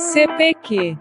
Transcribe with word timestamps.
CPQ. 0.00 0.96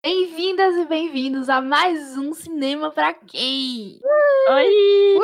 Bem-vindas 0.00 0.76
e 0.76 0.84
bem-vindos 0.84 1.48
a 1.48 1.60
mais 1.60 2.16
um 2.16 2.32
Cinema 2.32 2.92
Pra 2.92 3.12
Quem? 3.12 4.00
Oi! 4.48 5.18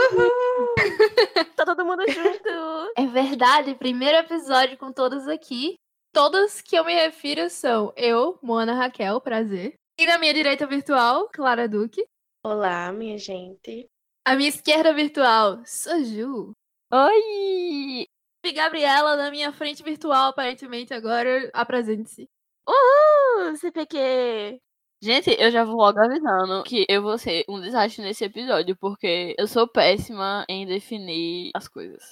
tá 1.55 1.65
todo 1.65 1.87
mundo 1.87 2.03
junto! 2.11 2.93
É 2.97 3.07
verdade, 3.07 3.77
primeiro 3.77 4.19
episódio 4.19 4.77
com 4.77 4.93
todas 4.93 5.29
aqui. 5.29 5.77
Todas 6.13 6.61
que 6.61 6.77
eu 6.77 6.85
me 6.85 6.93
refiro 6.93 7.49
são 7.49 7.93
eu, 7.97 8.37
Moana 8.43 8.75
Raquel, 8.75 9.21
prazer. 9.21 9.75
E 9.97 10.07
na 10.07 10.19
minha 10.19 10.35
direita 10.35 10.67
virtual, 10.67 11.29
Clara 11.33 11.69
Duque. 11.69 12.05
Olá, 12.45 12.93
minha 12.93 13.17
gente. 13.17 13.87
A 14.27 14.35
minha 14.35 14.49
esquerda 14.49 14.93
virtual, 14.93 15.63
Soju. 15.65 16.51
Oi! 16.93 18.09
E 18.45 18.53
Gabriela 18.53 19.17
na 19.17 19.31
minha 19.31 19.53
frente 19.53 19.83
virtual, 19.83 20.31
aparentemente 20.31 20.95
agora, 20.95 21.51
apresente-se. 21.53 22.29
Uhul! 22.67 23.57
CPQ! 23.57 24.61
Gente, 25.01 25.31
eu 25.39 25.51
já 25.51 25.65
vou 25.65 25.77
logo 25.77 25.99
avisando 26.01 26.65
que 26.65 26.85
eu 26.89 27.03
vou 27.03 27.17
ser 27.19 27.45
um 27.49 27.61
desastre 27.61 28.03
nesse 28.03 28.25
episódio, 28.25 28.77
porque 28.81 29.35
eu 29.39 29.47
sou 29.47 29.69
péssima 29.69 30.45
em 30.49 30.67
definir 30.67 31.51
as 31.55 31.69
coisas. 31.69 32.03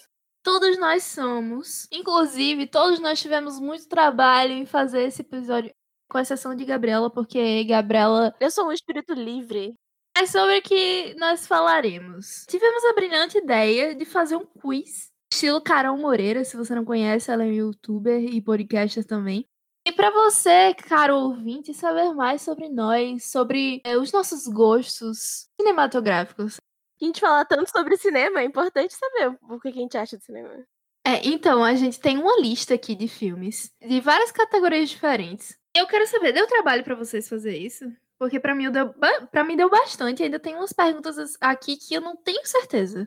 Todos 0.42 0.78
nós 0.78 1.02
somos. 1.02 1.88
Inclusive, 1.90 2.68
todos 2.68 3.00
nós 3.00 3.20
tivemos 3.20 3.58
muito 3.58 3.88
trabalho 3.88 4.52
em 4.52 4.64
fazer 4.64 5.02
esse 5.02 5.22
episódio, 5.22 5.74
com 6.08 6.18
exceção 6.18 6.54
de 6.54 6.64
Gabriela, 6.64 7.10
porque 7.10 7.64
Gabriela. 7.64 8.32
Eu 8.40 8.50
sou 8.50 8.68
um 8.68 8.72
espírito 8.72 9.14
livre. 9.14 9.74
É 10.16 10.24
sobre 10.24 10.60
que 10.60 11.14
nós 11.18 11.46
falaremos. 11.46 12.44
Tivemos 12.48 12.84
a 12.84 12.92
brilhante 12.94 13.38
ideia 13.38 13.94
de 13.94 14.04
fazer 14.04 14.36
um 14.36 14.46
quiz 14.46 15.10
estilo 15.36 15.60
Carol 15.60 15.98
Moreira, 15.98 16.44
se 16.44 16.56
você 16.56 16.74
não 16.74 16.84
conhece, 16.84 17.30
ela 17.30 17.44
é 17.44 17.52
youtuber 17.52 18.18
e 18.18 18.40
podcaster 18.40 19.04
também. 19.04 19.46
E 19.86 19.92
para 19.92 20.10
você, 20.10 20.74
caro 20.74 21.14
ouvinte, 21.14 21.74
saber 21.74 22.12
mais 22.14 22.40
sobre 22.40 22.70
nós, 22.70 23.30
sobre 23.30 23.82
é, 23.84 23.98
os 23.98 24.10
nossos 24.10 24.46
gostos 24.48 25.46
cinematográficos. 25.60 26.56
A 27.00 27.04
gente 27.04 27.20
fala 27.20 27.44
tanto 27.44 27.70
sobre 27.70 27.98
cinema, 27.98 28.40
é 28.40 28.44
importante 28.44 28.94
saber 28.94 29.36
o 29.42 29.60
que 29.60 29.68
a 29.68 29.72
gente 29.72 29.96
acha 29.98 30.16
de 30.16 30.24
cinema. 30.24 30.64
É, 31.06 31.24
então, 31.28 31.62
a 31.62 31.74
gente 31.74 32.00
tem 32.00 32.16
uma 32.16 32.40
lista 32.40 32.74
aqui 32.74 32.94
de 32.94 33.06
filmes 33.06 33.70
de 33.80 34.00
várias 34.00 34.32
categorias 34.32 34.88
diferentes. 34.88 35.56
Eu 35.76 35.86
quero 35.86 36.06
saber, 36.06 36.32
deu 36.32 36.46
trabalho 36.46 36.82
para 36.82 36.96
vocês 36.96 37.28
fazer 37.28 37.56
isso? 37.56 37.84
Porque 38.18 38.40
para 38.40 38.54
mim 38.54 38.70
deu, 38.72 38.92
para 39.30 39.44
mim 39.44 39.56
deu 39.56 39.68
bastante, 39.68 40.22
ainda 40.22 40.40
tem 40.40 40.56
umas 40.56 40.72
perguntas 40.72 41.36
aqui 41.38 41.76
que 41.76 41.94
eu 41.94 42.00
não 42.00 42.16
tenho 42.16 42.44
certeza. 42.46 43.06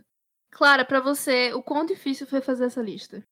Clara, 0.52 0.83
para 0.83 1.00
você, 1.00 1.53
o 1.53 1.61
quão 1.61 1.86
difícil 1.86 2.28
foi 2.28 2.42
fazer 2.42 2.66
essa 2.66 2.81
lista? 2.81 3.25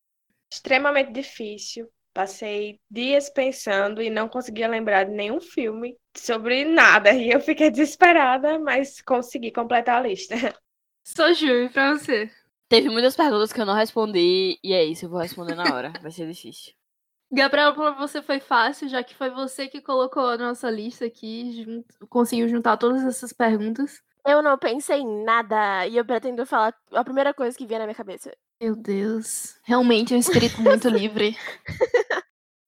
Extremamente 0.51 1.11
difícil. 1.11 1.89
Passei 2.13 2.79
dias 2.89 3.29
pensando 3.29 4.01
e 4.01 4.09
não 4.09 4.27
conseguia 4.27 4.67
lembrar 4.67 5.03
de 5.03 5.11
nenhum 5.11 5.39
filme 5.39 5.95
sobre 6.15 6.65
nada. 6.65 7.11
E 7.13 7.29
eu 7.29 7.39
fiquei 7.39 7.69
desesperada, 7.69 8.57
mas 8.57 9.01
consegui 9.01 9.51
completar 9.51 9.97
a 9.97 10.07
lista. 10.07 10.35
Sou 11.03 11.33
Ju, 11.33 11.69
pra 11.71 11.93
você? 11.93 12.29
Teve 12.67 12.89
muitas 12.89 13.15
perguntas 13.15 13.53
que 13.53 13.61
eu 13.61 13.65
não 13.65 13.75
respondi, 13.75 14.59
e 14.61 14.73
é 14.73 14.83
isso, 14.83 15.05
eu 15.05 15.09
vou 15.09 15.19
responder 15.19 15.55
na 15.55 15.73
hora. 15.73 15.93
Vai 16.01 16.11
ser 16.11 16.27
difícil. 16.27 16.73
Gabriel, 17.31 17.73
pra 17.73 17.91
você 17.91 18.21
foi 18.21 18.39
fácil, 18.39 18.89
já 18.89 19.03
que 19.03 19.13
foi 19.13 19.29
você 19.29 19.67
que 19.67 19.81
colocou 19.81 20.27
a 20.27 20.37
nossa 20.37 20.69
lista 20.69 21.05
aqui, 21.05 21.83
conseguiu 22.09 22.47
juntar 22.47 22.77
todas 22.77 23.03
essas 23.03 23.31
perguntas. 23.31 24.01
Eu 24.27 24.43
não 24.43 24.57
pensei 24.57 24.99
em 24.99 25.23
nada 25.23 25.87
e 25.87 25.95
eu 25.95 26.03
pretendo 26.03 26.45
falar 26.45 26.75
a 26.91 27.01
primeira 27.01 27.33
coisa 27.33 27.57
que 27.57 27.65
vier 27.65 27.79
na 27.79 27.85
minha 27.85 27.95
cabeça. 27.95 28.35
Meu 28.61 28.75
Deus. 28.75 29.57
Realmente 29.63 30.13
é 30.13 30.17
um 30.17 30.19
espírito 30.19 30.61
muito 30.61 30.89
livre. 30.91 31.37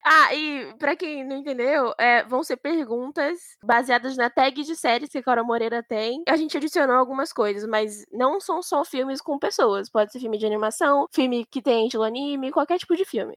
Ah, 0.02 0.34
e 0.34 0.74
pra 0.78 0.96
quem 0.96 1.22
não 1.22 1.36
entendeu, 1.36 1.92
é, 1.98 2.24
vão 2.24 2.42
ser 2.42 2.56
perguntas 2.56 3.38
baseadas 3.62 4.16
na 4.16 4.30
tag 4.30 4.62
de 4.62 4.74
séries 4.74 5.10
que 5.10 5.18
a 5.18 5.22
Cora 5.22 5.44
Moreira 5.44 5.82
tem. 5.82 6.22
A 6.26 6.36
gente 6.36 6.56
adicionou 6.56 6.96
algumas 6.96 7.30
coisas, 7.30 7.68
mas 7.68 8.06
não 8.10 8.40
são 8.40 8.62
só 8.62 8.82
filmes 8.82 9.20
com 9.20 9.38
pessoas. 9.38 9.90
Pode 9.90 10.10
ser 10.12 10.18
filme 10.18 10.38
de 10.38 10.46
animação, 10.46 11.06
filme 11.12 11.44
que 11.44 11.60
tem 11.60 11.84
estilo 11.84 12.04
anime, 12.04 12.50
qualquer 12.50 12.78
tipo 12.78 12.96
de 12.96 13.04
filme. 13.04 13.36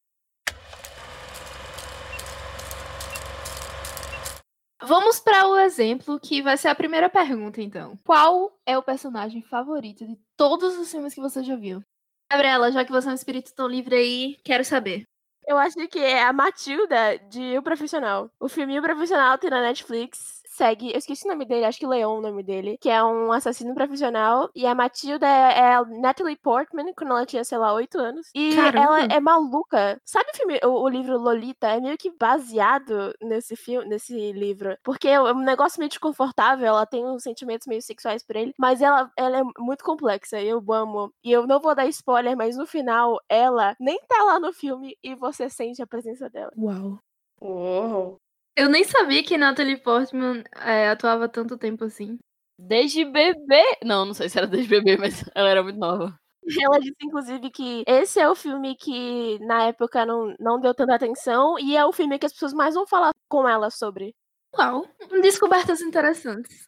Vamos 4.85 5.19
para 5.19 5.47
o 5.47 5.57
exemplo 5.57 6.19
que 6.19 6.41
vai 6.41 6.57
ser 6.57 6.67
a 6.67 6.75
primeira 6.75 7.09
pergunta, 7.09 7.61
então. 7.61 7.97
Qual 8.03 8.59
é 8.65 8.77
o 8.77 8.83
personagem 8.83 9.41
favorito 9.41 10.05
de 10.05 10.17
todos 10.35 10.77
os 10.77 10.91
filmes 10.91 11.13
que 11.13 11.21
você 11.21 11.41
já 11.41 11.55
viu? 11.55 11.81
Gabriela, 12.29 12.71
já 12.71 12.83
que 12.83 12.91
você 12.91 13.07
é 13.07 13.11
um 13.11 13.15
espírito 13.15 13.53
tão 13.53 13.67
livre 13.67 13.95
aí, 13.95 14.37
quero 14.43 14.65
saber. 14.65 15.05
Eu 15.47 15.57
acho 15.57 15.75
que 15.87 15.99
é 15.99 16.23
a 16.23 16.33
Matilda 16.33 17.17
de 17.29 17.57
O 17.57 17.61
Profissional. 17.61 18.29
O 18.39 18.49
filme 18.49 18.77
O 18.77 18.81
Profissional 18.81 19.37
tem 19.37 19.49
na 19.49 19.61
Netflix 19.61 20.42
segue, 20.53 20.91
eu 20.91 20.97
esqueci 20.97 21.25
o 21.25 21.31
nome 21.31 21.45
dele, 21.45 21.65
acho 21.65 21.79
que 21.79 21.87
Leon 21.87 22.15
é 22.15 22.19
o 22.19 22.21
nome 22.21 22.43
dele, 22.43 22.77
que 22.79 22.89
é 22.89 23.03
um 23.03 23.31
assassino 23.31 23.73
profissional. 23.73 24.49
E 24.55 24.65
a 24.65 24.75
Matilda 24.75 25.27
é, 25.27 25.59
é 25.59 25.73
a 25.75 25.83
Natalie 25.83 26.37
Portman, 26.37 26.93
quando 26.93 27.11
ela 27.11 27.25
tinha, 27.25 27.43
sei 27.43 27.57
lá, 27.57 27.73
oito 27.73 27.97
anos. 27.99 28.29
E 28.35 28.55
Caramba. 28.55 28.79
ela 28.79 28.99
é 29.05 29.19
maluca. 29.19 29.99
Sabe 30.05 30.29
o 30.31 30.37
filme, 30.37 30.59
o, 30.63 30.83
o, 30.83 30.89
livro 30.89 31.17
Lolita? 31.17 31.67
É 31.67 31.79
meio 31.79 31.97
que 31.97 32.11
baseado 32.11 33.13
nesse 33.21 33.55
filme, 33.55 33.87
nesse 33.87 34.31
livro. 34.31 34.77
Porque 34.83 35.07
é 35.07 35.21
um 35.21 35.39
negócio 35.39 35.79
meio 35.79 35.89
desconfortável, 35.89 36.67
ela 36.67 36.85
tem 36.85 37.05
uns 37.05 37.23
sentimentos 37.23 37.67
meio 37.67 37.81
sexuais 37.81 38.23
por 38.23 38.35
ele, 38.35 38.53
mas 38.57 38.81
ela, 38.81 39.11
ela 39.17 39.39
é 39.39 39.43
muito 39.57 39.83
complexa. 39.83 40.41
Eu 40.41 40.63
amo. 40.71 41.11
E 41.23 41.31
eu 41.31 41.47
não 41.47 41.59
vou 41.59 41.75
dar 41.75 41.87
spoiler, 41.87 42.37
mas 42.37 42.57
no 42.57 42.65
final, 42.65 43.19
ela 43.27 43.75
nem 43.79 43.99
tá 44.07 44.23
lá 44.23 44.39
no 44.39 44.53
filme 44.53 44.95
e 45.03 45.15
você 45.15 45.49
sente 45.49 45.81
a 45.81 45.87
presença 45.87 46.29
dela. 46.29 46.51
Uau. 46.57 46.99
Uou. 47.41 48.22
Eu 48.55 48.69
nem 48.69 48.83
sabia 48.83 49.23
que 49.23 49.37
Natalie 49.37 49.77
Portman 49.77 50.43
é, 50.55 50.89
atuava 50.89 51.27
tanto 51.27 51.57
tempo 51.57 51.85
assim. 51.85 52.19
Desde 52.57 53.03
bebê. 53.03 53.63
Não, 53.83 54.05
não 54.05 54.13
sei 54.13 54.29
se 54.29 54.37
era 54.37 54.47
desde 54.47 54.69
bebê, 54.69 54.95
mas 54.97 55.23
ela 55.35 55.49
era 55.49 55.63
muito 55.63 55.79
nova. 55.79 56.17
Ela 56.61 56.79
disse, 56.79 56.97
inclusive, 57.01 57.49
que 57.49 57.83
esse 57.87 58.19
é 58.19 58.29
o 58.29 58.35
filme 58.35 58.75
que 58.75 59.39
na 59.39 59.63
época 59.67 60.05
não, 60.05 60.35
não 60.39 60.59
deu 60.59 60.73
tanta 60.73 60.93
atenção 60.93 61.57
e 61.57 61.75
é 61.75 61.85
o 61.85 61.93
filme 61.93 62.19
que 62.19 62.25
as 62.25 62.33
pessoas 62.33 62.53
mais 62.53 62.75
vão 62.75 62.85
falar 62.85 63.11
com 63.29 63.47
ela 63.47 63.69
sobre. 63.69 64.13
Uau, 64.55 64.85
descobertas 65.21 65.81
interessantes. 65.81 66.67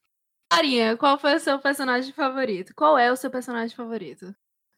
Marinha, 0.52 0.96
qual 0.96 1.19
foi 1.19 1.35
o 1.35 1.40
seu 1.40 1.59
personagem 1.59 2.13
favorito? 2.13 2.73
Qual 2.73 2.97
é 2.97 3.12
o 3.12 3.16
seu 3.16 3.29
personagem 3.29 3.75
favorito? 3.75 4.34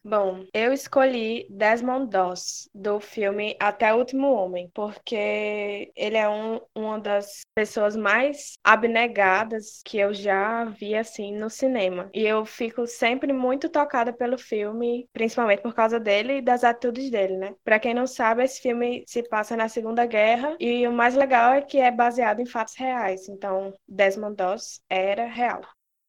Bom, 0.09 0.45
eu 0.53 0.71
escolhi 0.71 1.45
Desmond 1.49 2.09
Doss, 2.09 2.69
do 2.73 2.97
filme 2.97 3.57
Até 3.59 3.93
o 3.93 3.97
Último 3.97 4.31
Homem, 4.31 4.71
porque 4.73 5.91
ele 5.93 6.15
é 6.15 6.29
um, 6.29 6.61
uma 6.73 6.97
das 6.97 7.41
pessoas 7.53 7.93
mais 7.97 8.53
abnegadas 8.63 9.81
que 9.83 9.97
eu 9.97 10.13
já 10.13 10.63
vi, 10.63 10.95
assim, 10.95 11.35
no 11.35 11.49
cinema. 11.49 12.09
E 12.13 12.21
eu 12.21 12.45
fico 12.45 12.87
sempre 12.87 13.33
muito 13.33 13.67
tocada 13.67 14.13
pelo 14.13 14.37
filme, 14.37 15.09
principalmente 15.11 15.61
por 15.61 15.75
causa 15.75 15.99
dele 15.99 16.37
e 16.37 16.41
das 16.41 16.63
atitudes 16.63 17.11
dele, 17.11 17.35
né? 17.35 17.53
Pra 17.61 17.77
quem 17.77 17.93
não 17.93 18.07
sabe, 18.07 18.45
esse 18.45 18.61
filme 18.61 19.03
se 19.05 19.27
passa 19.27 19.57
na 19.57 19.67
Segunda 19.67 20.05
Guerra 20.05 20.55
e 20.57 20.87
o 20.87 20.93
mais 20.93 21.15
legal 21.15 21.51
é 21.51 21.61
que 21.61 21.79
é 21.79 21.91
baseado 21.91 22.39
em 22.39 22.45
fatos 22.45 22.75
reais. 22.77 23.27
Então, 23.27 23.73
Desmond 23.85 24.37
Doss 24.37 24.79
era 24.89 25.25
real. 25.25 25.59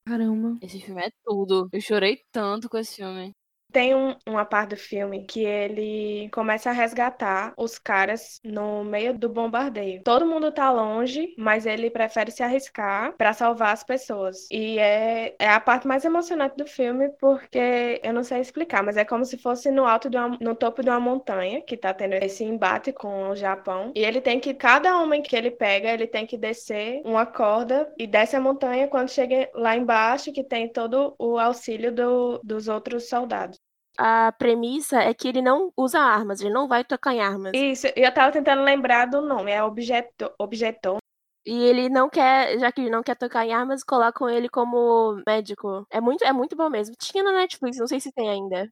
Caramba. 0.07 0.57
Esse 0.63 0.81
filme 0.81 1.03
é 1.03 1.11
tudo. 1.25 1.69
Eu 1.73 1.81
chorei 1.81 2.23
tanto 2.33 2.69
com 2.69 2.79
esse 2.79 2.95
filme. 2.97 3.35
Tem 3.71 3.95
um, 3.95 4.17
uma 4.27 4.47
parte 4.47 4.71
do 4.71 4.77
filme 4.77 5.25
que 5.25 5.45
ele 5.45 6.31
começa 6.33 6.71
a 6.71 6.73
resgatar 6.73 7.53
os 7.57 7.79
caras 7.79 8.41
no 8.43 8.83
meio 8.83 9.17
do 9.17 9.29
bombardeio. 9.29 10.03
Todo 10.03 10.27
mundo 10.27 10.51
tá 10.51 10.71
longe, 10.71 11.35
mas 11.37 11.67
ele 11.67 11.91
prefere 11.91 12.31
se 12.31 12.43
arriscar 12.43 13.13
para 13.17 13.35
salvar 13.35 13.75
as 13.75 13.85
pessoas. 13.85 14.49
E 14.51 14.79
é, 14.79 15.37
é 15.39 15.51
a 15.51 15.61
parte 15.61 15.87
mais 15.87 16.05
emocionante 16.05 16.57
do 16.57 16.67
filme, 16.67 17.11
porque 17.21 18.01
eu 18.03 18.13
não 18.15 18.25
sei 18.25 18.41
explicar, 18.41 18.83
mas 18.83 18.97
é 18.97 19.05
como 19.05 19.25
se 19.25 19.37
fosse 19.37 19.71
no 19.71 19.85
alto 19.85 20.09
uma, 20.09 20.39
no 20.41 20.55
topo 20.55 20.83
de 20.83 20.89
uma 20.89 21.01
montanha 21.01 21.61
que 21.61 21.77
tá 21.77 21.93
tendo 21.93 22.15
esse 22.15 22.45
embate 22.45 22.91
com 22.91 23.29
o 23.29 23.37
Japão. 23.37 23.93
E 23.95 24.03
ele 24.03 24.21
tem 24.23 24.41
que, 24.41 24.55
cada 24.55 24.99
homem 25.01 25.21
que 25.21 25.37
ele 25.37 25.51
pega, 25.51 25.93
ele 25.93 26.07
tem 26.07 26.27
que 26.27 26.39
descer 26.39 27.03
uma 27.05 27.27
corda 27.27 27.93
e 27.99 28.07
desce 28.07 28.35
a 28.35 28.41
montanha 28.41 28.89
quando 28.89 29.11
chega 29.11 29.51
lá 29.55 29.77
embaixo, 29.77 30.33
que 30.33 30.43
tem 30.43 30.69
todo 30.69 31.15
o 31.19 31.39
auxílio 31.39 31.93
do, 31.93 32.41
dos 32.43 32.67
outros 32.67 33.09
soldados 33.09 33.58
a 33.99 34.33
premissa 34.33 35.01
é 35.01 35.13
que 35.13 35.27
ele 35.27 35.43
não 35.43 35.73
usa 35.77 35.99
armas, 35.99 36.41
ele 36.41 36.53
não 36.53 36.69
vai 36.69 36.85
tocar 36.85 37.13
em 37.15 37.21
armas. 37.21 37.53
Isso, 37.55 37.89
eu 37.97 38.15
tava 38.15 38.31
tentando 38.31 38.63
lembrar 38.63 39.07
do 39.07 39.21
nome, 39.21 39.51
é 39.51 39.63
objeto, 39.63 40.31
objetor. 40.39 40.99
E 41.45 41.65
ele 41.65 41.89
não 41.89 42.09
quer, 42.09 42.59
já 42.59 42.71
que 42.71 42.81
ele 42.81 42.91
não 42.91 43.03
quer 43.03 43.17
tocar 43.17 43.45
em 43.45 43.53
armas, 43.53 43.83
colocam 43.83 44.29
ele 44.29 44.49
como 44.49 45.21
médico. 45.27 45.87
É 45.91 46.01
muito, 46.01 46.23
é 46.25 46.33
muito 46.33 46.55
bom 46.55 46.69
mesmo. 46.69 46.95
Tinha 46.97 47.25
na 47.25 47.33
Netflix, 47.33 47.79
não 47.79 47.87
sei 47.87 48.01
se 48.01 48.13
tem 48.13 48.29
ainda. 48.29 48.71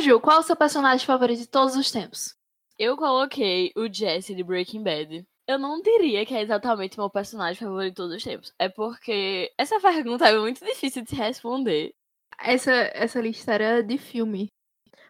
Ju, 0.00 0.20
qual 0.20 0.38
é 0.38 0.40
o 0.40 0.42
seu 0.42 0.56
personagem 0.56 1.06
favorito 1.06 1.40
de 1.40 1.48
todos 1.48 1.76
os 1.76 1.90
tempos? 1.90 2.34
Eu 2.78 2.96
coloquei 2.96 3.72
o 3.76 3.92
Jesse 3.92 4.34
de 4.34 4.42
Breaking 4.42 4.82
Bad. 4.82 5.24
Eu 5.46 5.58
não 5.58 5.80
diria 5.80 6.26
que 6.26 6.34
é 6.34 6.42
exatamente 6.42 6.98
meu 6.98 7.10
personagem 7.10 7.56
favorito 7.56 7.90
de 7.90 7.96
todos 7.96 8.16
os 8.16 8.22
tempos. 8.22 8.52
É 8.58 8.68
porque 8.68 9.52
essa 9.56 9.80
pergunta 9.80 10.28
é 10.28 10.38
muito 10.38 10.64
difícil 10.64 11.02
de 11.02 11.10
se 11.10 11.16
responder. 11.16 11.94
Essa, 12.40 12.72
essa 12.94 13.20
lista 13.20 13.52
era 13.52 13.82
de 13.82 13.98
filme. 13.98 14.48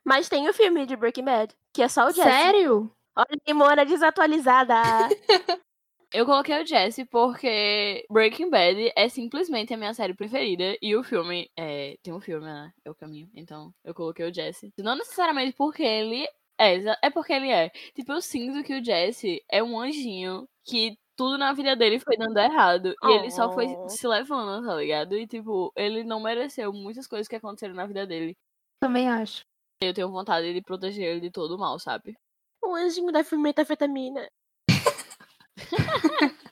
Mas 0.04 0.28
tem 0.28 0.48
o 0.48 0.54
filme 0.54 0.86
de 0.86 0.96
Breaking 0.96 1.24
Bad, 1.24 1.54
que 1.72 1.82
é 1.82 1.88
só 1.88 2.06
o 2.06 2.10
Jesse. 2.10 2.22
Sério? 2.22 2.90
Olha 3.16 3.38
que 3.44 3.52
Mona 3.52 3.84
desatualizada. 3.84 4.74
Eu 6.10 6.24
coloquei 6.24 6.62
o 6.62 6.66
Jesse 6.66 7.04
porque 7.04 8.06
Breaking 8.10 8.48
Bad 8.48 8.92
é 8.96 9.08
simplesmente 9.10 9.74
a 9.74 9.76
minha 9.76 9.92
série 9.92 10.14
preferida. 10.14 10.76
E 10.80 10.96
o 10.96 11.04
filme. 11.04 11.50
É, 11.54 11.98
tem 12.02 12.14
um 12.14 12.20
filme, 12.20 12.46
né? 12.46 12.72
É 12.82 12.90
o 12.90 12.94
caminho. 12.94 13.28
Então 13.34 13.74
eu 13.84 13.92
coloquei 13.92 14.26
o 14.26 14.32
Jesse. 14.32 14.72
Não 14.78 14.96
necessariamente 14.96 15.54
porque 15.54 15.82
ele. 15.82 16.26
É, 16.58 16.76
é 17.02 17.10
porque 17.10 17.32
ele 17.32 17.50
é. 17.50 17.68
Tipo, 17.94 18.12
eu 18.12 18.22
sinto 18.22 18.64
que 18.64 18.78
o 18.78 18.82
Jesse 18.82 19.44
é 19.50 19.62
um 19.62 19.78
anjinho 19.78 20.48
que 20.64 20.96
tudo 21.18 21.36
na 21.36 21.52
vida 21.52 21.74
dele 21.74 21.98
foi 21.98 22.16
dando 22.16 22.38
errado. 22.38 22.94
E 23.02 23.06
ele 23.10 23.30
só 23.32 23.50
foi 23.52 23.66
Oh. 23.66 23.88
se 23.88 24.06
levando, 24.06 24.64
tá 24.64 24.76
ligado? 24.76 25.16
E, 25.16 25.26
tipo, 25.26 25.72
ele 25.76 26.04
não 26.04 26.20
mereceu 26.20 26.72
muitas 26.72 27.08
coisas 27.08 27.26
que 27.26 27.34
aconteceram 27.34 27.74
na 27.74 27.86
vida 27.86 28.06
dele. 28.06 28.36
Também 28.80 29.08
acho. 29.10 29.42
Eu 29.82 29.92
tenho 29.92 30.10
vontade 30.10 30.54
de 30.54 30.62
proteger 30.62 31.04
ele 31.04 31.20
de 31.20 31.30
todo 31.30 31.56
o 31.56 31.58
mal, 31.58 31.78
sabe? 31.80 32.16
O 32.64 32.74
anjinho 32.74 33.10
da 33.12 33.22
metafetamina. 33.36 34.28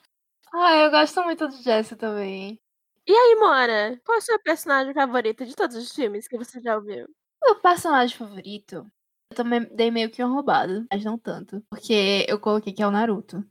Ah, 0.53 0.75
eu 0.77 0.89
gosto 0.89 1.21
muito 1.23 1.47
do 1.47 1.55
Jesse 1.61 1.95
também. 1.95 2.57
E 3.05 3.11
aí, 3.11 3.35
Mona? 3.35 3.99
Qual 4.03 4.15
é 4.15 4.19
o 4.19 4.21
seu 4.21 4.39
personagem 4.41 4.93
favorito 4.93 5.45
de 5.45 5.55
todos 5.55 5.75
os 5.75 5.91
filmes 5.93 6.27
que 6.27 6.37
você 6.37 6.59
já 6.61 6.75
ouviu? 6.75 7.05
Meu 7.43 7.59
personagem 7.59 8.17
favorito, 8.17 8.89
eu 9.29 9.35
também 9.35 9.63
dei 9.75 9.91
meio 9.91 10.09
que 10.09 10.23
uma 10.23 10.33
roubada, 10.33 10.85
mas 10.91 11.03
não 11.03 11.17
tanto. 11.17 11.61
Porque 11.69 12.25
eu 12.27 12.39
coloquei 12.39 12.73
que 12.73 12.81
é 12.81 12.87
o 12.87 12.91
Naruto. 12.91 13.45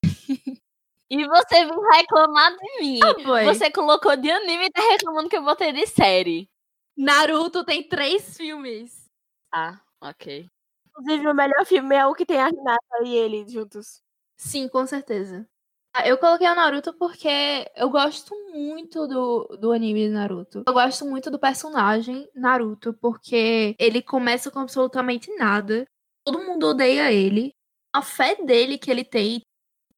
E 1.09 1.27
você 1.27 1.65
vem 1.65 1.81
reclamar 1.93 2.57
de 2.57 2.81
mim. 2.81 2.99
Foi. 3.25 3.45
Você 3.45 3.71
colocou 3.71 4.17
de 4.17 4.31
anime 4.31 4.67
e 4.67 4.71
tá 4.71 4.83
reclamando 4.91 5.29
que 5.29 5.37
eu 5.37 5.45
botei 5.45 5.73
de 5.73 5.87
série. 5.87 6.49
Naruto 6.97 7.65
tem 7.65 7.87
três 7.89 8.37
filmes. 8.37 9.09
Ah, 9.53 9.81
ok. 10.01 10.49
Inclusive, 10.89 11.29
o 11.29 11.35
melhor 11.35 11.65
filme 11.67 11.95
é 11.95 12.07
o 12.07 12.15
que 12.15 12.25
tem 12.25 12.41
a 12.41 12.47
Renata 12.47 13.05
e 13.05 13.15
ele 13.15 13.47
juntos. 13.49 14.01
Sim, 14.37 14.69
com 14.69 14.87
certeza. 14.87 15.47
Ah, 15.95 16.07
Eu 16.07 16.19
coloquei 16.19 16.49
o 16.49 16.55
Naruto 16.55 16.93
porque 16.95 17.71
eu 17.75 17.89
gosto 17.89 18.35
muito 18.53 19.07
do, 19.07 19.57
do 19.59 19.73
anime 19.73 20.09
de 20.09 20.13
Naruto. 20.13 20.65
Eu 20.67 20.73
gosto 20.73 21.05
muito 21.07 21.31
do 21.31 21.39
personagem 21.39 22.29
Naruto, 22.35 22.93
porque 22.95 23.75
ele 23.79 24.03
começa 24.03 24.51
com 24.51 24.59
absolutamente 24.59 25.35
nada. 25.37 25.87
Todo 26.25 26.43
mundo 26.45 26.67
odeia 26.67 27.13
ele. 27.13 27.55
A 27.95 28.03
fé 28.03 28.35
dele 28.35 28.77
que 28.77 28.91
ele 28.91 29.05
tem, 29.05 29.41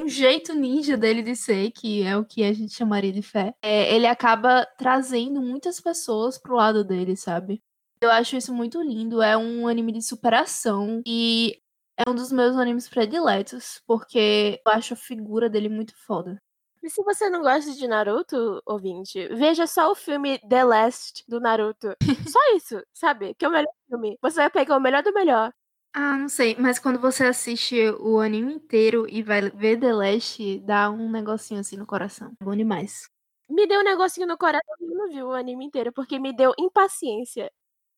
um 0.01 0.09
jeito 0.09 0.55
ninja 0.55 0.97
dele 0.97 1.23
de 1.23 1.35
ser, 1.35 1.71
que 1.73 2.03
é 2.03 2.17
o 2.17 2.25
que 2.25 2.45
a 2.45 2.53
gente 2.53 2.75
chamaria 2.75 3.13
de 3.13 3.23
fé, 3.23 3.55
é, 3.63 3.95
ele 3.95 4.07
acaba 4.07 4.67
trazendo 4.79 5.43
muitas 5.43 5.81
pessoas 5.81 6.39
pro 6.39 6.57
lado 6.57 6.85
dele, 6.85 7.17
sabe? 7.17 7.63
Eu 8.01 8.11
acho 8.11 8.37
isso 8.37 8.55
muito 8.55 8.81
lindo. 8.81 9.21
É 9.21 9.37
um 9.37 9.67
anime 9.67 9.93
de 9.93 10.03
superação 10.03 11.03
e 11.07 11.61
é 11.97 12.09
um 12.09 12.15
dos 12.15 12.31
meus 12.31 12.57
animes 12.57 12.89
prediletos, 12.89 13.83
porque 13.87 14.61
eu 14.65 14.73
acho 14.73 14.95
a 14.95 14.97
figura 14.97 15.51
dele 15.51 15.69
muito 15.69 15.97
foda. 15.97 16.41
E 16.81 16.89
se 16.89 17.03
você 17.03 17.29
não 17.29 17.43
gosta 17.43 17.73
de 17.73 17.89
Naruto, 17.89 18.63
ouvinte, 18.65 19.27
veja 19.35 19.67
só 19.67 19.91
o 19.91 19.97
filme 19.97 20.39
The 20.39 20.65
Last 20.65 21.25
do 21.27 21.41
Naruto. 21.41 21.89
Só 22.33 22.39
isso, 22.55 22.81
sabe? 22.95 23.35
Que 23.35 23.45
é 23.45 23.49
o 23.49 23.51
melhor 23.51 23.73
filme. 23.89 24.17
Você 24.23 24.37
vai 24.37 24.49
pegar 24.49 24.77
o 24.77 24.81
melhor 24.81 25.03
do 25.03 25.13
melhor. 25.13 25.53
Ah, 25.93 26.17
não 26.17 26.29
sei, 26.29 26.55
mas 26.59 26.79
quando 26.79 27.01
você 27.01 27.25
assiste 27.25 27.75
o 28.01 28.21
anime 28.21 28.55
inteiro 28.55 29.07
e 29.09 29.23
vai 29.23 29.51
ver 29.51 29.81
The 29.81 29.93
Last, 29.93 30.61
dá 30.61 30.91
um 30.91 31.11
negocinho 31.11 31.61
assim 31.61 31.77
no 31.77 31.87
coração. 31.87 32.33
É 32.41 32.45
bom 32.45 32.55
demais. 32.55 33.09
Me 33.49 33.67
deu 33.67 33.81
um 33.81 33.85
negocinho 33.85 34.27
no 34.27 34.37
coração 34.37 34.75
e 34.81 34.87
não 34.87 35.09
vi 35.09 35.23
o 35.23 35.33
anime 35.33 35.65
inteiro, 35.65 35.93
porque 35.93 36.19
me 36.19 36.33
deu 36.35 36.53
impaciência. 36.59 37.51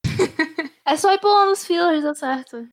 É 0.87 0.97
só 0.97 1.13
ir 1.13 1.21
pulando 1.21 1.53
os 1.53 1.65
fillers, 1.65 2.03
dá 2.03 2.15
certo. 2.15 2.69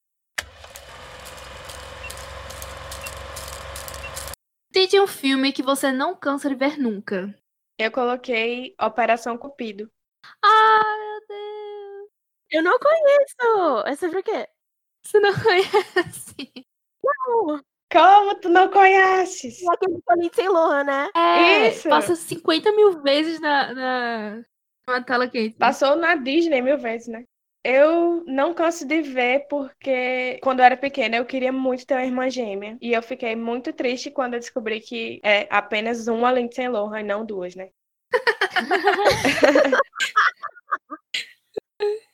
Tente 4.72 5.00
um 5.00 5.06
filme 5.06 5.52
que 5.52 5.62
você 5.62 5.92
não 5.92 6.16
cansa 6.16 6.50
de 6.50 6.56
ver 6.56 6.80
nunca. 6.80 7.31
Eu 7.78 7.92
coloquei 7.92 8.74
Operação 8.81 9.38
Cupido. 9.38 9.92
Ah, 10.44 10.96
meu 11.00 11.28
Deus! 11.28 12.10
Eu 12.52 12.64
não 12.64 12.80
conheço! 12.80 13.88
É 13.88 13.96
sobre 13.96 14.19
o 14.19 14.24
quê? 14.24 14.48
Você 15.07 15.19
não 15.21 15.31
conhece? 15.42 16.51
Não. 17.01 17.62
Como 17.89 18.36
tu 18.42 18.50
não 18.50 18.69
conheces? 18.69 19.63
É 19.63 19.74
aquele 19.74 20.01
com 20.01 20.12
a 20.12 20.15
Lindsay 20.15 20.50
Lohan, 20.50 20.83
né? 20.83 21.09
É, 21.15 21.69
Isso. 21.69 21.88
passa 21.88 22.15
50 22.18 22.74
mil 22.74 23.01
vezes 23.01 23.39
na, 23.39 23.74
na, 23.74 24.44
na 24.89 25.01
tela 25.01 25.30
quente. 25.30 25.56
Passou 25.56 25.95
na 25.95 26.15
Disney 26.15 26.62
mil 26.62 26.77
vezes, 26.77 27.07
né? 27.07 27.24
Eu 27.63 28.25
não 28.25 28.54
canso 28.54 28.86
de 28.86 29.01
ver 29.01 29.48
porque 29.50 30.39
quando 30.44 30.59
eu 30.59 30.65
era 30.65 30.75
pequena 30.75 31.15
eu 31.15 31.25
queria 31.25 31.54
muito 31.54 31.88
ter 31.88 31.94
uma 31.94 32.06
irmã 32.06 32.30
gêmea. 32.30 32.77
E 32.81 32.92
eu 32.92 33.01
fiquei 33.01 33.33
muito 33.38 33.71
triste 33.71 34.12
quando 34.12 34.33
eu 34.33 34.42
descobri 34.42 34.81
que 34.81 35.21
é 35.24 35.48
apenas 35.50 36.07
uma 36.09 36.31
Lindsay 36.33 36.68
Lohan 36.68 37.00
e 37.00 37.04
não 37.04 37.25
duas, 37.25 37.56
né? 37.56 37.69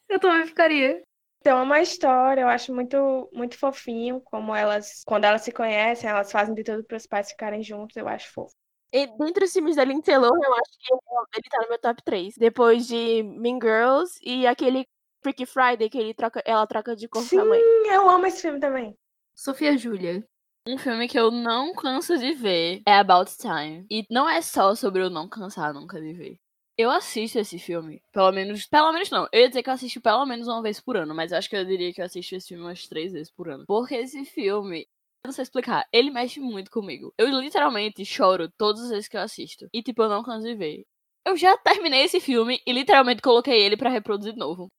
Eu 0.09 0.19
também 0.19 0.45
ficaria. 0.45 1.01
Então, 1.43 1.59
é 1.59 1.61
uma 1.61 1.81
história, 1.81 2.39
eu 2.39 2.47
acho 2.47 2.73
muito, 2.73 3.29
muito 3.33 3.57
fofinho 3.57 4.21
como 4.21 4.55
elas, 4.55 5.03
quando 5.05 5.25
elas 5.25 5.41
se 5.41 5.51
conhecem, 5.51 6.09
elas 6.09 6.31
fazem 6.31 6.55
de 6.55 6.63
tudo 6.63 6.85
para 6.85 6.95
os 6.95 7.05
pais 7.05 7.31
ficarem 7.31 7.61
juntos, 7.61 7.97
eu 7.97 8.07
acho 8.07 8.31
fofo. 8.31 8.55
E 8.93 9.07
dentre 9.17 9.43
os 9.43 9.51
filmes 9.51 9.75
da 9.75 9.83
Lindsay 9.83 10.17
Lohan, 10.17 10.39
eu 10.41 10.53
acho 10.53 10.71
que 10.79 10.93
ele 11.35 11.49
tá 11.49 11.61
no 11.63 11.67
meu 11.67 11.77
top 11.79 12.01
3. 12.01 12.35
Depois 12.37 12.87
de 12.87 13.23
Mean 13.23 13.59
Girls 13.61 14.17
e 14.23 14.47
aquele 14.47 14.87
Freaky 15.21 15.45
Friday, 15.45 15.89
que 15.89 15.97
ele 15.97 16.13
troca, 16.13 16.41
ela 16.45 16.65
troca 16.65 16.95
de 16.95 17.09
corpo 17.09 17.29
com 17.29 17.39
a 17.41 17.43
mãe. 17.43 17.59
Sim, 17.59 17.89
eu 17.91 18.09
amo 18.09 18.25
esse 18.25 18.41
filme 18.41 18.61
também. 18.61 18.95
Sofia 19.35 19.77
Júlia. 19.77 20.25
Um 20.65 20.77
filme 20.77 21.09
que 21.09 21.19
eu 21.19 21.29
não 21.29 21.73
canso 21.73 22.17
de 22.17 22.31
ver 22.31 22.81
é 22.87 22.93
About 22.93 23.35
Time. 23.35 23.85
E 23.91 24.05
não 24.09 24.29
é 24.29 24.41
só 24.41 24.73
sobre 24.75 25.01
eu 25.01 25.09
não 25.09 25.27
cansar 25.27 25.73
nunca 25.73 25.99
de 25.99 26.13
ver. 26.13 26.37
Eu 26.77 26.89
assisto 26.89 27.37
esse 27.37 27.59
filme, 27.59 28.01
pelo 28.11 28.31
menos. 28.31 28.65
Pelo 28.65 28.91
menos 28.91 29.09
não. 29.11 29.27
Eu 29.31 29.41
ia 29.41 29.47
dizer 29.49 29.61
que 29.63 29.69
eu 29.69 29.73
assisto 29.73 30.01
pelo 30.01 30.25
menos 30.25 30.47
uma 30.47 30.61
vez 30.61 30.79
por 30.79 30.97
ano, 30.97 31.13
mas 31.13 31.31
eu 31.31 31.37
acho 31.37 31.49
que 31.49 31.55
eu 31.55 31.65
diria 31.65 31.93
que 31.93 32.01
eu 32.01 32.05
assisto 32.05 32.35
esse 32.35 32.47
filme 32.47 32.63
umas 32.63 32.87
três 32.87 33.13
vezes 33.13 33.31
por 33.31 33.47
ano. 33.49 33.65
Porque 33.67 33.95
esse 33.95 34.25
filme, 34.25 34.81
eu 35.23 35.27
não 35.27 35.31
sei 35.31 35.43
explicar, 35.43 35.85
ele 35.93 36.09
mexe 36.09 36.39
muito 36.39 36.71
comigo. 36.71 37.13
Eu 37.17 37.27
literalmente 37.27 38.03
choro 38.05 38.49
todas 38.57 38.81
as 38.83 38.89
vezes 38.89 39.07
que 39.07 39.15
eu 39.17 39.21
assisto. 39.21 39.67
E 39.71 39.83
tipo, 39.83 40.01
eu 40.03 40.09
não 40.09 40.23
canso 40.23 40.47
de 40.47 40.55
ver. 40.55 40.83
Eu 41.25 41.37
já 41.37 41.55
terminei 41.57 42.03
esse 42.03 42.19
filme 42.19 42.59
e 42.65 42.73
literalmente 42.73 43.21
coloquei 43.21 43.61
ele 43.61 43.77
pra 43.77 43.89
reproduzir 43.89 44.33
de 44.33 44.39
novo. 44.39 44.69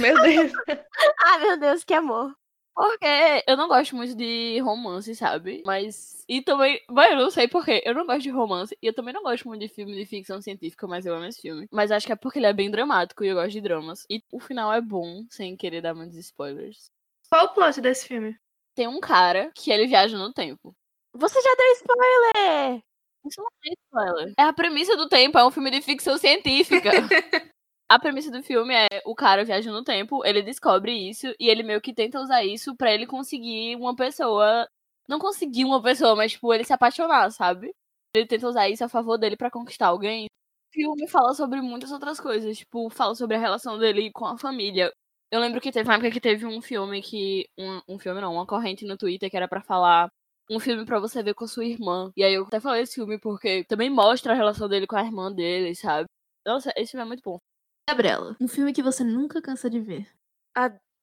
Meu 0.00 0.20
Deus. 0.22 0.52
Ah, 1.24 1.38
meu 1.38 1.58
Deus, 1.58 1.84
que 1.84 1.92
amor. 1.94 2.32
Porque 2.76 3.42
eu 3.48 3.56
não 3.56 3.68
gosto 3.68 3.96
muito 3.96 4.14
de 4.14 4.60
romance, 4.60 5.16
sabe? 5.16 5.62
Mas. 5.64 6.22
E 6.28 6.42
também. 6.42 6.78
Mas 6.90 7.10
eu 7.12 7.16
não 7.16 7.30
sei 7.30 7.48
porquê. 7.48 7.82
Eu 7.86 7.94
não 7.94 8.04
gosto 8.04 8.20
de 8.20 8.30
romance. 8.30 8.76
E 8.82 8.86
eu 8.86 8.92
também 8.92 9.14
não 9.14 9.22
gosto 9.22 9.48
muito 9.48 9.62
de 9.62 9.68
filme 9.68 9.94
de 9.94 10.04
ficção 10.04 10.42
científica, 10.42 10.86
mas 10.86 11.06
eu 11.06 11.14
amo 11.14 11.24
esse 11.24 11.40
filme. 11.40 11.66
Mas 11.72 11.90
acho 11.90 12.04
que 12.04 12.12
é 12.12 12.16
porque 12.16 12.38
ele 12.38 12.46
é 12.46 12.52
bem 12.52 12.70
dramático 12.70 13.24
e 13.24 13.28
eu 13.28 13.34
gosto 13.34 13.52
de 13.52 13.62
dramas. 13.62 14.04
E 14.10 14.22
o 14.30 14.38
final 14.38 14.70
é 14.70 14.80
bom, 14.82 15.24
sem 15.30 15.56
querer 15.56 15.80
dar 15.80 15.94
muitos 15.94 16.18
spoilers. 16.18 16.90
Qual 17.30 17.46
o 17.46 17.54
plot 17.54 17.80
desse 17.80 18.06
filme? 18.06 18.36
Tem 18.74 18.86
um 18.86 19.00
cara 19.00 19.50
que 19.54 19.72
ele 19.72 19.86
viaja 19.86 20.18
no 20.18 20.30
tempo. 20.30 20.76
Você 21.14 21.40
já 21.40 21.54
deu 21.54 21.72
spoiler! 21.72 22.82
Isso 23.24 23.40
não 23.40 23.48
é 23.64 23.72
spoiler. 23.72 24.34
É 24.38 24.42
a 24.42 24.52
premissa 24.52 24.96
do 24.98 25.08
tempo, 25.08 25.38
é 25.38 25.46
um 25.46 25.50
filme 25.50 25.70
de 25.70 25.80
ficção 25.80 26.18
científica. 26.18 26.90
A 27.88 27.98
premissa 28.00 28.30
do 28.32 28.42
filme 28.42 28.74
é 28.74 29.00
o 29.04 29.14
cara 29.14 29.44
viaja 29.44 29.70
no 29.70 29.84
tempo, 29.84 30.24
ele 30.24 30.42
descobre 30.42 30.92
isso 31.08 31.28
e 31.38 31.48
ele 31.48 31.62
meio 31.62 31.80
que 31.80 31.94
tenta 31.94 32.20
usar 32.20 32.44
isso 32.44 32.74
pra 32.76 32.92
ele 32.92 33.06
conseguir 33.06 33.76
uma 33.76 33.94
pessoa. 33.94 34.68
Não 35.08 35.20
conseguir 35.20 35.64
uma 35.64 35.80
pessoa, 35.80 36.16
mas 36.16 36.32
tipo, 36.32 36.52
ele 36.52 36.64
se 36.64 36.72
apaixonar, 36.72 37.30
sabe? 37.30 37.72
Ele 38.14 38.26
tenta 38.26 38.48
usar 38.48 38.68
isso 38.68 38.84
a 38.84 38.88
favor 38.88 39.16
dele 39.18 39.36
pra 39.36 39.50
conquistar 39.52 39.86
alguém. 39.88 40.26
O 40.70 40.74
filme 40.74 41.08
fala 41.08 41.32
sobre 41.34 41.60
muitas 41.60 41.92
outras 41.92 42.18
coisas, 42.20 42.58
tipo, 42.58 42.90
fala 42.90 43.14
sobre 43.14 43.36
a 43.36 43.38
relação 43.38 43.78
dele 43.78 44.10
com 44.12 44.26
a 44.26 44.36
família. 44.36 44.92
Eu 45.30 45.38
lembro 45.40 45.60
que 45.60 45.70
teve 45.72 45.88
uma 45.88 45.94
época 45.94 46.10
que 46.10 46.20
teve 46.20 46.44
um 46.46 46.60
filme 46.60 47.00
que. 47.02 47.48
Um, 47.58 47.80
um 47.94 47.98
filme 48.00 48.20
não, 48.20 48.32
uma 48.34 48.46
corrente 48.46 48.84
no 48.84 48.96
Twitter 48.96 49.30
que 49.30 49.36
era 49.36 49.46
pra 49.48 49.62
falar 49.62 50.10
um 50.50 50.58
filme 50.60 50.84
pra 50.84 50.98
você 51.00 51.22
ver 51.22 51.34
com 51.34 51.46
sua 51.46 51.64
irmã. 51.64 52.10
E 52.16 52.24
aí 52.24 52.34
eu 52.34 52.44
até 52.44 52.58
falei 52.60 52.82
esse 52.82 52.94
filme 52.94 53.18
porque 53.18 53.64
também 53.64 53.88
mostra 53.90 54.32
a 54.32 54.36
relação 54.36 54.68
dele 54.68 54.86
com 54.88 54.96
a 54.96 55.04
irmã 55.04 55.32
dele, 55.32 55.74
sabe? 55.76 56.06
Nossa, 56.44 56.72
esse 56.76 56.92
filme 56.92 57.04
é 57.04 57.06
muito 57.08 57.22
bom. 57.24 57.38
Gabriela. 57.88 58.36
Um 58.40 58.48
filme 58.48 58.72
que 58.72 58.82
você 58.82 59.04
nunca 59.04 59.40
cansa 59.40 59.70
de 59.70 59.80
ver. 59.80 60.08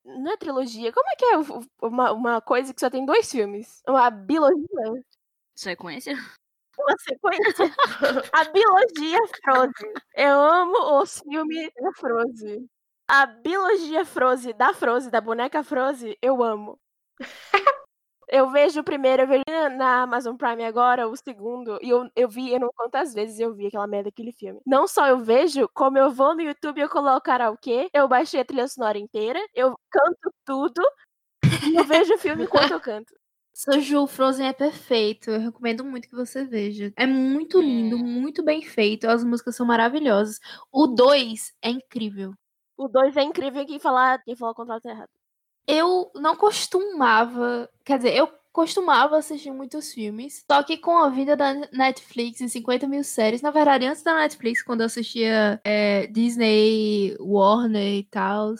Não 0.04 0.32
é 0.32 0.38
trilogia? 0.38 0.92
Como 0.92 1.08
é 1.10 1.16
que 1.16 1.26
é 1.26 1.38
uma, 1.82 2.12
uma 2.12 2.42
coisa 2.42 2.74
que 2.74 2.80
só 2.80 2.90
tem 2.90 3.06
dois 3.06 3.32
filmes? 3.32 3.82
Uma 3.88 4.10
biologia? 4.10 5.04
Sequência? 5.56 6.14
Uma 6.78 6.96
sequência? 6.98 7.74
A 8.34 8.44
biologia 8.46 9.20
Frozen. 9.44 9.94
Eu 10.16 10.40
amo 10.40 11.02
os 11.02 11.20
filmes 11.20 11.70
da 11.80 11.94
Frozen. 11.94 12.70
A 13.08 13.26
biologia 13.28 14.04
Frozen, 14.04 14.56
da 14.56 14.74
Frozen, 14.74 15.12
da 15.12 15.22
boneca 15.22 15.64
Frozen, 15.64 16.18
eu 16.22 16.44
amo. 16.44 16.78
Eu 18.30 18.50
vejo 18.52 18.80
o 18.82 18.84
primeiro, 18.84 19.24
eu 19.24 19.28
vejo 19.28 19.44
na- 19.78 20.04
Amazon 20.04 20.36
Prime 20.36 20.64
agora, 20.66 21.08
o 21.08 21.16
segundo, 21.16 21.78
e 21.82 21.90
eu, 21.90 22.10
eu 22.16 22.28
vi, 22.30 22.52
eu 22.52 22.60
não 22.60 22.70
quantas 22.76 23.14
vezes 23.14 23.40
eu 23.40 23.54
vi 23.54 23.68
aquela 23.68 23.88
merda 23.88 24.10
daquele 24.10 24.32
filme. 24.32 24.60
Não 24.66 24.88
só 24.88 25.08
eu 25.08 25.20
vejo, 25.20 25.68
como 25.74 25.98
eu 25.98 26.12
vou 26.12 26.34
no 26.36 26.42
YouTube 26.42 26.78
e 26.80 26.82
eu 26.82 26.90
coloco 26.90 27.22
karaokê, 27.22 27.90
eu 27.94 28.08
baixei 28.08 28.40
a 28.42 28.46
trilha 28.46 28.68
sonora 28.68 28.98
inteira, 28.98 29.40
eu 29.54 29.78
canto 29.90 30.34
tudo, 30.46 30.82
e 31.72 31.76
eu 31.76 31.84
vejo 31.84 32.14
o 32.14 32.18
filme 32.18 32.44
enquanto 32.46 32.72
eu 32.72 32.80
canto. 32.82 33.14
Soju 33.56 34.08
Frozen 34.08 34.48
é 34.48 34.54
perfeito. 34.54 35.30
Eu 35.30 35.40
recomendo 35.40 35.86
muito 35.86 36.10
que 36.10 36.16
você 36.16 36.44
veja. 36.44 36.92
É 36.98 37.06
muito 37.06 37.62
lindo, 37.62 37.98
Hum. 37.98 38.00
muito 38.04 38.44
bem 38.44 38.64
feito. 38.64 39.08
As 39.08 39.24
músicas 39.24 39.56
são 39.56 39.64
maravilhosas. 39.64 40.40
O 40.72 40.88
2 40.88 41.54
é 41.62 41.70
incrível. 41.70 42.34
O 42.76 42.88
2 42.88 43.16
é 43.16 43.22
incrível 43.22 43.64
quem 43.64 43.78
falar, 43.80 44.24
quem 44.24 44.36
falar 44.36 44.54
o 44.54 44.56
contrário 44.56 44.82
tá 44.82 44.90
errado. 44.90 45.10
Eu 45.68 46.12
não 46.16 46.36
costumava. 46.36 47.70
Quer 47.84 47.98
dizer, 47.98 48.16
eu 48.16 48.28
costumava 48.54 49.18
assistir 49.18 49.52
muitos 49.52 49.92
filmes. 49.92 50.44
Só 50.50 50.62
que 50.64 50.78
com 50.78 50.98
a 50.98 51.10
vida 51.10 51.36
da 51.36 51.54
Netflix 51.72 52.40
e 52.40 52.48
50 52.48 52.88
mil 52.88 53.04
séries, 53.04 53.42
na 53.42 53.52
verdade, 53.52 53.86
antes 53.86 54.04
da 54.04 54.16
Netflix, 54.16 54.62
quando 54.62 54.82
eu 54.82 54.86
assistia 54.86 55.60
é, 55.64 56.08
Disney, 56.08 57.18
Warner 57.20 57.96
e 58.00 58.04
tal, 58.04 58.54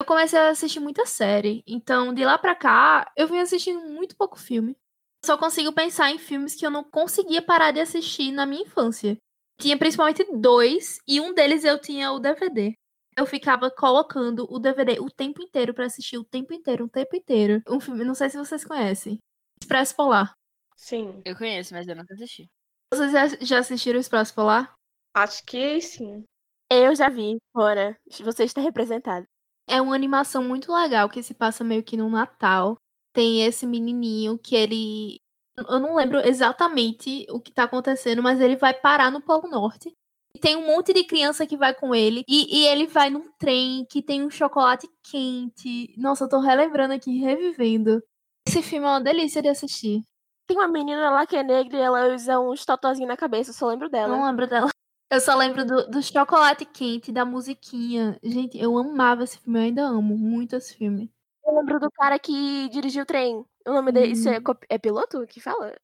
eu 0.00 0.06
comecei 0.06 0.38
a 0.38 0.50
assistir 0.50 0.80
muita 0.80 1.06
série. 1.06 1.62
Então, 1.66 2.12
de 2.12 2.24
lá 2.24 2.36
pra 2.38 2.54
cá, 2.54 3.10
eu 3.16 3.26
vim 3.26 3.38
assistindo 3.38 3.80
muito 3.88 4.16
pouco 4.16 4.38
filme. 4.38 4.76
Só 5.24 5.36
consigo 5.36 5.72
pensar 5.72 6.10
em 6.10 6.18
filmes 6.18 6.54
que 6.54 6.64
eu 6.64 6.70
não 6.70 6.84
conseguia 6.84 7.42
parar 7.42 7.72
de 7.72 7.80
assistir 7.80 8.32
na 8.32 8.46
minha 8.46 8.62
infância. 8.62 9.18
Tinha 9.60 9.76
principalmente 9.76 10.26
dois, 10.32 10.98
e 11.06 11.20
um 11.20 11.34
deles 11.34 11.64
eu 11.64 11.78
tinha 11.78 12.12
o 12.12 12.18
DVD. 12.18 12.74
Eu 13.20 13.26
ficava 13.26 13.70
colocando 13.70 14.46
o 14.50 14.58
DVD 14.58 14.98
o 14.98 15.10
tempo 15.10 15.42
inteiro 15.42 15.74
pra 15.74 15.84
assistir 15.84 16.16
o 16.16 16.24
tempo 16.24 16.54
inteiro, 16.54 16.86
o 16.86 16.88
tempo 16.88 17.14
inteiro. 17.14 17.62
Um 17.68 17.78
filme, 17.78 18.02
não 18.02 18.14
sei 18.14 18.30
se 18.30 18.38
vocês 18.38 18.64
conhecem. 18.64 19.18
Expresso 19.60 19.94
Polar. 19.94 20.32
Sim, 20.74 21.20
Eu 21.22 21.36
conheço, 21.36 21.74
mas 21.74 21.86
eu 21.86 21.94
nunca 21.94 22.14
assisti. 22.14 22.48
Vocês 22.90 23.12
já, 23.12 23.26
já 23.42 23.58
assistiram 23.58 24.00
Expresso 24.00 24.34
Polar? 24.34 24.72
acho 25.14 25.44
que 25.44 25.78
sim. 25.82 26.24
Eu 26.70 26.96
já 26.96 27.10
vi, 27.10 27.36
Mona. 27.54 27.94
Você 28.24 28.44
está 28.44 28.62
representado. 28.62 29.26
É 29.68 29.82
uma 29.82 29.94
animação 29.94 30.42
muito 30.42 30.72
legal 30.72 31.06
que 31.10 31.22
se 31.22 31.34
passa 31.34 31.62
meio 31.62 31.84
que 31.84 31.98
no 31.98 32.08
Natal. 32.08 32.78
Tem 33.12 33.44
esse 33.44 33.66
menininho 33.66 34.38
que 34.38 34.56
ele. 34.56 35.20
Eu 35.58 35.78
não 35.78 35.94
lembro 35.94 36.20
exatamente 36.26 37.26
o 37.28 37.38
que 37.38 37.52
tá 37.52 37.64
acontecendo, 37.64 38.22
mas 38.22 38.40
ele 38.40 38.56
vai 38.56 38.72
parar 38.72 39.10
no 39.10 39.20
Polo 39.20 39.46
Norte. 39.46 39.94
E 40.34 40.38
tem 40.38 40.56
um 40.56 40.66
monte 40.66 40.92
de 40.92 41.04
criança 41.04 41.46
que 41.46 41.56
vai 41.56 41.74
com 41.74 41.94
ele. 41.94 42.24
E, 42.28 42.60
e 42.62 42.66
ele 42.66 42.86
vai 42.86 43.10
num 43.10 43.30
trem 43.38 43.84
que 43.90 44.00
tem 44.02 44.24
um 44.24 44.30
chocolate 44.30 44.88
quente. 45.02 45.92
Nossa, 45.98 46.24
eu 46.24 46.28
tô 46.28 46.38
relembrando 46.40 46.94
aqui, 46.94 47.18
revivendo. 47.18 48.02
Esse 48.46 48.62
filme 48.62 48.86
é 48.86 48.90
uma 48.90 49.00
delícia 49.00 49.42
de 49.42 49.48
assistir. 49.48 50.02
Tem 50.46 50.56
uma 50.56 50.68
menina 50.68 51.10
lá 51.10 51.26
que 51.26 51.36
é 51.36 51.42
negra 51.42 51.76
e 51.78 51.80
ela 51.80 52.14
usa 52.14 52.38
uns 52.40 52.64
tatuazinhos 52.64 53.08
na 53.08 53.16
cabeça, 53.16 53.50
eu 53.50 53.54
só 53.54 53.66
lembro 53.68 53.88
dela. 53.88 54.16
Não 54.16 54.24
lembro 54.26 54.46
dela. 54.46 54.68
Eu 55.12 55.20
só 55.20 55.34
lembro 55.34 55.64
do, 55.64 55.90
do 55.90 56.00
chocolate 56.00 56.64
quente, 56.64 57.10
da 57.10 57.24
musiquinha. 57.24 58.16
Gente, 58.22 58.56
eu 58.56 58.78
amava 58.78 59.24
esse 59.24 59.38
filme, 59.40 59.58
eu 59.58 59.62
ainda 59.64 59.82
amo 59.82 60.16
muito 60.16 60.54
esse 60.54 60.72
filme. 60.76 61.10
Eu 61.44 61.52
lembro 61.56 61.80
do 61.80 61.90
cara 61.90 62.16
que 62.16 62.68
dirigiu 62.68 63.02
o 63.02 63.06
trem. 63.06 63.44
O 63.66 63.72
nome 63.72 63.90
dele 63.90 64.12
isso 64.12 64.28
é, 64.28 64.38
Hum. 64.38 64.42
cop- 64.44 64.64
é 64.68 64.78
piloto 64.78 65.26
que 65.26 65.40
fala? 65.40 65.74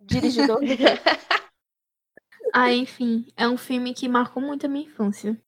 Dirigidor? 0.00 0.58
Ah, 2.52 2.72
enfim, 2.72 3.26
é 3.36 3.48
um 3.48 3.56
filme 3.56 3.92
que 3.92 4.08
marcou 4.08 4.42
muito 4.42 4.66
a 4.66 4.68
minha 4.68 4.86
infância. 4.86 5.40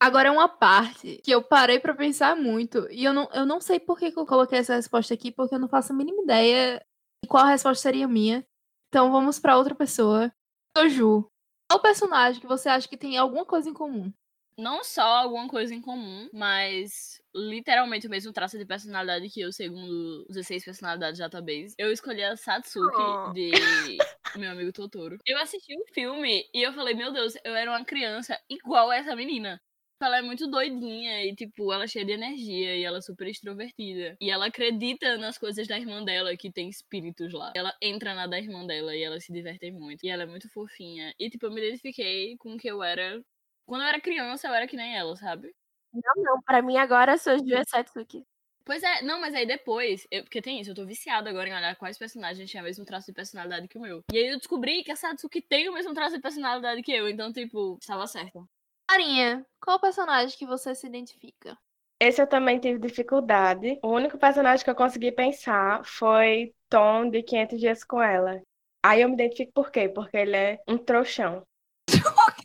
Agora 0.00 0.28
é 0.28 0.30
uma 0.30 0.48
parte 0.48 1.16
que 1.24 1.30
eu 1.30 1.42
parei 1.42 1.78
pra 1.78 1.94
pensar 1.94 2.36
muito 2.36 2.86
e 2.90 3.04
eu 3.04 3.14
não, 3.14 3.28
eu 3.32 3.46
não 3.46 3.60
sei 3.60 3.80
por 3.80 3.98
que, 3.98 4.12
que 4.12 4.18
eu 4.18 4.26
coloquei 4.26 4.58
essa 4.58 4.74
resposta 4.74 5.14
aqui, 5.14 5.32
porque 5.32 5.54
eu 5.54 5.58
não 5.58 5.68
faço 5.68 5.92
a 5.92 5.96
mínima 5.96 6.22
ideia 6.22 6.84
de 7.22 7.28
qual 7.28 7.46
resposta 7.46 7.82
seria 7.82 8.06
minha. 8.06 8.46
Então 8.88 9.10
vamos 9.10 9.38
pra 9.38 9.56
outra 9.56 9.74
pessoa. 9.74 10.30
Soju, 10.76 11.26
qual 11.70 11.80
personagem 11.80 12.40
que 12.40 12.46
você 12.46 12.68
acha 12.68 12.86
que 12.86 12.98
tem 12.98 13.16
alguma 13.16 13.46
coisa 13.46 13.70
em 13.70 13.72
comum? 13.72 14.12
Não 14.56 14.84
só 14.84 15.02
alguma 15.02 15.48
coisa 15.48 15.74
em 15.74 15.80
comum, 15.80 16.28
mas 16.32 17.20
literalmente 17.34 18.06
o 18.06 18.10
mesmo 18.10 18.32
traço 18.32 18.56
de 18.56 18.64
personalidade 18.64 19.28
que 19.28 19.40
eu, 19.40 19.52
segundo 19.52 20.24
os 20.28 20.36
16 20.36 20.64
personalidades 20.64 21.18
database. 21.18 21.74
Eu 21.76 21.90
escolhi 21.90 22.22
a 22.22 22.36
Satsuki 22.36 22.94
Oh. 22.96 23.32
de 23.32 23.50
meu 24.36 24.50
amigo 24.52 24.72
Totoro. 24.72 25.18
Eu 25.26 25.38
assisti 25.38 25.74
o 25.76 25.84
filme 25.92 26.44
e 26.54 26.62
eu 26.62 26.72
falei, 26.72 26.94
meu 26.94 27.12
Deus, 27.12 27.34
eu 27.44 27.54
era 27.54 27.70
uma 27.70 27.84
criança 27.84 28.38
igual 28.48 28.90
a 28.90 28.96
essa 28.96 29.16
menina. 29.16 29.60
Ela 30.00 30.18
é 30.18 30.22
muito 30.22 30.46
doidinha 30.46 31.24
e, 31.24 31.34
tipo, 31.34 31.72
ela 31.72 31.84
é 31.84 31.86
cheia 31.86 32.04
de 32.04 32.12
energia 32.12 32.76
e 32.76 32.84
ela 32.84 32.98
é 32.98 33.00
super 33.00 33.26
extrovertida. 33.26 34.14
E 34.20 34.30
ela 34.30 34.46
acredita 34.46 35.16
nas 35.16 35.38
coisas 35.38 35.66
da 35.66 35.78
irmã 35.78 36.04
dela, 36.04 36.36
que 36.36 36.52
tem 36.52 36.68
espíritos 36.68 37.32
lá. 37.32 37.52
Ela 37.56 37.74
entra 37.80 38.12
na 38.12 38.26
da 38.26 38.38
irmã 38.38 38.66
dela 38.66 38.94
e 38.94 39.02
ela 39.02 39.18
se 39.18 39.32
diverte 39.32 39.70
muito. 39.72 40.04
E 40.04 40.10
ela 40.10 40.24
é 40.24 40.26
muito 40.26 40.46
fofinha. 40.50 41.14
E, 41.18 41.30
tipo, 41.30 41.46
eu 41.46 41.50
me 41.50 41.60
identifiquei 41.66 42.36
com 42.36 42.52
o 42.54 42.58
que 42.58 42.68
eu 42.68 42.82
era. 42.82 43.22
Quando 43.66 43.82
eu 43.82 43.88
era 43.88 44.00
criança, 44.00 44.48
eu 44.48 44.54
era 44.54 44.66
que 44.66 44.76
nem 44.76 44.96
ela, 44.96 45.16
sabe? 45.16 45.54
não, 45.92 46.22
não. 46.22 46.42
Pra 46.42 46.62
mim 46.62 46.76
agora 46.76 47.16
Soju 47.16 47.54
é 47.54 47.64
Satsuki. 47.64 48.24
Pois 48.64 48.82
é, 48.82 49.02
não, 49.02 49.20
mas 49.20 49.34
aí 49.34 49.46
depois, 49.46 50.06
eu- 50.10 50.22
porque 50.22 50.40
tem 50.40 50.60
isso, 50.60 50.70
eu 50.70 50.74
tô 50.74 50.86
viciada 50.86 51.28
agora 51.28 51.48
em 51.48 51.54
olhar 51.54 51.76
quais 51.76 51.98
personagens 51.98 52.50
tinham 52.50 52.62
o 52.62 52.66
mesmo 52.66 52.84
traço 52.84 53.06
de 53.06 53.12
personalidade 53.12 53.68
que 53.68 53.76
o 53.76 53.80
meu. 53.80 54.02
E 54.12 54.18
aí 54.18 54.26
eu 54.32 54.38
descobri 54.38 54.82
que 54.82 54.90
a 54.90 54.96
Satsuki 54.96 55.42
tem 55.42 55.68
o 55.68 55.74
mesmo 55.74 55.92
traço 55.92 56.16
de 56.16 56.22
personalidade 56.22 56.82
que 56.82 56.92
eu, 56.92 57.08
então, 57.08 57.32
tipo, 57.32 57.76
estava 57.80 58.06
certa. 58.06 58.42
Marinha, 58.90 59.44
qual 59.60 59.78
personagem 59.80 60.36
que 60.38 60.46
você 60.46 60.74
se 60.74 60.86
identifica? 60.86 61.58
Esse 62.00 62.20
eu 62.22 62.26
também 62.26 62.58
tive 62.60 62.78
dificuldade. 62.78 63.78
O 63.82 63.88
único 63.88 64.18
personagem 64.18 64.64
que 64.64 64.70
eu 64.70 64.74
consegui 64.74 65.12
pensar 65.12 65.84
foi 65.84 66.54
Tom 66.68 67.08
de 67.10 67.22
500 67.22 67.58
Dias 67.60 67.84
com 67.84 68.02
Ela. 68.02 68.40
Aí 68.82 69.00
eu 69.02 69.08
me 69.08 69.14
identifico 69.14 69.52
por 69.52 69.70
quê? 69.70 69.88
Porque 69.88 70.16
ele 70.16 70.36
é 70.36 70.58
um 70.68 70.76
trouxão. 70.76 71.42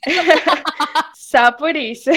Só 1.15 1.51
por 1.51 1.75
isso. 1.75 2.09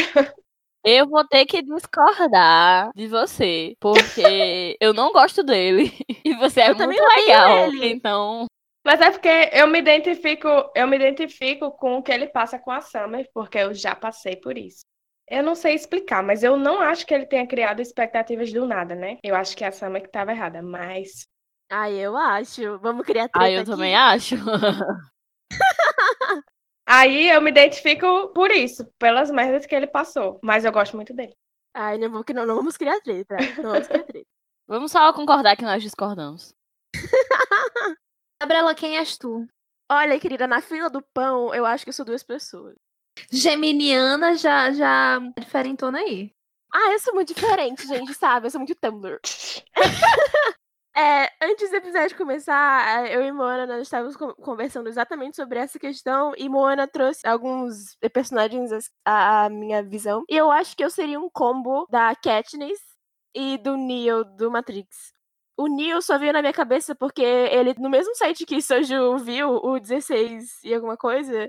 Eu 0.84 1.08
vou 1.08 1.24
ter 1.26 1.46
que 1.46 1.62
discordar 1.62 2.90
de 2.94 3.06
você, 3.06 3.76
porque 3.80 4.76
eu 4.80 4.92
não 4.92 5.12
gosto 5.12 5.42
dele. 5.44 5.92
E 6.24 6.34
você 6.34 6.62
é 6.62 6.70
Eu 6.70 6.76
muito 6.76 7.00
legal. 7.02 7.66
ele. 7.68 7.88
Então, 7.88 8.46
Mas 8.84 9.00
é 9.00 9.10
porque 9.10 9.50
eu 9.52 9.66
me 9.68 9.78
identifico, 9.78 10.48
eu 10.74 10.86
me 10.88 10.96
identifico 10.96 11.70
com 11.72 11.98
o 11.98 12.02
que 12.02 12.10
ele 12.12 12.26
passa 12.28 12.58
com 12.58 12.70
a 12.72 12.80
Summer, 12.80 13.28
porque 13.32 13.58
eu 13.58 13.72
já 13.74 13.94
passei 13.94 14.36
por 14.36 14.56
isso. 14.58 14.80
Eu 15.28 15.42
não 15.42 15.54
sei 15.54 15.74
explicar, 15.74 16.22
mas 16.22 16.42
eu 16.42 16.56
não 16.56 16.80
acho 16.80 17.06
que 17.06 17.14
ele 17.14 17.26
tenha 17.26 17.46
criado 17.46 17.80
expectativas 17.80 18.52
do 18.52 18.66
nada, 18.66 18.94
né? 18.94 19.18
Eu 19.22 19.34
acho 19.36 19.56
que 19.56 19.64
é 19.64 19.68
a 19.68 19.72
Summer 19.72 20.02
que 20.02 20.08
estava 20.08 20.32
errada, 20.32 20.60
mas 20.62 21.26
Ah, 21.70 21.90
eu 21.90 22.16
acho. 22.16 22.78
Vamos 22.80 23.06
criar 23.06 23.28
treta 23.28 23.44
ah, 23.44 23.50
eu 23.50 23.62
aqui. 23.62 23.64
também 23.64 23.94
acho. 23.96 24.36
aí 26.92 27.30
eu 27.30 27.40
me 27.40 27.50
identifico 27.50 28.28
por 28.28 28.50
isso, 28.50 28.84
pelas 28.98 29.30
merdas 29.30 29.66
que 29.66 29.74
ele 29.74 29.86
passou, 29.86 30.38
mas 30.42 30.64
eu 30.64 30.72
gosto 30.72 30.96
muito 30.96 31.14
dele. 31.14 31.34
Ai, 31.74 31.96
não, 31.96 32.10
vamos, 32.10 32.26
não, 32.34 32.46
não 32.46 32.56
vamos 32.56 32.76
criar 32.76 33.00
treta. 33.00 33.36
Não 33.56 33.72
vamos 33.72 33.88
criar 33.88 34.04
treta. 34.04 34.26
Vamos 34.68 34.92
só 34.92 35.12
concordar 35.12 35.56
que 35.56 35.64
nós 35.64 35.82
discordamos. 35.82 36.54
Gabriela, 38.40 38.74
quem 38.74 38.96
és 38.96 39.18
tu? 39.18 39.46
Olha, 39.90 40.18
querida, 40.18 40.46
na 40.46 40.62
fila 40.62 40.88
do 40.88 41.02
pão, 41.12 41.54
eu 41.54 41.66
acho 41.66 41.84
que 41.84 41.90
eu 41.90 41.92
sou 41.92 42.04
duas 42.04 42.22
pessoas. 42.22 42.74
Geminiana 43.30 44.34
já, 44.36 44.70
já 44.72 45.18
diferentona 45.36 45.98
aí. 45.98 46.32
Ah, 46.72 46.92
eu 46.92 46.98
sou 47.00 47.12
muito 47.12 47.34
diferente, 47.34 47.86
gente, 47.86 48.14
sabe? 48.14 48.46
Eu 48.46 48.50
sou 48.50 48.60
muito 48.60 48.74
Tumblr. 48.74 49.20
É, 50.94 51.30
antes 51.42 51.70
do 51.70 51.76
episódio 51.76 52.16
começar, 52.18 53.06
eh, 53.06 53.16
eu 53.16 53.22
e 53.24 53.32
Moana 53.32 53.66
nós 53.66 53.82
estávamos 53.82 54.14
con- 54.14 54.34
conversando 54.34 54.88
exatamente 54.90 55.36
sobre 55.36 55.58
essa 55.58 55.78
questão 55.78 56.34
e 56.36 56.48
Moana 56.50 56.86
trouxe 56.86 57.26
alguns 57.26 57.96
personagens 58.12 58.70
à 59.04 59.48
minha 59.48 59.82
visão. 59.82 60.22
E 60.28 60.36
eu 60.36 60.50
acho 60.50 60.76
que 60.76 60.84
eu 60.84 60.90
seria 60.90 61.18
um 61.18 61.30
combo 61.30 61.86
da 61.90 62.14
Katniss 62.14 62.78
e 63.34 63.56
do 63.56 63.74
Neo 63.76 64.22
do 64.24 64.50
Matrix. 64.50 65.12
O 65.56 65.66
Neo 65.66 66.02
só 66.02 66.18
veio 66.18 66.32
na 66.34 66.42
minha 66.42 66.52
cabeça 66.52 66.94
porque 66.94 67.22
ele, 67.22 67.74
no 67.78 67.88
mesmo 67.88 68.14
site 68.14 68.44
que 68.44 68.60
Soju 68.60 69.16
viu, 69.18 69.48
o 69.64 69.78
16 69.80 70.62
e 70.62 70.74
alguma 70.74 70.96
coisa, 70.96 71.48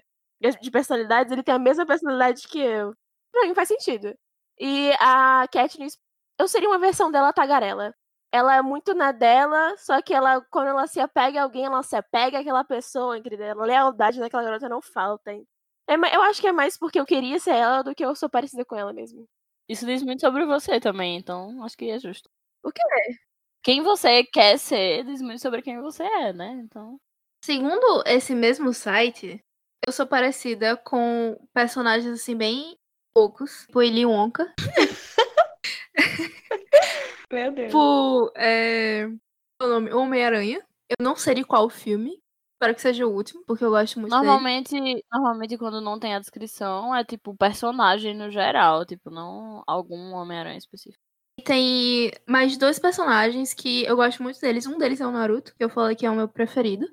de 0.62 0.72
personalidades, 0.72 1.32
ele 1.34 1.44
tem 1.44 1.56
a 1.56 1.60
mesma 1.60 1.86
personalidade 1.86 2.48
que 2.48 2.60
eu. 2.60 2.94
Pra 3.32 3.46
mim 3.46 3.54
faz 3.56 3.68
sentido. 3.68 4.14
E 4.60 4.92
a 5.02 5.46
Katniss, 5.52 5.98
eu 6.40 6.48
seria 6.48 6.70
uma 6.70 6.80
versão 6.80 7.12
dela 7.12 7.34
tagarela. 7.34 7.94
Ela 8.34 8.56
é 8.56 8.62
muito 8.64 8.96
na 8.96 9.12
dela, 9.12 9.78
só 9.78 10.02
que 10.02 10.12
ela, 10.12 10.42
quando 10.50 10.70
ela 10.70 10.88
se 10.88 11.00
apega 11.00 11.40
a 11.40 11.44
alguém, 11.44 11.66
ela 11.66 11.84
se 11.84 11.96
apega 11.96 12.40
àquela 12.40 12.64
pessoa, 12.64 13.16
entendeu? 13.16 13.62
A 13.62 13.66
lealdade 13.66 14.20
daquela 14.20 14.44
garota 14.44 14.68
não 14.68 14.82
falta. 14.82 15.32
hein? 15.32 15.46
É 15.88 15.94
eu 15.94 16.22
acho 16.24 16.42
que 16.42 16.48
é 16.48 16.52
mais 16.52 16.76
porque 16.76 17.00
eu 17.00 17.06
queria 17.06 17.38
ser 17.38 17.54
ela 17.54 17.84
do 17.84 17.94
que 17.94 18.04
eu 18.04 18.16
sou 18.16 18.28
parecida 18.28 18.66
com 18.66 18.76
ela 18.76 18.92
mesmo. 18.92 19.28
Isso 19.70 19.86
diz 19.86 20.02
muito 20.02 20.22
sobre 20.22 20.46
você 20.46 20.80
também, 20.80 21.16
então 21.16 21.64
acho 21.64 21.78
que 21.78 21.92
é 21.92 22.00
justo. 22.00 22.28
O 22.64 22.72
quê? 22.72 22.82
Quem 23.64 23.84
você 23.84 24.24
quer 24.24 24.58
ser 24.58 25.04
diz 25.04 25.22
muito 25.22 25.40
sobre 25.40 25.62
quem 25.62 25.80
você 25.80 26.04
é, 26.04 26.34
né? 26.34 26.60
Então. 26.64 26.98
Segundo 27.46 28.04
esse 28.06 28.34
mesmo 28.34 28.74
site, 28.74 29.40
eu 29.86 29.94
sou 29.94 30.08
parecida 30.08 30.76
com 30.76 31.38
personagens 31.54 32.20
assim 32.20 32.36
bem 32.36 32.76
poucos, 33.14 33.66
tipo 33.68 33.80
Willy 33.80 34.08
Wonka, 34.08 34.52
Meu 37.34 37.52
Deus. 37.52 37.68
tipo 37.68 38.32
é, 38.36 39.08
o 39.62 39.68
nome 39.68 39.94
Homem-Aranha. 39.94 40.66
Eu 40.90 41.04
não 41.04 41.16
sei 41.16 41.36
de 41.36 41.44
qual 41.44 41.70
filme, 41.70 42.22
espero 42.54 42.76
que 42.76 42.82
seja 42.82 43.08
o 43.08 43.12
último, 43.12 43.44
porque 43.46 43.64
eu 43.64 43.70
gosto 43.70 44.00
muito 44.00 44.12
dele. 44.12 44.26
Normalmente, 44.26 45.06
normalmente 45.12 45.58
quando 45.58 45.82
não 45.82 46.00
tem 46.00 46.14
a 46.14 46.20
descrição, 46.20 46.96
é 46.96 47.04
tipo 47.04 47.36
personagem 47.36 48.14
no 48.14 48.30
geral, 48.30 48.86
tipo, 48.86 49.10
não 49.10 49.64
algum 49.66 50.14
Homem-Aranha 50.14 50.58
específico. 50.58 51.02
Tem 51.44 52.12
mais 52.28 52.56
dois 52.58 52.78
personagens 52.78 53.54
que 53.54 53.84
eu 53.86 53.96
gosto 53.96 54.22
muito 54.22 54.40
deles. 54.40 54.68
Um 54.68 54.78
deles 54.78 55.02
é 55.02 55.08
o 55.08 55.12
Naruto, 55.12 55.56
que 55.56 55.64
eu 55.64 55.70
falei 55.70 55.96
que 55.96 56.06
é 56.06 56.12
o 56.12 56.16
meu 56.16 56.28
preferido. 56.28 56.86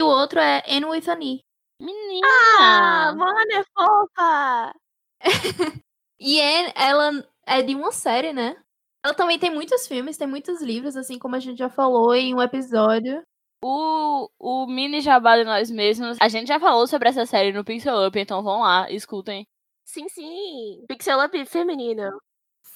E 0.00 0.04
o 0.04 0.06
outro 0.06 0.38
é 0.38 0.62
Anne 0.68 0.84
with 0.84 1.08
an 1.08 1.18
E. 1.22 1.40
Menina! 1.80 2.26
Ah, 2.58 3.14
Mona 3.16 3.42
é 3.52 3.64
fofa! 3.64 4.74
E 6.18 6.40
Anne, 6.40 6.72
ela 6.74 7.28
é 7.46 7.62
de 7.62 7.74
uma 7.74 7.92
série, 7.92 8.32
né? 8.32 8.56
Ela 9.06 9.14
também 9.14 9.38
tem 9.38 9.54
muitos 9.54 9.86
filmes, 9.86 10.16
tem 10.16 10.26
muitos 10.26 10.60
livros, 10.60 10.96
assim 10.96 11.16
como 11.16 11.36
a 11.36 11.38
gente 11.38 11.58
já 11.58 11.70
falou 11.70 12.12
em 12.12 12.34
um 12.34 12.42
episódio. 12.42 13.22
O, 13.62 14.28
o 14.36 14.66
mini 14.66 15.00
jabá 15.00 15.36
de 15.36 15.44
nós 15.44 15.70
mesmos. 15.70 16.18
A 16.20 16.26
gente 16.26 16.48
já 16.48 16.58
falou 16.58 16.88
sobre 16.88 17.08
essa 17.08 17.24
série 17.24 17.52
no 17.52 17.64
Pixel 17.64 18.04
Up, 18.04 18.18
então 18.18 18.42
vão 18.42 18.62
lá, 18.62 18.90
escutem. 18.90 19.46
Sim, 19.84 20.08
sim. 20.08 20.84
Pixel 20.88 21.24
Up 21.24 21.46
feminino. 21.46 22.18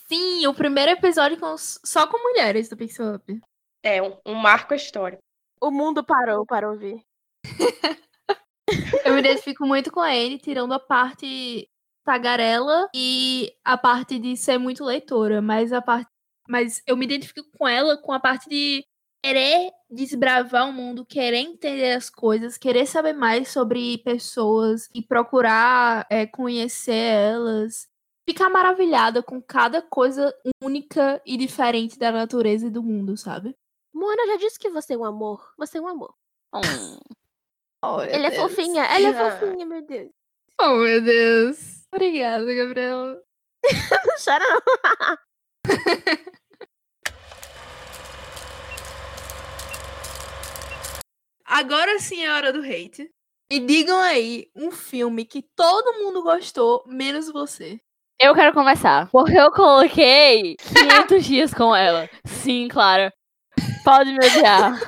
Sim, 0.07 0.47
o 0.47 0.55
primeiro 0.55 0.93
episódio 0.93 1.37
com, 1.37 1.53
só 1.59 2.07
com 2.07 2.23
mulheres 2.23 2.69
do 2.69 2.77
Pixel 2.77 3.17
Up. 3.17 3.41
É 3.83 4.01
um, 4.01 4.17
um 4.25 4.35
marco 4.37 4.73
histórico. 4.73 5.25
O 5.61 5.73
mundo 5.73 6.05
parou 6.05 6.47
para 6.47 6.71
ouvir. 6.71 7.03
Eu 9.05 9.15
me 9.15 9.19
identifico 9.19 9.67
muito 9.67 9.91
com 9.91 9.99
a 9.99 10.11
Anne, 10.11 10.39
tirando 10.39 10.75
a 10.75 10.79
parte 10.79 11.69
tagarela 12.05 12.89
e 12.95 13.53
a 13.65 13.77
parte 13.77 14.19
de 14.19 14.37
ser 14.37 14.59
muito 14.59 14.85
leitora, 14.85 15.43
mas 15.43 15.73
a 15.73 15.83
parte 15.83 16.10
mas 16.51 16.83
eu 16.87 16.97
me 16.97 17.05
identifico 17.05 17.49
com 17.57 17.67
ela 17.69 17.97
com 17.97 18.13
a 18.13 18.19
parte 18.21 18.49
de 18.49 18.85
querer 19.23 19.71
desbravar 19.91 20.69
o 20.69 20.73
mundo, 20.73 21.05
querer 21.07 21.37
entender 21.39 21.93
as 21.93 22.11
coisas, 22.11 22.57
querer 22.59 22.87
saber 22.87 23.13
mais 23.13 23.49
sobre 23.49 23.99
pessoas 23.99 24.89
e 24.95 25.03
procurar 25.03 26.07
é, 26.11 26.27
conhecer 26.27 26.95
elas, 26.95 27.87
ficar 28.29 28.49
maravilhada 28.49 29.23
com 29.23 29.41
cada 29.43 29.81
coisa 29.83 30.35
única 30.63 31.21
e 31.27 31.37
diferente 31.37 31.99
da 31.99 32.11
natureza 32.11 32.67
e 32.67 32.71
do 32.71 32.83
mundo, 32.83 33.17
sabe? 33.17 33.55
Mona 33.95 34.27
já 34.27 34.37
disse 34.37 34.59
que 34.59 34.71
você 34.71 34.95
é 34.95 34.99
um 34.99 35.05
amor. 35.05 35.53
Você 35.59 35.79
é 35.79 35.81
um 35.81 35.89
amor. 35.89 36.15
Hum. 36.55 36.61
Oh, 37.83 38.03
Ela 38.03 38.27
é 38.27 38.31
Deus. 38.31 38.43
fofinha, 38.43 38.85
ela 38.85 39.09
é 39.09 39.19
Ah. 39.19 39.39
fofinha, 39.41 39.65
meu 39.65 39.81
Deus. 39.81 40.11
Oh, 40.61 40.75
meu 40.77 41.01
Deus. 41.03 41.81
Obrigada, 41.91 42.45
Gabriela. 42.55 43.15
Não 43.15 43.23
chora 44.23 44.45
não. 44.47 45.17
Agora 51.51 51.99
sim 51.99 52.23
é 52.23 52.33
hora 52.33 52.53
do 52.53 52.61
hate. 52.61 53.11
E 53.51 53.59
digam 53.59 53.99
aí 53.99 54.47
um 54.55 54.71
filme 54.71 55.25
que 55.25 55.43
todo 55.43 55.99
mundo 55.99 56.23
gostou, 56.23 56.85
menos 56.87 57.29
você. 57.29 57.81
Eu 58.21 58.37
quero 58.37 58.55
conversar. 58.55 59.11
Porque 59.11 59.37
eu 59.37 59.51
coloquei 59.51 60.55
500 60.57 61.25
dias 61.27 61.53
com 61.53 61.75
ela. 61.75 62.09
Sim, 62.25 62.69
Clara. 62.69 63.13
Pode 63.85 64.13
me 64.13 64.25
odiar. 64.25 64.79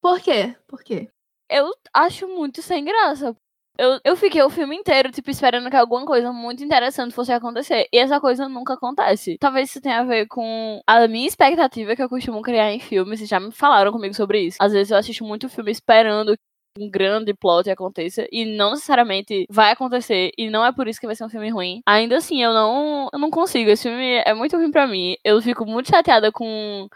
Por 0.00 0.20
quê? 0.20 0.54
Por 0.68 0.84
quê? 0.84 1.08
Eu 1.50 1.72
acho 1.92 2.28
muito 2.28 2.62
sem 2.62 2.84
graça. 2.84 3.36
Eu, 3.78 4.00
eu 4.04 4.16
fiquei 4.16 4.42
o 4.42 4.50
filme 4.50 4.76
inteiro, 4.76 5.10
tipo, 5.12 5.30
esperando 5.30 5.68
que 5.70 5.76
alguma 5.76 6.04
coisa 6.06 6.32
muito 6.32 6.64
interessante 6.64 7.14
fosse 7.14 7.32
acontecer. 7.32 7.86
E 7.92 7.98
essa 7.98 8.20
coisa 8.20 8.48
nunca 8.48 8.74
acontece. 8.74 9.36
Talvez 9.38 9.70
isso 9.70 9.80
tenha 9.80 10.00
a 10.00 10.04
ver 10.04 10.26
com 10.26 10.80
a 10.86 11.06
minha 11.08 11.26
expectativa 11.26 11.94
que 11.94 12.02
eu 12.02 12.08
costumo 12.08 12.40
criar 12.42 12.72
em 12.72 12.80
filmes. 12.80 13.20
E 13.20 13.26
já 13.26 13.38
me 13.38 13.52
falaram 13.52 13.92
comigo 13.92 14.14
sobre 14.14 14.40
isso. 14.40 14.56
Às 14.60 14.72
vezes 14.72 14.90
eu 14.90 14.96
assisto 14.98 15.24
muito 15.24 15.48
filme 15.48 15.70
esperando 15.70 16.34
que 16.36 16.82
um 16.82 16.90
grande 16.90 17.34
plot 17.34 17.68
aconteça. 17.70 18.26
E 18.32 18.44
não 18.56 18.70
necessariamente 18.70 19.46
vai 19.50 19.72
acontecer. 19.72 20.30
E 20.38 20.48
não 20.50 20.64
é 20.64 20.72
por 20.72 20.88
isso 20.88 21.00
que 21.00 21.06
vai 21.06 21.14
ser 21.14 21.24
um 21.24 21.28
filme 21.28 21.50
ruim. 21.50 21.80
Ainda 21.86 22.16
assim, 22.16 22.42
eu 22.42 22.52
não, 22.54 23.08
eu 23.12 23.18
não 23.18 23.30
consigo. 23.30 23.70
Esse 23.70 23.84
filme 23.88 24.22
é 24.24 24.32
muito 24.34 24.56
ruim 24.56 24.70
pra 24.70 24.86
mim. 24.86 25.16
Eu 25.24 25.40
fico 25.42 25.66
muito 25.66 25.90
chateada 25.90 26.32
com 26.32 26.88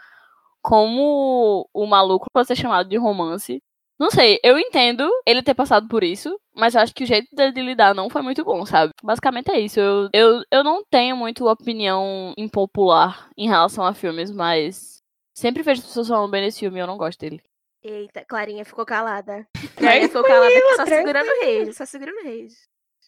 como 0.61 1.67
o 1.73 1.85
maluco 1.87 2.27
pode 2.33 2.47
ser 2.47 2.55
chamado 2.55 2.87
de 2.87 2.97
romance. 2.97 3.61
Não 4.01 4.09
sei, 4.09 4.39
eu 4.43 4.57
entendo 4.57 5.07
ele 5.27 5.43
ter 5.43 5.53
passado 5.53 5.87
por 5.87 6.03
isso, 6.03 6.35
mas 6.55 6.73
eu 6.73 6.81
acho 6.81 6.91
que 6.91 7.03
o 7.03 7.07
jeito 7.07 7.27
dele 7.35 7.51
de 7.51 7.61
lidar 7.61 7.93
não 7.93 8.09
foi 8.09 8.23
muito 8.23 8.43
bom, 8.43 8.65
sabe? 8.65 8.91
Basicamente 9.03 9.51
é 9.51 9.59
isso. 9.59 9.79
Eu, 9.79 10.09
eu, 10.11 10.43
eu 10.49 10.63
não 10.63 10.83
tenho 10.83 11.15
muito 11.15 11.47
opinião 11.47 12.33
impopular 12.35 13.29
em 13.37 13.47
relação 13.47 13.85
a 13.85 13.93
filmes, 13.93 14.31
mas 14.31 15.03
sempre 15.37 15.61
vejo 15.61 15.83
pessoas 15.83 16.07
falando 16.07 16.31
bem 16.31 16.43
desse 16.43 16.61
filme 16.61 16.79
e 16.79 16.81
eu 16.81 16.87
não 16.87 16.97
gosto 16.97 17.19
dele. 17.19 17.43
Eita, 17.83 18.25
Clarinha 18.25 18.65
ficou 18.65 18.87
calada. 18.87 19.45
Clarinha 19.77 20.07
ficou 20.07 20.23
calada 20.23 20.47
aqui, 20.47 20.75
só 20.77 20.85
segurando 20.87 21.29
o 21.29 21.45
rage, 21.45 21.73
só 21.73 21.85
segurando 21.85 22.17
o 22.17 22.23
rage. 22.23 22.55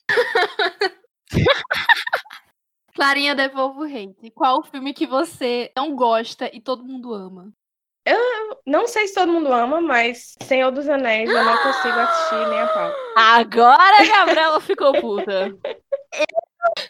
Clarinha 2.93 3.33
devolve 3.33 3.79
o 3.79 3.83
hate. 3.85 4.29
Qual 4.29 4.59
o 4.59 4.63
filme 4.63 4.93
que 4.93 5.07
você 5.07 5.71
não 5.75 5.95
gosta 5.95 6.55
e 6.55 6.61
todo 6.61 6.85
mundo 6.85 7.15
ama? 7.15 7.51
Não 8.65 8.87
sei 8.87 9.07
se 9.07 9.13
todo 9.13 9.31
mundo 9.31 9.51
ama, 9.51 9.79
mas 9.81 10.35
Senhor 10.41 10.71
dos 10.71 10.87
Anéis 10.89 11.29
eu 11.29 11.43
não 11.43 11.57
consigo 11.57 11.99
assistir 11.99 12.47
nem 12.49 12.59
a 12.59 12.67
pau. 12.67 12.91
Agora 13.15 14.01
a 14.01 14.05
Gabriela 14.05 14.59
ficou 14.61 14.99
puta. 14.99 15.55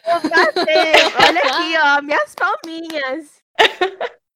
Bateu. 0.06 1.12
Olha 1.26 1.40
aqui, 1.42 1.74
ó, 1.82 2.02
minhas 2.02 2.34
palminhas. 2.34 3.42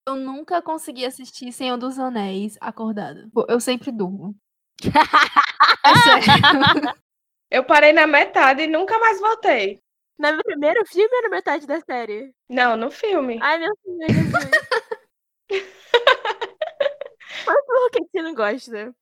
Eu 0.07 0.17
nunca 0.17 0.63
consegui 0.63 1.05
assistir 1.05 1.53
Senhor 1.53 1.77
dos 1.77 1.99
Anéis 1.99 2.57
acordada. 2.61 3.29
Eu 3.49 3.61
sempre 3.61 3.93
durmo. 3.93 4.35
É 5.85 5.95
sério. 5.97 6.95
Eu 7.51 7.65
parei 7.65 7.95
na 7.95 8.07
metade 8.07 8.63
e 8.63 8.67
nunca 8.67 8.99
mais 8.99 9.19
voltei. 9.21 9.81
No 10.19 10.43
primeiro 10.43 10.85
filme 10.85 11.09
ou 11.17 11.23
na 11.23 11.29
metade 11.31 11.67
da 11.67 11.81
série? 11.81 12.35
Não, 12.49 12.77
no 12.77 12.91
filme. 12.91 13.39
Ai, 13.41 13.59
meu 13.59 13.73
Jesus. 14.07 14.49
Mas 17.49 17.65
por 17.67 17.91
que 17.91 18.05
você 18.05 18.23
não 18.23 18.35
gosta? 18.35 18.95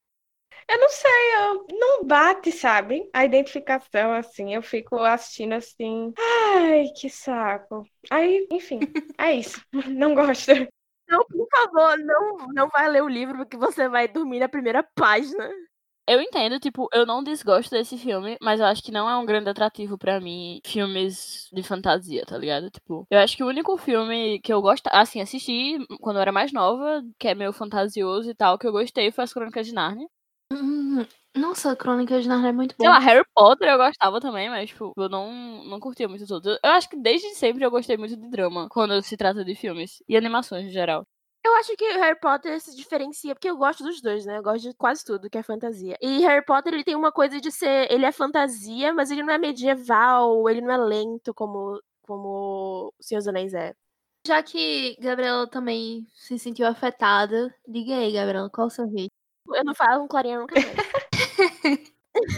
Eu 0.69 0.81
não 0.81 0.89
sei, 0.91 1.37
eu 1.37 1.67
não 1.79 2.05
bate, 2.07 2.53
sabe? 2.53 3.09
A 3.13 3.25
identificação, 3.25 4.13
assim, 4.13 4.55
eu 4.55 4.63
fico 4.63 4.99
assistindo 5.01 5.55
assim. 5.55 6.13
Ai, 6.19 6.89
que 6.97 7.11
saco. 7.11 7.85
Aí, 8.11 8.47
enfim, 8.51 8.81
é 9.19 9.35
isso. 9.35 9.61
Não 9.89 10.15
gosto. 10.15 10.53
Não, 11.09 11.25
por 11.27 11.49
favor, 11.51 11.99
não, 11.99 12.37
não 12.55 12.69
vai 12.69 12.89
ler 12.91 13.03
o 13.03 13.09
livro 13.09 13.39
porque 13.39 13.57
você 13.57 13.89
vai 13.89 14.09
dormir 14.09 14.41
na 14.41 14.49
primeira 14.49 14.83
página. 14.83 15.51
Eu 16.09 16.21
entendo, 16.21 16.61
tipo, 16.61 16.89
eu 16.93 17.05
não 17.05 17.23
desgosto 17.23 17.71
desse 17.71 17.99
filme, 17.99 18.37
mas 18.41 18.61
eu 18.61 18.67
acho 18.67 18.81
que 18.83 18.93
não 18.93 19.09
é 19.11 19.17
um 19.17 19.27
grande 19.27 19.51
atrativo 19.51 19.99
pra 19.99 20.21
mim 20.21 20.61
filmes 20.65 21.49
de 21.53 21.63
fantasia, 21.65 22.25
tá 22.25 22.39
ligado? 22.39 22.71
Tipo, 22.71 23.05
eu 23.11 23.19
acho 23.19 23.37
que 23.37 23.43
o 23.43 23.49
único 23.49 23.77
filme 23.77 24.39
que 24.41 24.53
eu 24.53 24.63
gosto, 24.63 24.87
assim, 24.93 25.21
assisti 25.21 25.79
quando 26.01 26.17
eu 26.17 26.23
era 26.23 26.31
mais 26.31 26.53
nova, 26.53 27.03
que 27.19 27.27
é 27.27 27.35
meio 27.35 27.53
fantasioso 27.53 28.31
e 28.31 28.35
tal, 28.35 28.57
que 28.57 28.67
eu 28.67 28.73
gostei 28.73 29.11
foi 29.11 29.25
As 29.25 29.33
Crônicas 29.33 29.67
de 29.67 29.75
Nárnia. 29.75 30.07
Hum, 30.53 31.05
Nossa, 31.37 31.75
Crônica 31.75 32.21
de 32.21 32.29
Narnia 32.29 32.51
é 32.51 32.53
muito 32.53 32.77
bom. 32.79 32.85
Sei 32.85 32.89
lá, 32.89 32.99
Harry 33.01 33.25
Potter 33.35 33.69
eu 33.69 33.79
gostava 33.79 34.21
também, 34.21 34.49
mas, 34.49 34.71
tipo, 34.71 34.93
eu 34.97 35.09
não, 35.09 35.65
não 35.65 35.81
curtia 35.81 36.07
muito 36.09 36.23
os 36.23 36.31
outros. 36.31 36.57
Eu 36.63 36.71
acho 36.71 36.89
que 36.89 36.97
desde 36.97 37.35
sempre 37.35 37.65
eu 37.65 37.71
gostei 37.71 37.97
muito 37.97 38.17
de 38.17 38.29
drama, 38.31 38.69
quando 38.71 39.03
se 39.03 39.17
trata 39.17 39.45
de 39.45 39.55
filmes 39.57 40.03
e 40.09 40.17
animações 40.17 40.67
em 40.67 40.71
geral. 40.71 41.05
Eu 41.47 41.55
acho 41.55 41.77
que 41.77 41.85
Harry 41.93 42.19
Potter 42.19 42.61
se 42.61 42.75
diferencia, 42.75 43.33
porque 43.33 43.49
eu 43.49 43.57
gosto 43.57 43.85
dos 43.85 44.01
dois, 44.01 44.27
né? 44.27 44.39
Eu 44.39 44.43
gosto 44.43 44.69
de 44.69 44.75
quase 44.75 45.05
tudo 45.05 45.31
que 45.31 45.39
é 45.39 45.45
fantasia. 45.45 45.97
E 46.03 46.19
Harry 46.23 46.45
Potter, 46.45 46.75
ele 46.75 46.83
tem 46.83 46.97
uma 46.97 47.13
coisa 47.13 47.41
de 47.41 47.53
ser. 47.53 47.87
Ele 47.89 48.05
é 48.05 48.11
fantasia, 48.11 48.93
mas 48.93 49.13
ele 49.13 49.23
não 49.23 49.33
é 49.33 49.39
medieval, 49.39 50.49
ele 50.51 50.61
não 50.61 50.73
é 50.73 50.77
lento 50.77 51.33
como, 51.33 51.81
como 52.03 52.93
o 52.99 53.03
Senhor 53.03 53.21
dos 53.21 53.29
Anéis 53.29 53.55
é. 53.55 53.75
Já 54.27 54.43
que 54.43 54.97
Gabriela 54.99 55.49
também 55.49 56.05
se 56.13 56.37
sentiu 56.37 56.67
afetada, 56.67 57.55
diga 57.67 57.95
aí, 57.95 58.11
Gabriela, 58.13 58.51
qual 58.51 58.67
o 58.67 58.71
seu 58.71 58.85
hate? 58.87 59.13
Eu 59.55 59.65
não 59.65 59.73
falo 59.73 60.01
com 60.01 60.09
Clarinha 60.09 60.41
nunca. 60.41 60.57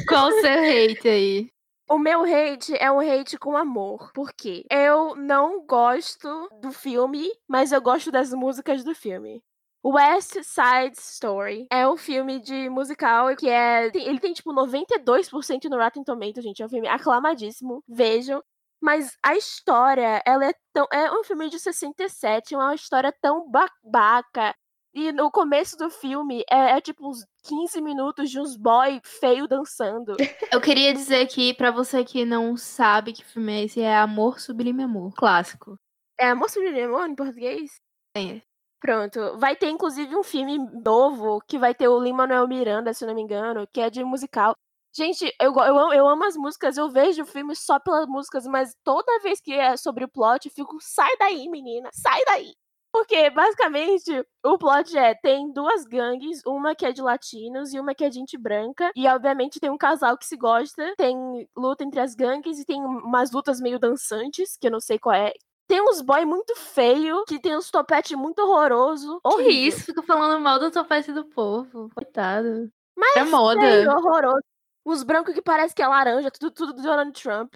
Qual 0.09 0.29
o 0.29 0.41
seu 0.41 0.51
hate 0.51 1.09
aí? 1.09 1.51
O 1.91 1.99
meu 1.99 2.23
hate 2.23 2.75
é 2.77 2.93
um 2.93 3.01
hate 3.01 3.39
com 3.39 3.57
amor. 3.57 4.13
Por 4.13 4.31
quê? 4.33 4.65
Eu 4.71 5.17
não 5.17 5.65
gosto 5.65 6.49
do 6.61 6.71
filme, 6.71 7.31
mas 7.49 7.73
eu 7.73 7.81
gosto 7.81 8.11
das 8.11 8.31
músicas 8.31 8.85
do 8.85 8.95
filme. 8.95 9.43
West 9.83 10.35
Side 10.43 10.99
Story 10.99 11.67
é 11.71 11.89
um 11.89 11.97
filme 11.97 12.41
de 12.41 12.69
musical 12.69 13.35
que 13.35 13.49
é. 13.49 13.87
Ele 13.95 14.21
tem 14.21 14.35
tipo 14.35 14.53
92% 14.53 15.65
no 15.65 15.79
Rotten 15.79 16.05
Tomatoes, 16.05 16.45
gente. 16.45 16.63
É 16.63 16.67
um 16.67 16.69
filme 16.69 16.89
aclamadíssimo. 16.89 17.83
Vejam. 17.89 18.43
Mas 18.81 19.17
a 19.25 19.35
história, 19.35 20.23
ela 20.27 20.45
é 20.45 20.53
tão. 20.75 20.87
É 20.93 21.11
um 21.11 21.25
filme 21.25 21.49
de 21.49 21.59
67, 21.59 22.55
é 22.55 22.59
uma 22.59 22.75
história 22.75 23.13
tão 23.23 23.51
babaca. 23.51 24.55
E 24.99 25.13
no 25.13 25.31
começo 25.31 25.77
do 25.77 25.89
filme 25.91 26.43
é, 26.51 26.73
é 26.77 26.81
tipo 26.81 27.09
uns 27.09 27.25
15 27.45 27.81
minutos 27.81 28.29
de 28.31 28.41
uns 28.41 28.57
boy 28.57 29.01
feio 29.05 29.47
dançando. 29.47 30.17
Eu 30.53 30.61
queria 30.61 30.93
dizer 30.93 31.21
aqui, 31.23 31.55
pra 31.55 31.71
você 31.71 32.05
que 32.05 32.25
não 32.25 32.57
sabe 32.57 33.13
que 33.13 33.25
filme 33.25 33.53
é 33.53 33.65
esse, 33.65 33.81
é 33.81 33.97
Amor 33.97 34.41
Sublime 34.41 34.83
Amor, 34.83 35.15
clássico. 35.15 35.79
É 36.19 36.31
Amor 36.31 36.51
Sublime 36.51 36.83
Amor 36.83 37.07
em 37.09 37.15
português? 37.15 37.71
É. 38.17 38.43
Pronto. 38.81 39.39
Vai 39.39 39.55
ter, 39.55 39.69
inclusive, 39.71 40.17
um 40.17 40.25
filme 40.25 40.59
novo 40.85 41.41
que 41.47 41.59
vai 41.59 41.75
ter 41.75 41.87
o 41.87 42.01
Lin-Manuel 42.01 42.49
Miranda, 42.49 42.93
se 42.93 43.07
não 43.07 43.15
me 43.15 43.23
engano, 43.23 43.69
que 43.73 43.81
é 43.81 43.89
de 43.91 44.03
musical. 44.03 44.55
Gente, 44.97 45.33
eu, 45.41 45.53
eu, 45.55 45.79
amo- 45.79 45.93
eu 45.93 46.09
amo 46.09 46.25
as 46.25 46.37
músicas, 46.37 46.77
eu 46.77 46.89
vejo 46.91 47.23
o 47.23 47.27
filme 47.27 47.55
só 47.55 47.79
pelas 47.79 48.07
músicas, 48.09 48.47
mas 48.47 48.75
toda 48.83 49.21
vez 49.21 49.41
que 49.41 49.53
é 49.53 49.77
sobre 49.77 50.05
o 50.05 50.09
plot, 50.09 50.47
eu 50.49 50.53
fico, 50.53 50.77
sai 50.81 51.17
daí, 51.19 51.49
menina, 51.49 51.89
sai 51.93 52.25
daí. 52.25 52.53
Porque, 52.93 53.31
basicamente, 53.31 54.25
o 54.45 54.59
plot 54.59 54.97
é: 54.97 55.15
tem 55.15 55.53
duas 55.53 55.85
gangues, 55.85 56.41
uma 56.47 56.75
que 56.75 56.87
é 56.87 56.93
de 56.93 57.03
latinos 57.03 57.73
e 57.73 57.79
uma 57.81 57.95
que 57.95 58.05
é 58.05 58.09
de 58.09 58.17
gente 58.17 58.37
branca. 58.39 58.91
E, 58.97 59.07
obviamente, 59.07 59.61
tem 59.61 59.71
um 59.71 59.79
casal 59.79 60.17
que 60.17 60.27
se 60.27 60.37
gosta. 60.37 60.95
Tem 60.97 61.49
luta 61.57 61.85
entre 61.85 62.01
as 62.01 62.15
gangues 62.15 62.59
e 62.59 62.65
tem 62.65 62.83
umas 62.83 63.31
lutas 63.31 63.61
meio 63.61 63.79
dançantes, 63.79 64.57
que 64.61 64.67
eu 64.67 64.71
não 64.71 64.81
sei 64.81 64.99
qual 64.99 65.15
é. 65.15 65.33
Tem 65.69 65.83
uns 65.83 66.01
boy 66.01 66.25
muito 66.25 66.57
feio, 66.57 67.25
que 67.27 67.39
tem 67.39 67.55
uns 67.55 67.71
topete 67.71 68.17
muito 68.17 68.39
horroroso. 68.39 69.21
Que 69.21 69.29
Horrível. 69.29 69.53
isso? 69.53 69.85
Fica 69.85 70.03
falando 70.03 70.41
mal 70.41 70.59
do 70.59 70.71
topete 70.71 71.13
do 71.13 71.27
povo. 71.27 71.91
Coitado. 71.95 72.71
Mas 72.97 73.17
É 73.17 73.25
moda. 73.25 73.61
Feio, 73.61 73.91
horroroso. 73.91 74.43
Uns 74.87 75.03
brancos 75.03 75.35
que 75.35 75.43
parece 75.43 75.75
que 75.75 75.83
é 75.83 75.87
laranja, 75.87 76.31
tudo, 76.31 76.51
tudo 76.51 76.73
do 76.73 76.83
Donald 76.83 77.13
Trump. 77.13 77.53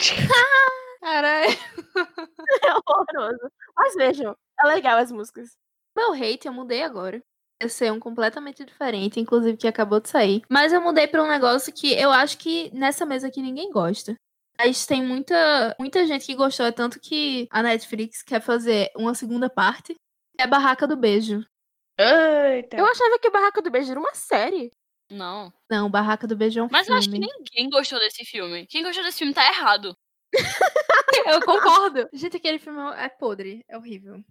Caralho. 1.00 1.50
É 2.64 2.72
horroroso. 2.74 3.50
Mas 3.76 3.94
vejam, 3.94 4.36
é 4.62 4.66
legal 4.66 4.98
as 4.98 5.10
músicas. 5.12 5.50
Meu 5.96 6.12
hate 6.12 6.46
eu 6.46 6.52
mudei 6.52 6.82
agora. 6.82 7.20
Eu 7.60 7.68
sei 7.68 7.90
um 7.90 8.00
completamente 8.00 8.64
diferente, 8.64 9.20
inclusive 9.20 9.56
que 9.56 9.68
acabou 9.68 10.00
de 10.00 10.08
sair. 10.08 10.42
Mas 10.48 10.72
eu 10.72 10.80
mudei 10.80 11.06
pra 11.06 11.22
um 11.22 11.28
negócio 11.28 11.72
que 11.72 11.92
eu 11.92 12.10
acho 12.10 12.38
que 12.38 12.70
nessa 12.74 13.06
mesa 13.06 13.28
aqui 13.28 13.40
ninguém 13.40 13.70
gosta. 13.70 14.16
Mas 14.58 14.84
tem 14.84 15.02
muita, 15.02 15.74
muita 15.78 16.06
gente 16.06 16.26
que 16.26 16.34
gostou, 16.34 16.66
é 16.66 16.72
tanto 16.72 16.98
que 17.00 17.46
a 17.50 17.62
Netflix 17.62 18.22
quer 18.22 18.40
fazer 18.40 18.90
uma 18.96 19.14
segunda 19.14 19.48
parte. 19.48 19.94
É 20.38 20.44
a 20.44 20.46
Barraca 20.46 20.86
do 20.86 20.96
Beijo. 20.96 21.44
Eita. 21.98 22.76
Eu 22.76 22.86
achava 22.86 23.18
que 23.18 23.30
Barraca 23.30 23.62
do 23.62 23.70
Beijo 23.70 23.90
era 23.92 24.00
uma 24.00 24.14
série. 24.14 24.70
Não. 25.10 25.52
Não, 25.70 25.90
Barraca 25.90 26.26
do 26.26 26.36
Beijo 26.36 26.58
é 26.60 26.62
um 26.62 26.68
Mas 26.70 26.88
eu 26.88 26.94
filme. 26.94 26.98
acho 26.98 27.10
que 27.10 27.18
ninguém 27.18 27.70
gostou 27.70 27.98
desse 27.98 28.24
filme. 28.24 28.66
Quem 28.66 28.82
gostou 28.82 29.04
desse 29.04 29.18
filme 29.18 29.34
tá 29.34 29.46
errado. 29.46 29.94
Eu 31.26 31.40
concordo. 31.42 32.08
Gente, 32.12 32.38
aquele 32.38 32.58
filme 32.58 32.80
é 32.96 33.08
podre, 33.08 33.62
é 33.68 33.76
horrível. 33.76 34.22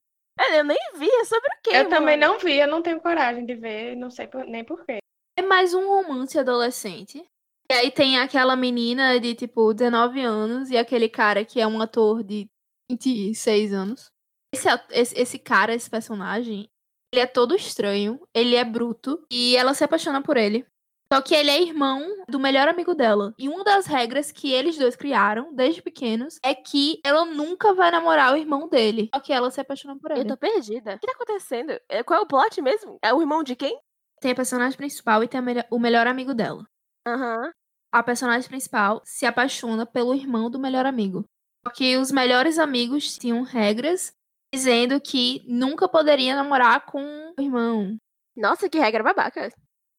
Eu 0.58 0.64
nem 0.64 0.78
vi, 0.96 1.08
é 1.10 1.26
sobre 1.26 1.48
o 1.48 1.62
quê? 1.64 1.72
Eu 1.74 1.90
também 1.90 2.18
não 2.18 2.40
vi, 2.40 2.58
eu 2.58 2.68
não 2.68 2.82
tenho 2.82 3.00
coragem 3.00 3.46
de 3.46 3.56
ver, 3.56 3.96
não 3.96 4.10
sei 4.10 4.28
por- 4.28 4.46
nem 4.46 4.64
porquê. 4.64 4.98
É 5.38 5.42
mais 5.42 5.74
um 5.74 5.88
romance 5.88 6.38
adolescente. 6.38 7.24
E 7.70 7.74
aí 7.74 7.90
tem 7.92 8.20
aquela 8.20 8.56
menina 8.56 9.20
de, 9.20 9.34
tipo, 9.34 9.74
19 9.74 10.22
anos 10.22 10.70
e 10.70 10.78
aquele 10.78 11.08
cara 11.08 11.46
que 11.46 11.60
é 11.62 11.66
um 11.68 11.82
ator 11.82 12.22
de 12.24 12.48
26 12.92 13.74
anos. 13.74 14.10
Esse, 14.54 14.68
esse, 14.90 15.20
esse 15.20 15.40
cara, 15.40 15.74
esse 15.74 15.90
personagem, 15.90 16.68
ele 17.14 17.22
é 17.22 17.26
todo 17.28 17.56
estranho, 17.56 18.20
ele 18.34 18.56
é 18.56 18.66
bruto 18.66 19.26
e 19.32 19.56
ela 19.56 19.74
se 19.74 19.84
apaixona 19.84 20.22
por 20.22 20.36
ele. 20.36 20.66
Só 21.12 21.21
que 21.21 21.36
ele 21.36 21.50
é 21.50 21.62
irmão 21.62 22.02
do 22.30 22.39
melhor 22.39 22.67
amigo 22.67 22.95
dela. 22.95 23.34
E 23.38 23.50
uma 23.50 23.63
das 23.63 23.86
regras 23.86 24.32
que 24.32 24.52
eles 24.52 24.78
dois 24.78 24.95
criaram, 24.95 25.54
desde 25.54 25.82
pequenos, 25.82 26.39
é 26.43 26.56
que 26.56 27.02
ela 27.04 27.26
nunca 27.26 27.74
vai 27.74 27.91
namorar 27.91 28.34
o 28.34 28.38
irmão 28.38 28.69
dele. 28.69 29.10
Só 29.13 29.19
que 29.19 29.34
ela 29.34 29.52
se 29.52 29.60
apaixona 29.60 29.97
por 30.00 30.12
Eu 30.12 30.17
ele. 30.17 30.30
tô 30.30 30.38
perdida. 30.38 30.95
O 30.95 31.00
que 31.00 31.08
tá 31.08 31.13
acontecendo? 31.13 31.78
É, 31.89 32.02
Qual 32.04 32.19
é 32.19 32.24
o 32.24 32.28
plot 32.28 32.62
mesmo? 32.62 32.97
É 33.04 33.13
o 33.13 33.19
irmão 33.21 33.43
de 33.43 33.56
quem? 33.56 33.78
Tem 34.21 34.32
a 34.32 34.36
personagem 34.36 34.78
principal 34.78 35.24
e 35.24 35.28
tem 35.28 35.41
melhor- 35.41 35.65
o 35.69 35.80
melhor 35.80 36.08
amigo 36.08 36.34
dela. 36.34 36.65
Aham. 37.08 37.52
a 37.93 38.02
personagem 38.02 38.47
principal 38.47 39.02
se 39.04 39.26
apaixona 39.26 39.86
pelo 39.86 40.15
irmão 40.15 40.50
do 40.50 40.58
melhor 40.58 40.86
amigo. 40.86 41.26
Porque 41.62 41.97
os 41.97 42.10
melhores 42.10 42.58
amigos 42.58 43.17
tinham 43.17 43.41
regras 43.43 44.13
dizendo 44.54 45.02
que 45.02 45.43
nunca 45.45 45.89
poderia 45.89 46.34
namorar 46.36 46.86
com 46.86 47.02
o 47.38 47.41
irmão. 47.41 47.97
Nossa, 48.34 48.69
que 48.69 48.80
regra 48.80 49.04
babaca. 49.04 49.52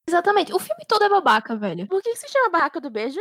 Exatamente. 0.08 0.52
O 0.52 0.58
filme 0.58 0.84
todo 0.86 1.04
é 1.04 1.08
babaca, 1.08 1.56
velho. 1.56 1.86
Por 1.86 2.02
que 2.02 2.14
se 2.16 2.28
chama 2.28 2.50
Barraca 2.50 2.80
do 2.80 2.90
Beijo? 2.90 3.20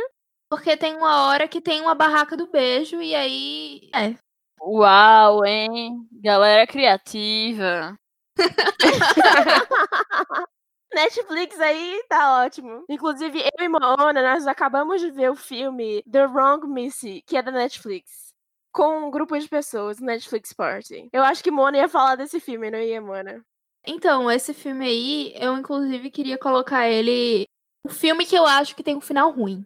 Porque 0.52 0.76
tem 0.76 0.94
uma 0.94 1.28
hora 1.28 1.48
que 1.48 1.62
tem 1.62 1.80
uma 1.80 1.94
barraca 1.94 2.36
do 2.36 2.46
beijo 2.46 3.00
e 3.00 3.14
aí. 3.14 3.88
É. 3.94 4.14
Uau, 4.60 5.46
hein? 5.46 6.06
Galera 6.12 6.66
criativa. 6.66 7.98
Netflix 10.92 11.58
aí 11.58 12.04
tá 12.06 12.44
ótimo. 12.44 12.84
Inclusive, 12.86 13.40
eu 13.40 13.64
e 13.64 13.68
Moana, 13.68 14.20
nós 14.20 14.46
acabamos 14.46 15.00
de 15.00 15.10
ver 15.10 15.30
o 15.30 15.34
filme 15.34 16.02
The 16.02 16.26
Wrong 16.26 16.66
Missy, 16.66 17.22
que 17.26 17.38
é 17.38 17.42
da 17.42 17.50
Netflix. 17.50 18.34
Com 18.70 19.06
um 19.06 19.10
grupo 19.10 19.38
de 19.38 19.48
pessoas, 19.48 20.00
Netflix 20.00 20.52
Party. 20.52 21.08
Eu 21.14 21.24
acho 21.24 21.42
que 21.42 21.50
Mona 21.50 21.78
ia 21.78 21.88
falar 21.88 22.16
desse 22.16 22.38
filme, 22.38 22.70
não 22.70 22.78
ia, 22.78 23.00
Mona? 23.00 23.42
Então, 23.86 24.30
esse 24.30 24.54
filme 24.54 24.86
aí, 24.86 25.34
eu 25.36 25.56
inclusive 25.56 26.10
queria 26.10 26.38
colocar 26.38 26.88
ele. 26.88 27.46
Um 27.84 27.90
filme 27.90 28.24
que 28.24 28.36
eu 28.36 28.46
acho 28.46 28.76
que 28.76 28.82
tem 28.82 28.96
um 28.96 29.00
final 29.00 29.30
ruim. 29.32 29.64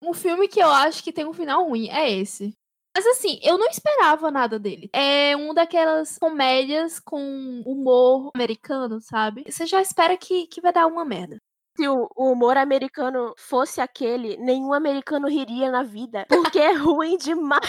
Um 0.00 0.14
filme 0.14 0.46
que 0.46 0.60
eu 0.60 0.68
acho 0.68 1.02
que 1.02 1.12
tem 1.12 1.26
um 1.26 1.32
final 1.32 1.64
ruim 1.64 1.88
é 1.88 2.10
esse. 2.10 2.52
Mas 2.94 3.06
assim, 3.06 3.40
eu 3.42 3.58
não 3.58 3.66
esperava 3.68 4.30
nada 4.30 4.58
dele. 4.58 4.90
É 4.92 5.36
um 5.36 5.52
daquelas 5.54 6.18
comédias 6.18 7.00
com 7.00 7.62
humor 7.64 8.30
americano, 8.34 9.00
sabe? 9.00 9.44
Você 9.48 9.66
já 9.66 9.80
espera 9.80 10.16
que, 10.16 10.46
que 10.46 10.60
vai 10.60 10.72
dar 10.72 10.86
uma 10.86 11.04
merda. 11.04 11.38
Se 11.76 11.88
o, 11.88 12.08
o 12.14 12.30
humor 12.30 12.56
americano 12.56 13.34
fosse 13.38 13.80
aquele, 13.80 14.36
nenhum 14.36 14.72
americano 14.72 15.26
riria 15.26 15.70
na 15.70 15.82
vida. 15.82 16.26
Porque 16.28 16.58
é 16.58 16.74
ruim 16.74 17.16
demais. 17.16 17.62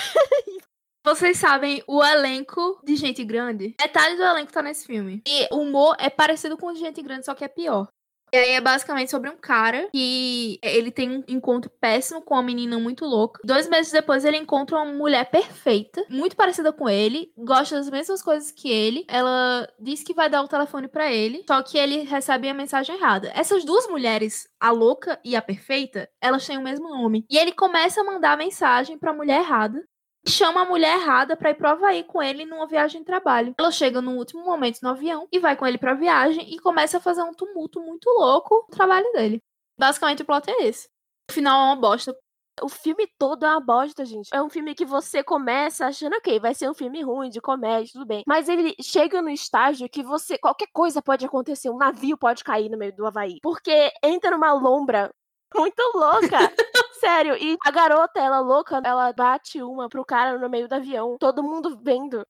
Vocês 1.06 1.38
sabem, 1.38 1.84
o 1.86 2.02
elenco 2.02 2.80
de 2.82 2.96
Gente 2.96 3.26
Grande, 3.26 3.76
metade 3.78 4.16
do 4.16 4.24
elenco 4.24 4.54
tá 4.54 4.62
nesse 4.62 4.86
filme. 4.86 5.22
E 5.28 5.54
o 5.54 5.58
humor 5.58 5.98
é 6.00 6.10
parecido 6.10 6.56
com 6.56 6.68
o 6.68 6.74
de 6.74 6.80
Gente 6.80 7.02
Grande, 7.02 7.26
só 7.26 7.36
que 7.36 7.44
é 7.44 7.50
pior. 7.50 7.90
E 8.34 8.38
aí 8.38 8.52
é 8.52 8.62
basicamente 8.62 9.12
sobre 9.12 9.30
um 9.30 9.36
cara 9.36 9.90
que 9.92 10.58
ele 10.64 10.90
tem 10.92 11.12
um 11.12 11.24
encontro 11.28 11.70
péssimo 11.80 12.22
com 12.22 12.34
uma 12.34 12.42
menina 12.42 12.80
muito 12.80 13.06
louca. 13.06 13.42
Dois 13.44 13.68
meses 13.68 13.92
depois 13.92 14.24
ele 14.24 14.38
encontra 14.38 14.78
uma 14.78 14.92
mulher 14.92 15.30
perfeita, 15.30 16.04
muito 16.10 16.38
parecida 16.38 16.72
com 16.72 16.90
ele, 16.90 17.32
gosta 17.38 17.76
das 17.76 17.90
mesmas 17.90 18.24
coisas 18.24 18.50
que 18.50 18.72
ele. 18.72 19.06
Ela 19.08 19.68
diz 19.80 20.04
que 20.04 20.16
vai 20.16 20.30
dar 20.30 20.42
o 20.42 20.48
telefone 20.48 20.88
pra 20.88 21.12
ele, 21.12 21.44
só 21.48 21.62
que 21.62 21.78
ele 21.78 22.04
recebe 22.04 22.50
a 22.50 22.54
mensagem 22.54 22.96
errada. 22.96 23.30
Essas 23.36 23.66
duas 23.66 23.88
mulheres, 23.88 24.48
a 24.60 24.72
louca 24.72 25.20
e 25.24 25.36
a 25.36 25.42
perfeita, 25.42 26.10
elas 26.22 26.48
têm 26.48 26.58
o 26.58 26.64
mesmo 26.64 26.90
nome. 26.90 27.26
E 27.30 27.38
ele 27.38 27.52
começa 27.52 28.02
a 28.02 28.06
mandar 28.06 28.38
mensagem 28.38 28.98
pra 28.98 29.14
mulher 29.14 29.42
errada 29.42 29.84
chama 30.28 30.62
a 30.62 30.66
mulher 30.66 31.00
errada 31.00 31.36
pra 31.36 31.52
ir 31.52 31.56
pro 31.56 31.68
Havaí 31.68 32.04
com 32.04 32.22
ele 32.22 32.46
numa 32.46 32.68
viagem 32.68 33.02
de 33.02 33.06
trabalho. 33.06 33.54
Ela 33.58 33.72
chega 33.72 34.02
no 34.02 34.18
último 34.18 34.44
momento 34.44 34.80
no 34.82 34.90
avião 34.90 35.28
e 35.32 35.40
vai 35.40 35.56
com 35.56 35.66
ele 35.68 35.78
pra 35.78 35.94
viagem 35.94 36.54
e 36.54 36.60
começa 36.60 36.98
a 36.98 37.02
fazer 37.02 37.24
um 37.24 37.34
tumulto 37.34 37.82
muito 37.82 38.10
louco 38.10 38.66
no 38.70 38.76
trabalho 38.76 39.10
dele. 39.14 39.42
Basicamente 39.78 40.22
o 40.22 40.26
plot 40.26 40.50
é 40.50 40.66
esse. 40.66 40.88
O 41.30 41.34
final 41.34 41.60
é 41.62 41.66
uma 41.66 41.76
bosta. 41.76 42.16
O 42.62 42.70
filme 42.70 43.08
todo 43.18 43.46
é 43.46 43.50
uma 43.50 43.60
bosta, 43.60 44.06
gente. 44.06 44.30
É 44.32 44.42
um 44.42 44.50
filme 44.50 44.76
que 44.76 44.86
você 44.86 45.24
começa 45.24 45.88
achando, 45.88 46.16
ok, 46.16 46.40
vai 46.40 46.54
ser 46.54 46.70
um 46.70 46.74
filme 46.74 47.02
ruim, 47.02 47.30
de 47.30 47.42
comédia, 47.42 47.94
tudo 47.94 48.06
bem. 48.06 48.24
Mas 48.28 48.48
ele 48.48 48.76
chega 48.80 49.22
no 49.22 49.30
estágio 49.30 49.90
que 49.90 50.04
você. 50.04 50.38
Qualquer 50.38 50.68
coisa 50.72 51.02
pode 51.02 51.26
acontecer. 51.26 51.70
Um 51.72 51.78
navio 51.78 52.16
pode 52.16 52.44
cair 52.44 52.70
no 52.70 52.78
meio 52.78 52.96
do 52.96 53.08
Havaí. 53.08 53.40
Porque 53.42 53.92
entra 54.04 54.32
numa 54.32 54.54
lombra 54.54 55.12
muito 55.56 55.82
louca. 55.96 56.38
Sério. 57.00 57.36
E 57.36 57.58
a 57.66 57.72
garota, 57.72 58.20
ela 58.20 58.40
louca, 58.40 58.82
ela 58.84 59.12
bate 59.14 59.62
uma 59.62 59.90
pro 59.90 60.06
cara 60.06 60.38
no 60.38 60.50
meio 60.50 60.68
do 60.68 60.74
avião. 60.74 61.18
Todo 61.20 61.44
mundo 61.44 61.78
vendo. 61.82 62.26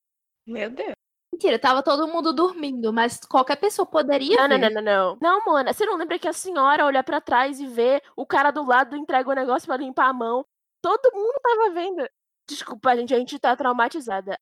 Meu 0.47 0.69
Deus. 0.69 0.93
Mentira, 1.33 1.57
tava 1.57 1.81
todo 1.81 2.07
mundo 2.07 2.31
dormindo, 2.31 2.93
mas 2.93 3.19
qualquer 3.19 3.55
pessoa 3.55 3.85
poderia 3.87 4.37
Não, 4.37 4.47
não, 4.47 4.59
ver. 4.59 4.69
não, 4.69 4.81
não, 4.81 4.81
não. 4.83 5.17
Não, 5.19 5.45
mano, 5.51 5.73
você 5.73 5.83
não 5.83 5.97
lembra 5.97 6.19
que 6.19 6.27
a 6.27 6.33
senhora 6.33 6.85
olha 6.85 7.03
pra 7.03 7.19
trás 7.19 7.59
e 7.59 7.65
vê 7.65 8.01
o 8.15 8.23
cara 8.25 8.51
do 8.51 8.63
lado 8.63 8.95
entrega 8.95 9.29
o 9.29 9.33
negócio 9.33 9.65
pra 9.65 9.77
limpar 9.77 10.09
a 10.09 10.13
mão? 10.13 10.45
Todo 10.81 11.11
mundo 11.11 11.33
tava 11.41 11.71
vendo. 11.73 12.07
Desculpa, 12.47 12.95
gente, 12.95 13.15
a 13.15 13.17
gente 13.17 13.39
tá 13.39 13.55
traumatizada. 13.55 14.37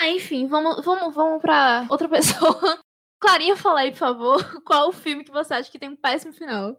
Ah, 0.00 0.08
enfim, 0.08 0.48
vamos, 0.48 0.84
vamos, 0.84 1.14
vamos 1.14 1.40
pra 1.40 1.86
outra 1.88 2.08
pessoa. 2.10 2.80
Clarinha, 3.20 3.56
fala 3.56 3.80
aí, 3.80 3.92
por 3.92 3.98
favor, 3.98 4.36
qual 4.66 4.88
o 4.88 4.92
filme 4.92 5.22
que 5.24 5.30
você 5.30 5.54
acha 5.54 5.70
que 5.70 5.78
tem 5.78 5.88
um 5.90 5.96
péssimo 5.96 6.32
final? 6.32 6.76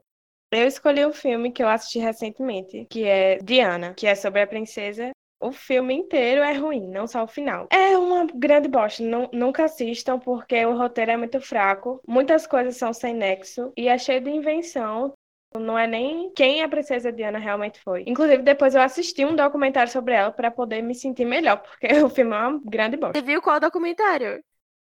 Eu 0.51 0.67
escolhi 0.67 1.05
um 1.05 1.11
filme 1.13 1.51
que 1.51 1.61
eu 1.61 1.67
assisti 1.67 1.99
recentemente, 1.99 2.85
que 2.89 3.03
é 3.03 3.37
Diana, 3.39 3.93
que 3.93 4.07
é 4.07 4.15
sobre 4.15 4.41
a 4.41 4.47
princesa. 4.47 5.11
O 5.39 5.51
filme 5.51 5.93
inteiro 5.93 6.41
é 6.41 6.53
ruim, 6.53 6.87
não 6.87 7.05
só 7.07 7.23
o 7.23 7.27
final. 7.27 7.67
É 7.71 7.97
uma 7.97 8.25
grande 8.25 8.69
bosta, 8.69 9.03
não- 9.03 9.29
nunca 9.33 9.65
assistam 9.65 10.17
porque 10.17 10.65
o 10.65 10.77
roteiro 10.77 11.11
é 11.11 11.17
muito 11.17 11.41
fraco, 11.41 11.99
muitas 12.07 12.47
coisas 12.47 12.77
são 12.77 12.93
sem 12.93 13.13
nexo 13.13 13.71
e 13.77 13.87
é 13.89 13.97
cheio 13.97 14.21
de 14.21 14.29
invenção. 14.29 15.13
Não 15.57 15.77
é 15.77 15.87
nem 15.87 16.31
quem 16.33 16.61
a 16.63 16.69
princesa 16.69 17.11
Diana 17.11 17.37
realmente 17.37 17.79
foi. 17.81 18.03
Inclusive, 18.07 18.43
depois 18.43 18.75
eu 18.75 18.81
assisti 18.81 19.23
um 19.23 19.35
documentário 19.35 19.91
sobre 19.91 20.13
ela 20.13 20.31
para 20.31 20.51
poder 20.51 20.81
me 20.81 20.95
sentir 20.95 21.25
melhor, 21.25 21.57
porque 21.63 21.87
o 22.01 22.09
filme 22.09 22.33
é 22.35 22.39
uma 22.39 22.61
grande 22.65 22.97
bosta. 22.97 23.19
Você 23.19 23.25
viu 23.25 23.41
qual 23.41 23.59
documentário? 23.59 24.41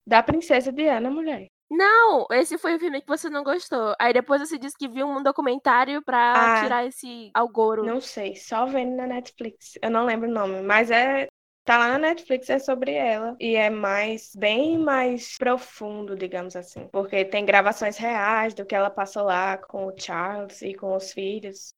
Da 0.07 0.23
princesa 0.23 0.73
Diana, 0.73 1.11
mulher. 1.11 1.49
Não, 1.71 2.27
esse 2.31 2.57
foi 2.57 2.77
o 2.77 2.79
filme 2.79 3.01
que 3.01 3.07
você 3.07 3.29
não 3.29 3.45
gostou. 3.45 3.95
Aí 4.01 4.13
depois 4.13 4.41
você 4.41 4.59
disse 4.59 4.77
que 4.77 4.89
viu 4.89 5.07
um 5.07 5.23
documentário 5.23 6.03
pra 6.03 6.57
Ah, 6.57 6.63
tirar 6.63 6.87
esse 6.87 7.31
algoro. 7.35 7.85
Não 7.85 8.01
sei, 8.01 8.35
só 8.35 8.67
vendo 8.67 8.97
na 8.97 9.07
Netflix. 9.07 9.79
Eu 9.83 9.91
não 9.91 10.05
lembro 10.05 10.29
o 10.29 10.33
nome, 10.33 10.63
mas 10.63 10.91
é. 10.91 11.29
Tá 11.65 11.77
lá 11.77 11.89
na 11.89 11.99
Netflix, 11.99 12.49
é 12.49 12.59
sobre 12.59 12.93
ela. 12.93 13.37
E 13.39 13.55
é 13.55 13.69
mais, 13.69 14.33
bem 14.35 14.79
mais 14.79 15.37
profundo, 15.37 16.17
digamos 16.17 16.57
assim. 16.57 16.89
Porque 16.89 17.27
tem 17.27 17.45
gravações 17.45 17.99
reais 17.99 18.55
do 18.55 18.65
que 18.65 18.75
ela 18.75 18.89
passou 18.89 19.25
lá 19.25 19.59
com 19.59 19.87
o 19.87 19.93
Charles 19.95 20.63
e 20.63 20.75
com 20.75 20.97
os 20.97 21.13
filhos. 21.13 21.69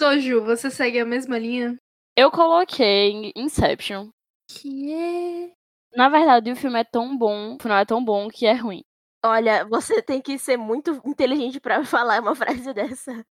Soju, 0.00 0.42
você 0.44 0.70
segue 0.70 0.98
a 0.98 1.04
mesma 1.04 1.38
linha? 1.38 1.76
Eu 2.16 2.30
coloquei 2.30 3.32
Inception. 3.36 4.08
Que 4.48 5.52
Na 5.94 6.08
verdade, 6.08 6.50
o 6.50 6.56
filme 6.56 6.80
é 6.80 6.84
tão 6.84 7.16
bom, 7.16 7.56
o 7.56 7.58
final 7.62 7.78
é 7.78 7.84
tão 7.84 8.02
bom 8.02 8.28
que 8.28 8.46
é 8.46 8.54
ruim. 8.54 8.82
Olha, 9.24 9.64
você 9.64 10.00
tem 10.00 10.20
que 10.20 10.38
ser 10.38 10.56
muito 10.56 11.00
inteligente 11.04 11.60
pra 11.60 11.82
falar 11.84 12.20
uma 12.20 12.34
frase 12.34 12.72
dessa. 12.72 13.24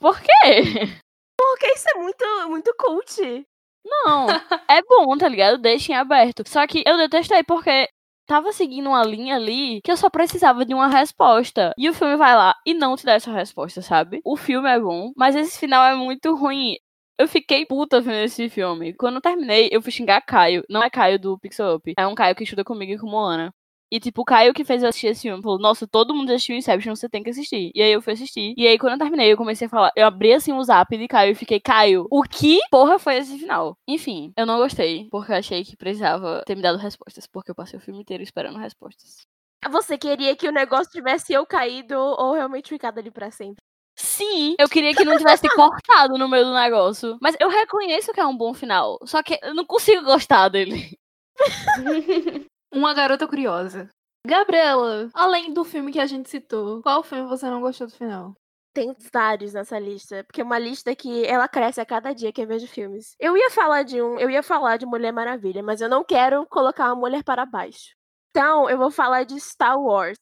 Por 0.00 0.20
quê? 0.20 0.30
Porque 1.38 1.66
isso 1.68 1.86
é 1.94 1.98
muito, 1.98 2.24
muito 2.48 2.74
cult. 2.78 3.46
Não, 3.84 4.26
é 4.68 4.82
bom, 4.82 5.16
tá 5.16 5.28
ligado? 5.28 5.58
Deixem 5.58 5.94
aberto. 5.94 6.42
Só 6.48 6.66
que 6.66 6.82
eu 6.86 6.96
detestei 6.96 7.44
porque 7.44 7.88
tava 8.26 8.52
seguindo 8.52 8.88
uma 8.88 9.04
linha 9.04 9.36
ali 9.36 9.80
que 9.82 9.92
eu 9.92 9.96
só 9.96 10.10
precisava 10.10 10.64
de 10.64 10.74
uma 10.74 10.88
resposta. 10.88 11.72
E 11.78 11.88
o 11.88 11.94
filme 11.94 12.16
vai 12.16 12.34
lá 12.34 12.54
e 12.66 12.74
não 12.74 12.96
te 12.96 13.04
dá 13.04 13.12
essa 13.12 13.30
resposta, 13.32 13.82
sabe? 13.82 14.20
O 14.24 14.36
filme 14.36 14.68
é 14.68 14.80
bom, 14.80 15.12
mas 15.16 15.36
esse 15.36 15.58
final 15.58 15.84
é 15.84 15.94
muito 15.94 16.34
ruim. 16.34 16.76
Eu 17.18 17.28
fiquei 17.28 17.64
puta 17.64 18.00
vendo 18.00 18.24
esse 18.24 18.48
filme. 18.48 18.94
Quando 18.94 19.16
eu 19.16 19.20
terminei, 19.22 19.68
eu 19.72 19.80
fui 19.80 19.92
xingar 19.92 20.20
Caio. 20.22 20.64
Não 20.68 20.82
é 20.82 20.90
Caio 20.90 21.18
do 21.18 21.38
Pixel 21.38 21.76
Up. 21.76 21.92
É 21.98 22.06
um 22.06 22.14
Caio 22.14 22.34
que 22.34 22.44
estuda 22.44 22.64
comigo 22.64 22.92
e 22.92 22.98
com 22.98 23.08
Moana. 23.08 23.52
E, 23.90 24.00
tipo, 24.00 24.22
o 24.22 24.24
Caio 24.24 24.52
que 24.52 24.64
fez 24.64 24.82
eu 24.82 24.88
assistir 24.88 25.08
esse 25.08 25.22
filme 25.22 25.42
falou: 25.42 25.58
Nossa, 25.58 25.86
todo 25.86 26.14
mundo 26.14 26.30
assistiu 26.30 26.56
Inception, 26.56 26.94
você 26.94 27.08
tem 27.08 27.22
que 27.22 27.30
assistir. 27.30 27.70
E 27.74 27.82
aí 27.82 27.92
eu 27.92 28.02
fui 28.02 28.14
assistir. 28.14 28.54
E 28.56 28.66
aí, 28.66 28.78
quando 28.78 28.94
eu 28.94 28.98
terminei, 28.98 29.32
eu 29.32 29.36
comecei 29.36 29.66
a 29.66 29.70
falar. 29.70 29.92
Eu 29.94 30.06
abri 30.06 30.32
assim 30.32 30.52
o 30.52 30.62
zap 30.62 30.96
de 30.96 31.06
Caio 31.06 31.32
e 31.32 31.36
fiquei: 31.36 31.60
Caio, 31.60 32.06
o 32.10 32.22
que 32.22 32.58
porra 32.70 32.98
foi 32.98 33.16
esse 33.16 33.38
final? 33.38 33.76
Enfim, 33.86 34.32
eu 34.36 34.44
não 34.44 34.58
gostei, 34.58 35.08
porque 35.10 35.30
eu 35.30 35.36
achei 35.36 35.64
que 35.64 35.76
precisava 35.76 36.42
ter 36.44 36.56
me 36.56 36.62
dado 36.62 36.78
respostas. 36.78 37.26
Porque 37.26 37.50
eu 37.50 37.54
passei 37.54 37.78
o 37.78 37.82
filme 37.82 38.00
inteiro 38.00 38.22
esperando 38.22 38.58
respostas. 38.58 39.22
Você 39.70 39.96
queria 39.96 40.34
que 40.36 40.48
o 40.48 40.52
negócio 40.52 40.92
tivesse 40.92 41.32
eu 41.32 41.46
caído 41.46 41.96
ou 41.96 42.34
realmente 42.34 42.68
ficado 42.68 42.98
ali 42.98 43.10
pra 43.10 43.30
sempre? 43.30 43.62
Sim, 43.98 44.54
eu 44.58 44.68
queria 44.68 44.94
que 44.94 45.04
não 45.04 45.16
tivesse 45.16 45.48
cortado 45.48 46.18
no 46.18 46.28
meio 46.28 46.44
do 46.44 46.54
negócio. 46.54 47.16
Mas 47.20 47.34
eu 47.40 47.48
reconheço 47.48 48.12
que 48.12 48.20
é 48.20 48.26
um 48.26 48.36
bom 48.36 48.52
final. 48.52 48.98
Só 49.04 49.22
que 49.22 49.38
eu 49.42 49.54
não 49.54 49.64
consigo 49.64 50.04
gostar 50.04 50.48
dele. 50.48 50.98
Uma 52.72 52.94
garota 52.94 53.26
curiosa. 53.26 53.88
Gabriela, 54.26 55.08
além 55.14 55.52
do 55.52 55.64
filme 55.64 55.92
que 55.92 56.00
a 56.00 56.06
gente 56.06 56.28
citou, 56.28 56.82
qual 56.82 57.02
filme 57.02 57.28
você 57.28 57.48
não 57.48 57.60
gostou 57.60 57.86
do 57.86 57.92
final? 57.92 58.34
Tem 58.74 58.94
vários 59.12 59.54
nessa 59.54 59.78
lista, 59.78 60.24
porque 60.24 60.40
é 60.40 60.44
uma 60.44 60.58
lista 60.58 60.94
que 60.94 61.24
ela 61.24 61.48
cresce 61.48 61.80
a 61.80 61.86
cada 61.86 62.12
dia 62.12 62.32
que 62.32 62.42
eu 62.42 62.46
vejo 62.46 62.66
filmes. 62.66 63.14
Eu 63.18 63.36
ia 63.36 63.50
falar 63.50 63.84
de 63.84 64.02
um, 64.02 64.18
eu 64.18 64.28
ia 64.28 64.42
falar 64.42 64.76
de 64.76 64.84
Mulher 64.84 65.12
Maravilha, 65.12 65.62
mas 65.62 65.80
eu 65.80 65.88
não 65.88 66.04
quero 66.04 66.44
colocar 66.46 66.86
uma 66.86 66.96
mulher 66.96 67.22
para 67.24 67.46
baixo. 67.46 67.94
Então, 68.30 68.68
eu 68.68 68.76
vou 68.76 68.90
falar 68.90 69.24
de 69.24 69.40
Star 69.40 69.80
Wars. 69.80 70.18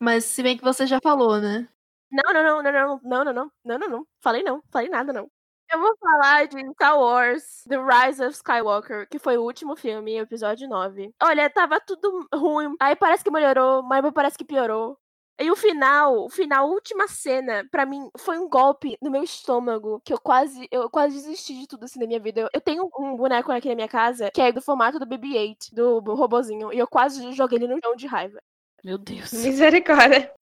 Mas 0.00 0.26
se 0.26 0.42
bem 0.42 0.56
que 0.56 0.62
você 0.62 0.86
já 0.86 1.00
falou, 1.02 1.40
né? 1.40 1.66
Não, 2.10 2.32
não, 2.32 2.42
não, 2.42 2.62
não, 2.62 2.72
não, 2.72 3.00
não, 3.02 3.24
não, 3.24 3.32
não, 3.32 3.50
não, 3.64 3.78
não, 3.78 3.88
não. 3.88 4.06
Falei 4.22 4.42
não, 4.42 4.62
falei 4.70 4.88
nada 4.88 5.12
não. 5.12 5.28
Eu 5.70 5.80
vou 5.80 5.94
falar 5.98 6.46
de 6.46 6.58
Star 6.72 6.98
Wars 6.98 7.64
The 7.68 7.76
Rise 7.76 8.24
of 8.24 8.34
Skywalker, 8.34 9.06
que 9.08 9.18
foi 9.18 9.36
o 9.36 9.42
último 9.42 9.76
filme, 9.76 10.16
episódio 10.16 10.66
9. 10.66 11.12
Olha, 11.22 11.50
tava 11.50 11.78
tudo 11.78 12.26
ruim. 12.34 12.74
Aí 12.80 12.96
parece 12.96 13.22
que 13.22 13.30
melhorou, 13.30 13.82
mas 13.82 14.02
parece 14.12 14.38
que 14.38 14.44
piorou. 14.44 14.98
E 15.40 15.50
o 15.50 15.56
final, 15.56 16.24
o 16.24 16.30
final, 16.30 16.66
a 16.66 16.68
última 16.68 17.06
cena, 17.06 17.64
pra 17.70 17.86
mim, 17.86 18.10
foi 18.18 18.38
um 18.38 18.48
golpe 18.48 18.96
no 19.00 19.10
meu 19.10 19.22
estômago, 19.22 20.00
que 20.04 20.12
eu 20.12 20.18
quase, 20.18 20.66
eu 20.70 20.90
quase 20.90 21.14
desisti 21.14 21.60
de 21.60 21.68
tudo 21.68 21.84
assim 21.84 22.00
na 22.00 22.06
minha 22.06 22.18
vida. 22.18 22.40
Eu, 22.40 22.48
eu 22.54 22.60
tenho 22.60 22.90
um 22.98 23.14
boneco 23.14 23.52
aqui 23.52 23.68
na 23.68 23.76
minha 23.76 23.88
casa, 23.88 24.30
que 24.32 24.40
é 24.40 24.50
do 24.50 24.62
formato 24.62 24.98
do 24.98 25.06
BB-8, 25.06 25.72
do 25.72 26.00
robozinho, 26.14 26.72
e 26.72 26.78
eu 26.78 26.88
quase 26.88 27.30
joguei 27.32 27.58
ele 27.58 27.68
no 27.68 27.78
chão 27.80 27.94
de 27.94 28.06
raiva. 28.06 28.40
Meu 28.82 28.98
Deus. 28.98 29.32
Misericórdia. 29.32 30.32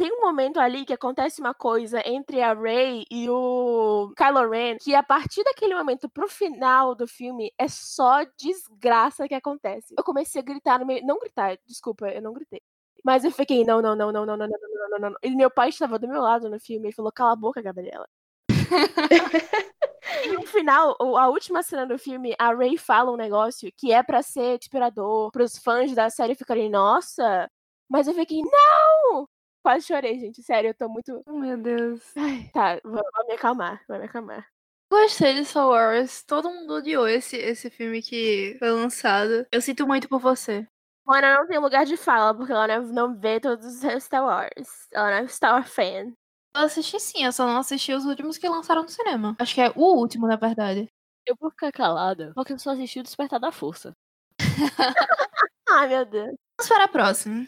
Tem 0.00 0.10
um 0.10 0.22
momento 0.22 0.58
ali 0.58 0.86
que 0.86 0.94
acontece 0.94 1.42
uma 1.42 1.52
coisa 1.52 2.00
entre 2.08 2.40
a 2.40 2.54
Rey 2.54 3.04
e 3.10 3.28
o 3.28 4.10
Kylo 4.16 4.48
Ren, 4.48 4.78
que 4.80 4.94
a 4.94 5.02
partir 5.02 5.44
daquele 5.44 5.74
momento 5.74 6.08
pro 6.08 6.26
final 6.26 6.94
do 6.94 7.06
filme 7.06 7.52
é 7.58 7.68
só 7.68 8.24
desgraça 8.38 9.28
que 9.28 9.34
acontece. 9.34 9.94
Eu 9.98 10.02
comecei 10.02 10.40
a 10.40 10.42
gritar 10.42 10.78
no 10.78 10.86
meio, 10.86 11.04
não 11.04 11.18
gritar, 11.18 11.58
desculpa, 11.66 12.08
eu 12.08 12.22
não 12.22 12.32
gritei. 12.32 12.62
Mas 13.04 13.24
eu 13.24 13.30
fiquei, 13.30 13.62
não, 13.62 13.82
não, 13.82 13.94
não, 13.94 14.10
não, 14.10 14.24
não, 14.24 14.38
não, 14.38 14.48
não, 14.48 14.58
não, 14.58 14.88
não, 14.88 14.98
não, 14.98 15.10
não. 15.10 15.18
E 15.22 15.36
meu 15.36 15.50
pai 15.50 15.68
estava 15.68 15.98
do 15.98 16.08
meu 16.08 16.22
lado 16.22 16.48
no 16.48 16.58
filme 16.58 16.88
e 16.88 16.92
falou, 16.92 17.12
cala 17.12 17.32
a 17.32 17.36
boca, 17.36 17.60
Gabriela. 17.60 18.08
e 20.24 20.32
no 20.32 20.46
final, 20.46 20.96
a 20.98 21.28
última 21.28 21.62
cena 21.62 21.86
do 21.86 21.98
filme, 21.98 22.34
a 22.38 22.54
Ray 22.54 22.78
fala 22.78 23.12
um 23.12 23.16
negócio 23.18 23.70
que 23.76 23.92
é 23.92 24.02
pra 24.02 24.22
ser 24.22 24.56
inspirador 24.56 25.30
pros 25.30 25.58
fãs 25.58 25.94
da 25.94 26.08
série 26.08 26.34
ficarem, 26.34 26.70
nossa. 26.70 27.50
Mas 27.86 28.08
eu 28.08 28.14
fiquei, 28.14 28.40
não! 28.40 29.28
Quase 29.62 29.86
chorei, 29.86 30.18
gente. 30.18 30.42
Sério, 30.42 30.70
eu 30.70 30.74
tô 30.74 30.88
muito. 30.88 31.22
Oh, 31.26 31.38
meu 31.38 31.56
Deus. 31.56 32.02
Ai, 32.16 32.50
tá, 32.52 32.80
vou, 32.82 32.94
vou 32.94 33.26
me 33.26 33.34
acalmar, 33.34 33.82
vou 33.86 33.98
me 33.98 34.04
acalmar. 34.04 34.46
Gostei 34.90 35.34
de 35.34 35.44
Star 35.44 35.68
Wars. 35.68 36.22
Todo 36.24 36.50
mundo 36.50 36.74
odiou 36.74 37.06
esse, 37.06 37.36
esse 37.36 37.70
filme 37.70 38.02
que 38.02 38.56
foi 38.58 38.70
lançado. 38.70 39.46
Eu 39.52 39.60
sinto 39.60 39.86
muito 39.86 40.08
por 40.08 40.18
você. 40.18 40.66
Mona 41.06 41.34
não 41.34 41.46
tem 41.46 41.58
lugar 41.58 41.84
de 41.84 41.96
fala, 41.96 42.34
porque 42.34 42.52
ela 42.52 42.66
não, 42.66 42.82
não 42.88 43.18
vê 43.18 43.38
todos 43.38 43.66
os 43.66 44.02
Star 44.02 44.24
Wars. 44.24 44.88
Ela 44.92 45.10
não 45.10 45.16
é 45.18 45.28
Star 45.28 45.54
Wars 45.54 45.72
fan. 45.72 46.12
Eu 46.56 46.62
assisti 46.62 46.98
sim, 46.98 47.24
eu 47.24 47.32
só 47.32 47.46
não 47.46 47.58
assisti 47.58 47.92
os 47.92 48.04
últimos 48.04 48.36
que 48.36 48.48
lançaram 48.48 48.82
no 48.82 48.88
cinema. 48.88 49.36
Acho 49.38 49.54
que 49.54 49.60
é 49.60 49.70
o 49.76 49.96
último, 49.96 50.26
na 50.26 50.36
verdade. 50.36 50.88
Eu 51.26 51.36
vou 51.38 51.50
ficar 51.50 51.70
calada, 51.70 52.32
porque 52.34 52.52
eu 52.52 52.58
só 52.58 52.70
assisti 52.70 52.98
o 52.98 53.02
Despertar 53.02 53.38
da 53.38 53.52
Força. 53.52 53.92
Ai, 55.68 55.88
meu 55.88 56.04
Deus. 56.04 56.34
Vamos 56.58 56.68
para 56.68 56.84
a 56.84 56.88
próxima. 56.88 57.46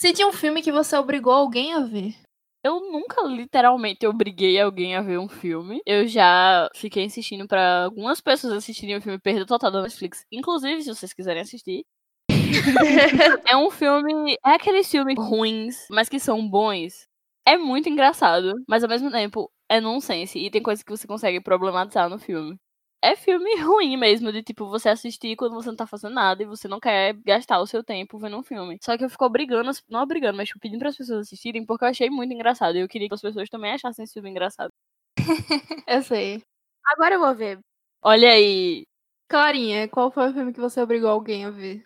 Cite 0.00 0.24
um 0.24 0.32
filme 0.32 0.62
que 0.62 0.70
você 0.70 0.96
obrigou 0.96 1.32
alguém 1.32 1.74
a 1.74 1.80
ver. 1.80 2.14
Eu 2.62 2.78
nunca 2.78 3.20
literalmente 3.22 4.06
obriguei 4.06 4.60
alguém 4.60 4.94
a 4.94 5.02
ver 5.02 5.18
um 5.18 5.28
filme. 5.28 5.80
Eu 5.84 6.06
já 6.06 6.70
fiquei 6.76 7.02
insistindo 7.02 7.48
pra 7.48 7.86
algumas 7.86 8.20
pessoas 8.20 8.52
assistirem 8.52 8.96
o 8.96 9.02
filme 9.02 9.18
Perda 9.18 9.44
Total 9.44 9.72
da 9.72 9.82
Netflix. 9.82 10.24
Inclusive, 10.30 10.84
se 10.84 10.94
vocês 10.94 11.12
quiserem 11.12 11.42
assistir. 11.42 11.84
é 13.44 13.56
um 13.56 13.72
filme. 13.72 14.36
É 14.46 14.50
aqueles 14.50 14.88
filmes 14.88 15.16
ruins, 15.18 15.88
mas 15.90 16.08
que 16.08 16.20
são 16.20 16.48
bons. 16.48 17.08
É 17.44 17.56
muito 17.58 17.88
engraçado, 17.88 18.54
mas 18.68 18.84
ao 18.84 18.88
mesmo 18.88 19.10
tempo 19.10 19.50
é 19.68 19.80
nonsense. 19.80 20.38
E 20.38 20.48
tem 20.48 20.62
coisas 20.62 20.84
que 20.84 20.96
você 20.96 21.08
consegue 21.08 21.40
problematizar 21.40 22.08
no 22.08 22.20
filme. 22.20 22.56
É 23.00 23.14
filme 23.14 23.50
ruim 23.62 23.96
mesmo, 23.96 24.32
de 24.32 24.42
tipo, 24.42 24.66
você 24.68 24.88
assistir 24.88 25.36
quando 25.36 25.54
você 25.54 25.68
não 25.68 25.76
tá 25.76 25.86
fazendo 25.86 26.14
nada 26.14 26.42
e 26.42 26.46
você 26.46 26.66
não 26.66 26.80
quer 26.80 27.14
gastar 27.24 27.60
o 27.60 27.66
seu 27.66 27.82
tempo 27.84 28.18
vendo 28.18 28.36
um 28.36 28.42
filme. 28.42 28.78
Só 28.82 28.96
que 28.98 29.04
eu 29.04 29.10
fico 29.10 29.24
obrigando, 29.24 29.70
as- 29.70 29.82
não 29.88 30.02
obrigando, 30.02 30.36
mas 30.36 30.48
tipo, 30.48 30.60
pedindo 30.60 30.80
pras 30.80 30.96
pessoas 30.96 31.20
assistirem 31.20 31.64
porque 31.64 31.84
eu 31.84 31.88
achei 31.88 32.10
muito 32.10 32.32
engraçado. 32.34 32.76
E 32.76 32.80
eu 32.80 32.88
queria 32.88 33.08
que 33.08 33.14
as 33.14 33.20
pessoas 33.20 33.48
também 33.48 33.72
achassem 33.72 34.04
esse 34.04 34.14
filme 34.14 34.30
engraçado. 34.30 34.72
Eu 35.88 36.02
sei. 36.02 36.42
Agora 36.84 37.14
eu 37.16 37.20
vou 37.20 37.34
ver. 37.34 37.58
Olha 38.02 38.30
aí. 38.30 38.86
Clarinha, 39.28 39.88
qual 39.88 40.10
foi 40.10 40.30
o 40.30 40.32
filme 40.32 40.52
que 40.52 40.60
você 40.60 40.80
obrigou 40.80 41.10
alguém 41.10 41.44
a 41.44 41.50
ver? 41.50 41.84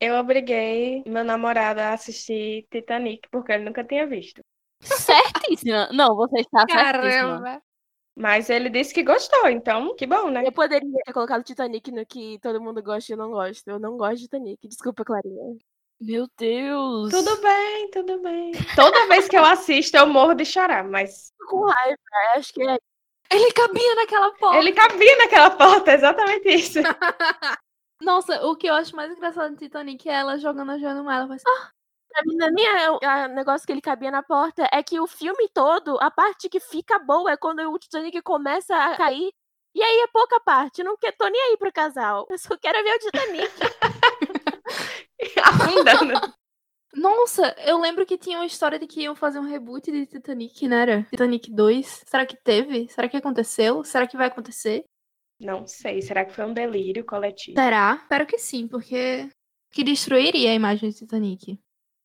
Eu 0.00 0.14
obriguei 0.16 1.02
meu 1.06 1.24
namorado 1.24 1.80
a 1.80 1.94
assistir 1.94 2.66
Titanic, 2.70 3.28
porque 3.30 3.52
ele 3.52 3.64
nunca 3.64 3.82
tinha 3.82 4.06
visto. 4.06 4.40
Certíssima. 4.82 5.88
Não, 5.92 6.14
você 6.14 6.40
está 6.40 6.66
certíssima. 6.68 7.62
Mas 8.16 8.48
ele 8.48 8.70
disse 8.70 8.94
que 8.94 9.02
gostou, 9.02 9.46
então 9.48 9.94
que 9.94 10.06
bom, 10.06 10.30
né? 10.30 10.42
Eu 10.46 10.52
poderia 10.52 10.88
ter 11.04 11.12
colocado 11.12 11.44
Titanic 11.44 11.92
no 11.92 12.06
que 12.06 12.38
todo 12.38 12.60
mundo 12.62 12.82
gosta 12.82 13.12
e 13.12 13.14
eu 13.14 13.18
não 13.18 13.30
gosto. 13.30 13.68
Eu 13.68 13.78
não 13.78 13.98
gosto 13.98 14.16
de 14.16 14.22
Titanic. 14.22 14.66
Desculpa, 14.66 15.04
Clarinha. 15.04 15.58
Meu 16.00 16.26
Deus. 16.38 17.10
Tudo 17.10 17.40
bem, 17.42 17.90
tudo 17.90 18.22
bem. 18.22 18.52
Toda 18.74 19.06
vez 19.08 19.28
que 19.28 19.36
eu 19.36 19.44
assisto, 19.44 19.96
eu 19.98 20.06
morro 20.06 20.34
de 20.34 20.46
chorar, 20.46 20.84
mas 20.84 21.32
com 21.46 21.66
raiva. 21.66 21.98
Acho 22.36 22.54
que 22.54 22.62
é. 22.62 22.78
Ele 23.30 23.52
cabia 23.52 23.94
naquela 23.96 24.32
porta. 24.32 24.58
ele 24.58 24.72
cabia 24.72 25.16
naquela 25.18 25.50
porta, 25.50 25.92
exatamente 25.92 26.48
isso. 26.48 26.78
Nossa, 28.00 28.46
o 28.46 28.56
que 28.56 28.66
eu 28.66 28.74
acho 28.74 28.94
mais 28.94 29.10
engraçado 29.10 29.52
do 29.52 29.58
Titanic 29.58 30.08
é 30.08 30.12
ela 30.12 30.38
jogando 30.38 30.72
a 30.72 30.78
joia 30.78 30.94
no 30.94 31.04
mar. 31.04 31.18
Ela 31.18 31.28
faz, 31.28 31.42
ah, 31.46 31.70
Pra 32.16 32.24
mim, 32.24 32.36
na 32.36 32.50
minha, 32.50 32.92
o 32.92 33.28
negócio 33.34 33.66
que 33.66 33.72
ele 33.74 33.82
cabia 33.82 34.10
na 34.10 34.22
porta 34.22 34.66
é 34.72 34.82
que 34.82 34.98
o 34.98 35.06
filme 35.06 35.50
todo, 35.52 35.98
a 36.00 36.10
parte 36.10 36.48
que 36.48 36.58
fica 36.58 36.98
boa 36.98 37.30
é 37.32 37.36
quando 37.36 37.60
o 37.70 37.78
Titanic 37.78 38.22
começa 38.22 38.74
a 38.74 38.96
cair. 38.96 39.30
E 39.74 39.82
aí 39.82 40.00
é 40.00 40.06
pouca 40.06 40.40
parte. 40.40 40.82
Não 40.82 40.96
que- 40.96 41.12
tô 41.12 41.28
nem 41.28 41.38
aí 41.42 41.56
pro 41.58 41.70
casal. 41.70 42.26
Eu 42.30 42.38
só 42.38 42.56
quero 42.56 42.82
ver 42.82 42.94
o 42.94 42.98
Titanic. 42.98 43.52
Afundando. 45.44 46.34
Nossa, 46.94 47.54
eu 47.66 47.78
lembro 47.78 48.06
que 48.06 48.16
tinha 48.16 48.38
uma 48.38 48.46
história 48.46 48.78
de 48.78 48.86
que 48.86 49.02
iam 49.02 49.14
fazer 49.14 49.38
um 49.38 49.46
reboot 49.46 49.90
de 49.92 50.06
Titanic, 50.06 50.66
não 50.66 50.76
era? 50.78 51.02
Titanic 51.10 51.52
2. 51.52 52.04
Será 52.06 52.24
que 52.24 52.36
teve? 52.42 52.88
Será 52.88 53.08
que 53.08 53.16
aconteceu? 53.18 53.84
Será 53.84 54.06
que 54.06 54.16
vai 54.16 54.28
acontecer? 54.28 54.84
Não 55.38 55.66
sei, 55.66 56.00
será 56.00 56.24
que 56.24 56.32
foi 56.32 56.46
um 56.46 56.54
delírio 56.54 57.04
coletivo? 57.04 57.58
Será? 57.60 57.98
Espero 58.00 58.26
que 58.26 58.38
sim, 58.38 58.66
porque 58.66 59.28
que 59.70 59.84
destruiria 59.84 60.50
a 60.50 60.54
imagem 60.54 60.88
de 60.88 60.96
Titanic. 60.96 61.60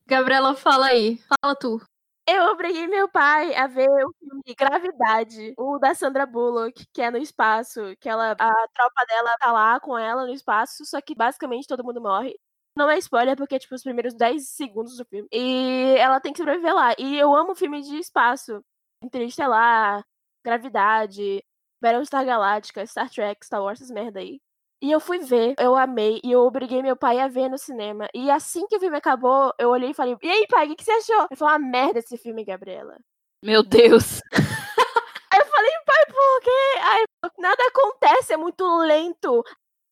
Gabriela, 0.06 0.54
fala 0.54 0.86
aí. 0.86 1.18
Fala 1.18 1.54
tu. 1.54 1.80
Eu 2.26 2.44
obriguei 2.52 2.86
meu 2.86 3.08
pai 3.08 3.54
a 3.54 3.66
ver 3.66 3.88
o 3.88 4.12
filme 4.18 4.54
Gravidade, 4.56 5.54
o 5.58 5.78
da 5.78 5.92
Sandra 5.92 6.24
Bullock, 6.24 6.86
que 6.92 7.02
é 7.02 7.10
no 7.10 7.18
espaço, 7.18 7.80
que 8.00 8.08
ela, 8.08 8.32
a 8.32 8.68
tropa 8.72 9.04
dela 9.08 9.36
tá 9.38 9.50
lá 9.52 9.80
com 9.80 9.98
ela 9.98 10.24
no 10.24 10.32
espaço, 10.32 10.84
só 10.86 11.00
que 11.00 11.16
basicamente 11.16 11.66
todo 11.66 11.84
mundo 11.84 12.00
morre. 12.00 12.38
Não 12.76 12.88
é 12.88 12.96
spoiler, 12.98 13.36
porque 13.36 13.56
é 13.56 13.58
tipo 13.58 13.74
os 13.74 13.82
primeiros 13.82 14.14
10 14.14 14.48
segundos 14.48 14.96
do 14.96 15.04
filme. 15.04 15.28
E 15.32 15.94
ela 15.98 16.20
tem 16.20 16.32
que 16.32 16.38
sobreviver 16.38 16.74
lá. 16.74 16.94
E 16.98 17.18
eu 17.18 17.34
amo 17.34 17.54
filme 17.54 17.82
de 17.82 17.98
espaço. 17.98 18.64
Interestelar, 19.02 20.04
Gravidade, 20.44 21.42
Battlestar 21.82 22.24
Galáctica, 22.24 22.86
Star 22.86 23.10
Trek, 23.10 23.44
Star 23.44 23.62
Wars, 23.62 23.80
essas 23.80 23.90
merda 23.90 24.20
aí. 24.20 24.40
E 24.82 24.90
eu 24.90 24.98
fui 24.98 25.20
ver, 25.20 25.54
eu 25.60 25.76
amei, 25.76 26.20
e 26.24 26.32
eu 26.32 26.40
obriguei 26.40 26.82
meu 26.82 26.96
pai 26.96 27.20
a 27.20 27.28
ver 27.28 27.48
no 27.48 27.56
cinema. 27.56 28.08
E 28.12 28.28
assim 28.28 28.66
que 28.66 28.76
o 28.76 28.80
filme 28.80 28.96
acabou, 28.96 29.54
eu 29.56 29.70
olhei 29.70 29.90
e 29.90 29.94
falei, 29.94 30.16
e 30.20 30.28
aí, 30.28 30.44
pai, 30.48 30.66
o 30.66 30.70
que, 30.70 30.74
que 30.74 30.84
você 30.84 30.90
achou? 30.90 31.26
Ele 31.30 31.36
falou, 31.36 31.54
uma 31.54 31.58
merda 31.60 32.00
esse 32.00 32.18
filme, 32.18 32.44
Gabriela. 32.44 32.98
Meu 33.44 33.62
Deus. 33.62 34.20
Aí 34.32 35.38
eu 35.38 35.46
falei, 35.46 35.70
pai, 35.86 36.06
por 36.06 36.40
quê? 36.40 36.78
Aí, 36.80 37.04
nada 37.38 37.62
acontece, 37.68 38.32
é 38.32 38.36
muito 38.36 38.66
lento. 38.80 39.44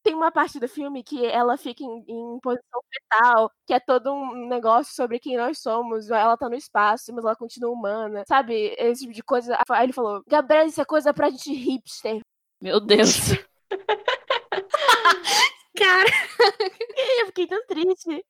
Tem 0.03 0.13
uma 0.13 0.33
parte 0.33 0.59
do 0.59 0.67
filme 0.67 1.05
que 1.05 1.25
ela 1.25 1.57
fica 1.57 1.85
em, 1.85 2.05
em 2.09 2.41
posição 2.41 2.81
fetal, 2.93 3.49
que 3.69 3.73
é 3.73 3.79
todo 3.79 4.13
um 4.13 4.49
negócio 4.49 4.93
sobre 4.93 5.21
quem 5.21 5.37
nós 5.37 5.61
somos. 5.61 6.11
Ela 6.11 6.37
tá 6.37 6.49
no 6.49 6.57
espaço, 6.57 7.15
mas 7.15 7.25
ela 7.25 7.37
continua 7.37 7.71
humana, 7.71 8.25
sabe? 8.27 8.75
Esse 8.77 9.03
tipo 9.03 9.13
de 9.13 9.23
coisa. 9.23 9.57
Aí 9.71 9.85
ele 9.85 9.93
falou, 9.93 10.21
Gabriela, 10.27 10.67
isso 10.67 10.81
é 10.81 10.85
coisa 10.85 11.15
pra 11.15 11.31
gente 11.31 11.53
hipster. 11.53 12.23
Meu 12.61 12.81
Deus. 12.81 13.31
Cara, 15.77 16.11
eu 17.21 17.27
fiquei 17.27 17.47
tão 17.47 17.65
triste. 17.67 18.25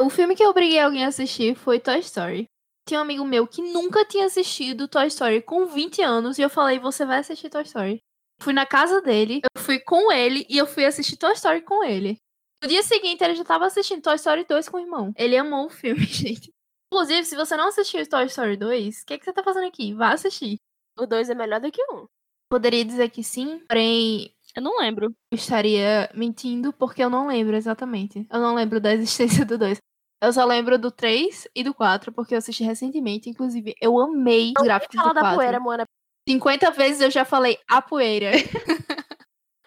o 0.00 0.10
filme 0.10 0.34
que 0.34 0.42
eu 0.42 0.50
obriguei 0.50 0.78
alguém 0.78 1.04
a 1.04 1.08
assistir 1.08 1.54
foi 1.54 1.80
Toy 1.80 1.98
Story. 2.00 2.46
Tinha 2.86 3.00
um 3.00 3.02
amigo 3.02 3.24
meu 3.24 3.46
que 3.46 3.62
nunca 3.62 4.04
tinha 4.04 4.26
assistido 4.26 4.88
Toy 4.88 5.06
Story 5.06 5.42
com 5.42 5.66
20 5.66 6.02
anos 6.02 6.38
e 6.38 6.42
eu 6.42 6.50
falei, 6.50 6.78
você 6.78 7.04
vai 7.04 7.18
assistir 7.18 7.48
Toy 7.48 7.62
Story. 7.62 8.00
Fui 8.42 8.52
na 8.52 8.66
casa 8.66 9.00
dele, 9.02 9.40
eu 9.44 9.62
fui 9.62 9.78
com 9.78 10.10
ele 10.10 10.46
e 10.48 10.56
eu 10.56 10.66
fui 10.66 10.84
assistir 10.84 11.16
Toy 11.16 11.32
Story 11.32 11.62
com 11.62 11.84
ele. 11.84 12.16
No 12.62 12.68
dia 12.68 12.82
seguinte, 12.82 13.22
ele 13.22 13.34
já 13.34 13.44
tava 13.44 13.66
assistindo 13.66 14.02
Toy 14.02 14.16
Story 14.16 14.44
2 14.44 14.68
com 14.68 14.76
o 14.76 14.80
irmão. 14.80 15.12
Ele 15.16 15.36
amou 15.36 15.66
o 15.66 15.70
filme, 15.70 16.04
gente. 16.04 16.50
Inclusive, 16.92 17.24
se 17.24 17.36
você 17.36 17.56
não 17.56 17.68
assistiu 17.68 18.06
Toy 18.08 18.26
Story 18.26 18.56
2, 18.56 19.02
o 19.02 19.06
que, 19.06 19.18
que 19.18 19.24
você 19.24 19.32
tá 19.32 19.42
fazendo 19.42 19.66
aqui? 19.66 19.94
Vá 19.94 20.12
assistir. 20.12 20.58
O 20.98 21.06
2 21.06 21.30
é 21.30 21.34
melhor 21.34 21.60
do 21.60 21.70
que 21.70 21.82
o 21.82 22.02
1. 22.02 22.06
Poderia 22.50 22.84
dizer 22.84 23.10
que 23.10 23.22
sim, 23.22 23.60
porém 23.68 24.34
Eu 24.60 24.64
não 24.64 24.76
lembro. 24.76 25.06
eu 25.06 25.36
estaria 25.36 26.10
mentindo 26.14 26.70
porque 26.70 27.02
eu 27.02 27.08
não 27.08 27.26
lembro 27.26 27.56
exatamente. 27.56 28.26
Eu 28.30 28.40
não 28.40 28.54
lembro 28.54 28.78
da 28.78 28.92
existência 28.92 29.44
do 29.46 29.56
2. 29.56 29.78
Eu 30.22 30.32
só 30.34 30.44
lembro 30.44 30.78
do 30.78 30.90
3 30.90 31.48
e 31.54 31.64
do 31.64 31.72
4, 31.72 32.12
porque 32.12 32.34
eu 32.34 32.38
assisti 32.38 32.62
recentemente. 32.62 33.30
Inclusive, 33.30 33.74
eu 33.80 33.98
amei 33.98 34.52
os 34.54 34.62
gráficos 34.62 34.94
Fala 34.94 35.08
do 35.08 35.14
da 35.14 35.20
4. 35.22 35.36
poeira, 35.36 35.58
Moana. 35.58 35.84
50 36.28 36.70
vezes 36.72 37.00
eu 37.00 37.10
já 37.10 37.24
falei 37.24 37.58
a 37.66 37.80
poeira. 37.80 38.32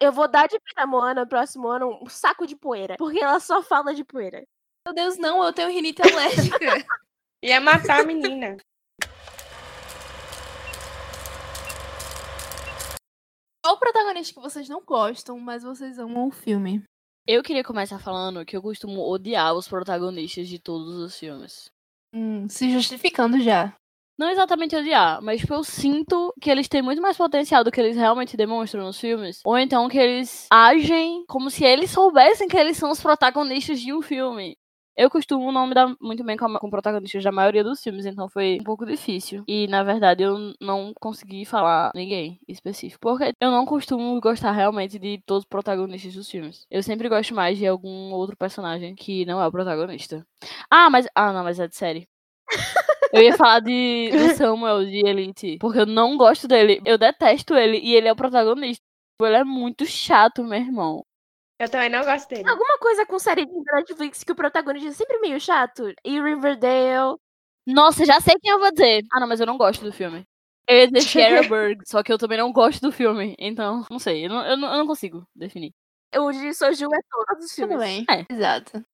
Eu 0.00 0.12
vou 0.12 0.28
dar 0.28 0.46
de 0.46 0.58
pra 0.74 0.86
Moana 0.86 1.22
no 1.22 1.28
próximo 1.28 1.66
ano 1.66 1.98
um 2.00 2.08
saco 2.08 2.46
de 2.46 2.54
poeira. 2.54 2.94
Porque 2.96 3.18
ela 3.18 3.40
só 3.40 3.62
fala 3.62 3.94
de 3.94 4.04
poeira. 4.04 4.44
Meu 4.86 4.94
Deus, 4.94 5.18
não, 5.18 5.42
eu 5.42 5.52
tenho 5.52 5.70
rinite 5.70 6.02
alérgica. 6.02 6.86
Ia 7.42 7.58
matar 7.62 8.00
a 8.02 8.04
menina. 8.04 8.56
Qual 13.64 13.76
o 13.76 13.78
protagonista 13.78 14.34
que 14.34 14.40
vocês 14.40 14.68
não 14.68 14.82
gostam, 14.84 15.40
mas 15.40 15.62
vocês 15.62 15.98
amam 15.98 16.28
o 16.28 16.30
filme? 16.30 16.82
Eu 17.26 17.42
queria 17.42 17.64
começar 17.64 17.98
falando 17.98 18.44
que 18.44 18.54
eu 18.54 18.60
costumo 18.60 19.00
odiar 19.00 19.54
os 19.54 19.66
protagonistas 19.66 20.46
de 20.48 20.58
todos 20.58 20.94
os 20.96 21.18
filmes. 21.18 21.70
Hum, 22.12 22.46
se 22.46 22.70
justificando 22.70 23.40
já. 23.40 23.74
Não 24.18 24.28
exatamente 24.28 24.76
odiar, 24.76 25.22
mas 25.22 25.40
tipo, 25.40 25.54
eu 25.54 25.64
sinto 25.64 26.30
que 26.38 26.50
eles 26.50 26.68
têm 26.68 26.82
muito 26.82 27.00
mais 27.00 27.16
potencial 27.16 27.64
do 27.64 27.72
que 27.72 27.80
eles 27.80 27.96
realmente 27.96 28.36
demonstram 28.36 28.84
nos 28.84 29.00
filmes. 29.00 29.40
Ou 29.46 29.56
então 29.56 29.88
que 29.88 29.96
eles 29.96 30.46
agem 30.52 31.24
como 31.26 31.48
se 31.48 31.64
eles 31.64 31.90
soubessem 31.90 32.46
que 32.46 32.58
eles 32.58 32.76
são 32.76 32.90
os 32.90 33.00
protagonistas 33.00 33.80
de 33.80 33.94
um 33.94 34.02
filme. 34.02 34.58
Eu 34.96 35.10
costumo 35.10 35.50
não 35.50 35.66
me 35.66 35.74
dar 35.74 35.94
muito 36.00 36.22
bem 36.24 36.36
com, 36.36 36.52
com 36.54 36.70
protagonistas 36.70 37.24
da 37.24 37.32
maioria 37.32 37.64
dos 37.64 37.82
filmes, 37.82 38.06
então 38.06 38.28
foi 38.28 38.58
um 38.60 38.64
pouco 38.64 38.86
difícil. 38.86 39.42
E 39.48 39.66
na 39.66 39.82
verdade 39.82 40.22
eu 40.22 40.54
não 40.60 40.92
consegui 41.00 41.44
falar 41.44 41.90
ninguém 41.94 42.38
específico. 42.46 43.00
Porque 43.00 43.32
eu 43.40 43.50
não 43.50 43.66
costumo 43.66 44.20
gostar 44.20 44.52
realmente 44.52 44.98
de 44.98 45.20
todos 45.26 45.42
os 45.42 45.48
protagonistas 45.48 46.14
dos 46.14 46.30
filmes. 46.30 46.66
Eu 46.70 46.82
sempre 46.82 47.08
gosto 47.08 47.34
mais 47.34 47.58
de 47.58 47.66
algum 47.66 48.12
outro 48.12 48.36
personagem 48.36 48.94
que 48.94 49.24
não 49.26 49.40
é 49.40 49.46
o 49.46 49.52
protagonista. 49.52 50.24
Ah, 50.70 50.88
mas. 50.88 51.06
Ah, 51.14 51.32
não, 51.32 51.42
mas 51.44 51.58
é 51.58 51.66
de 51.66 51.76
série. 51.76 52.08
Eu 53.12 53.22
ia 53.22 53.36
falar 53.36 53.60
de, 53.60 54.10
Samuel 54.36 54.84
de 54.84 55.06
Elite, 55.06 55.58
porque 55.60 55.78
eu 55.78 55.86
não 55.86 56.16
gosto 56.16 56.48
dele. 56.48 56.80
Eu 56.84 56.98
detesto 56.98 57.54
ele 57.54 57.78
e 57.78 57.94
ele 57.94 58.08
é 58.08 58.12
o 58.12 58.16
protagonista. 58.16 58.82
Ele 59.22 59.36
é 59.36 59.44
muito 59.44 59.86
chato, 59.86 60.42
meu 60.42 60.58
irmão. 60.58 61.04
Eu 61.64 61.70
também 61.70 61.88
não 61.88 62.04
gosto 62.04 62.28
dele. 62.28 62.48
Alguma 62.48 62.78
coisa 62.78 63.06
com 63.06 63.18
série 63.18 63.46
de 63.46 63.52
Netflix 63.52 64.22
que 64.22 64.32
o 64.32 64.36
protagonista 64.36 64.88
é 64.88 64.92
sempre 64.92 65.18
meio 65.18 65.40
chato. 65.40 65.92
E 66.04 66.20
Riverdale. 66.20 67.16
Nossa, 67.66 68.04
já 68.04 68.20
sei 68.20 68.34
quem 68.40 68.52
eu 68.52 68.58
vou 68.58 68.70
dizer. 68.70 69.02
Ah, 69.12 69.18
não, 69.18 69.26
mas 69.26 69.40
eu 69.40 69.46
não 69.46 69.56
gosto 69.56 69.82
do 69.82 69.92
filme. 69.92 70.24
Eu 70.68 70.76
ia 70.76 70.90
dizer 70.90 71.00
só 71.86 72.02
que 72.02 72.12
eu 72.12 72.18
também 72.18 72.38
não 72.38 72.52
gosto 72.52 72.80
do 72.82 72.92
filme. 72.92 73.34
Então, 73.38 73.84
não 73.90 73.98
sei. 73.98 74.26
Eu 74.26 74.28
não, 74.28 74.46
eu 74.46 74.56
não, 74.56 74.70
eu 74.72 74.78
não 74.78 74.86
consigo 74.86 75.26
definir. 75.34 75.72
O 76.16 76.30
de 76.30 76.52
Soju 76.52 76.86
é 76.94 76.98
todos 77.10 77.46
os 77.46 77.52
filmes. 77.54 77.74
Tudo 77.74 77.80
bem. 77.80 78.04
É. 78.10 78.32
Exato. 78.32 78.84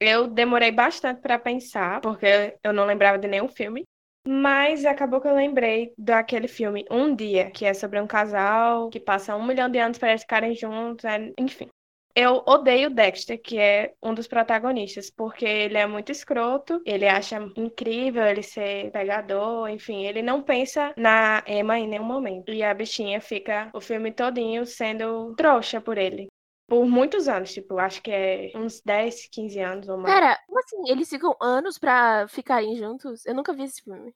Eu 0.00 0.26
demorei 0.26 0.72
bastante 0.72 1.20
pra 1.20 1.38
pensar, 1.38 2.00
porque 2.00 2.58
eu 2.62 2.72
não 2.72 2.84
lembrava 2.86 3.18
de 3.18 3.28
nenhum 3.28 3.48
filme. 3.48 3.84
Mas 4.26 4.86
acabou 4.86 5.20
que 5.20 5.28
eu 5.28 5.34
lembrei 5.34 5.92
daquele 5.98 6.48
filme 6.48 6.86
Um 6.90 7.14
Dia, 7.14 7.50
que 7.50 7.66
é 7.66 7.74
sobre 7.74 8.00
um 8.00 8.06
casal 8.06 8.88
que 8.88 8.98
passa 8.98 9.36
um 9.36 9.44
milhão 9.46 9.68
de 9.70 9.78
anos 9.78 9.98
para 9.98 10.10
eles 10.10 10.22
ficarem 10.22 10.54
juntos, 10.54 11.04
é- 11.04 11.30
enfim. 11.38 11.68
Eu 12.16 12.44
odeio 12.46 12.90
Dexter, 12.90 13.40
que 13.42 13.58
é 13.58 13.92
um 14.00 14.14
dos 14.14 14.28
protagonistas, 14.28 15.10
porque 15.10 15.44
ele 15.44 15.76
é 15.76 15.84
muito 15.84 16.12
escroto, 16.12 16.80
ele 16.86 17.08
acha 17.08 17.38
incrível 17.56 18.24
ele 18.24 18.42
ser 18.42 18.92
pegador, 18.92 19.68
enfim, 19.68 20.04
ele 20.04 20.22
não 20.22 20.40
pensa 20.40 20.94
na 20.96 21.42
Emma 21.44 21.76
em 21.76 21.88
nenhum 21.88 22.04
momento. 22.04 22.52
E 22.52 22.62
a 22.62 22.72
bichinha 22.72 23.20
fica 23.20 23.68
o 23.74 23.80
filme 23.80 24.12
todinho 24.12 24.64
sendo 24.64 25.34
trouxa 25.34 25.80
por 25.80 25.98
ele. 25.98 26.28
Por 26.68 26.86
muitos 26.86 27.28
anos, 27.28 27.52
tipo, 27.52 27.78
acho 27.78 28.00
que 28.00 28.10
é 28.10 28.52
uns 28.54 28.80
10, 28.80 29.28
15 29.28 29.60
anos 29.60 29.88
ou 29.88 29.98
mais. 29.98 30.14
Pera, 30.14 30.38
como 30.46 30.58
assim? 30.60 30.90
Eles 30.90 31.10
ficam 31.10 31.36
anos 31.40 31.78
pra 31.78 32.26
ficarem 32.28 32.76
juntos? 32.76 33.26
Eu 33.26 33.34
nunca 33.34 33.52
vi 33.52 33.64
esse 33.64 33.82
filme. 33.82 34.14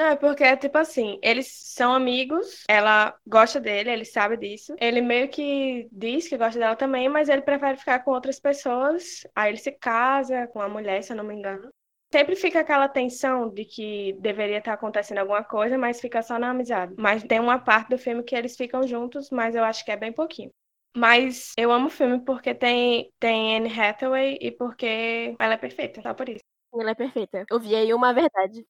Não, 0.00 0.06
é 0.06 0.16
porque, 0.16 0.56
tipo 0.56 0.78
assim, 0.78 1.18
eles 1.22 1.46
são 1.74 1.92
amigos, 1.92 2.64
ela 2.66 3.14
gosta 3.26 3.60
dele, 3.60 3.90
ele 3.90 4.06
sabe 4.06 4.34
disso. 4.38 4.74
Ele 4.80 5.02
meio 5.02 5.28
que 5.28 5.90
diz 5.92 6.26
que 6.26 6.38
gosta 6.38 6.58
dela 6.58 6.74
também, 6.74 7.06
mas 7.06 7.28
ele 7.28 7.42
prefere 7.42 7.76
ficar 7.76 7.98
com 7.98 8.10
outras 8.10 8.40
pessoas. 8.40 9.26
Aí 9.36 9.50
ele 9.50 9.58
se 9.58 9.70
casa 9.72 10.46
com 10.46 10.62
a 10.62 10.70
mulher, 10.70 11.02
se 11.02 11.12
eu 11.12 11.18
não 11.18 11.24
me 11.24 11.34
engano. 11.34 11.68
Sempre 12.10 12.34
fica 12.34 12.60
aquela 12.60 12.88
tensão 12.88 13.50
de 13.50 13.66
que 13.66 14.14
deveria 14.14 14.56
estar 14.56 14.72
acontecendo 14.72 15.18
alguma 15.18 15.44
coisa, 15.44 15.76
mas 15.76 16.00
fica 16.00 16.22
só 16.22 16.38
na 16.38 16.48
amizade. 16.48 16.94
Mas 16.96 17.22
tem 17.22 17.38
uma 17.38 17.58
parte 17.58 17.90
do 17.90 17.98
filme 17.98 18.22
que 18.22 18.34
eles 18.34 18.56
ficam 18.56 18.86
juntos, 18.86 19.28
mas 19.28 19.54
eu 19.54 19.62
acho 19.62 19.84
que 19.84 19.90
é 19.90 19.98
bem 19.98 20.14
pouquinho. 20.14 20.50
Mas 20.96 21.52
eu 21.58 21.70
amo 21.70 21.88
o 21.88 21.90
filme 21.90 22.24
porque 22.24 22.54
tem, 22.54 23.12
tem 23.20 23.54
Anne 23.54 23.68
Hathaway 23.78 24.38
e 24.40 24.50
porque 24.50 25.36
ela 25.38 25.52
é 25.52 25.58
perfeita, 25.58 26.00
só 26.00 26.14
por 26.14 26.26
isso. 26.26 26.42
Ela 26.72 26.92
é 26.92 26.94
perfeita. 26.94 27.44
Eu 27.50 27.60
vi 27.60 27.74
aí 27.76 27.92
uma 27.92 28.14
verdade. 28.14 28.64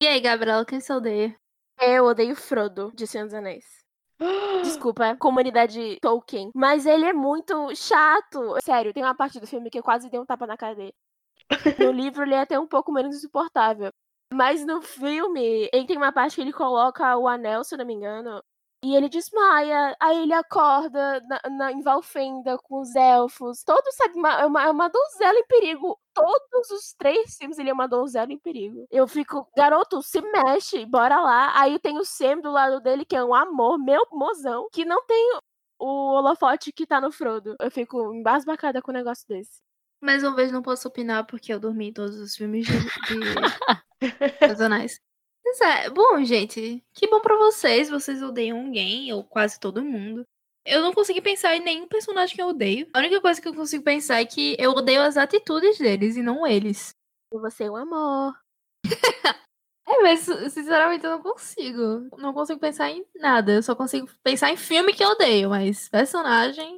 E 0.00 0.06
aí, 0.06 0.20
Gabriela, 0.20 0.64
quem 0.64 0.80
você 0.80 0.92
odeia? 0.92 1.36
Eu 1.80 2.04
odeio 2.04 2.36
Frodo, 2.36 2.92
de 2.94 3.06
Senhor 3.06 3.24
dos 3.24 3.34
Anéis. 3.34 3.64
Desculpa, 4.62 5.16
comunidade 5.16 5.98
Tolkien. 6.00 6.50
Mas 6.54 6.86
ele 6.86 7.06
é 7.06 7.12
muito 7.12 7.74
chato. 7.74 8.56
Sério, 8.62 8.92
tem 8.92 9.02
uma 9.02 9.14
parte 9.14 9.40
do 9.40 9.46
filme 9.46 9.70
que 9.70 9.78
eu 9.78 9.82
quase 9.82 10.10
dei 10.10 10.20
um 10.20 10.26
tapa 10.26 10.46
na 10.46 10.56
cara 10.56 10.74
dele. 10.74 10.94
No 11.88 11.92
livro 11.92 12.22
ele 12.22 12.34
é 12.34 12.40
até 12.40 12.58
um 12.58 12.66
pouco 12.66 12.92
menos 12.92 13.16
insuportável. 13.16 13.90
Mas 14.32 14.64
no 14.66 14.82
filme, 14.82 15.68
ele 15.72 15.86
tem 15.86 15.96
uma 15.96 16.12
parte 16.12 16.36
que 16.36 16.40
ele 16.40 16.52
coloca 16.52 17.16
o 17.16 17.28
anel, 17.28 17.62
se 17.62 17.74
eu 17.74 17.78
não 17.78 17.86
me 17.86 17.94
engano. 17.94 18.42
E 18.84 18.94
ele 18.94 19.08
desmaia, 19.08 19.96
aí 19.98 20.22
ele 20.24 20.34
acorda 20.34 21.18
na, 21.22 21.40
na- 21.56 21.72
em 21.72 21.80
Valfenda 21.80 22.58
com 22.58 22.80
os 22.82 22.94
elfos. 22.94 23.64
Todos, 23.64 23.94
sabe, 23.94 24.14
é 24.18 24.44
uma, 24.46 24.62
é 24.64 24.70
uma 24.70 24.88
donzela 24.88 25.38
em 25.38 25.46
perigo. 25.46 25.98
Todos 26.12 26.70
os 26.70 26.92
três 26.92 27.34
filmes 27.36 27.58
ele 27.58 27.70
é 27.70 27.72
uma 27.72 27.88
donzela 27.88 28.30
em 28.30 28.38
perigo. 28.38 28.86
Eu 28.90 29.08
fico, 29.08 29.48
garoto, 29.56 30.02
se 30.02 30.20
mexe, 30.20 30.84
bora 30.84 31.18
lá. 31.20 31.58
Aí 31.58 31.78
tem 31.78 31.98
o 31.98 32.04
Sam 32.04 32.40
do 32.40 32.50
lado 32.50 32.78
dele, 32.80 33.06
que 33.06 33.16
é 33.16 33.24
um 33.24 33.34
amor, 33.34 33.78
meu 33.78 34.06
mozão, 34.12 34.68
que 34.70 34.84
não 34.84 35.02
tem 35.06 35.38
o 35.78 36.12
holofote 36.12 36.70
que 36.70 36.86
tá 36.86 37.00
no 37.00 37.10
Frodo. 37.10 37.56
Eu 37.58 37.70
fico 37.70 38.12
embasbacada 38.14 38.82
com 38.82 38.90
um 38.90 38.94
negócio 38.94 39.26
desse. 39.26 39.62
Mais 40.00 40.22
uma 40.22 40.36
vez 40.36 40.52
não 40.52 40.60
posso 40.60 40.86
opinar 40.88 41.26
porque 41.26 41.54
eu 41.54 41.58
dormi 41.58 41.88
em 41.88 41.92
todos 41.92 42.18
os 42.20 42.36
filmes 42.36 42.66
de, 42.66 42.78
de 42.78 43.20
É, 45.46 45.88
bom, 45.90 46.22
gente, 46.24 46.82
que 46.92 47.06
bom 47.06 47.20
pra 47.20 47.36
vocês. 47.36 47.88
Vocês 47.88 48.22
odeiam 48.22 48.58
alguém, 48.58 49.12
ou 49.12 49.22
quase 49.24 49.58
todo 49.58 49.84
mundo. 49.84 50.24
Eu 50.66 50.80
não 50.82 50.92
consegui 50.92 51.20
pensar 51.20 51.54
em 51.56 51.60
nenhum 51.60 51.86
personagem 51.86 52.34
que 52.34 52.42
eu 52.42 52.48
odeio. 52.48 52.88
A 52.94 52.98
única 52.98 53.20
coisa 53.20 53.40
que 53.40 53.46
eu 53.46 53.54
consigo 53.54 53.84
pensar 53.84 54.20
é 54.20 54.24
que 54.24 54.56
eu 54.58 54.70
odeio 54.70 55.02
as 55.02 55.16
atitudes 55.16 55.78
deles 55.78 56.16
e 56.16 56.22
não 56.22 56.46
eles. 56.46 56.94
Você 57.32 57.64
é 57.64 57.70
um 57.70 57.76
amor. 57.76 58.34
É, 59.86 60.02
mas 60.02 60.20
sinceramente 60.20 61.04
eu 61.04 61.10
não 61.10 61.22
consigo. 61.22 62.08
Não 62.16 62.32
consigo 62.32 62.58
pensar 62.58 62.90
em 62.90 63.04
nada. 63.16 63.52
Eu 63.52 63.62
só 63.62 63.74
consigo 63.74 64.08
pensar 64.22 64.50
em 64.50 64.56
filme 64.56 64.94
que 64.94 65.04
eu 65.04 65.10
odeio, 65.10 65.50
mas 65.50 65.90
personagem. 65.90 66.76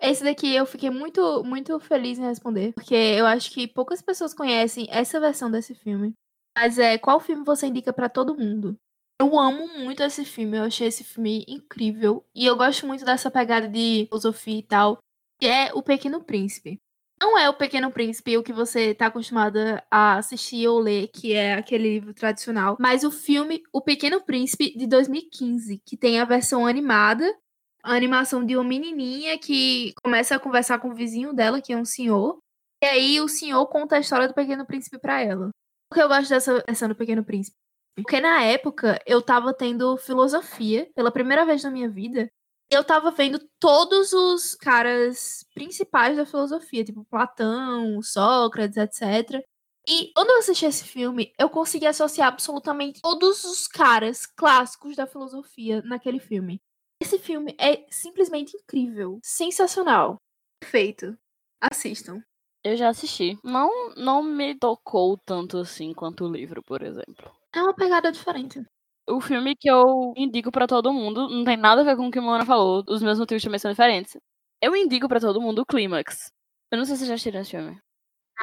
Esse 0.00 0.22
daqui 0.22 0.54
eu 0.54 0.64
fiquei 0.64 0.90
muito, 0.90 1.42
muito 1.42 1.78
feliz 1.80 2.18
em 2.18 2.24
responder, 2.24 2.72
porque 2.72 2.94
eu 2.94 3.26
acho 3.26 3.50
que 3.50 3.66
poucas 3.66 4.00
pessoas 4.00 4.32
conhecem 4.32 4.86
essa 4.90 5.18
versão 5.18 5.50
desse 5.50 5.74
filme. 5.74 6.12
Mas 6.56 6.78
é, 6.78 6.96
qual 6.98 7.20
filme 7.20 7.44
você 7.44 7.66
indica 7.66 7.92
para 7.92 8.08
todo 8.08 8.36
mundo? 8.36 8.76
Eu 9.20 9.36
amo 9.38 9.66
muito 9.78 10.02
esse 10.02 10.24
filme, 10.24 10.56
eu 10.56 10.62
achei 10.62 10.86
esse 10.86 11.02
filme 11.02 11.44
incrível. 11.48 12.24
E 12.32 12.46
eu 12.46 12.56
gosto 12.56 12.86
muito 12.86 13.04
dessa 13.04 13.30
pegada 13.30 13.68
de 13.68 14.06
filosofia 14.08 14.58
e 14.58 14.62
tal, 14.62 14.98
que 15.40 15.46
é 15.46 15.72
O 15.74 15.82
Pequeno 15.82 16.22
Príncipe. 16.22 16.78
Não 17.20 17.36
é 17.36 17.50
O 17.50 17.54
Pequeno 17.54 17.90
Príncipe 17.90 18.36
o 18.36 18.44
que 18.44 18.52
você 18.52 18.94
tá 18.94 19.06
acostumada 19.06 19.84
a 19.90 20.18
assistir 20.18 20.68
ou 20.68 20.78
ler, 20.78 21.08
que 21.08 21.32
é 21.32 21.54
aquele 21.54 21.94
livro 21.94 22.14
tradicional, 22.14 22.76
mas 22.78 23.02
o 23.02 23.10
filme 23.10 23.64
O 23.72 23.80
Pequeno 23.80 24.20
Príncipe 24.20 24.76
de 24.78 24.86
2015, 24.86 25.82
que 25.84 25.96
tem 25.96 26.20
a 26.20 26.24
versão 26.24 26.64
animada 26.64 27.36
a 27.82 27.94
animação 27.94 28.44
de 28.44 28.56
uma 28.56 28.64
menininha 28.64 29.38
que 29.38 29.92
começa 30.02 30.34
a 30.34 30.40
conversar 30.40 30.78
com 30.78 30.90
o 30.90 30.94
vizinho 30.94 31.32
dela, 31.32 31.60
que 31.60 31.72
é 31.72 31.76
um 31.76 31.84
senhor. 31.84 32.38
E 32.82 32.86
aí 32.86 33.20
o 33.20 33.28
senhor 33.28 33.66
conta 33.66 33.96
a 33.96 34.00
história 34.00 34.28
do 34.28 34.34
Pequeno 34.34 34.66
Príncipe 34.66 34.98
para 34.98 35.20
ela. 35.20 35.50
Por 35.88 35.96
que 35.96 36.02
eu 36.02 36.08
gosto 36.08 36.28
dessa 36.28 36.62
versão 36.66 36.88
do 36.88 36.94
Pequeno 36.94 37.24
Príncipe? 37.24 37.56
Porque 37.96 38.20
na 38.20 38.42
época 38.42 39.00
eu 39.06 39.20
tava 39.20 39.52
tendo 39.52 39.96
filosofia 39.96 40.88
pela 40.94 41.10
primeira 41.10 41.44
vez 41.44 41.64
na 41.64 41.70
minha 41.70 41.88
vida. 41.88 42.30
E 42.70 42.74
eu 42.74 42.84
tava 42.84 43.10
vendo 43.10 43.40
todos 43.58 44.12
os 44.12 44.54
caras 44.54 45.44
principais 45.54 46.16
da 46.16 46.26
filosofia, 46.26 46.84
tipo 46.84 47.04
Platão, 47.06 48.00
Sócrates, 48.02 48.76
etc. 48.76 49.42
E 49.88 50.12
quando 50.14 50.30
eu 50.30 50.38
assisti 50.38 50.66
esse 50.66 50.84
filme, 50.84 51.32
eu 51.38 51.48
consegui 51.48 51.86
associar 51.86 52.28
absolutamente 52.28 53.00
todos 53.00 53.42
os 53.44 53.66
caras 53.66 54.26
clássicos 54.26 54.94
da 54.94 55.06
filosofia 55.06 55.80
naquele 55.82 56.20
filme. 56.20 56.60
Esse 57.00 57.18
filme 57.18 57.54
é 57.60 57.86
simplesmente 57.90 58.56
incrível, 58.56 59.20
sensacional, 59.22 60.16
perfeito. 60.60 61.16
Assistam. 61.60 62.20
Eu 62.64 62.76
já 62.76 62.88
assisti. 62.88 63.38
Não, 63.44 63.94
não 63.94 64.22
me 64.22 64.54
tocou 64.58 65.16
tanto 65.16 65.58
assim 65.58 65.94
quanto 65.94 66.24
o 66.24 66.32
livro, 66.32 66.62
por 66.62 66.82
exemplo. 66.82 67.30
É 67.54 67.62
uma 67.62 67.74
pegada 67.74 68.10
diferente. 68.10 68.64
O 69.08 69.20
filme 69.20 69.56
que 69.56 69.70
eu 69.70 70.12
indico 70.16 70.50
para 70.50 70.66
todo 70.66 70.92
mundo 70.92 71.28
não 71.28 71.44
tem 71.44 71.56
nada 71.56 71.80
a 71.80 71.84
ver 71.84 71.96
com 71.96 72.08
o 72.08 72.10
que 72.10 72.18
a 72.18 72.22
Mona 72.22 72.44
falou. 72.44 72.84
Os 72.88 73.02
meus 73.02 73.18
motivos 73.18 73.42
também 73.42 73.58
são 73.58 73.70
diferentes. 73.70 74.16
Eu 74.60 74.76
indico 74.76 75.08
para 75.08 75.20
todo 75.20 75.40
mundo 75.40 75.60
o 75.62 75.66
Clímax. 75.66 76.30
Eu 76.70 76.78
não 76.78 76.84
sei 76.84 76.96
se 76.96 77.06
vocês 77.06 77.08
já 77.08 77.14
assistiram 77.14 77.40
esse 77.40 77.50
filme. 77.52 77.80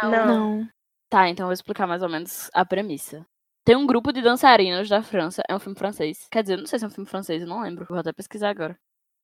Não. 0.02 0.26
Não. 0.26 0.70
Tá, 1.10 1.30
então 1.30 1.44
eu 1.44 1.48
vou 1.48 1.54
explicar 1.54 1.86
mais 1.86 2.02
ou 2.02 2.10
menos 2.10 2.50
a 2.54 2.66
premissa. 2.66 3.26
Tem 3.66 3.76
um 3.76 3.88
grupo 3.88 4.14
de 4.14 4.22
dançarinos 4.22 4.88
da 4.88 5.02
França, 5.02 5.42
é 5.50 5.56
um 5.56 5.60
filme 5.60 5.76
francês. 5.78 6.28
Quer 6.32 6.44
dizer, 6.44 6.58
não 6.58 6.68
sei 6.68 6.78
se 6.78 6.86
é 6.86 6.88
um 6.88 6.92
filme 6.92 7.10
francês, 7.10 7.42
eu 7.42 7.48
não 7.48 7.64
lembro. 7.64 7.88
Vou 7.90 7.98
até 7.98 8.14
pesquisar 8.14 8.52
agora. 8.52 8.78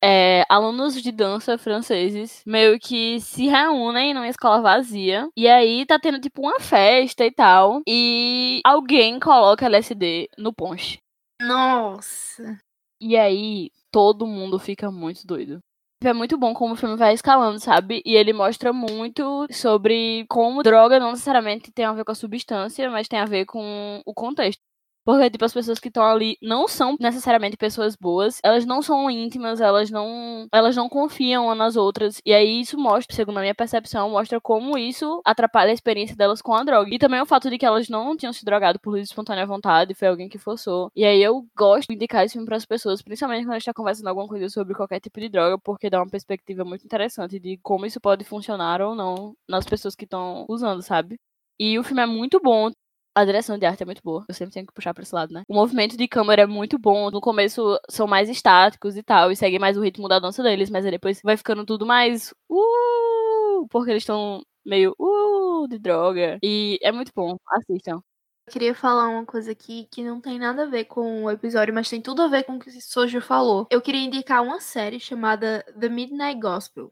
É, 0.04 0.44
alunos 0.50 1.00
de 1.00 1.12
dança 1.12 1.60
franceses 1.60 2.42
meio 2.44 2.80
que 2.80 3.22
se 3.22 3.46
reúnem 3.48 4.16
numa 4.16 4.28
escola 4.28 4.60
vazia. 4.60 5.30
E 5.38 5.48
aí 5.48 5.86
tá 5.86 6.00
tendo 6.00 6.20
tipo 6.20 6.42
uma 6.42 6.60
festa 6.60 7.24
e 7.24 7.32
tal. 7.32 7.84
E 7.88 8.62
alguém 8.66 9.20
coloca 9.20 9.68
LSD 9.68 10.28
no 10.40 10.52
ponche. 10.52 10.98
Nossa. 11.40 12.58
E 13.00 13.16
aí 13.16 13.70
todo 13.92 14.26
mundo 14.26 14.58
fica 14.58 14.90
muito 14.90 15.26
doido. 15.28 15.60
É 16.04 16.14
muito 16.14 16.38
bom 16.38 16.54
como 16.54 16.74
o 16.74 16.76
filme 16.76 16.96
vai 16.98 17.14
escalando, 17.14 17.60
sabe? 17.60 18.02
E 18.06 18.16
ele 18.16 18.34
mostra 18.34 18.74
muito 18.74 19.46
sobre 19.52 20.26
como 20.28 20.64
droga 20.64 21.00
não 21.00 21.12
necessariamente 21.12 21.72
tem 21.72 21.86
a 21.86 21.94
ver 21.94 22.04
com 22.04 22.12
a 22.12 22.16
substância, 22.16 22.90
mas 22.90 23.08
tem 23.08 23.20
a 23.20 23.26
ver 23.26 23.46
com 23.46 24.02
o 24.06 24.14
contexto. 24.14 24.71
Porque, 25.06 25.30
tipo, 25.32 25.44
as 25.46 25.54
pessoas 25.54 25.80
que 25.80 25.88
estão 25.88 26.04
ali 26.04 26.38
não 26.42 26.68
são 26.68 26.96
necessariamente 27.00 27.58
pessoas 27.58 27.96
boas, 27.96 28.40
elas 28.44 28.66
não 28.66 28.82
são 28.82 29.10
íntimas, 29.10 29.60
elas 29.60 29.90
não, 29.90 30.48
elas 30.54 30.76
não 30.76 30.88
confiam 30.88 31.46
umas 31.46 31.58
nas 31.58 31.76
outras. 31.76 32.22
E 32.26 32.34
aí 32.34 32.62
isso 32.62 32.78
mostra, 32.78 33.16
segundo 33.16 33.38
a 33.38 33.42
minha 33.42 33.56
percepção, 33.56 34.10
mostra 34.12 34.40
como 34.40 34.78
isso 34.78 35.22
atrapalha 35.26 35.72
a 35.72 35.74
experiência 35.74 36.16
delas 36.16 36.42
com 36.42 36.54
a 36.54 36.64
droga. 36.64 36.90
E 36.94 37.00
também 37.00 37.20
o 37.22 37.26
fato 37.26 37.50
de 37.50 37.58
que 37.58 37.66
elas 37.66 37.90
não 37.90 38.16
tinham 38.16 38.34
se 38.34 38.46
drogado 38.46 38.80
por 38.80 38.92
livre 38.92 39.04
espontânea 39.06 39.46
vontade, 39.46 39.94
foi 39.96 40.08
alguém 40.08 40.30
que 40.30 40.38
forçou. 40.38 40.92
E 40.96 41.04
aí 41.06 41.22
eu 41.22 41.46
gosto 41.58 41.88
de 41.90 41.96
indicar 41.96 42.24
esse 42.26 42.34
filme 42.34 42.46
para 42.46 42.58
as 42.58 42.66
pessoas, 42.66 43.02
principalmente 43.02 43.44
quando 43.46 43.52
a 43.56 43.60
gente 43.60 43.66
tá 43.66 43.74
conversando 43.74 44.08
alguma 44.08 44.28
coisa 44.28 44.50
sobre 44.50 44.74
qualquer 44.76 45.00
tipo 45.00 45.20
de 45.20 45.30
droga, 45.30 45.58
porque 45.60 45.90
dá 45.90 46.00
uma 46.02 46.10
perspectiva 46.10 46.64
muito 46.64 46.86
interessante 46.86 47.40
de 47.40 47.58
como 47.64 47.86
isso 47.86 48.00
pode 48.00 48.24
funcionar 48.24 48.82
ou 48.82 48.96
não 48.96 49.34
nas 49.48 49.66
pessoas 49.66 49.96
que 49.96 50.06
estão 50.06 50.46
usando, 50.50 50.82
sabe? 50.82 51.18
E 51.60 51.78
o 51.78 51.84
filme 51.84 52.02
é 52.02 52.06
muito 52.06 52.40
bom. 52.42 52.72
A 53.14 53.26
direção 53.26 53.58
de 53.58 53.66
arte 53.66 53.84
é 53.84 53.86
muito 53.86 54.02
boa. 54.04 54.24
Eu 54.28 54.34
sempre 54.34 54.54
tenho 54.54 54.66
que 54.66 54.74
puxar 54.74 54.94
pra 54.94 55.04
esse 55.04 55.14
lado, 55.14 55.34
né? 55.34 55.44
O 55.48 55.54
movimento 55.54 55.98
de 55.98 56.08
câmera 56.08 56.44
é 56.44 56.46
muito 56.46 56.80
bom. 56.80 57.12
No 57.12 57.20
começo 57.20 57.78
são 57.90 58.08
mais 58.08 58.30
estáticos 58.30 58.96
e 58.96 59.04
tal, 59.04 59.32
e 59.32 59.36
seguem 59.36 59.60
mais 59.60 59.78
o 59.78 59.82
ritmo 59.82 60.08
da 60.08 60.18
dança 60.20 60.42
deles, 60.42 60.70
mas 60.70 60.86
aí 60.86 60.92
depois 60.92 61.20
vai 61.22 61.36
ficando 61.36 61.66
tudo 61.66 61.86
mais. 61.86 62.34
Uh! 62.50 63.68
Porque 63.70 63.92
eles 63.92 64.04
estão 64.04 64.42
meio. 64.66 64.96
Uh! 64.98 65.68
De 65.68 65.78
droga. 65.78 66.40
E 66.42 66.80
é 66.82 66.92
muito 66.92 67.12
bom. 67.16 67.36
Assistam. 67.50 68.02
Eu 68.48 68.54
queria 68.54 68.74
falar 68.74 69.10
uma 69.10 69.26
coisa 69.26 69.52
aqui 69.52 69.88
que 69.92 70.04
não 70.04 70.20
tem 70.20 70.40
nada 70.40 70.64
a 70.64 70.66
ver 70.66 70.86
com 70.86 71.26
o 71.26 71.32
episódio, 71.32 71.74
mas 71.74 71.90
tem 71.90 72.02
tudo 72.02 72.22
a 72.22 72.28
ver 72.28 72.44
com 72.44 72.56
o 72.56 72.60
que 72.60 72.70
o 72.70 72.82
Sojo 72.82 73.22
falou. 73.22 73.68
Eu 73.70 73.82
queria 73.82 74.02
indicar 74.04 74.42
uma 74.42 74.60
série 74.60 75.00
chamada 75.00 75.64
The 75.80 75.88
Midnight 75.90 76.40
Gospel. 76.40 76.92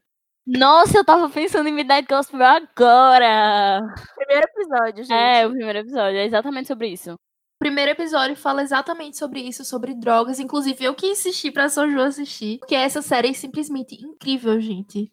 Nossa, 0.58 0.97
eu 0.97 1.06
tava 1.06 1.30
pensando 1.30 1.70
em 1.70 1.72
Midnight 1.72 2.08
Gospel 2.08 2.41
agora! 2.41 3.82
Primeiro 4.16 4.47
episódio, 4.47 5.04
gente. 5.04 5.14
É, 5.14 5.45
o 5.45 5.52
primeiro 5.52 5.78
episódio. 5.78 6.18
É 6.18 6.26
exatamente 6.26 6.68
sobre 6.68 6.88
isso. 6.88 7.14
O 7.14 7.60
primeiro 7.60 7.91
episódio 7.91 8.36
fala 8.36 8.64
exatamente 8.64 9.16
sobre 9.16 9.41
isso, 9.41 9.64
sobre 9.64 9.93
drogas. 9.93 10.39
Inclusive, 10.39 10.84
eu 10.84 10.95
que 10.95 11.06
insisti 11.06 11.52
pra 11.52 11.70
Soju 11.70 12.02
assistir, 12.02 12.58
porque 12.58 12.74
essa 12.74 13.00
série 13.00 13.30
é 13.30 13.34
simplesmente 13.34 13.93
incrível, 14.04 14.60
gente. 14.60 15.12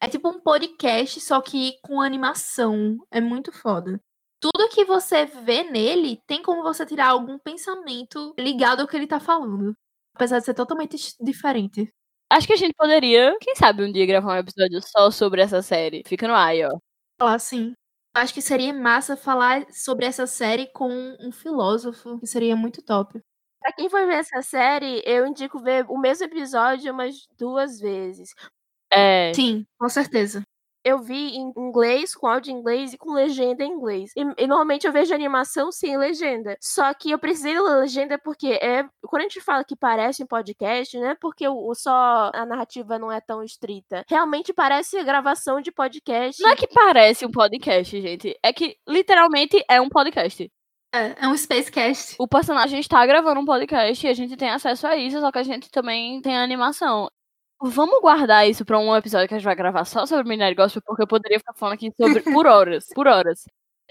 É 0.00 0.08
tipo 0.08 0.28
um 0.28 0.40
podcast, 0.40 1.20
só 1.20 1.40
que 1.40 1.74
com 1.84 2.00
animação. 2.00 2.96
É 3.08 3.20
muito 3.20 3.52
foda. 3.52 4.00
Tudo 4.40 4.68
que 4.68 4.84
você 4.84 5.26
vê 5.26 5.62
nele 5.62 6.20
tem 6.26 6.42
como 6.42 6.64
você 6.64 6.84
tirar 6.84 7.10
algum 7.10 7.38
pensamento 7.38 8.34
ligado 8.36 8.80
ao 8.80 8.88
que 8.88 8.96
ele 8.96 9.06
tá 9.06 9.20
falando. 9.20 9.74
Apesar 10.12 10.40
de 10.40 10.46
ser 10.46 10.54
totalmente 10.54 10.96
diferente. 11.20 11.88
Acho 12.32 12.46
que 12.46 12.54
a 12.54 12.56
gente 12.56 12.72
poderia, 12.74 13.36
quem 13.42 13.54
sabe, 13.54 13.84
um 13.84 13.92
dia 13.92 14.06
gravar 14.06 14.36
um 14.36 14.38
episódio 14.38 14.80
só 14.80 15.10
sobre 15.10 15.42
essa 15.42 15.60
série. 15.60 16.02
Fica 16.06 16.26
no 16.26 16.32
ar, 16.34 16.54
ó. 16.72 16.78
Falar 17.18 17.34
assim. 17.34 17.74
Acho 18.14 18.32
que 18.32 18.40
seria 18.40 18.72
massa 18.72 19.18
falar 19.18 19.66
sobre 19.70 20.06
essa 20.06 20.26
série 20.26 20.66
com 20.72 20.88
um 21.20 21.30
filósofo, 21.30 22.18
que 22.18 22.26
seria 22.26 22.56
muito 22.56 22.82
top. 22.82 23.20
Pra 23.60 23.72
quem 23.74 23.90
for 23.90 24.06
ver 24.06 24.14
essa 24.14 24.40
série, 24.40 25.02
eu 25.04 25.26
indico 25.26 25.60
ver 25.62 25.84
o 25.90 25.98
mesmo 25.98 26.24
episódio 26.24 26.90
umas 26.92 27.14
duas 27.38 27.78
vezes. 27.78 28.30
É. 28.90 29.32
Sim, 29.34 29.66
com 29.78 29.88
certeza. 29.90 30.42
Eu 30.84 30.98
vi 30.98 31.36
em 31.36 31.52
inglês, 31.56 32.14
com 32.14 32.26
áudio 32.26 32.52
em 32.52 32.58
inglês 32.58 32.92
e 32.92 32.98
com 32.98 33.12
legenda 33.12 33.64
em 33.64 33.72
inglês. 33.72 34.10
E, 34.16 34.20
e 34.42 34.46
normalmente 34.46 34.86
eu 34.86 34.92
vejo 34.92 35.14
animação 35.14 35.70
sem 35.70 35.96
legenda. 35.96 36.56
Só 36.60 36.92
que 36.94 37.10
eu 37.10 37.18
precisei 37.18 37.54
da 37.54 37.62
legenda 37.76 38.18
porque 38.18 38.58
é. 38.60 38.84
Quando 39.06 39.20
a 39.20 39.24
gente 39.24 39.40
fala 39.40 39.64
que 39.64 39.76
parece 39.76 40.22
um 40.22 40.26
podcast, 40.26 40.98
não 40.98 41.10
é 41.10 41.14
porque 41.14 41.46
o, 41.46 41.68
o 41.68 41.74
só 41.74 42.30
a 42.34 42.46
narrativa 42.46 42.98
não 42.98 43.10
é 43.12 43.20
tão 43.20 43.42
estrita. 43.42 44.04
Realmente 44.08 44.52
parece 44.52 45.02
gravação 45.04 45.60
de 45.60 45.70
podcast. 45.70 46.42
Não 46.42 46.50
é 46.50 46.56
que 46.56 46.66
parece 46.66 47.24
um 47.24 47.30
podcast, 47.30 48.00
gente. 48.00 48.36
É 48.42 48.52
que 48.52 48.76
literalmente 48.88 49.62
é 49.68 49.80
um 49.80 49.88
podcast. 49.88 50.50
É, 50.94 51.24
é 51.24 51.28
um 51.28 51.36
Spacecast. 51.36 52.16
O 52.18 52.28
personagem 52.28 52.78
está 52.78 53.04
gravando 53.06 53.40
um 53.40 53.46
podcast 53.46 54.06
e 54.06 54.10
a 54.10 54.14
gente 54.14 54.36
tem 54.36 54.50
acesso 54.50 54.86
a 54.86 54.94
isso, 54.94 55.18
só 55.20 55.32
que 55.32 55.38
a 55.38 55.42
gente 55.42 55.70
também 55.70 56.20
tem 56.20 56.36
a 56.36 56.42
animação. 56.42 57.08
Vamos 57.64 58.00
guardar 58.00 58.48
isso 58.48 58.64
pra 58.64 58.76
um 58.76 58.94
episódio 58.96 59.28
que 59.28 59.34
a 59.34 59.38
gente 59.38 59.44
vai 59.44 59.54
gravar 59.54 59.84
só 59.84 60.04
sobre 60.04 60.28
Minério 60.28 60.56
Gospel, 60.56 60.82
porque 60.84 61.02
eu 61.02 61.06
poderia 61.06 61.38
ficar 61.38 61.54
falando 61.54 61.74
aqui 61.74 61.92
sobre 61.96 62.20
por 62.42 62.44
horas. 62.44 62.86
Por 62.92 63.06
horas. 63.06 63.44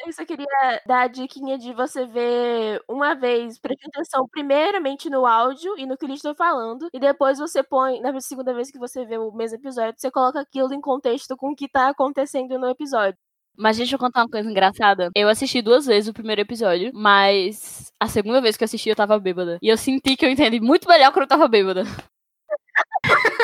Eu 0.05 0.11
só 0.11 0.25
queria 0.25 0.81
dar 0.85 1.03
a 1.03 1.07
diquinha 1.07 1.57
de 1.57 1.73
você 1.73 2.05
ver 2.05 2.81
uma 2.89 3.13
vez, 3.13 3.59
preste 3.59 3.87
atenção 3.87 4.27
primeiramente 4.29 5.09
no 5.09 5.25
áudio 5.25 5.77
e 5.77 5.85
no 5.85 5.95
que 5.95 6.05
eles 6.05 6.17
estão 6.17 6.35
falando, 6.35 6.89
e 6.91 6.99
depois 6.99 7.37
você 7.37 7.63
põe, 7.63 8.01
na 8.01 8.19
segunda 8.19 8.53
vez 8.53 8.71
que 8.71 8.79
você 8.79 9.05
vê 9.05 9.17
o 9.17 9.31
mesmo 9.31 9.57
episódio, 9.57 9.93
você 9.95 10.11
coloca 10.11 10.41
aquilo 10.41 10.73
em 10.73 10.81
contexto 10.81 11.37
com 11.37 11.51
o 11.51 11.55
que 11.55 11.69
tá 11.69 11.89
acontecendo 11.89 12.59
no 12.59 12.67
episódio. 12.67 13.17
Mas 13.55 13.77
deixa 13.77 13.95
eu 13.95 13.99
contar 13.99 14.21
uma 14.21 14.29
coisa 14.29 14.49
engraçada. 14.49 15.11
Eu 15.15 15.29
assisti 15.29 15.61
duas 15.61 15.85
vezes 15.85 16.09
o 16.09 16.13
primeiro 16.13 16.41
episódio, 16.41 16.91
mas 16.93 17.91
a 17.99 18.07
segunda 18.07 18.41
vez 18.41 18.57
que 18.57 18.63
eu 18.63 18.65
assisti 18.65 18.89
eu 18.89 18.95
tava 18.95 19.19
bêbada. 19.19 19.59
E 19.61 19.69
eu 19.69 19.77
senti 19.77 20.17
que 20.17 20.25
eu 20.25 20.29
entendi 20.29 20.59
muito 20.59 20.89
melhor 20.89 21.11
quando 21.11 21.23
eu 21.23 21.29
tava 21.29 21.47
bêbada. 21.47 21.83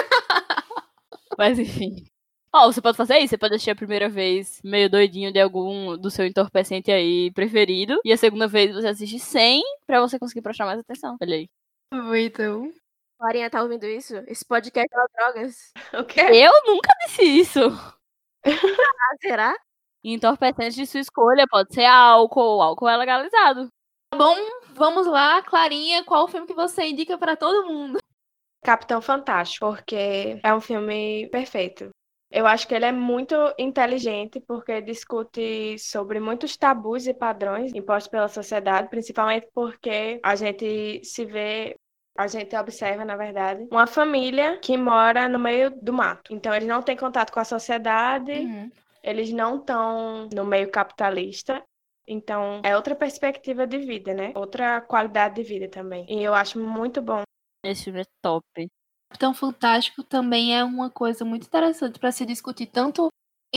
Mas 1.37 1.59
enfim. 1.59 2.05
Ó, 2.53 2.71
você 2.71 2.81
pode 2.81 2.97
fazer 2.97 3.19
isso, 3.19 3.29
você 3.29 3.37
pode 3.37 3.53
assistir 3.53 3.71
a 3.71 3.75
primeira 3.75 4.09
vez 4.09 4.59
meio 4.63 4.89
doidinho 4.89 5.31
de 5.31 5.39
algum 5.39 5.97
do 5.97 6.09
seu 6.09 6.25
entorpecente 6.25 6.91
aí 6.91 7.31
preferido. 7.31 7.99
E 8.03 8.11
a 8.11 8.17
segunda 8.17 8.47
vez 8.47 8.73
você 8.73 8.87
assiste 8.87 9.19
sem 9.19 9.61
pra 9.85 9.99
você 9.99 10.17
conseguir 10.17 10.41
prestar 10.41 10.65
mais 10.65 10.79
atenção. 10.79 11.17
Olha 11.21 11.35
aí. 11.35 11.47
Então. 12.25 12.71
Clarinha, 13.19 13.49
tá 13.49 13.61
ouvindo 13.61 13.85
isso? 13.85 14.15
Esse 14.27 14.45
podcast 14.45 14.87
é 14.91 15.17
drogas. 15.17 15.71
O 16.01 16.05
quê? 16.05 16.21
Eu 16.21 16.51
nunca 16.65 16.89
disse 17.05 17.23
isso. 17.23 17.59
Ah, 19.09 19.15
será? 19.21 19.55
Entorpecente 20.03 20.75
de 20.75 20.85
sua 20.85 21.01
escolha, 21.01 21.45
pode 21.49 21.73
ser 21.73 21.85
álcool, 21.85 22.61
álcool 22.61 22.87
é 22.87 22.95
legalizado. 22.95 23.67
Tá 24.09 24.17
bom, 24.17 24.35
vamos 24.73 25.05
lá, 25.05 25.41
Clarinha, 25.41 26.03
qual 26.03 26.25
o 26.25 26.27
filme 26.27 26.47
que 26.47 26.53
você 26.53 26.85
indica 26.85 27.17
pra 27.17 27.35
todo 27.35 27.67
mundo? 27.67 27.99
Capitão 28.67 29.01
Fantástico, 29.01 29.65
porque 29.65 30.41
é 30.43 30.53
um 30.53 30.59
filme 30.59 31.29
perfeito. 31.31 31.89
Eu 32.29 32.45
acho 32.45 32.67
que 32.67 32.75
ele 32.75 32.83
é 32.83 32.91
muito 32.91 33.33
inteligente 33.57 34.41
porque 34.45 34.81
discute 34.81 35.79
sobre 35.79 36.19
muitos 36.19 36.57
tabus 36.57 37.07
e 37.07 37.13
padrões 37.13 37.73
impostos 37.73 38.11
pela 38.11 38.27
sociedade, 38.27 38.89
principalmente 38.89 39.47
porque 39.53 40.19
a 40.21 40.35
gente 40.35 41.01
se 41.05 41.23
vê 41.23 41.75
a 42.17 42.27
gente 42.27 42.53
observa, 42.57 43.05
na 43.05 43.15
verdade, 43.15 43.65
uma 43.71 43.87
família 43.87 44.57
que 44.57 44.75
mora 44.75 45.29
no 45.29 45.39
meio 45.39 45.69
do 45.69 45.93
mato. 45.93 46.33
Então, 46.33 46.53
eles 46.53 46.67
não 46.67 46.81
têm 46.81 46.97
contato 46.97 47.31
com 47.31 47.39
a 47.39 47.45
sociedade, 47.45 48.33
Uhum. 48.33 48.69
eles 49.01 49.31
não 49.31 49.59
estão 49.59 50.27
no 50.35 50.43
meio 50.43 50.69
capitalista. 50.69 51.63
Então, 52.05 52.61
é 52.65 52.75
outra 52.75 52.95
perspectiva 52.95 53.65
de 53.67 53.77
vida, 53.77 54.13
né? 54.13 54.33
Outra 54.35 54.81
qualidade 54.81 55.35
de 55.35 55.43
vida 55.43 55.69
também. 55.69 56.05
E 56.09 56.21
eu 56.21 56.33
acho 56.33 56.59
muito 56.59 57.01
bom. 57.01 57.21
Esse 57.63 57.83
filme 57.85 58.01
é 58.01 58.05
top. 58.21 58.67
Capitão 59.09 59.33
Fantástico 59.33 60.03
também 60.03 60.55
é 60.57 60.63
uma 60.63 60.89
coisa 60.89 61.23
muito 61.25 61.47
interessante 61.47 61.99
para 61.99 62.11
se 62.11 62.25
discutir 62.25 62.67
tanto 62.67 63.07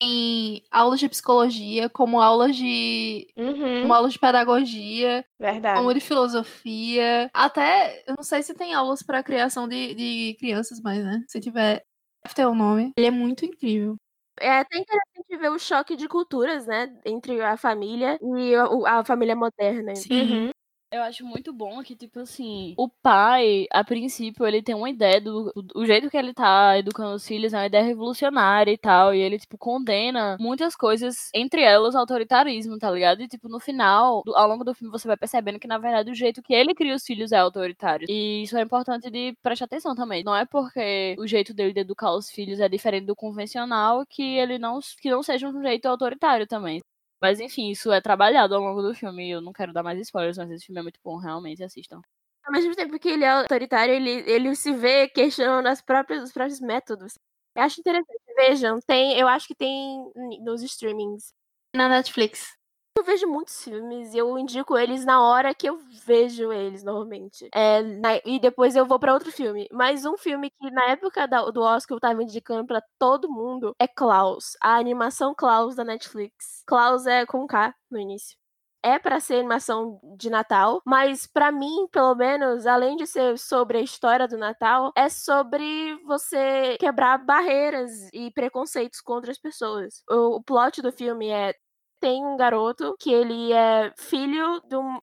em 0.00 0.62
aulas 0.70 1.00
de 1.00 1.08
psicologia, 1.08 1.90
como 1.90 2.20
aulas 2.20 2.56
de 2.56 3.26
Uhum, 3.36 3.80
como 3.80 3.94
aulas 3.94 4.12
de 4.12 4.18
pedagogia, 4.18 5.24
verdade. 5.38 5.90
como 5.90 5.92
de 5.94 6.00
filosofia. 6.00 7.30
Até, 7.34 8.04
eu 8.06 8.14
não 8.16 8.22
sei 8.24 8.42
se 8.42 8.54
tem 8.54 8.74
aulas 8.74 9.02
para 9.02 9.22
criação 9.22 9.66
de, 9.68 9.94
de 9.94 10.36
crianças, 10.38 10.80
mas 10.82 11.02
né, 11.04 11.24
se 11.28 11.40
tiver, 11.40 11.84
deve 12.24 12.34
ter 12.34 12.46
o 12.46 12.54
nome. 12.54 12.92
Ele 12.96 13.06
é 13.08 13.10
muito 13.10 13.44
incrível. 13.44 13.96
É 14.40 14.50
até 14.60 14.78
interessante 14.78 15.36
ver 15.38 15.50
o 15.50 15.58
choque 15.58 15.96
de 15.96 16.08
culturas, 16.08 16.66
né? 16.66 16.86
Entre 17.04 17.40
a 17.42 17.56
família 17.56 18.18
e 18.22 18.54
a, 18.54 19.00
a 19.00 19.04
família 19.04 19.36
moderna. 19.36 20.04
Uhum, 20.10 20.50
Eu 20.92 21.02
acho 21.04 21.24
muito 21.24 21.52
bom 21.52 21.80
que, 21.84 21.94
tipo 21.94 22.18
assim, 22.18 22.74
o 22.76 22.88
pai, 22.88 23.66
a 23.70 23.84
princípio, 23.84 24.44
ele 24.44 24.60
tem 24.60 24.74
uma 24.74 24.90
ideia 24.90 25.20
do. 25.20 25.52
O 25.72 25.86
jeito 25.86 26.10
que 26.10 26.16
ele 26.16 26.34
tá 26.34 26.76
educando 26.78 27.14
os 27.14 27.24
filhos 27.24 27.52
é 27.52 27.58
uma 27.58 27.66
ideia 27.66 27.84
revolucionária 27.84 28.72
e 28.72 28.76
tal. 28.76 29.14
E 29.14 29.20
ele, 29.20 29.38
tipo, 29.38 29.56
condena 29.56 30.36
muitas 30.40 30.74
coisas, 30.74 31.30
entre 31.32 31.62
elas 31.62 31.94
autoritarismo, 31.94 32.76
tá 32.76 32.90
ligado? 32.90 33.22
E, 33.22 33.28
tipo, 33.28 33.48
no 33.48 33.60
final, 33.60 34.22
do- 34.24 34.34
ao 34.36 34.48
longo 34.48 34.64
do 34.64 34.74
filme, 34.74 34.90
você 34.90 35.06
vai 35.06 35.16
percebendo 35.16 35.60
que, 35.60 35.68
na 35.68 35.78
verdade, 35.78 36.10
o 36.10 36.14
jeito 36.14 36.42
que 36.42 36.52
ele 36.52 36.74
cria 36.74 36.96
os 36.96 37.04
filhos 37.04 37.30
é 37.30 37.38
autoritário. 37.38 38.06
E 38.10 38.42
isso 38.42 38.58
é 38.58 38.62
importante 38.62 39.08
de 39.10 39.32
prestar 39.40 39.66
atenção 39.66 39.94
também. 39.94 40.24
Não 40.24 40.34
é 40.34 40.44
porque 40.44 41.14
o 41.20 41.26
jeito 41.26 41.54
dele 41.54 41.72
de 41.72 41.80
educar 41.80 42.12
os 42.16 42.28
filhos 42.30 42.58
é 42.58 42.68
diferente 42.68 43.06
do 43.06 43.14
convencional 43.14 44.04
que 44.08 44.22
ele 44.22 44.58
não, 44.58 44.80
que 45.00 45.08
não 45.08 45.22
seja 45.22 45.46
um 45.48 45.62
jeito 45.62 45.86
autoritário 45.86 46.48
também. 46.48 46.80
Mas 47.20 47.40
enfim, 47.40 47.70
isso 47.70 47.92
é 47.92 48.00
trabalhado 48.00 48.54
ao 48.54 48.60
longo 48.62 48.82
do 48.82 48.94
filme. 48.94 49.28
e 49.28 49.30
Eu 49.32 49.40
não 49.40 49.52
quero 49.52 49.72
dar 49.72 49.82
mais 49.82 50.00
spoilers, 50.00 50.38
mas 50.38 50.50
esse 50.50 50.66
filme 50.66 50.80
é 50.80 50.82
muito 50.82 51.00
bom, 51.04 51.18
realmente 51.18 51.62
assistam. 51.62 52.00
Ao 52.44 52.52
mesmo 52.52 52.74
tempo 52.74 52.98
que 52.98 53.08
ele 53.08 53.24
é 53.24 53.28
autoritário, 53.30 53.94
ele, 53.94 54.10
ele 54.30 54.54
se 54.56 54.72
vê 54.72 55.08
questionando 55.08 55.66
as 55.66 55.82
próprias, 55.82 56.22
os 56.24 56.32
próprios 56.32 56.60
métodos. 56.60 57.14
Eu 57.54 57.62
acho 57.62 57.80
interessante. 57.80 58.20
Vejam, 58.36 58.80
tem, 58.86 59.18
eu 59.18 59.28
acho 59.28 59.46
que 59.46 59.54
tem 59.54 60.10
nos 60.42 60.62
streamings. 60.62 61.32
Na 61.74 61.88
Netflix. 61.88 62.59
Eu 63.00 63.04
vejo 63.04 63.26
muitos 63.26 63.64
filmes 63.64 64.12
e 64.12 64.18
eu 64.18 64.38
indico 64.38 64.76
eles 64.76 65.06
na 65.06 65.22
hora 65.22 65.54
que 65.54 65.66
eu 65.66 65.78
vejo 66.04 66.52
eles, 66.52 66.82
normalmente. 66.84 67.48
É, 67.54 67.80
na- 67.82 68.16
e 68.26 68.38
depois 68.38 68.76
eu 68.76 68.84
vou 68.84 68.98
pra 68.98 69.14
outro 69.14 69.32
filme. 69.32 69.66
Mas 69.72 70.04
um 70.04 70.18
filme 70.18 70.50
que 70.50 70.70
na 70.70 70.84
época 70.90 71.26
da- 71.26 71.50
do 71.50 71.62
Oscar 71.62 71.96
eu 71.96 72.00
tava 72.00 72.22
indicando 72.22 72.66
pra 72.66 72.82
todo 72.98 73.30
mundo 73.30 73.74
é 73.78 73.88
Klaus. 73.88 74.54
A 74.62 74.76
animação 74.76 75.34
Klaus 75.34 75.74
da 75.76 75.82
Netflix. 75.82 76.62
Klaus 76.66 77.06
é 77.06 77.24
com 77.24 77.46
K 77.46 77.74
no 77.90 77.98
início. 77.98 78.36
É 78.82 78.98
pra 78.98 79.18
ser 79.20 79.36
animação 79.36 79.98
de 80.18 80.28
Natal, 80.30 80.82
mas 80.86 81.26
pra 81.26 81.50
mim, 81.50 81.86
pelo 81.92 82.14
menos, 82.14 82.66
além 82.66 82.96
de 82.96 83.06
ser 83.06 83.38
sobre 83.38 83.78
a 83.78 83.82
história 83.82 84.28
do 84.28 84.36
Natal, 84.38 84.92
é 84.96 85.08
sobre 85.08 85.94
você 86.06 86.76
quebrar 86.78 87.18
barreiras 87.24 87.90
e 88.12 88.30
preconceitos 88.30 89.00
contra 89.00 89.30
as 89.32 89.38
pessoas. 89.38 90.02
O 90.10 90.42
plot 90.42 90.82
do 90.82 90.92
filme 90.92 91.28
é 91.28 91.54
tem 92.00 92.24
um 92.26 92.36
garoto 92.36 92.96
que 92.98 93.12
ele 93.12 93.52
é 93.52 93.92
filho 93.96 94.60
de 94.68 94.76
um. 94.76 94.98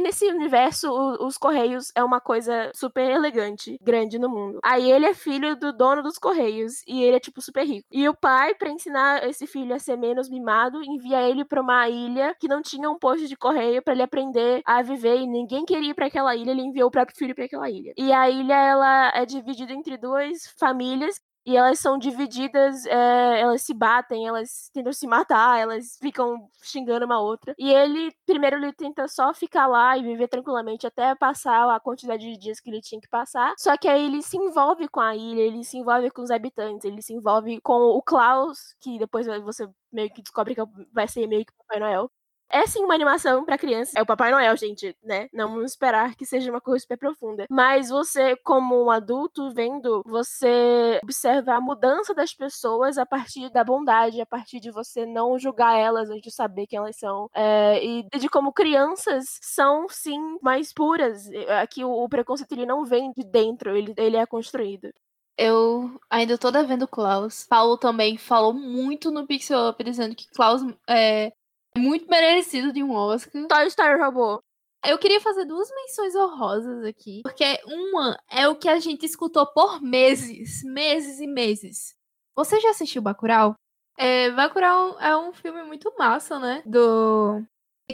Nesse 0.00 0.26
universo, 0.26 0.90
os 1.20 1.36
Correios 1.36 1.92
é 1.94 2.02
uma 2.02 2.18
coisa 2.18 2.70
super 2.74 3.10
elegante, 3.10 3.76
grande 3.82 4.18
no 4.18 4.26
mundo. 4.26 4.58
Aí 4.64 4.90
ele 4.90 5.04
é 5.04 5.12
filho 5.12 5.54
do 5.54 5.70
dono 5.70 6.02
dos 6.02 6.16
Correios 6.16 6.82
e 6.86 7.02
ele 7.02 7.16
é, 7.16 7.20
tipo, 7.20 7.42
super 7.42 7.62
rico. 7.66 7.86
E 7.92 8.08
o 8.08 8.14
pai, 8.16 8.54
pra 8.54 8.70
ensinar 8.70 9.22
esse 9.28 9.46
filho 9.46 9.74
a 9.74 9.78
ser 9.78 9.98
menos 9.98 10.30
mimado, 10.30 10.82
envia 10.82 11.20
ele 11.28 11.44
pra 11.44 11.60
uma 11.60 11.90
ilha 11.90 12.34
que 12.40 12.48
não 12.48 12.62
tinha 12.62 12.88
um 12.88 12.98
posto 12.98 13.28
de 13.28 13.36
correio 13.36 13.82
pra 13.82 13.92
ele 13.92 14.02
aprender 14.02 14.62
a 14.64 14.80
viver 14.80 15.18
e 15.18 15.26
ninguém 15.26 15.62
queria 15.66 15.90
ir 15.90 15.94
pra 15.94 16.06
aquela 16.06 16.34
ilha, 16.34 16.52
ele 16.52 16.62
enviou 16.62 16.88
o 16.88 16.90
próprio 16.90 17.16
filho 17.18 17.34
pra 17.34 17.44
aquela 17.44 17.68
ilha. 17.68 17.92
E 17.98 18.10
a 18.14 18.30
ilha, 18.30 18.54
ela 18.54 19.12
é 19.14 19.26
dividida 19.26 19.74
entre 19.74 19.98
duas 19.98 20.46
famílias 20.58 21.20
e 21.44 21.56
elas 21.56 21.78
são 21.78 21.98
divididas, 21.98 22.86
é, 22.86 23.40
elas 23.40 23.62
se 23.62 23.74
batem, 23.74 24.26
elas 24.26 24.70
tentam 24.72 24.92
se 24.92 25.06
matar, 25.06 25.58
elas 25.58 25.98
ficam 26.00 26.48
xingando 26.62 27.04
uma 27.06 27.20
outra. 27.20 27.54
E 27.58 27.70
ele, 27.72 28.12
primeiro, 28.26 28.56
ele 28.56 28.72
tenta 28.72 29.08
só 29.08 29.34
ficar 29.34 29.66
lá 29.66 29.96
e 29.98 30.02
viver 30.02 30.28
tranquilamente 30.28 30.86
até 30.86 31.14
passar 31.14 31.68
a 31.74 31.80
quantidade 31.80 32.22
de 32.24 32.38
dias 32.38 32.60
que 32.60 32.70
ele 32.70 32.80
tinha 32.80 33.00
que 33.00 33.08
passar. 33.08 33.54
Só 33.58 33.76
que 33.76 33.88
aí 33.88 34.04
ele 34.06 34.22
se 34.22 34.36
envolve 34.36 34.88
com 34.88 35.00
a 35.00 35.16
ilha, 35.16 35.40
ele 35.40 35.64
se 35.64 35.78
envolve 35.78 36.10
com 36.10 36.22
os 36.22 36.30
habitantes, 36.30 36.84
ele 36.84 37.02
se 37.02 37.12
envolve 37.12 37.60
com 37.60 37.74
o 37.74 38.02
Klaus, 38.02 38.74
que 38.80 38.98
depois 38.98 39.26
você 39.42 39.68
meio 39.92 40.10
que 40.12 40.22
descobre 40.22 40.54
que 40.54 40.62
vai 40.92 41.08
ser 41.08 41.26
meio 41.26 41.44
que 41.44 41.52
Papai 41.52 41.80
Noel. 41.80 42.10
É 42.52 42.66
sim 42.66 42.84
uma 42.84 42.94
animação 42.94 43.44
pra 43.44 43.56
criança. 43.56 43.92
É 43.96 44.02
o 44.02 44.06
Papai 44.06 44.30
Noel, 44.30 44.54
gente, 44.58 44.94
né? 45.02 45.28
Não 45.32 45.48
vamos 45.48 45.72
esperar 45.72 46.14
que 46.14 46.26
seja 46.26 46.50
uma 46.50 46.60
coisa 46.60 46.82
super 46.82 46.98
profunda. 46.98 47.46
Mas 47.48 47.88
você, 47.88 48.36
como 48.36 48.84
um 48.84 48.90
adulto, 48.90 49.50
vendo, 49.54 50.02
você 50.04 51.00
observa 51.02 51.54
a 51.54 51.60
mudança 51.60 52.14
das 52.14 52.34
pessoas 52.34 52.98
a 52.98 53.06
partir 53.06 53.50
da 53.50 53.64
bondade, 53.64 54.20
a 54.20 54.26
partir 54.26 54.60
de 54.60 54.70
você 54.70 55.06
não 55.06 55.38
julgar 55.38 55.78
elas 55.78 56.10
antes 56.10 56.24
de 56.24 56.30
saber 56.30 56.66
quem 56.66 56.76
elas 56.76 56.96
são. 56.96 57.30
É, 57.34 57.82
e 57.82 58.06
de 58.18 58.28
como 58.28 58.52
crianças 58.52 59.38
são, 59.40 59.86
sim, 59.88 60.38
mais 60.42 60.74
puras. 60.74 61.30
Aqui 61.62 61.82
o, 61.82 61.90
o 61.90 62.08
preconceito 62.08 62.52
ele 62.52 62.66
não 62.66 62.84
vem 62.84 63.12
de 63.16 63.24
dentro, 63.24 63.74
ele, 63.74 63.94
ele 63.96 64.18
é 64.18 64.26
construído. 64.26 64.92
Eu 65.38 65.98
ainda 66.10 66.36
tô 66.36 66.50
devendo 66.50 66.86
Klaus. 66.86 67.46
Paulo 67.48 67.78
também 67.78 68.18
falou 68.18 68.52
muito 68.52 69.10
no 69.10 69.26
Pixel 69.26 69.70
Up 69.70 69.82
dizendo 69.82 70.14
que 70.14 70.28
Klaus 70.30 70.62
é 70.86 71.32
muito 71.76 72.08
merecido 72.08 72.72
de 72.72 72.82
um 72.82 72.92
Oscar. 72.92 73.46
Toy 73.46 73.66
Story 73.66 74.00
Robô. 74.00 74.42
Eu 74.84 74.98
queria 74.98 75.20
fazer 75.20 75.44
duas 75.44 75.68
menções 75.70 76.14
honrosas 76.16 76.84
aqui, 76.84 77.20
porque 77.22 77.60
uma 77.66 78.18
é 78.28 78.48
o 78.48 78.56
que 78.56 78.68
a 78.68 78.80
gente 78.80 79.06
escutou 79.06 79.46
por 79.46 79.80
meses, 79.80 80.62
meses 80.64 81.20
e 81.20 81.26
meses. 81.26 81.94
Você 82.34 82.58
já 82.60 82.70
assistiu 82.70 83.00
Bacurau? 83.00 83.54
É, 83.96 84.30
Bacurau 84.30 84.98
é 84.98 85.16
um 85.16 85.32
filme 85.32 85.62
muito 85.62 85.92
massa, 85.96 86.38
né? 86.40 86.62
Do 86.66 87.44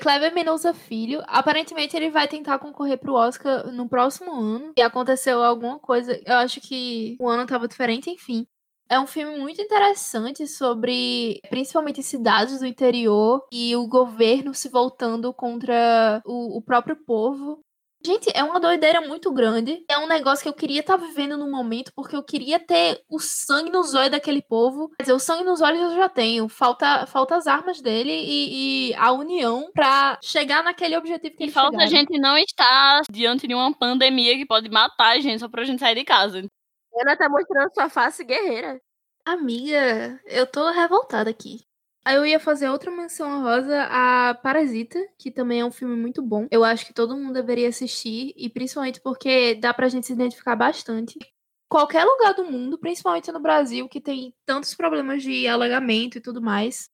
Kleber 0.00 0.32
Mendonça 0.32 0.72
Filho. 0.72 1.22
Aparentemente 1.26 1.94
ele 1.94 2.08
vai 2.08 2.26
tentar 2.26 2.58
concorrer 2.58 2.98
pro 2.98 3.14
Oscar 3.14 3.70
no 3.70 3.86
próximo 3.86 4.32
ano. 4.32 4.72
E 4.76 4.80
aconteceu 4.80 5.42
alguma 5.42 5.78
coisa, 5.78 6.18
eu 6.24 6.36
acho 6.36 6.60
que 6.60 7.16
o 7.20 7.28
ano 7.28 7.46
tava 7.46 7.68
diferente, 7.68 8.08
enfim. 8.08 8.46
É 8.90 8.98
um 8.98 9.06
filme 9.06 9.38
muito 9.38 9.60
interessante 9.60 10.46
sobre 10.46 11.40
principalmente 11.50 12.02
cidades 12.02 12.58
do 12.60 12.66
interior 12.66 13.44
e 13.52 13.76
o 13.76 13.86
governo 13.86 14.54
se 14.54 14.68
voltando 14.70 15.32
contra 15.34 16.22
o, 16.24 16.56
o 16.56 16.62
próprio 16.62 16.96
povo. 17.04 17.60
Gente, 18.04 18.30
é 18.32 18.44
uma 18.44 18.60
doideira 18.60 19.00
muito 19.00 19.32
grande. 19.32 19.84
É 19.90 19.98
um 19.98 20.06
negócio 20.06 20.42
que 20.42 20.48
eu 20.48 20.54
queria 20.54 20.80
estar 20.80 20.96
vivendo 20.96 21.36
no 21.36 21.50
momento, 21.50 21.90
porque 21.96 22.14
eu 22.14 22.22
queria 22.22 22.58
ter 22.58 23.02
o 23.10 23.18
sangue 23.18 23.70
nos 23.70 23.92
olhos 23.92 24.12
daquele 24.12 24.40
povo. 24.40 24.88
Quer 24.96 25.02
dizer, 25.02 25.12
o 25.14 25.18
sangue 25.18 25.42
nos 25.44 25.60
olhos 25.60 25.80
eu 25.80 25.96
já 25.96 26.08
tenho. 26.08 26.48
Falta, 26.48 27.06
falta 27.06 27.36
as 27.36 27.46
armas 27.48 27.82
dele 27.82 28.12
e, 28.12 28.90
e 28.90 28.94
a 28.94 29.10
união 29.12 29.68
pra 29.74 30.16
chegar 30.22 30.62
naquele 30.62 30.96
objetivo 30.96 31.36
que 31.36 31.42
E 31.42 31.46
eles 31.46 31.54
falta 31.54 31.76
a 31.76 31.86
chegaram. 31.86 32.06
gente 32.08 32.18
não 32.20 32.38
estar 32.38 33.02
diante 33.10 33.46
de 33.48 33.54
uma 33.54 33.74
pandemia 33.76 34.36
que 34.36 34.46
pode 34.46 34.70
matar 34.70 35.16
a 35.16 35.20
gente 35.20 35.40
só 35.40 35.48
pra 35.48 35.64
gente 35.64 35.80
sair 35.80 35.96
de 35.96 36.04
casa. 36.04 36.46
Ana 37.00 37.16
tá 37.16 37.28
mostrando 37.28 37.72
sua 37.72 37.88
face 37.88 38.24
guerreira. 38.24 38.80
Amiga, 39.24 40.20
eu 40.26 40.46
tô 40.46 40.70
revoltada 40.70 41.30
aqui. 41.30 41.60
Aí 42.04 42.16
eu 42.16 42.24
ia 42.24 42.40
fazer 42.40 42.70
outra 42.70 42.90
menção 42.90 43.30
honrosa 43.30 43.82
a 43.90 44.34
Parasita, 44.34 44.98
que 45.18 45.30
também 45.30 45.60
é 45.60 45.64
um 45.64 45.70
filme 45.70 45.94
muito 45.94 46.22
bom. 46.22 46.46
Eu 46.50 46.64
acho 46.64 46.86
que 46.86 46.94
todo 46.94 47.16
mundo 47.16 47.34
deveria 47.34 47.68
assistir, 47.68 48.32
e 48.34 48.48
principalmente 48.48 49.00
porque 49.00 49.54
dá 49.56 49.74
pra 49.74 49.88
gente 49.88 50.06
se 50.06 50.14
identificar 50.14 50.56
bastante. 50.56 51.18
Qualquer 51.70 52.04
lugar 52.04 52.32
do 52.32 52.44
mundo, 52.44 52.78
principalmente 52.78 53.30
no 53.30 53.40
Brasil, 53.40 53.86
que 53.88 54.00
tem 54.00 54.34
tantos 54.46 54.74
problemas 54.74 55.22
de 55.22 55.46
alagamento 55.46 56.16
e 56.16 56.20
tudo 56.20 56.40
mais. 56.40 56.88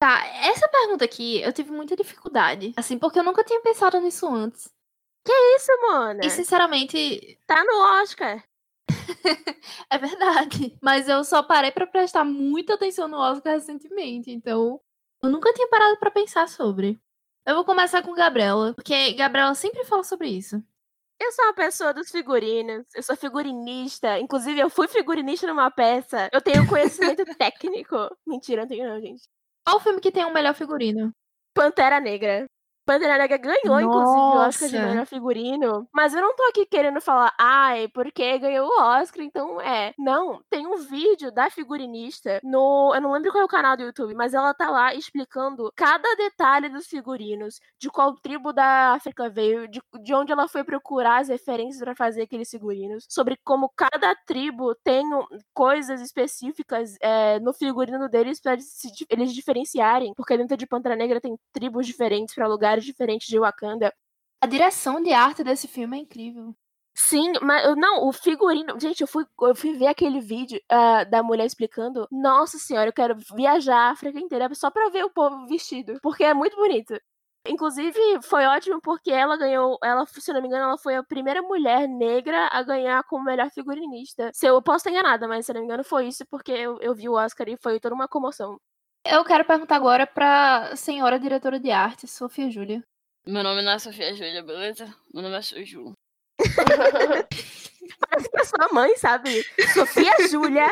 Tá, 0.00 0.24
essa 0.44 0.68
pergunta 0.68 1.04
aqui 1.04 1.42
eu 1.42 1.52
tive 1.52 1.72
muita 1.72 1.96
dificuldade. 1.96 2.72
Assim, 2.76 2.96
porque 2.96 3.18
eu 3.18 3.24
nunca 3.24 3.42
tinha 3.42 3.60
pensado 3.60 4.00
nisso 4.00 4.28
antes. 4.28 4.70
Isso, 5.30 5.72
mona. 5.82 6.20
E 6.24 6.30
sinceramente, 6.30 7.38
Tá 7.46 7.62
no 7.64 8.02
Oscar. 8.02 8.42
É 9.90 9.98
verdade. 9.98 10.76
Mas 10.82 11.08
eu 11.08 11.22
só 11.24 11.42
parei 11.42 11.70
pra 11.70 11.86
prestar 11.86 12.24
muita 12.24 12.74
atenção 12.74 13.08
no 13.08 13.18
Oscar 13.18 13.54
recentemente, 13.54 14.30
então 14.30 14.80
eu 15.22 15.30
nunca 15.30 15.52
tinha 15.52 15.68
parado 15.68 15.98
pra 15.98 16.10
pensar 16.10 16.48
sobre. 16.48 16.98
Eu 17.46 17.54
vou 17.54 17.64
começar 17.64 18.02
com 18.02 18.12
Gabriela, 18.14 18.74
porque 18.74 19.12
Gabriela 19.14 19.54
sempre 19.54 19.84
fala 19.84 20.04
sobre 20.04 20.28
isso. 20.28 20.62
Eu 21.20 21.32
sou 21.32 21.44
uma 21.46 21.54
pessoa 21.54 21.92
dos 21.92 22.10
figurinos, 22.10 22.86
eu 22.94 23.02
sou 23.02 23.16
figurinista. 23.16 24.18
Inclusive, 24.20 24.60
eu 24.60 24.70
fui 24.70 24.86
figurinista 24.86 25.46
numa 25.46 25.70
peça. 25.70 26.28
Eu 26.32 26.40
tenho 26.40 26.66
conhecimento 26.68 27.24
técnico. 27.36 27.96
Mentira, 28.26 28.62
não 28.62 28.68
tenho 28.68 28.88
não, 28.88 29.00
gente. 29.00 29.22
Qual 29.66 29.78
o 29.78 29.80
filme 29.80 30.00
que 30.00 30.12
tem 30.12 30.24
o 30.24 30.32
melhor 30.32 30.54
figurino? 30.54 31.12
Pantera 31.54 31.98
Negra. 31.98 32.46
Pantera 32.88 33.18
Negra 33.18 33.36
ganhou, 33.36 33.80
inclusive, 33.82 34.18
o 34.18 34.38
Oscar 34.38 34.68
de 34.70 34.78
Nossa. 34.78 34.88
melhor 34.88 35.06
figurino. 35.06 35.86
Mas 35.92 36.14
eu 36.14 36.22
não 36.22 36.34
tô 36.34 36.42
aqui 36.44 36.64
querendo 36.64 37.02
falar, 37.02 37.34
ai, 37.38 37.86
porque 37.88 38.38
ganhou 38.38 38.66
o 38.66 38.80
Oscar, 38.80 39.22
então 39.22 39.60
é. 39.60 39.92
Não, 39.98 40.40
tem 40.48 40.66
um 40.66 40.78
vídeo 40.78 41.30
da 41.30 41.50
figurinista 41.50 42.40
no. 42.42 42.94
Eu 42.94 43.02
não 43.02 43.12
lembro 43.12 43.30
qual 43.30 43.42
é 43.42 43.44
o 43.44 43.48
canal 43.48 43.76
do 43.76 43.82
YouTube, 43.82 44.14
mas 44.14 44.32
ela 44.32 44.54
tá 44.54 44.70
lá 44.70 44.94
explicando 44.94 45.70
cada 45.76 46.08
detalhe 46.16 46.70
dos 46.70 46.86
figurinos, 46.86 47.60
de 47.78 47.90
qual 47.90 48.14
tribo 48.14 48.54
da 48.54 48.94
África 48.94 49.28
veio, 49.28 49.68
de, 49.68 49.82
de 50.02 50.14
onde 50.14 50.32
ela 50.32 50.48
foi 50.48 50.64
procurar 50.64 51.20
as 51.20 51.28
referências 51.28 51.82
pra 51.82 51.94
fazer 51.94 52.22
aqueles 52.22 52.48
figurinos, 52.48 53.04
sobre 53.06 53.36
como 53.44 53.70
cada 53.76 54.14
tribo 54.26 54.74
tem 54.82 55.04
coisas 55.52 56.00
específicas 56.00 56.96
é, 57.02 57.38
no 57.40 57.52
figurino 57.52 58.08
deles 58.08 58.40
pra 58.40 58.54
eles, 58.54 58.72
se 58.72 58.88
eles 59.10 59.34
diferenciarem. 59.34 60.14
Porque 60.16 60.38
dentro 60.38 60.56
de 60.56 60.66
Pantera 60.66 60.96
Negra 60.96 61.20
tem 61.20 61.36
tribos 61.52 61.86
diferentes 61.86 62.34
pra 62.34 62.48
lugares 62.48 62.77
diferentes 62.84 63.28
de 63.28 63.38
Wakanda. 63.38 63.92
A 64.40 64.46
direção 64.46 65.02
de 65.02 65.12
arte 65.12 65.42
desse 65.42 65.66
filme 65.66 65.98
é 65.98 66.00
incrível. 66.02 66.54
Sim, 67.00 67.32
mas 67.42 67.76
não, 67.76 68.08
o 68.08 68.12
figurino. 68.12 68.78
Gente, 68.80 69.02
eu 69.02 69.06
fui, 69.06 69.24
eu 69.40 69.54
fui 69.54 69.72
ver 69.74 69.86
aquele 69.86 70.20
vídeo 70.20 70.60
ah, 70.68 71.04
da 71.04 71.22
mulher 71.22 71.46
explicando. 71.46 72.08
Nossa 72.10 72.58
senhora, 72.58 72.88
eu 72.88 72.92
quero 72.92 73.16
viajar 73.36 73.76
a 73.76 73.90
África 73.90 74.18
inteira 74.18 74.52
só 74.54 74.70
pra 74.70 74.88
ver 74.90 75.04
o 75.04 75.10
povo 75.10 75.46
vestido. 75.46 75.98
Porque 76.02 76.24
é 76.24 76.34
muito 76.34 76.56
bonito. 76.56 77.00
Inclusive, 77.46 78.20
foi 78.22 78.44
ótimo 78.46 78.80
porque 78.82 79.10
ela 79.10 79.36
ganhou. 79.36 79.78
Ela, 79.82 80.04
se 80.06 80.32
não 80.32 80.42
me 80.42 80.48
engano, 80.48 80.64
ela 80.64 80.78
foi 80.78 80.96
a 80.96 81.02
primeira 81.02 81.40
mulher 81.40 81.88
negra 81.88 82.48
a 82.52 82.62
ganhar 82.62 83.02
como 83.04 83.24
melhor 83.24 83.50
figurinista. 83.50 84.30
Se 84.34 84.46
eu 84.46 84.60
posso 84.60 84.78
estar 84.78 84.90
enganada, 84.90 85.28
mas 85.28 85.46
se 85.46 85.52
não 85.52 85.60
me 85.60 85.66
engano, 85.66 85.84
foi 85.84 86.08
isso 86.08 86.26
porque 86.26 86.52
eu, 86.52 86.78
eu 86.80 86.94
vi 86.94 87.08
o 87.08 87.14
Oscar 87.14 87.48
e 87.48 87.56
foi 87.56 87.80
toda 87.80 87.94
uma 87.94 88.08
comoção. 88.08 88.58
Eu 89.04 89.24
quero 89.24 89.44
perguntar 89.44 89.76
agora 89.76 90.06
pra 90.06 90.74
senhora 90.76 91.18
diretora 91.18 91.58
de 91.58 91.70
arte, 91.70 92.06
Sofia 92.06 92.50
Júlia. 92.50 92.82
Meu 93.26 93.42
nome 93.42 93.62
não 93.62 93.72
é 93.72 93.78
Sofia 93.78 94.14
Júlia, 94.14 94.42
beleza? 94.42 94.86
Meu 95.12 95.22
nome 95.22 95.36
é 95.36 95.42
Soju. 95.42 95.92
Parece 96.38 97.28
que 98.30 98.38
é 98.38 98.44
sua 98.44 98.68
mãe, 98.72 98.96
sabe? 98.96 99.42
Sofia 99.74 100.12
Júlia. 100.30 100.66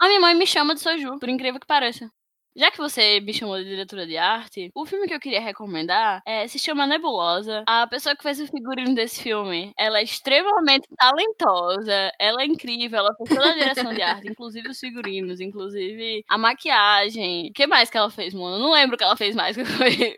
A 0.00 0.08
minha 0.08 0.20
mãe 0.20 0.34
me 0.34 0.46
chama 0.46 0.74
de 0.74 0.80
Soju, 0.80 1.18
por 1.18 1.28
incrível 1.28 1.60
que 1.60 1.66
pareça. 1.66 2.10
Já 2.54 2.70
que 2.70 2.78
você 2.78 3.18
me 3.20 3.32
chamou 3.32 3.56
de 3.58 3.64
diretora 3.64 4.06
de 4.06 4.16
arte, 4.18 4.70
o 4.74 4.84
filme 4.84 5.06
que 5.06 5.14
eu 5.14 5.20
queria 5.20 5.40
recomendar 5.40 6.22
é, 6.26 6.46
se 6.46 6.58
chama 6.58 6.86
Nebulosa. 6.86 7.64
A 7.66 7.86
pessoa 7.86 8.14
que 8.14 8.22
fez 8.22 8.40
o 8.40 8.46
figurino 8.46 8.94
desse 8.94 9.22
filme, 9.22 9.72
ela 9.76 9.98
é 9.98 10.02
extremamente 10.02 10.86
talentosa, 10.96 12.12
ela 12.18 12.42
é 12.42 12.46
incrível, 12.46 12.98
ela 12.98 13.14
fez 13.16 13.30
toda 13.30 13.50
a 13.50 13.54
direção 13.54 13.94
de 13.94 14.02
arte, 14.02 14.28
inclusive 14.28 14.68
os 14.68 14.78
figurinos, 14.78 15.40
inclusive 15.40 16.24
a 16.28 16.36
maquiagem. 16.36 17.48
O 17.48 17.52
que 17.52 17.66
mais 17.66 17.88
que 17.88 17.96
ela 17.96 18.10
fez, 18.10 18.34
mano? 18.34 18.58
Não 18.58 18.72
lembro 18.72 18.96
o 18.96 18.98
que 18.98 19.04
ela 19.04 19.16
fez 19.16 19.34
mais 19.34 19.56
que 19.56 19.64
foi. 19.64 20.16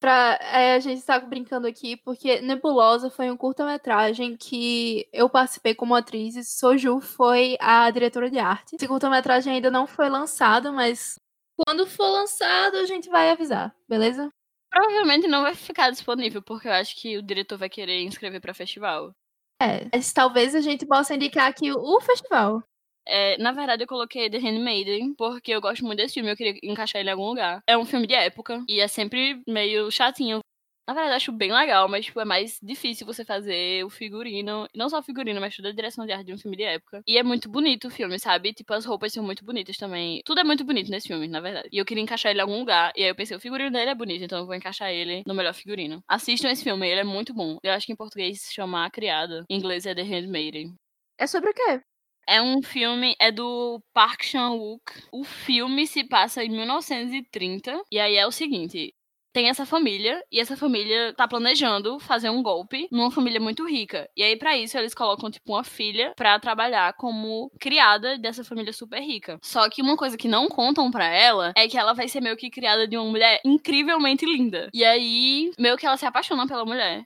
Pra, 0.00 0.38
é, 0.42 0.74
a 0.74 0.80
gente 0.80 1.02
tá 1.02 1.18
brincando 1.18 1.66
aqui 1.66 1.96
porque 1.96 2.40
Nebulosa 2.42 3.08
foi 3.08 3.30
um 3.30 3.36
curta-metragem 3.38 4.36
que 4.36 5.08
eu 5.10 5.30
participei 5.30 5.74
como 5.74 5.94
atriz 5.94 6.36
e 6.36 6.44
Soju 6.44 7.00
foi 7.00 7.56
a 7.58 7.90
diretora 7.90 8.30
de 8.30 8.38
arte. 8.38 8.76
Esse 8.76 8.86
curta-metragem 8.86 9.54
ainda 9.54 9.70
não 9.70 9.86
foi 9.86 10.10
lançado, 10.10 10.72
mas 10.74 11.18
quando 11.56 11.86
for 11.86 12.08
lançado 12.08 12.76
a 12.76 12.86
gente 12.86 13.08
vai 13.08 13.30
avisar, 13.30 13.74
beleza? 13.88 14.28
Provavelmente 14.70 15.28
não 15.28 15.42
vai 15.42 15.54
ficar 15.54 15.90
disponível, 15.90 16.42
porque 16.42 16.66
eu 16.66 16.72
acho 16.72 16.96
que 16.96 17.16
o 17.16 17.22
diretor 17.22 17.56
vai 17.56 17.68
querer 17.68 18.02
inscrever 18.02 18.40
pra 18.40 18.52
festival. 18.52 19.14
É, 19.62 19.88
mas 19.94 20.12
talvez 20.12 20.54
a 20.54 20.60
gente 20.60 20.84
possa 20.84 21.14
indicar 21.14 21.48
aqui 21.48 21.70
o, 21.70 21.78
o 21.78 22.00
festival. 22.00 22.62
É, 23.06 23.36
na 23.38 23.52
verdade, 23.52 23.82
eu 23.82 23.86
coloquei 23.86 24.30
The 24.30 24.38
Handmaiden 24.38 25.14
porque 25.14 25.52
eu 25.52 25.60
gosto 25.60 25.84
muito 25.84 25.98
desse 25.98 26.14
filme, 26.14 26.30
eu 26.30 26.36
queria 26.36 26.58
encaixar 26.62 27.00
ele 27.00 27.10
em 27.10 27.12
algum 27.12 27.28
lugar. 27.28 27.62
É 27.66 27.76
um 27.76 27.84
filme 27.84 28.06
de 28.06 28.14
época 28.14 28.64
e 28.68 28.80
é 28.80 28.88
sempre 28.88 29.42
meio 29.46 29.90
chatinho. 29.90 30.40
Na 30.86 30.92
verdade, 30.92 31.12
eu 31.12 31.16
acho 31.16 31.32
bem 31.32 31.50
legal, 31.52 31.88
mas 31.88 32.04
tipo, 32.04 32.20
é 32.20 32.24
mais 32.24 32.58
difícil 32.62 33.06
você 33.06 33.24
fazer 33.24 33.84
o 33.84 33.90
figurino. 33.90 34.68
Não 34.74 34.88
só 34.88 34.98
o 34.98 35.02
figurino, 35.02 35.40
mas 35.40 35.56
toda 35.56 35.70
a 35.70 35.72
direção 35.72 36.04
de 36.04 36.12
arte 36.12 36.26
de 36.26 36.34
um 36.34 36.38
filme 36.38 36.56
de 36.56 36.62
época. 36.62 37.02
E 37.06 37.16
é 37.16 37.22
muito 37.22 37.48
bonito 37.48 37.88
o 37.88 37.90
filme, 37.90 38.18
sabe? 38.18 38.52
Tipo, 38.52 38.74
as 38.74 38.84
roupas 38.84 39.12
são 39.12 39.24
muito 39.24 39.44
bonitas 39.44 39.76
também. 39.78 40.20
Tudo 40.24 40.40
é 40.40 40.44
muito 40.44 40.62
bonito 40.64 40.90
nesse 40.90 41.08
filme, 41.08 41.26
na 41.26 41.40
verdade. 41.40 41.68
E 41.72 41.78
eu 41.78 41.84
queria 41.84 42.02
encaixar 42.02 42.30
ele 42.30 42.40
em 42.40 42.42
algum 42.42 42.58
lugar. 42.58 42.92
E 42.96 43.02
aí 43.02 43.08
eu 43.08 43.14
pensei, 43.14 43.36
o 43.36 43.40
figurino 43.40 43.70
dele 43.70 43.90
é 43.90 43.94
bonito, 43.94 44.24
então 44.24 44.38
eu 44.40 44.46
vou 44.46 44.54
encaixar 44.54 44.90
ele 44.90 45.22
no 45.26 45.34
melhor 45.34 45.54
figurino. 45.54 46.02
Assistam 46.06 46.50
esse 46.50 46.62
filme, 46.62 46.86
ele 46.86 47.00
é 47.00 47.04
muito 47.04 47.32
bom. 47.32 47.58
Eu 47.62 47.72
acho 47.72 47.86
que 47.86 47.92
em 47.92 47.96
português 47.96 48.42
se 48.42 48.52
chama 48.52 48.84
A 48.84 48.90
Criada. 48.90 49.44
Em 49.48 49.56
inglês 49.56 49.86
é 49.86 49.94
The 49.94 50.02
Handmaiden. 50.02 50.74
É 51.18 51.26
sobre 51.26 51.50
o 51.50 51.54
quê? 51.54 51.80
É 52.26 52.40
um 52.40 52.62
filme, 52.62 53.14
é 53.20 53.30
do 53.30 53.82
Park 53.92 54.22
Chan-wook. 54.24 54.82
O 55.12 55.24
filme 55.24 55.86
se 55.86 56.04
passa 56.04 56.42
em 56.42 56.50
1930. 56.50 57.82
E 57.90 57.98
aí 57.98 58.16
é 58.16 58.26
o 58.26 58.32
seguinte. 58.32 58.94
Tem 59.34 59.48
essa 59.48 59.66
família, 59.66 60.22
e 60.30 60.38
essa 60.38 60.56
família 60.56 61.12
tá 61.12 61.26
planejando 61.26 61.98
fazer 61.98 62.30
um 62.30 62.40
golpe 62.40 62.86
numa 62.92 63.10
família 63.10 63.40
muito 63.40 63.66
rica. 63.68 64.08
E 64.16 64.22
aí, 64.22 64.36
pra 64.36 64.56
isso, 64.56 64.78
eles 64.78 64.94
colocam, 64.94 65.28
tipo, 65.28 65.52
uma 65.54 65.64
filha 65.64 66.12
pra 66.16 66.38
trabalhar 66.38 66.92
como 66.94 67.50
criada 67.58 68.16
dessa 68.16 68.44
família 68.44 68.72
super 68.72 69.00
rica. 69.00 69.36
Só 69.42 69.68
que 69.68 69.82
uma 69.82 69.96
coisa 69.96 70.16
que 70.16 70.28
não 70.28 70.46
contam 70.48 70.88
pra 70.88 71.06
ela 71.06 71.52
é 71.56 71.66
que 71.66 71.76
ela 71.76 71.94
vai 71.94 72.06
ser 72.06 72.20
meio 72.20 72.36
que 72.36 72.48
criada 72.48 72.86
de 72.86 72.96
uma 72.96 73.10
mulher 73.10 73.40
incrivelmente 73.44 74.24
linda. 74.24 74.68
E 74.72 74.84
aí, 74.84 75.50
meio 75.58 75.76
que 75.76 75.84
ela 75.84 75.96
se 75.96 76.06
apaixona 76.06 76.46
pela 76.46 76.64
mulher. 76.64 77.02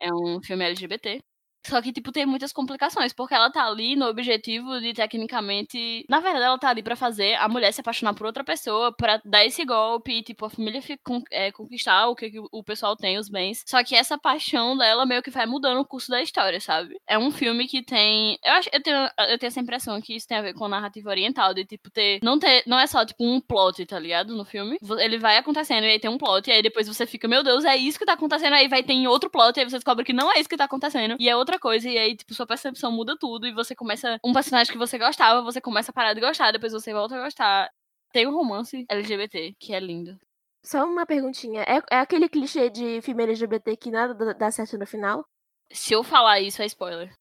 É 0.00 0.08
um 0.14 0.40
filme 0.40 0.64
LGBT. 0.64 1.18
Só 1.66 1.80
que, 1.80 1.92
tipo, 1.92 2.12
tem 2.12 2.26
muitas 2.26 2.52
complicações, 2.52 3.12
porque 3.12 3.34
ela 3.34 3.50
tá 3.50 3.66
ali 3.66 3.96
no 3.96 4.06
objetivo 4.06 4.80
de, 4.80 4.92
tecnicamente. 4.92 6.04
Na 6.08 6.20
verdade, 6.20 6.44
ela 6.44 6.58
tá 6.58 6.68
ali 6.68 6.82
pra 6.82 6.96
fazer 6.96 7.34
a 7.34 7.48
mulher 7.48 7.72
se 7.72 7.80
apaixonar 7.80 8.14
por 8.14 8.26
outra 8.26 8.44
pessoa, 8.44 8.92
pra 8.92 9.20
dar 9.24 9.44
esse 9.44 9.64
golpe, 9.64 10.12
e, 10.12 10.22
tipo, 10.22 10.44
a 10.44 10.50
família 10.50 10.82
fica, 10.82 11.02
é, 11.30 11.52
conquistar 11.52 12.08
o 12.08 12.16
que, 12.16 12.32
o 12.50 12.64
pessoal 12.64 12.96
tem, 12.96 13.18
os 13.18 13.28
bens. 13.28 13.62
Só 13.66 13.82
que 13.84 13.94
essa 13.94 14.18
paixão 14.18 14.76
dela 14.76 15.06
meio 15.06 15.22
que 15.22 15.30
vai 15.30 15.46
mudando 15.46 15.80
o 15.80 15.86
curso 15.86 16.10
da 16.10 16.22
história, 16.22 16.60
sabe? 16.60 17.00
É 17.06 17.18
um 17.18 17.30
filme 17.30 17.66
que 17.66 17.82
tem. 17.82 18.38
Eu 18.44 18.52
acho 18.54 18.68
eu 18.72 18.82
tenho, 18.82 18.96
eu 19.30 19.38
tenho 19.38 19.48
essa 19.48 19.60
impressão 19.60 20.00
que 20.00 20.14
isso 20.16 20.26
tem 20.26 20.38
a 20.38 20.42
ver 20.42 20.54
com 20.54 20.64
a 20.64 20.68
narrativa 20.68 21.10
oriental, 21.10 21.54
de, 21.54 21.64
tipo, 21.64 21.90
ter. 21.90 22.18
Não 22.22 22.38
ter. 22.38 22.62
Não 22.66 22.78
é 22.78 22.86
só, 22.86 23.04
tipo, 23.04 23.24
um 23.24 23.40
plot, 23.40 23.84
tá 23.86 23.98
ligado? 23.98 24.34
No 24.34 24.44
filme. 24.44 24.78
Ele 24.98 25.18
vai 25.18 25.36
acontecendo 25.36 25.84
e 25.84 25.90
aí 25.90 26.00
tem 26.00 26.10
um 26.10 26.18
plot, 26.18 26.48
e 26.48 26.52
aí 26.52 26.62
depois 26.62 26.88
você 26.88 27.06
fica, 27.06 27.28
meu 27.28 27.42
Deus, 27.42 27.64
é 27.64 27.76
isso 27.76 27.98
que 27.98 28.04
tá 28.04 28.14
acontecendo, 28.14 28.54
aí 28.54 28.68
vai 28.68 28.82
ter 28.82 28.92
outro 29.06 29.30
plot, 29.30 29.56
e 29.56 29.60
aí 29.60 29.68
você 29.68 29.76
descobre 29.76 30.04
que 30.04 30.12
não 30.12 30.30
é 30.30 30.38
isso 30.38 30.48
que 30.48 30.56
tá 30.56 30.64
acontecendo. 30.64 31.16
E 31.18 31.28
é 31.28 31.36
outra 31.36 31.51
coisa, 31.58 31.88
e 31.88 31.98
aí, 31.98 32.16
tipo, 32.16 32.34
sua 32.34 32.46
percepção 32.46 32.92
muda 32.92 33.16
tudo, 33.18 33.46
e 33.46 33.52
você 33.52 33.74
começa. 33.74 34.18
Um 34.24 34.32
personagem 34.32 34.72
que 34.72 34.78
você 34.78 34.98
gostava, 34.98 35.42
você 35.42 35.60
começa 35.60 35.90
a 35.90 35.94
parar 35.94 36.14
de 36.14 36.20
gostar, 36.20 36.52
depois 36.52 36.72
você 36.72 36.92
volta 36.92 37.16
a 37.16 37.24
gostar. 37.24 37.70
Tem 38.12 38.26
um 38.26 38.34
romance 38.34 38.84
LGBT, 38.88 39.54
que 39.58 39.74
é 39.74 39.80
lindo. 39.80 40.18
Só 40.64 40.84
uma 40.84 41.06
perguntinha. 41.06 41.62
É, 41.62 41.80
é 41.90 41.98
aquele 41.98 42.28
clichê 42.28 42.70
de 42.70 43.00
filme 43.02 43.24
LGBT 43.24 43.76
que 43.76 43.90
nada 43.90 44.34
dá 44.34 44.50
certo 44.50 44.78
no 44.78 44.86
final? 44.86 45.24
Se 45.72 45.94
eu 45.94 46.04
falar 46.04 46.40
isso, 46.40 46.62
é 46.62 46.66
spoiler. 46.66 47.12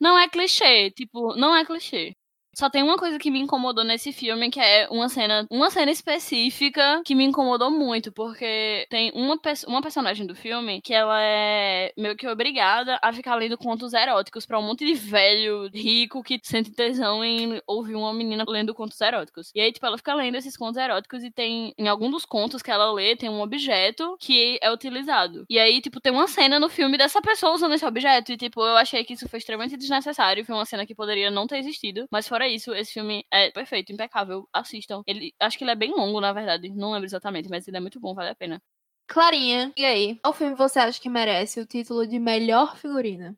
Não 0.00 0.18
é 0.18 0.28
clichê, 0.28 0.90
tipo, 0.90 1.34
não 1.36 1.54
é 1.54 1.64
clichê. 1.64 2.12
Só 2.54 2.68
tem 2.68 2.82
uma 2.82 2.96
coisa 2.96 3.18
que 3.18 3.30
me 3.30 3.40
incomodou 3.40 3.84
nesse 3.84 4.12
filme, 4.12 4.50
que 4.50 4.60
é 4.60 4.88
uma 4.90 5.08
cena, 5.08 5.46
uma 5.50 5.70
cena 5.70 5.90
específica 5.90 7.02
que 7.04 7.14
me 7.14 7.24
incomodou 7.24 7.70
muito, 7.70 8.12
porque 8.12 8.86
tem 8.90 9.12
uma, 9.14 9.38
uma 9.66 9.82
personagem 9.82 10.26
do 10.26 10.34
filme 10.34 10.80
que 10.82 10.92
ela 10.92 11.20
é 11.20 11.92
meio 11.96 12.16
que 12.16 12.26
obrigada 12.26 12.98
a 13.02 13.12
ficar 13.12 13.34
lendo 13.36 13.56
contos 13.56 13.92
eróticos 13.94 14.44
pra 14.46 14.58
um 14.58 14.62
monte 14.62 14.84
de 14.84 14.94
velho 14.94 15.70
rico 15.72 16.22
que 16.22 16.40
sente 16.42 16.70
tesão 16.70 17.24
em 17.24 17.60
ouvir 17.66 17.94
uma 17.94 18.12
menina 18.12 18.44
lendo 18.46 18.74
contos 18.74 19.00
eróticos. 19.00 19.50
E 19.54 19.60
aí, 19.60 19.72
tipo, 19.72 19.86
ela 19.86 19.96
fica 19.96 20.14
lendo 20.14 20.36
esses 20.36 20.56
contos 20.56 20.76
eróticos 20.76 21.22
e 21.22 21.30
tem, 21.30 21.72
em 21.78 21.88
algum 21.88 22.10
dos 22.10 22.24
contos 22.24 22.62
que 22.62 22.70
ela 22.70 22.92
lê, 22.92 23.16
tem 23.16 23.28
um 23.30 23.40
objeto 23.40 24.16
que 24.18 24.58
é 24.60 24.70
utilizado. 24.72 25.44
E 25.48 25.58
aí, 25.58 25.80
tipo, 25.80 26.00
tem 26.00 26.12
uma 26.12 26.26
cena 26.26 26.58
no 26.58 26.68
filme 26.68 26.98
dessa 26.98 27.22
pessoa 27.22 27.54
usando 27.54 27.74
esse 27.74 27.86
objeto. 27.86 28.32
E, 28.32 28.36
tipo, 28.36 28.60
eu 28.60 28.76
achei 28.76 29.04
que 29.04 29.14
isso 29.14 29.28
foi 29.28 29.38
extremamente 29.38 29.76
desnecessário. 29.76 30.44
Foi 30.44 30.54
uma 30.54 30.64
cena 30.64 30.86
que 30.86 30.94
poderia 30.94 31.30
não 31.30 31.46
ter 31.46 31.58
existido. 31.58 32.06
Mas 32.10 32.28
fora 32.28 32.48
isso, 32.50 32.74
esse 32.74 32.92
filme 32.92 33.24
é 33.30 33.50
perfeito, 33.50 33.92
impecável. 33.92 34.48
Assistam. 34.52 35.02
Ele, 35.06 35.34
acho 35.38 35.56
que 35.56 35.64
ele 35.64 35.70
é 35.70 35.76
bem 35.76 35.92
longo, 35.92 36.20
na 36.20 36.32
verdade. 36.32 36.68
Não 36.70 36.92
lembro 36.92 37.06
exatamente, 37.06 37.48
mas 37.48 37.66
ele 37.66 37.76
é 37.76 37.80
muito 37.80 38.00
bom, 38.00 38.14
vale 38.14 38.30
a 38.30 38.34
pena. 38.34 38.62
Clarinha, 39.06 39.72
e 39.76 39.84
aí? 39.84 40.18
Qual 40.22 40.32
filme 40.32 40.54
você 40.54 40.78
acha 40.78 41.00
que 41.00 41.08
merece 41.08 41.60
o 41.60 41.66
título 41.66 42.06
de 42.06 42.18
melhor 42.18 42.76
figurina? 42.76 43.36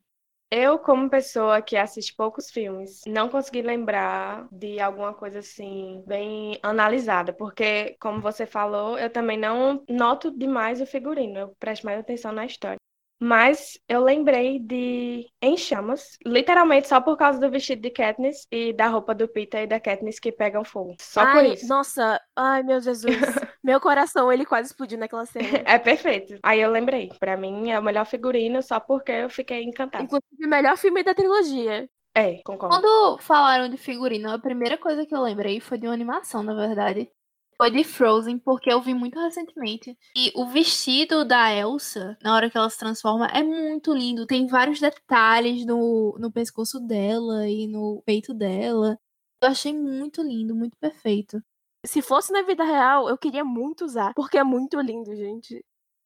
Eu, 0.50 0.78
como 0.78 1.08
pessoa 1.08 1.62
que 1.62 1.78
assiste 1.78 2.14
poucos 2.14 2.50
filmes, 2.50 3.00
não 3.06 3.30
consegui 3.30 3.62
lembrar 3.62 4.46
de 4.52 4.78
alguma 4.78 5.14
coisa 5.14 5.38
assim, 5.38 6.04
bem 6.06 6.58
analisada, 6.62 7.32
porque, 7.32 7.96
como 7.98 8.20
você 8.20 8.44
falou, 8.44 8.98
eu 8.98 9.08
também 9.08 9.38
não 9.38 9.82
noto 9.88 10.30
demais 10.30 10.82
o 10.82 10.86
figurino, 10.86 11.38
eu 11.38 11.56
presto 11.58 11.86
mais 11.86 11.98
atenção 11.98 12.32
na 12.32 12.44
história. 12.44 12.76
Mas 13.24 13.78
eu 13.88 14.02
lembrei 14.02 14.58
de 14.58 15.28
Em 15.40 15.56
Chamas, 15.56 16.18
literalmente 16.26 16.88
só 16.88 17.00
por 17.00 17.16
causa 17.16 17.38
do 17.38 17.48
vestido 17.48 17.80
de 17.80 17.90
Katniss 17.90 18.48
e 18.50 18.72
da 18.72 18.88
roupa 18.88 19.14
do 19.14 19.28
Peter 19.28 19.62
e 19.62 19.66
da 19.68 19.78
Katniss 19.78 20.18
que 20.18 20.32
pegam 20.32 20.64
fogo. 20.64 20.96
Só 21.00 21.24
por 21.24 21.36
ai, 21.36 21.52
isso. 21.52 21.68
nossa, 21.68 22.20
ai 22.34 22.64
meu 22.64 22.80
Jesus. 22.80 23.14
Meu 23.62 23.80
coração, 23.80 24.32
ele 24.32 24.44
quase 24.44 24.70
explodiu 24.70 24.98
naquela 24.98 25.24
cena. 25.24 25.46
É 25.64 25.78
perfeito. 25.78 26.36
Aí 26.42 26.60
eu 26.60 26.68
lembrei. 26.68 27.12
Pra 27.20 27.36
mim 27.36 27.70
é 27.70 27.78
o 27.78 27.82
melhor 27.82 28.04
figurino 28.04 28.60
só 28.60 28.80
porque 28.80 29.12
eu 29.12 29.30
fiquei 29.30 29.62
encantada. 29.62 30.02
Inclusive, 30.02 30.44
o 30.44 30.48
melhor 30.48 30.76
filme 30.76 31.04
da 31.04 31.14
trilogia. 31.14 31.88
É, 32.12 32.42
concordo. 32.42 32.74
Quando 32.74 33.18
falaram 33.18 33.68
de 33.68 33.76
figurino, 33.76 34.32
a 34.32 34.38
primeira 34.38 34.76
coisa 34.76 35.06
que 35.06 35.14
eu 35.14 35.22
lembrei 35.22 35.60
foi 35.60 35.78
de 35.78 35.86
uma 35.86 35.94
animação, 35.94 36.42
na 36.42 36.54
verdade. 36.54 37.08
Foi 37.56 37.70
de 37.70 37.84
Frozen, 37.84 38.38
porque 38.38 38.72
eu 38.72 38.80
vi 38.80 38.94
muito 38.94 39.18
recentemente. 39.20 39.96
E 40.16 40.32
o 40.34 40.46
vestido 40.46 41.24
da 41.24 41.52
Elsa, 41.52 42.16
na 42.22 42.34
hora 42.34 42.50
que 42.50 42.56
ela 42.56 42.68
se 42.68 42.78
transforma, 42.78 43.26
é 43.26 43.42
muito 43.42 43.92
lindo. 43.94 44.26
Tem 44.26 44.46
vários 44.46 44.80
detalhes 44.80 45.64
no, 45.64 46.16
no 46.18 46.32
pescoço 46.32 46.80
dela 46.80 47.48
e 47.48 47.66
no 47.66 48.02
peito 48.04 48.34
dela. 48.34 48.98
Eu 49.42 49.48
achei 49.48 49.72
muito 49.72 50.22
lindo, 50.22 50.54
muito 50.54 50.76
perfeito. 50.78 51.42
Se 51.84 52.00
fosse 52.00 52.32
na 52.32 52.42
vida 52.42 52.64
real, 52.64 53.08
eu 53.08 53.18
queria 53.18 53.44
muito 53.44 53.84
usar, 53.84 54.14
porque 54.14 54.38
é 54.38 54.44
muito 54.44 54.80
lindo, 54.80 55.14
gente. 55.16 55.64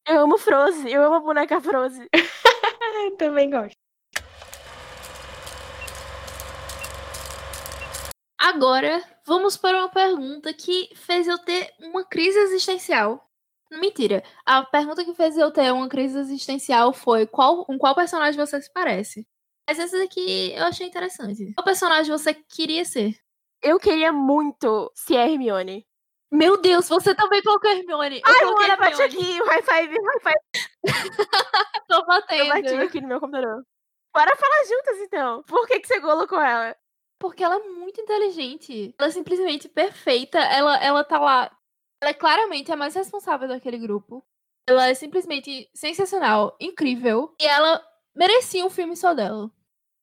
Eu 0.08 0.20
amo 0.20 0.38
Frozen, 0.38 0.90
eu 0.90 1.02
amo 1.02 1.16
a 1.16 1.20
boneca 1.20 1.60
Frozen. 1.60 2.08
Também 3.18 3.50
gosto. 3.50 3.85
Agora, 8.46 9.02
vamos 9.24 9.56
para 9.56 9.76
uma 9.76 9.88
pergunta 9.88 10.54
que 10.54 10.88
fez 10.94 11.26
eu 11.26 11.36
ter 11.36 11.68
uma 11.80 12.04
crise 12.04 12.38
existencial. 12.38 13.28
Mentira. 13.72 14.22
A 14.44 14.62
pergunta 14.62 15.04
que 15.04 15.12
fez 15.14 15.36
eu 15.36 15.50
ter 15.50 15.72
uma 15.72 15.88
crise 15.88 16.16
existencial 16.16 16.92
foi 16.92 17.26
qual, 17.26 17.64
com 17.64 17.76
qual 17.76 17.92
personagem 17.92 18.38
você 18.38 18.62
se 18.62 18.72
parece? 18.72 19.26
Mas 19.68 19.80
essa 19.80 19.98
daqui 19.98 20.52
eu 20.54 20.64
achei 20.64 20.86
interessante. 20.86 21.52
Qual 21.54 21.64
personagem 21.64 22.12
você 22.12 22.34
queria 22.34 22.84
ser? 22.84 23.16
Eu 23.60 23.80
queria 23.80 24.12
muito 24.12 24.92
ser 24.94 25.16
a 25.16 25.28
Hermione. 25.28 25.84
Meu 26.30 26.56
Deus, 26.56 26.88
você 26.88 27.16
também 27.16 27.42
colocou 27.42 27.68
Hermione. 27.68 28.18
Eu 28.24 28.32
Ai, 28.32 28.38
coloquei 28.38 28.66
Luana, 28.66 28.76
bate 28.76 29.02
aqui, 29.02 29.38
high 29.42 29.62
five, 29.62 29.96
high 29.98 30.20
five. 30.22 30.40
Tô 31.88 31.96
Eu 31.96 32.06
bati 32.06 32.36
batendo. 32.48 32.82
aqui 32.82 33.00
no 33.00 33.08
meu 33.08 33.18
computador. 33.18 33.64
Bora 34.14 34.36
falar 34.36 34.64
juntas, 34.68 34.98
então. 35.00 35.42
Por 35.42 35.66
que, 35.66 35.80
que 35.80 35.88
você 35.88 36.00
colocou 36.00 36.40
ela? 36.40 36.76
Porque 37.18 37.42
ela 37.42 37.56
é 37.56 37.68
muito 37.68 38.00
inteligente. 38.00 38.94
Ela 38.98 39.08
é 39.08 39.12
simplesmente 39.12 39.68
perfeita. 39.68 40.38
Ela, 40.38 40.76
ela 40.78 41.04
tá 41.04 41.18
lá. 41.18 41.50
Ela 42.00 42.10
é 42.10 42.14
claramente 42.14 42.70
a 42.70 42.76
mais 42.76 42.94
responsável 42.94 43.48
daquele 43.48 43.78
grupo. 43.78 44.24
Ela 44.68 44.88
é 44.88 44.94
simplesmente 44.94 45.70
sensacional, 45.74 46.56
incrível. 46.60 47.34
E 47.40 47.46
ela 47.46 47.80
merecia 48.14 48.66
um 48.66 48.70
filme 48.70 48.96
só 48.96 49.14
dela. 49.14 49.50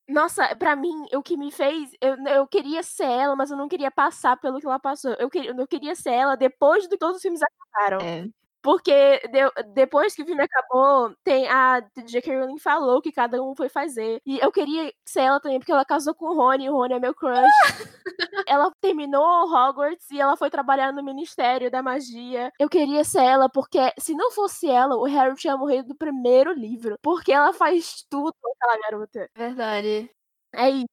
Nossa, 0.07 0.55
pra 0.55 0.75
mim, 0.75 1.05
o 1.13 1.21
que 1.21 1.37
me 1.37 1.51
fez. 1.51 1.91
Eu, 2.01 2.15
eu 2.27 2.47
queria 2.47 2.83
ser 2.83 3.05
ela, 3.05 3.35
mas 3.35 3.51
eu 3.51 3.57
não 3.57 3.67
queria 3.67 3.91
passar 3.91 4.37
pelo 4.37 4.59
que 4.59 4.65
ela 4.65 4.79
passou. 4.79 5.13
Eu 5.13 5.29
queria, 5.29 5.51
eu 5.51 5.67
queria 5.67 5.95
ser 5.95 6.11
ela 6.11 6.35
depois 6.35 6.83
de 6.83 6.89
que 6.89 6.97
todos 6.97 7.17
os 7.17 7.21
filmes 7.21 7.41
acabaram. 7.41 8.05
É. 8.05 8.27
Porque 8.63 9.19
de- 9.27 9.63
depois 9.73 10.15
que 10.15 10.23
o 10.23 10.25
filme 10.25 10.41
acabou, 10.41 11.13
tem 11.23 11.47
a 11.49 11.81
J.K. 12.05 12.39
Rowling 12.39 12.57
falou 12.59 13.01
que 13.01 13.11
cada 13.11 13.41
um 13.43 13.53
foi 13.55 13.69
fazer. 13.69 14.21
E 14.25 14.39
eu 14.39 14.51
queria 14.51 14.91
ser 15.05 15.21
ela 15.21 15.39
também, 15.41 15.59
porque 15.59 15.71
ela 15.71 15.85
casou 15.85 16.15
com 16.15 16.25
o 16.27 16.33
Rony, 16.35 16.69
o 16.69 16.73
Rony 16.73 16.93
é 16.93 16.99
meu 16.99 17.13
crush. 17.13 17.35
ela 18.47 18.71
terminou 18.81 19.23
Hogwarts 19.53 20.09
e 20.11 20.19
ela 20.19 20.37
foi 20.37 20.49
trabalhar 20.49 20.91
no 20.93 21.03
Ministério 21.03 21.69
da 21.69 21.83
Magia. 21.83 22.51
Eu 22.59 22.69
queria 22.69 23.03
ser 23.03 23.21
ela, 23.23 23.49
porque 23.49 23.79
se 23.99 24.13
não 24.15 24.31
fosse 24.31 24.69
ela, 24.69 24.95
o 24.95 25.03
Harry 25.05 25.35
tinha 25.35 25.57
morrido 25.57 25.89
do 25.89 25.95
primeiro 25.95 26.53
livro. 26.53 26.95
Porque 27.01 27.31
ela 27.33 27.53
faz 27.53 28.05
tudo, 28.09 28.33
aquela 28.55 28.79
garota. 28.79 29.29
Verdade. 29.35 30.09
É 30.53 30.69
isso. 30.69 30.87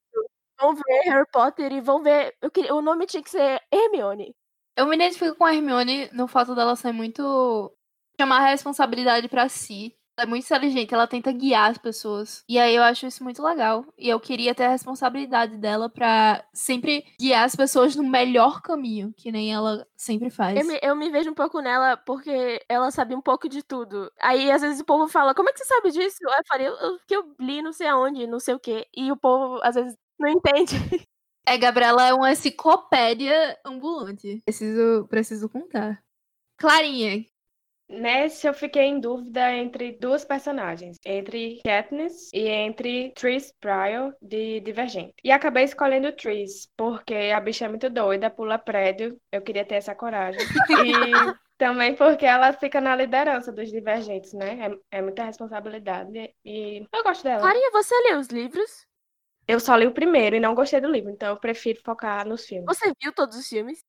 Vão 0.60 0.74
ver 0.74 1.02
Harry 1.06 1.26
Potter 1.32 1.72
e 1.72 1.80
vão 1.80 2.02
ver. 2.02 2.34
Eu 2.42 2.50
queria, 2.50 2.74
o 2.74 2.82
nome 2.82 3.06
tinha 3.06 3.22
que 3.22 3.30
ser 3.30 3.62
Hermione. 3.72 4.34
Eu 4.76 4.86
me 4.86 4.96
identifico 4.96 5.36
com 5.36 5.44
a 5.44 5.54
Hermione 5.54 6.08
no 6.12 6.26
fato 6.28 6.54
dela 6.54 6.76
ser 6.76 6.92
muito. 6.92 7.72
chamar 8.20 8.38
a 8.42 8.50
responsabilidade 8.50 9.28
pra 9.28 9.48
si. 9.48 9.94
Ela 10.18 10.26
é 10.26 10.28
muito 10.28 10.44
inteligente, 10.44 10.92
ela 10.92 11.06
tenta 11.06 11.32
guiar 11.32 11.70
as 11.70 11.78
pessoas. 11.78 12.44
E 12.46 12.58
aí 12.58 12.74
eu 12.76 12.82
acho 12.82 13.06
isso 13.06 13.24
muito 13.24 13.42
legal. 13.42 13.86
E 13.96 14.06
eu 14.08 14.20
queria 14.20 14.54
ter 14.54 14.64
a 14.64 14.70
responsabilidade 14.70 15.56
dela 15.56 15.88
pra 15.88 16.44
sempre 16.52 17.04
guiar 17.18 17.44
as 17.44 17.56
pessoas 17.56 17.96
no 17.96 18.02
melhor 18.02 18.60
caminho, 18.60 19.14
que 19.16 19.32
nem 19.32 19.50
ela 19.52 19.86
sempre 19.96 20.28
faz. 20.28 20.58
Eu 20.60 20.66
me, 20.66 20.78
eu 20.82 20.94
me 20.96 21.08
vejo 21.10 21.30
um 21.30 21.34
pouco 21.34 21.60
nela 21.62 21.96
porque 21.96 22.60
ela 22.68 22.90
sabe 22.90 23.14
um 23.14 23.22
pouco 23.22 23.48
de 23.48 23.62
tudo. 23.62 24.12
Aí 24.20 24.50
às 24.50 24.60
vezes 24.60 24.80
o 24.80 24.84
povo 24.84 25.08
fala: 25.08 25.34
Como 25.34 25.48
é 25.48 25.52
que 25.52 25.58
você 25.60 25.64
sabe 25.64 25.90
disso? 25.90 26.18
Eu 26.22 26.44
falei: 26.46 26.66
"Eu- 26.68 26.98
Que 27.08 27.16
eu 27.16 27.34
li 27.40 27.62
não 27.62 27.72
sei 27.72 27.86
aonde, 27.86 28.26
não 28.26 28.40
sei 28.40 28.54
o 28.54 28.60
quê. 28.60 28.86
E 28.94 29.10
o 29.10 29.16
povo 29.16 29.58
às 29.62 29.74
vezes 29.74 29.96
não 30.18 30.28
entende. 30.28 30.74
É, 31.46 31.58
Gabriela 31.58 32.06
é 32.06 32.14
uma 32.14 32.32
enciclopédia 32.32 33.58
ambulante. 33.64 34.40
Preciso, 34.44 35.06
preciso 35.08 35.48
contar. 35.48 36.02
Clarinha, 36.56 37.24
Nesse 37.90 38.46
eu 38.46 38.54
fiquei 38.54 38.84
em 38.84 39.00
dúvida 39.00 39.52
entre 39.52 39.98
duas 39.98 40.24
personagens, 40.24 40.96
entre 41.04 41.60
Katniss 41.64 42.30
e 42.32 42.46
entre 42.46 43.12
Tris 43.16 43.52
Pryor 43.60 44.14
de 44.22 44.60
Divergente. 44.60 45.14
E 45.24 45.32
acabei 45.32 45.64
escolhendo 45.64 46.12
Tris, 46.12 46.68
porque 46.76 47.32
a 47.34 47.40
bicha 47.40 47.64
é 47.64 47.68
muito 47.68 47.90
doida, 47.90 48.30
pula 48.30 48.58
prédio, 48.58 49.20
eu 49.32 49.42
queria 49.42 49.64
ter 49.64 49.74
essa 49.74 49.92
coragem. 49.92 50.40
E 50.40 50.40
também 51.58 51.96
porque 51.96 52.24
ela 52.24 52.52
fica 52.52 52.80
na 52.80 52.94
liderança 52.94 53.50
dos 53.50 53.68
Divergentes, 53.72 54.34
né? 54.34 54.70
É, 54.92 54.98
é 54.98 55.02
muita 55.02 55.24
responsabilidade 55.24 56.32
e 56.44 56.86
eu 56.92 57.02
gosto 57.02 57.24
dela. 57.24 57.40
Clarinha, 57.40 57.72
você 57.72 57.94
leu 58.08 58.20
os 58.20 58.28
livros? 58.28 58.86
Eu 59.50 59.58
só 59.58 59.74
li 59.74 59.84
o 59.84 59.92
primeiro 59.92 60.36
e 60.36 60.40
não 60.40 60.54
gostei 60.54 60.80
do 60.80 60.88
livro, 60.88 61.10
então 61.10 61.28
eu 61.28 61.36
prefiro 61.36 61.80
focar 61.82 62.24
nos 62.24 62.46
filmes. 62.46 62.66
Você 62.66 62.92
viu 63.02 63.12
todos 63.12 63.36
os 63.36 63.48
filmes? 63.48 63.84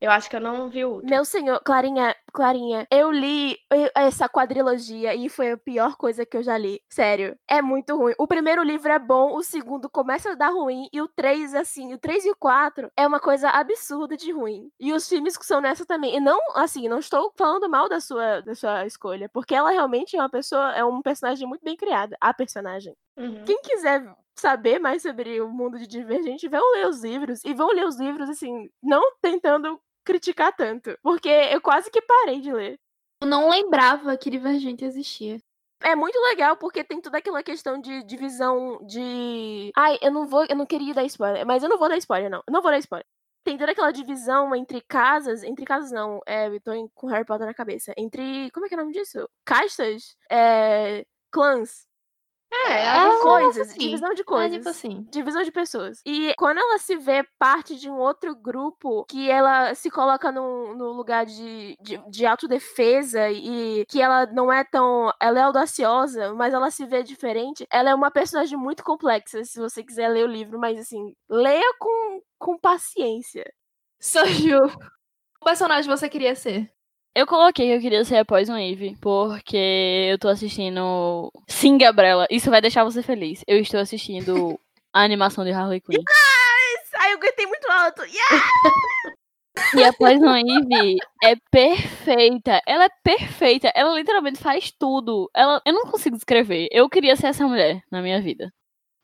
Eu 0.00 0.10
acho 0.10 0.30
que 0.30 0.36
eu 0.36 0.40
não 0.40 0.70
vi 0.70 0.84
o 0.84 0.92
último. 0.92 1.10
Meu 1.10 1.24
senhor, 1.24 1.60
Clarinha, 1.62 2.14
Clarinha, 2.32 2.86
eu 2.90 3.10
li 3.10 3.58
essa 3.94 4.28
quadrilogia 4.28 5.14
e 5.16 5.28
foi 5.28 5.50
a 5.50 5.58
pior 5.58 5.96
coisa 5.96 6.24
que 6.24 6.36
eu 6.36 6.42
já 6.44 6.56
li. 6.56 6.80
Sério, 6.88 7.36
é 7.46 7.60
muito 7.60 7.94
ruim. 7.96 8.14
O 8.18 8.26
primeiro 8.26 8.62
livro 8.62 8.90
é 8.90 8.98
bom, 9.00 9.34
o 9.34 9.42
segundo 9.42 9.90
começa 9.90 10.30
a 10.30 10.34
dar 10.36 10.50
ruim, 10.50 10.88
e 10.92 11.02
o 11.02 11.08
três, 11.08 11.54
assim, 11.54 11.92
o 11.92 11.98
três 11.98 12.24
e 12.24 12.30
o 12.30 12.36
quatro 12.36 12.90
é 12.96 13.04
uma 13.04 13.18
coisa 13.18 13.50
absurda 13.50 14.16
de 14.16 14.30
ruim. 14.30 14.70
E 14.78 14.92
os 14.92 15.08
filmes 15.08 15.36
que 15.36 15.44
são 15.44 15.60
nessa 15.60 15.84
também. 15.84 16.16
E 16.16 16.20
não, 16.20 16.38
assim, 16.54 16.88
não 16.88 17.00
estou 17.00 17.32
falando 17.36 17.68
mal 17.68 17.88
da 17.88 18.00
sua, 18.00 18.40
da 18.40 18.54
sua 18.54 18.86
escolha, 18.86 19.28
porque 19.28 19.56
ela 19.56 19.70
realmente 19.70 20.16
é 20.16 20.20
uma 20.20 20.30
pessoa, 20.30 20.72
é 20.72 20.84
um 20.84 21.02
personagem 21.02 21.48
muito 21.48 21.64
bem 21.64 21.76
criada. 21.76 22.16
A 22.20 22.32
personagem. 22.32 22.96
Uhum. 23.18 23.44
Quem 23.44 23.60
quiser 23.60 24.02
saber 24.40 24.78
mais 24.78 25.02
sobre 25.02 25.40
o 25.40 25.48
mundo 25.48 25.78
de 25.78 25.86
Divergente, 25.86 26.48
vão 26.48 26.72
ler 26.72 26.86
os 26.86 27.02
livros. 27.02 27.40
E 27.44 27.54
vão 27.54 27.68
ler 27.68 27.86
os 27.86 27.98
livros, 27.98 28.28
assim, 28.28 28.68
não 28.82 29.14
tentando 29.20 29.80
criticar 30.04 30.54
tanto. 30.56 30.98
Porque 31.02 31.28
eu 31.28 31.60
quase 31.60 31.90
que 31.90 32.02
parei 32.02 32.40
de 32.40 32.52
ler. 32.52 32.78
eu 33.22 33.28
não 33.28 33.48
lembrava 33.50 34.16
que 34.16 34.30
Divergente 34.30 34.84
existia. 34.84 35.38
É 35.82 35.96
muito 35.96 36.18
legal 36.20 36.56
porque 36.56 36.84
tem 36.84 37.00
toda 37.00 37.18
aquela 37.18 37.42
questão 37.42 37.80
de 37.80 38.02
divisão 38.04 38.78
de. 38.84 39.72
Ai, 39.74 39.98
eu 40.02 40.10
não 40.12 40.26
vou. 40.26 40.44
Eu 40.48 40.56
não 40.56 40.66
queria 40.66 40.92
dar 40.92 41.04
spoiler, 41.04 41.46
mas 41.46 41.62
eu 41.62 41.68
não 41.70 41.78
vou 41.78 41.88
dar 41.88 41.96
spoiler, 41.96 42.30
não. 42.30 42.42
Eu 42.46 42.52
não 42.52 42.60
vou 42.60 42.70
dar 42.70 42.78
spoiler. 42.78 43.06
Tem 43.42 43.56
toda 43.56 43.72
aquela 43.72 43.90
divisão 43.90 44.54
entre 44.54 44.82
casas. 44.82 45.42
Entre 45.42 45.64
casas, 45.64 45.90
não. 45.90 46.20
É, 46.26 46.48
eu 46.48 46.60
tô 46.60 46.72
com 46.94 47.06
Harry 47.06 47.24
Potter 47.24 47.46
na 47.46 47.54
cabeça. 47.54 47.94
Entre. 47.96 48.50
Como 48.50 48.66
é 48.66 48.68
que 48.68 48.74
é 48.74 48.78
o 48.78 48.80
nome 48.80 48.92
disso? 48.92 49.26
Castas? 49.44 50.16
É. 50.30 51.06
Clãs. 51.30 51.86
É, 52.52 52.86
Ah, 52.88 53.14
a 53.14 53.18
coisas. 53.20 53.68
assim. 53.68 53.78
Divisão 53.78 54.12
de 54.14 54.22
É 54.22 54.24
coisas. 54.24 54.58
tipo 54.58 54.68
assim. 54.68 55.06
divisão 55.10 55.42
de 55.42 55.52
pessoas. 55.52 56.00
E 56.04 56.34
quando 56.36 56.58
ela 56.58 56.78
se 56.78 56.96
vê 56.96 57.24
parte 57.38 57.76
de 57.76 57.88
um 57.88 57.96
outro 57.98 58.34
grupo, 58.34 59.04
que 59.06 59.30
ela 59.30 59.74
se 59.74 59.88
coloca 59.90 60.32
no, 60.32 60.74
no 60.74 60.92
lugar 60.92 61.24
de, 61.26 61.76
de, 61.80 61.98
de 62.10 62.26
autodefesa 62.26 63.30
e 63.30 63.84
que 63.88 64.00
ela 64.02 64.26
não 64.26 64.52
é 64.52 64.64
tão. 64.64 65.12
Ela 65.20 65.38
é 65.38 65.42
audaciosa, 65.42 66.34
mas 66.34 66.52
ela 66.52 66.70
se 66.70 66.84
vê 66.86 67.02
diferente, 67.02 67.66
ela 67.70 67.90
é 67.90 67.94
uma 67.94 68.10
personagem 68.10 68.58
muito 68.58 68.82
complexa, 68.82 69.44
se 69.44 69.58
você 69.60 69.82
quiser 69.84 70.08
ler 70.08 70.24
o 70.24 70.30
livro, 70.32 70.58
mas 70.58 70.78
assim, 70.78 71.14
leia 71.28 71.72
com, 71.78 72.20
com 72.38 72.58
paciência. 72.58 73.44
Soju. 74.00 74.58
Qual 75.40 75.44
personagem 75.44 75.90
você 75.90 76.08
queria 76.08 76.34
ser? 76.34 76.72
Eu 77.14 77.26
coloquei 77.26 77.66
que 77.66 77.74
eu 77.74 77.80
queria 77.80 78.04
ser 78.04 78.16
a 78.18 78.24
Poison 78.24 78.56
Ivy, 78.56 78.96
porque 79.00 80.08
eu 80.10 80.18
tô 80.18 80.28
assistindo. 80.28 81.32
Sim, 81.48 81.76
Gabriela, 81.76 82.26
isso 82.30 82.50
vai 82.50 82.60
deixar 82.60 82.84
você 82.84 83.02
feliz. 83.02 83.42
Eu 83.46 83.58
estou 83.58 83.80
assistindo 83.80 84.58
a 84.92 85.02
animação 85.02 85.44
de 85.44 85.50
Harley 85.50 85.80
Quinn. 85.80 86.02
Ai, 86.98 87.12
eu 87.12 87.18
gritei 87.18 87.46
muito 87.46 87.70
alto. 87.70 88.02
Yeah! 88.02 88.46
E 89.76 89.84
a 89.84 89.92
Poison 89.92 90.36
Ivy 90.36 90.96
é 91.22 91.34
perfeita. 91.50 92.62
Ela 92.66 92.84
é 92.84 92.90
perfeita. 93.02 93.70
Ela 93.74 93.94
literalmente 93.94 94.38
faz 94.38 94.70
tudo. 94.70 95.30
Ela... 95.34 95.60
Eu 95.66 95.72
não 95.74 95.82
consigo 95.82 96.16
descrever. 96.16 96.68
Eu 96.70 96.88
queria 96.88 97.14
ser 97.14 97.26
essa 97.26 97.46
mulher 97.46 97.82
na 97.90 98.00
minha 98.00 98.22
vida. 98.22 98.50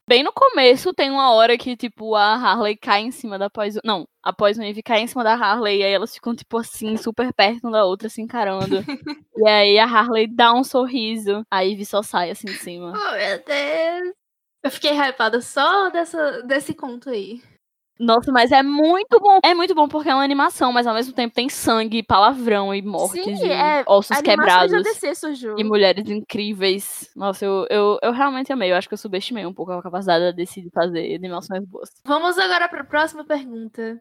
Bem 0.09 0.23
no 0.23 0.33
começo 0.33 0.95
tem 0.95 1.11
uma 1.11 1.33
hora 1.33 1.59
que, 1.59 1.77
tipo, 1.77 2.15
a 2.15 2.35
Harley 2.35 2.77
cai 2.77 3.03
em 3.03 3.11
cima 3.11 3.37
da 3.37 3.51
Poison... 3.51 3.81
Não, 3.85 4.07
a 4.23 4.33
Poison 4.33 4.63
Ivy 4.63 4.81
cai 4.81 5.01
em 5.01 5.07
cima 5.09 5.25
da 5.25 5.35
Harley 5.35 5.81
e 5.81 5.83
aí 5.83 5.93
elas 5.93 6.15
ficam, 6.15 6.33
tipo 6.33 6.59
assim, 6.59 6.97
super 6.97 7.33
perto 7.33 7.65
uma 7.65 7.73
da 7.73 7.85
outra, 7.85 8.09
se 8.09 8.23
encarando. 8.23 8.77
e 9.37 9.49
aí 9.49 9.77
a 9.81 9.85
Harley 9.85 10.29
dá 10.29 10.53
um 10.53 10.63
sorriso, 10.63 11.45
a 11.51 11.65
Ivy 11.65 11.85
só 11.85 12.03
sai 12.05 12.31
assim 12.31 12.47
de 12.47 12.55
cima. 12.59 12.93
Oh, 12.93 13.17
meu 13.17 13.45
Deus. 13.45 14.15
Eu 14.63 14.71
fiquei 14.71 14.93
hypada 14.93 15.41
só 15.41 15.91
dessa, 15.91 16.43
desse 16.43 16.73
conto 16.73 17.11
aí. 17.11 17.43
Nossa, 17.99 18.31
mas 18.31 18.53
é 18.53 18.63
muito 18.63 19.19
bom. 19.19 19.39
É 19.43 19.55
muito 19.55 19.75
bom 19.75 19.89
porque 19.89 20.09
é 20.09 20.15
uma 20.15 20.25
animação, 20.25 20.73
mas 20.73 20.87
ao 20.87 20.95
mesmo 20.95 21.13
tempo 21.15 21.35
tem 21.35 21.49
sangue, 21.49 22.03
palavrão 22.03 22.75
e 22.75 22.83
mortes 22.83 23.25
Sim, 23.25 23.47
e 23.47 23.51
é 23.51 23.85
ossos 23.87 24.21
quebrados. 24.21 24.83
DC, 24.83 25.15
Suju. 25.15 25.55
E 25.59 25.65
mulheres 25.65 26.09
incríveis. 26.09 27.11
Nossa, 27.17 27.45
eu, 27.45 27.67
eu, 27.71 27.99
eu 28.03 28.13
realmente 28.13 28.53
amei. 28.53 28.71
Eu 28.71 28.77
acho 28.77 28.89
que 28.89 28.95
eu 28.95 28.99
subestimei 28.99 29.47
um 29.47 29.55
pouco 29.55 29.73
a 29.73 29.83
capacidade 29.83 30.25
da 30.25 30.31
DC 30.31 30.61
de 30.61 30.71
fazer 30.71 31.15
animações 31.15 31.65
boas. 31.67 31.91
Vamos 32.05 32.39
agora 32.39 32.69
para 32.69 32.83
a 32.83 32.87
próxima 32.87 33.25
pergunta. 33.25 34.01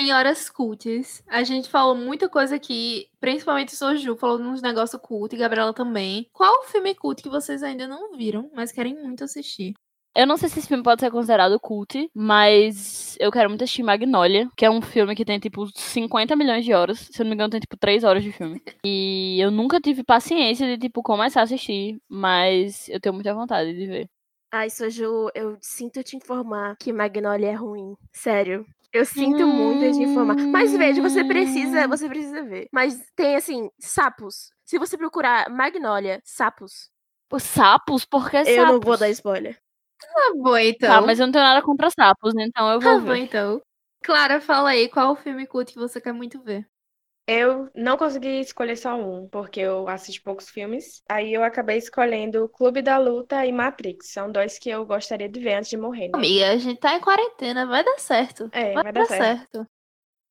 Senhoras 0.00 0.48
cults, 0.48 1.22
a 1.28 1.42
gente 1.42 1.68
falou 1.68 1.94
muita 1.94 2.26
coisa 2.26 2.56
aqui, 2.56 3.06
principalmente 3.20 3.74
o 3.74 3.76
Soju 3.76 4.16
falou 4.16 4.38
nos 4.38 4.62
negócios 4.62 4.98
cult 5.02 5.34
e 5.34 5.38
Gabriela 5.38 5.74
também. 5.74 6.26
Qual 6.32 6.60
o 6.60 6.68
filme 6.68 6.94
cult 6.94 7.22
que 7.22 7.28
vocês 7.28 7.62
ainda 7.62 7.86
não 7.86 8.16
viram, 8.16 8.50
mas 8.54 8.72
querem 8.72 8.94
muito 8.94 9.24
assistir? 9.24 9.74
Eu 10.16 10.26
não 10.26 10.38
sei 10.38 10.48
se 10.48 10.58
esse 10.58 10.68
filme 10.68 10.82
pode 10.82 11.02
ser 11.02 11.10
considerado 11.10 11.60
cult, 11.60 12.10
mas 12.14 13.14
eu 13.20 13.30
quero 13.30 13.50
muito 13.50 13.62
assistir 13.62 13.82
Magnolia, 13.82 14.48
que 14.56 14.64
é 14.64 14.70
um 14.70 14.80
filme 14.80 15.14
que 15.14 15.22
tem, 15.24 15.38
tipo, 15.38 15.66
50 15.78 16.34
milhões 16.34 16.64
de 16.64 16.72
horas. 16.72 16.98
Se 16.98 17.20
eu 17.20 17.24
não 17.24 17.28
me 17.28 17.34
engano, 17.34 17.50
tem, 17.50 17.60
tipo, 17.60 17.76
3 17.76 18.02
horas 18.02 18.22
de 18.22 18.32
filme. 18.32 18.58
E 18.82 19.38
eu 19.38 19.50
nunca 19.50 19.78
tive 19.78 20.02
paciência 20.02 20.66
de, 20.66 20.78
tipo, 20.78 21.02
começar 21.02 21.40
a 21.40 21.44
assistir, 21.44 22.00
mas 22.08 22.88
eu 22.88 22.98
tenho 22.98 23.14
muita 23.14 23.34
vontade 23.34 23.74
de 23.74 23.86
ver. 23.86 24.08
Ai, 24.50 24.70
Soju, 24.70 25.28
eu 25.34 25.58
sinto 25.60 26.02
te 26.02 26.16
informar 26.16 26.74
que 26.76 26.90
Magnolia 26.90 27.50
é 27.50 27.54
ruim. 27.54 27.94
Sério. 28.12 28.66
Eu 28.92 29.04
sinto 29.04 29.46
muito 29.46 29.92
te 29.96 30.02
informar. 30.02 30.36
Mas 30.36 30.76
veja, 30.76 31.00
você 31.00 31.24
precisa, 31.24 31.86
você 31.86 32.08
precisa 32.08 32.42
ver. 32.42 32.68
Mas 32.72 33.00
tem 33.14 33.36
assim, 33.36 33.70
sapos. 33.78 34.50
Se 34.64 34.78
você 34.78 34.96
procurar 34.98 35.48
Magnolia, 35.48 36.20
sapos. 36.24 36.90
Os 37.32 37.42
sapos? 37.44 38.04
Por 38.04 38.28
que 38.30 38.38
sapos? 38.44 38.56
Eu 38.56 38.66
não 38.66 38.80
vou 38.80 38.96
dar 38.96 39.08
spoiler. 39.10 39.56
Tá 40.00 40.32
bom, 40.34 40.56
então. 40.56 40.88
Tá, 40.88 41.00
mas 41.02 41.20
eu 41.20 41.26
não 41.26 41.32
tenho 41.32 41.44
nada 41.44 41.62
contra 41.62 41.90
sapos, 41.90 42.32
então 42.36 42.70
eu 42.72 42.80
Tá 42.80 42.90
vou 42.90 43.00
bom, 43.00 43.06
ver. 43.12 43.18
então. 43.18 43.62
Clara, 44.02 44.40
fala 44.40 44.70
aí, 44.70 44.88
qual 44.88 45.12
o 45.12 45.16
filme 45.16 45.46
cult 45.46 45.72
que 45.72 45.78
você 45.78 46.00
quer 46.00 46.12
muito 46.12 46.40
ver? 46.42 46.66
Eu 47.26 47.70
não 47.74 47.96
consegui 47.96 48.40
escolher 48.40 48.76
só 48.76 48.96
um, 48.96 49.28
porque 49.28 49.60
eu 49.60 49.88
assisto 49.88 50.22
poucos 50.22 50.48
filmes. 50.48 51.02
Aí 51.08 51.32
eu 51.32 51.44
acabei 51.44 51.78
escolhendo 51.78 52.48
Clube 52.48 52.82
da 52.82 52.98
Luta 52.98 53.46
e 53.46 53.52
Matrix. 53.52 54.12
São 54.12 54.30
dois 54.30 54.58
que 54.58 54.68
eu 54.68 54.84
gostaria 54.84 55.28
de 55.28 55.38
ver 55.38 55.54
antes 55.54 55.70
de 55.70 55.76
morrer, 55.76 56.08
né? 56.08 56.12
Amiga, 56.14 56.50
a 56.50 56.56
gente 56.56 56.80
tá 56.80 56.94
em 56.94 57.00
quarentena, 57.00 57.66
vai 57.66 57.84
dar 57.84 57.98
certo. 57.98 58.48
É, 58.52 58.72
vai, 58.72 58.82
vai 58.82 58.92
dar 58.92 59.00
dar 59.02 59.06
certo. 59.06 59.50
certo. 59.52 59.70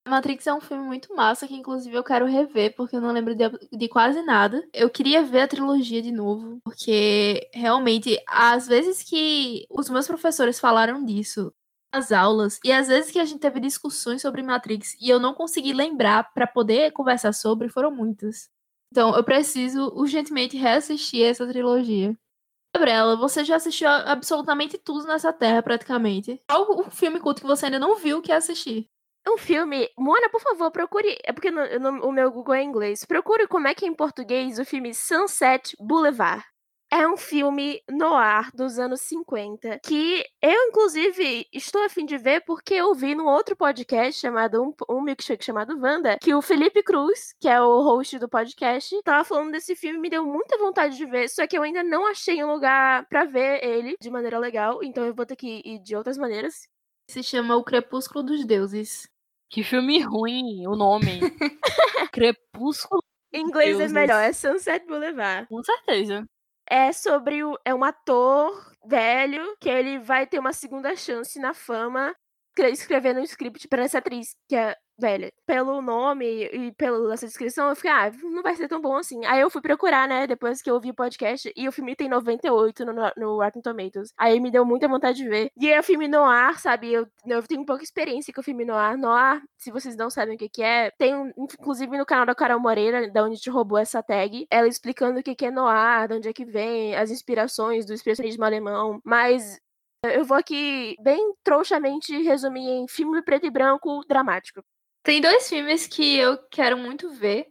Matrix 0.07 0.47
é 0.47 0.53
um 0.53 0.59
filme 0.59 0.83
muito 0.83 1.13
massa 1.15 1.47
que, 1.47 1.53
inclusive, 1.55 1.95
eu 1.95 2.03
quero 2.03 2.25
rever, 2.25 2.73
porque 2.75 2.95
eu 2.95 3.01
não 3.01 3.11
lembro 3.11 3.35
de, 3.35 3.45
de 3.71 3.87
quase 3.87 4.21
nada. 4.23 4.61
Eu 4.73 4.89
queria 4.89 5.23
ver 5.23 5.41
a 5.41 5.47
trilogia 5.47 6.01
de 6.01 6.11
novo, 6.11 6.59
porque 6.63 7.47
realmente, 7.53 8.19
às 8.27 8.67
vezes 8.67 9.03
que 9.03 9.65
os 9.69 9.89
meus 9.89 10.07
professores 10.07 10.59
falaram 10.59 11.05
disso 11.05 11.53
nas 11.93 12.11
aulas, 12.11 12.59
e 12.63 12.71
às 12.71 12.87
vezes 12.87 13.11
que 13.11 13.19
a 13.19 13.25
gente 13.25 13.39
teve 13.39 13.59
discussões 13.59 14.21
sobre 14.21 14.43
Matrix 14.43 14.95
e 15.01 15.09
eu 15.09 15.19
não 15.19 15.33
consegui 15.33 15.73
lembrar 15.73 16.31
pra 16.33 16.45
poder 16.47 16.91
conversar 16.91 17.33
sobre, 17.33 17.69
foram 17.69 17.91
muitas. 17.91 18.49
Então, 18.91 19.15
eu 19.15 19.23
preciso 19.23 19.91
urgentemente 19.95 20.57
reassistir 20.57 21.23
essa 21.25 21.47
trilogia. 21.47 22.15
Gabriela, 22.75 23.15
você 23.15 23.43
já 23.43 23.55
assistiu 23.55 23.87
absolutamente 23.89 24.77
tudo 24.77 25.05
nessa 25.07 25.33
terra, 25.33 25.61
praticamente. 25.63 26.39
Qual 26.49 26.79
o 26.79 26.91
filme 26.91 27.19
culto 27.19 27.41
que 27.41 27.47
você 27.47 27.65
ainda 27.65 27.79
não 27.79 27.95
viu 27.95 28.21
que 28.21 28.31
é 28.31 28.35
assistir? 28.35 28.85
Um 29.27 29.37
filme. 29.37 29.89
Mona, 29.97 30.29
por 30.29 30.39
favor, 30.41 30.71
procure. 30.71 31.17
É 31.23 31.33
porque 31.33 31.51
no- 31.51 31.79
no- 31.79 32.07
o 32.07 32.11
meu 32.11 32.31
Google 32.31 32.53
é 32.55 32.63
inglês. 32.63 33.05
Procure 33.05 33.47
como 33.47 33.67
é 33.67 33.75
que 33.75 33.85
é 33.85 33.87
em 33.87 33.93
português 33.93 34.57
o 34.59 34.65
filme 34.65 34.93
Sunset 34.93 35.75
Boulevard. 35.79 36.43
É 36.91 37.07
um 37.07 37.15
filme 37.15 37.83
noir 37.87 38.49
dos 38.55 38.79
anos 38.79 39.01
50 39.01 39.79
que 39.83 40.25
eu, 40.41 40.67
inclusive, 40.69 41.47
estou 41.53 41.83
a 41.83 41.89
fim 41.89 42.03
de 42.03 42.17
ver 42.17 42.43
porque 42.45 42.73
eu 42.73 42.95
vi 42.95 43.13
num 43.13 43.27
outro 43.27 43.55
podcast 43.55 44.19
chamado 44.19 44.63
Um, 44.63 44.73
um 44.89 45.01
Milkshake 45.01 45.45
chamado 45.45 45.79
Wanda, 45.79 46.17
que 46.19 46.33
o 46.33 46.41
Felipe 46.41 46.81
Cruz, 46.81 47.35
que 47.39 47.47
é 47.47 47.61
o 47.61 47.83
host 47.83 48.17
do 48.17 48.27
podcast, 48.27 48.99
tava 49.03 49.23
falando 49.23 49.51
desse 49.51 49.75
filme 49.75 49.99
e 49.99 50.01
me 50.01 50.09
deu 50.09 50.25
muita 50.25 50.57
vontade 50.57 50.97
de 50.97 51.05
ver, 51.05 51.29
só 51.29 51.45
que 51.45 51.55
eu 51.55 51.61
ainda 51.61 51.83
não 51.83 52.07
achei 52.07 52.43
um 52.43 52.51
lugar 52.51 53.05
pra 53.07 53.23
ver 53.23 53.63
ele 53.63 53.95
de 54.01 54.09
maneira 54.09 54.39
legal, 54.39 54.83
então 54.83 55.05
eu 55.05 55.13
vou 55.13 55.27
ter 55.27 55.35
que 55.35 55.61
ir 55.63 55.77
de 55.79 55.95
outras 55.95 56.17
maneiras. 56.17 56.67
Se 57.07 57.21
chama 57.21 57.55
O 57.55 57.63
Crepúsculo 57.63 58.23
dos 58.23 58.43
Deuses. 58.45 59.07
Que 59.47 59.63
filme 59.63 59.99
ruim, 60.01 60.65
o 60.67 60.75
nome. 60.75 61.19
Crepúsculo. 62.11 63.03
Em 63.31 63.41
inglês 63.41 63.77
Deuses. 63.77 63.95
é 63.95 63.99
melhor, 63.99 64.23
é 64.23 64.33
Sunset 64.33 64.85
Boulevard. 64.87 65.47
Com 65.47 65.61
certeza. 65.63 66.25
É 66.69 66.91
sobre 66.93 67.43
o, 67.43 67.57
é 67.65 67.73
um 67.73 67.83
ator 67.83 68.73
velho 68.85 69.55
que 69.59 69.69
ele 69.69 69.99
vai 69.99 70.25
ter 70.27 70.39
uma 70.39 70.53
segunda 70.53 70.95
chance 70.95 71.39
na 71.39 71.53
fama 71.53 72.15
escre- 72.57 72.71
escrevendo 72.71 73.19
um 73.19 73.23
script 73.23 73.67
para 73.67 73.83
essa 73.83 73.97
atriz 73.99 74.35
que 74.47 74.55
é 74.55 74.75
velha. 74.99 75.31
Pelo 75.45 75.81
nome 75.81 76.45
e 76.45 76.71
pela 76.73 77.13
essa 77.13 77.25
descrição, 77.25 77.69
eu 77.69 77.75
fiquei, 77.75 77.91
ah, 77.91 78.11
não 78.23 78.43
vai 78.43 78.55
ser 78.55 78.67
tão 78.67 78.79
bom 78.79 78.95
assim. 78.95 79.25
Aí 79.25 79.41
eu 79.41 79.49
fui 79.49 79.61
procurar, 79.61 80.07
né, 80.07 80.27
depois 80.27 80.61
que 80.61 80.69
eu 80.69 80.75
ouvi 80.75 80.91
o 80.91 80.93
podcast, 80.93 81.51
e 81.55 81.67
o 81.67 81.71
filme 81.71 81.95
tem 81.95 82.07
98 82.07 82.85
no, 82.85 82.93
no 83.17 83.41
Rotten 83.41 83.61
Tomatoes. 83.61 84.13
Aí 84.17 84.39
me 84.39 84.51
deu 84.51 84.63
muita 84.65 84.87
vontade 84.87 85.17
de 85.17 85.27
ver. 85.27 85.51
E 85.57 85.69
é 85.69 85.79
um 85.79 85.83
filme 85.83 86.07
noir, 86.07 86.59
sabe? 86.59 86.93
Eu, 86.93 87.07
eu 87.25 87.41
tenho 87.43 87.65
pouca 87.65 87.83
experiência 87.83 88.33
com 88.33 88.41
o 88.41 88.43
filme 88.43 88.65
noir. 88.65 88.97
Noir, 88.97 89.41
se 89.57 89.71
vocês 89.71 89.95
não 89.95 90.09
sabem 90.09 90.35
o 90.35 90.37
que, 90.37 90.49
que 90.49 90.61
é, 90.61 90.91
tem 90.91 91.15
um, 91.15 91.31
inclusive 91.37 91.97
no 91.97 92.05
canal 92.05 92.25
da 92.25 92.35
Carol 92.35 92.59
Moreira, 92.59 93.09
da 93.11 93.23
onde 93.23 93.39
gente 93.39 93.49
roubou 93.49 93.77
essa 93.77 94.03
tag, 94.03 94.45
ela 94.51 94.67
explicando 94.67 95.19
o 95.19 95.23
que, 95.23 95.35
que 95.35 95.45
é 95.45 95.51
noir, 95.51 96.07
de 96.07 96.15
onde 96.15 96.29
é 96.29 96.33
que 96.33 96.45
vem, 96.45 96.95
as 96.95 97.09
inspirações 97.09 97.85
do 97.85 97.93
expressionismo 97.93 98.43
alemão. 98.43 99.01
Mas 99.03 99.59
eu 100.03 100.23
vou 100.23 100.37
aqui 100.37 100.95
bem 101.01 101.33
trouxamente 101.43 102.21
resumir 102.21 102.69
em 102.69 102.87
filme 102.87 103.21
preto 103.21 103.45
e 103.45 103.51
branco 103.51 104.01
dramático. 104.07 104.61
Tem 105.09 105.19
dois 105.19 105.49
filmes 105.49 105.87
que 105.87 106.17
eu 106.19 106.37
quero 106.51 106.77
muito 106.77 107.09
ver. 107.09 107.47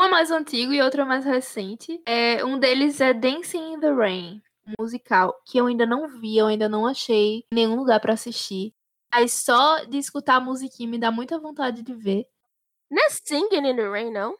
Um 0.00 0.06
é 0.06 0.08
mais 0.08 0.30
antigo 0.30 0.72
e 0.72 0.80
outro 0.80 1.02
é 1.02 1.04
mais 1.04 1.26
recente. 1.26 2.00
É, 2.06 2.42
um 2.42 2.58
deles 2.58 3.02
é 3.02 3.12
Dancing 3.12 3.74
in 3.74 3.80
the 3.80 3.92
Rain, 3.92 4.40
musical, 4.80 5.34
que 5.44 5.58
eu 5.58 5.66
ainda 5.66 5.84
não 5.84 6.08
vi, 6.08 6.38
eu 6.38 6.46
ainda 6.46 6.70
não 6.70 6.86
achei 6.86 7.44
nenhum 7.52 7.76
lugar 7.76 8.00
pra 8.00 8.14
assistir. 8.14 8.72
Mas 9.12 9.34
só 9.34 9.84
de 9.84 9.98
escutar 9.98 10.36
a 10.36 10.40
musiquinha 10.40 10.88
me 10.88 10.98
dá 10.98 11.10
muita 11.10 11.38
vontade 11.38 11.82
de 11.82 11.92
ver. 11.92 12.24
Não 12.90 13.04
é 13.04 13.10
Singing 13.10 13.68
in 13.68 13.76
the 13.76 13.90
Rain, 13.90 14.10
não? 14.10 14.34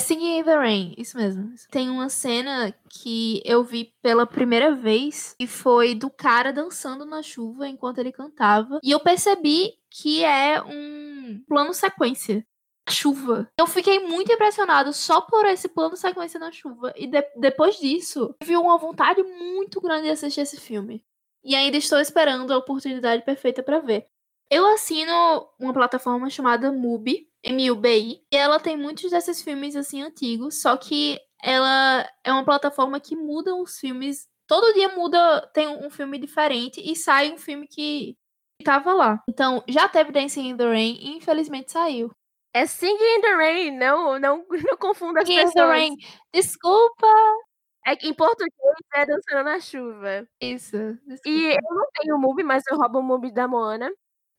Singing 0.00 0.38
in 0.38 0.44
the 0.44 0.56
Rain, 0.56 0.94
isso 0.96 1.16
mesmo. 1.16 1.52
Tem 1.70 1.90
uma 1.90 2.08
cena 2.08 2.72
que 2.88 3.42
eu 3.44 3.62
vi 3.64 3.92
pela 4.00 4.26
primeira 4.26 4.74
vez 4.74 5.34
e 5.38 5.46
foi 5.46 5.94
do 5.94 6.08
cara 6.08 6.52
dançando 6.52 7.04
na 7.04 7.22
chuva 7.22 7.68
enquanto 7.68 7.98
ele 7.98 8.12
cantava. 8.12 8.78
E 8.82 8.90
eu 8.90 9.00
percebi 9.00 9.74
que 9.90 10.24
é 10.24 10.62
um 10.62 11.42
plano 11.48 11.74
sequência. 11.74 12.44
Chuva. 12.90 13.46
Eu 13.58 13.66
fiquei 13.66 13.98
muito 14.06 14.32
impressionado 14.32 14.94
só 14.94 15.20
por 15.20 15.44
esse 15.44 15.68
plano 15.68 15.94
sequência 15.94 16.40
na 16.40 16.50
chuva. 16.50 16.90
E 16.96 17.06
de- 17.06 17.30
depois 17.36 17.76
disso, 17.78 18.34
tive 18.40 18.56
uma 18.56 18.78
vontade 18.78 19.22
muito 19.22 19.78
grande 19.78 20.04
de 20.04 20.10
assistir 20.10 20.40
esse 20.40 20.58
filme. 20.58 21.04
E 21.44 21.54
ainda 21.54 21.76
estou 21.76 21.98
esperando 22.00 22.50
a 22.50 22.56
oportunidade 22.56 23.24
perfeita 23.26 23.62
pra 23.62 23.78
ver. 23.80 24.06
Eu 24.50 24.64
assino 24.72 25.46
uma 25.60 25.74
plataforma 25.74 26.30
chamada 26.30 26.72
Mubi, 26.72 27.27
M-U-B-I, 27.44 28.20
e 28.32 28.36
ela 28.36 28.58
tem 28.58 28.76
muitos 28.76 29.10
desses 29.10 29.42
filmes 29.42 29.76
assim 29.76 30.02
antigos, 30.02 30.60
só 30.60 30.76
que 30.76 31.18
ela 31.42 32.08
é 32.24 32.32
uma 32.32 32.44
plataforma 32.44 33.00
que 33.00 33.16
muda 33.16 33.54
os 33.54 33.78
filmes. 33.78 34.26
Todo 34.46 34.72
dia 34.74 34.88
muda, 34.88 35.46
tem 35.52 35.68
um 35.68 35.90
filme 35.90 36.18
diferente 36.18 36.80
e 36.80 36.96
sai 36.96 37.32
um 37.32 37.38
filme 37.38 37.66
que 37.68 38.16
tava 38.64 38.92
lá. 38.92 39.22
Então, 39.28 39.62
já 39.68 39.88
teve 39.88 40.10
Dancing 40.10 40.48
in 40.48 40.56
the 40.56 40.64
Rain 40.64 40.98
e 41.00 41.16
infelizmente 41.16 41.70
saiu. 41.70 42.10
É 42.54 42.66
Singing 42.66 43.18
in 43.18 43.20
the 43.20 43.34
Rain, 43.34 43.70
não, 43.78 44.18
não, 44.18 44.44
não 44.72 44.76
confunda 44.76 45.20
as 45.20 45.26
Singing 45.26 45.40
in 45.40 45.44
the 45.44 45.52
pessoas. 45.52 45.70
Rain. 45.70 45.96
Desculpa. 46.32 47.06
É 47.86 47.96
que 47.96 48.08
em 48.08 48.14
português 48.14 48.52
é 48.94 49.06
Dançando 49.06 49.44
na 49.44 49.60
Chuva. 49.60 50.28
Isso. 50.40 50.76
desculpa. 51.06 51.28
E 51.28 51.52
eu 51.52 51.74
não 51.74 51.86
tenho 51.94 52.16
o 52.16 52.18
MUBI, 52.18 52.42
mas 52.42 52.62
eu 52.70 52.76
roubo 52.76 52.98
o 52.98 53.02
MUBI 53.02 53.32
da 53.32 53.46
Moana. 53.48 53.90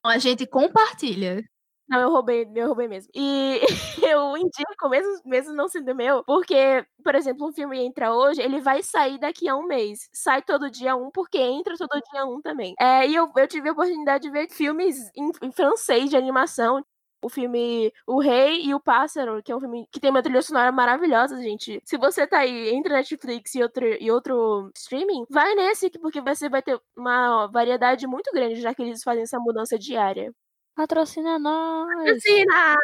A 0.04 0.18
gente 0.18 0.46
compartilha. 0.46 1.44
Não, 1.90 2.00
eu 2.02 2.10
roubei, 2.12 2.48
eu 2.56 2.68
roubei 2.68 2.88
mesmo. 2.88 3.10
E 3.16 3.60
eu 4.16 4.38
indico, 4.38 4.88
mesmo, 4.90 5.22
mesmo 5.26 5.54
não 5.56 5.68
sendo 5.68 5.96
meu, 5.96 6.24
porque, 6.24 6.86
por 7.04 7.16
exemplo, 7.16 7.48
um 7.48 7.52
filme 7.52 7.80
entra 7.84 8.14
hoje, 8.14 8.42
ele 8.42 8.60
vai 8.62 8.84
sair 8.84 9.18
daqui 9.20 9.50
a 9.50 9.56
um 9.56 9.66
mês. 9.66 10.08
Sai 10.14 10.42
todo 10.44 10.70
dia 10.70 10.96
um, 10.96 11.10
porque 11.10 11.40
entra 11.40 11.76
todo 11.78 12.00
dia 12.12 12.26
um 12.26 12.42
também. 12.42 12.76
É, 12.80 13.08
e 13.08 13.16
eu, 13.16 13.32
eu 13.36 13.48
tive 13.48 13.70
a 13.70 13.72
oportunidade 13.72 14.22
de 14.24 14.30
ver 14.30 14.48
filmes 14.52 14.98
em, 15.16 15.32
em 15.42 15.52
francês 15.52 16.10
de 16.12 16.16
animação. 16.18 16.84
O 17.22 17.28
filme 17.28 17.92
O 18.08 18.20
Rei 18.22 18.64
e 18.66 18.74
o 18.74 18.80
Pássaro, 18.80 19.42
que 19.44 19.52
é 19.52 19.56
um 19.56 19.60
filme 19.60 19.86
que 19.92 20.00
tem 20.00 20.10
uma 20.10 20.22
trilha 20.24 20.42
sonora 20.42 20.72
maravilhosa, 20.72 21.42
gente. 21.42 21.82
Se 21.84 21.98
você 21.98 22.26
tá 22.26 22.40
aí 22.40 22.70
entre 22.70 22.94
Netflix 22.94 23.56
e 23.56 23.62
outro, 23.64 23.86
e 24.02 24.10
outro 24.12 24.72
streaming, 24.78 25.26
vai 25.30 25.54
nesse, 25.56 25.90
porque 26.00 26.22
você 26.22 26.48
vai 26.48 26.62
ter 26.62 26.80
uma 26.96 27.48
variedade 27.48 28.08
muito 28.08 28.32
grande, 28.32 28.62
já 28.62 28.74
que 28.74 28.84
eles 28.84 29.04
fazem 29.04 29.24
essa 29.24 29.38
mudança 29.40 29.78
diária. 29.78 30.32
Patrocina 30.80 31.38
nós. 31.38 31.94
Patrocina! 31.94 32.78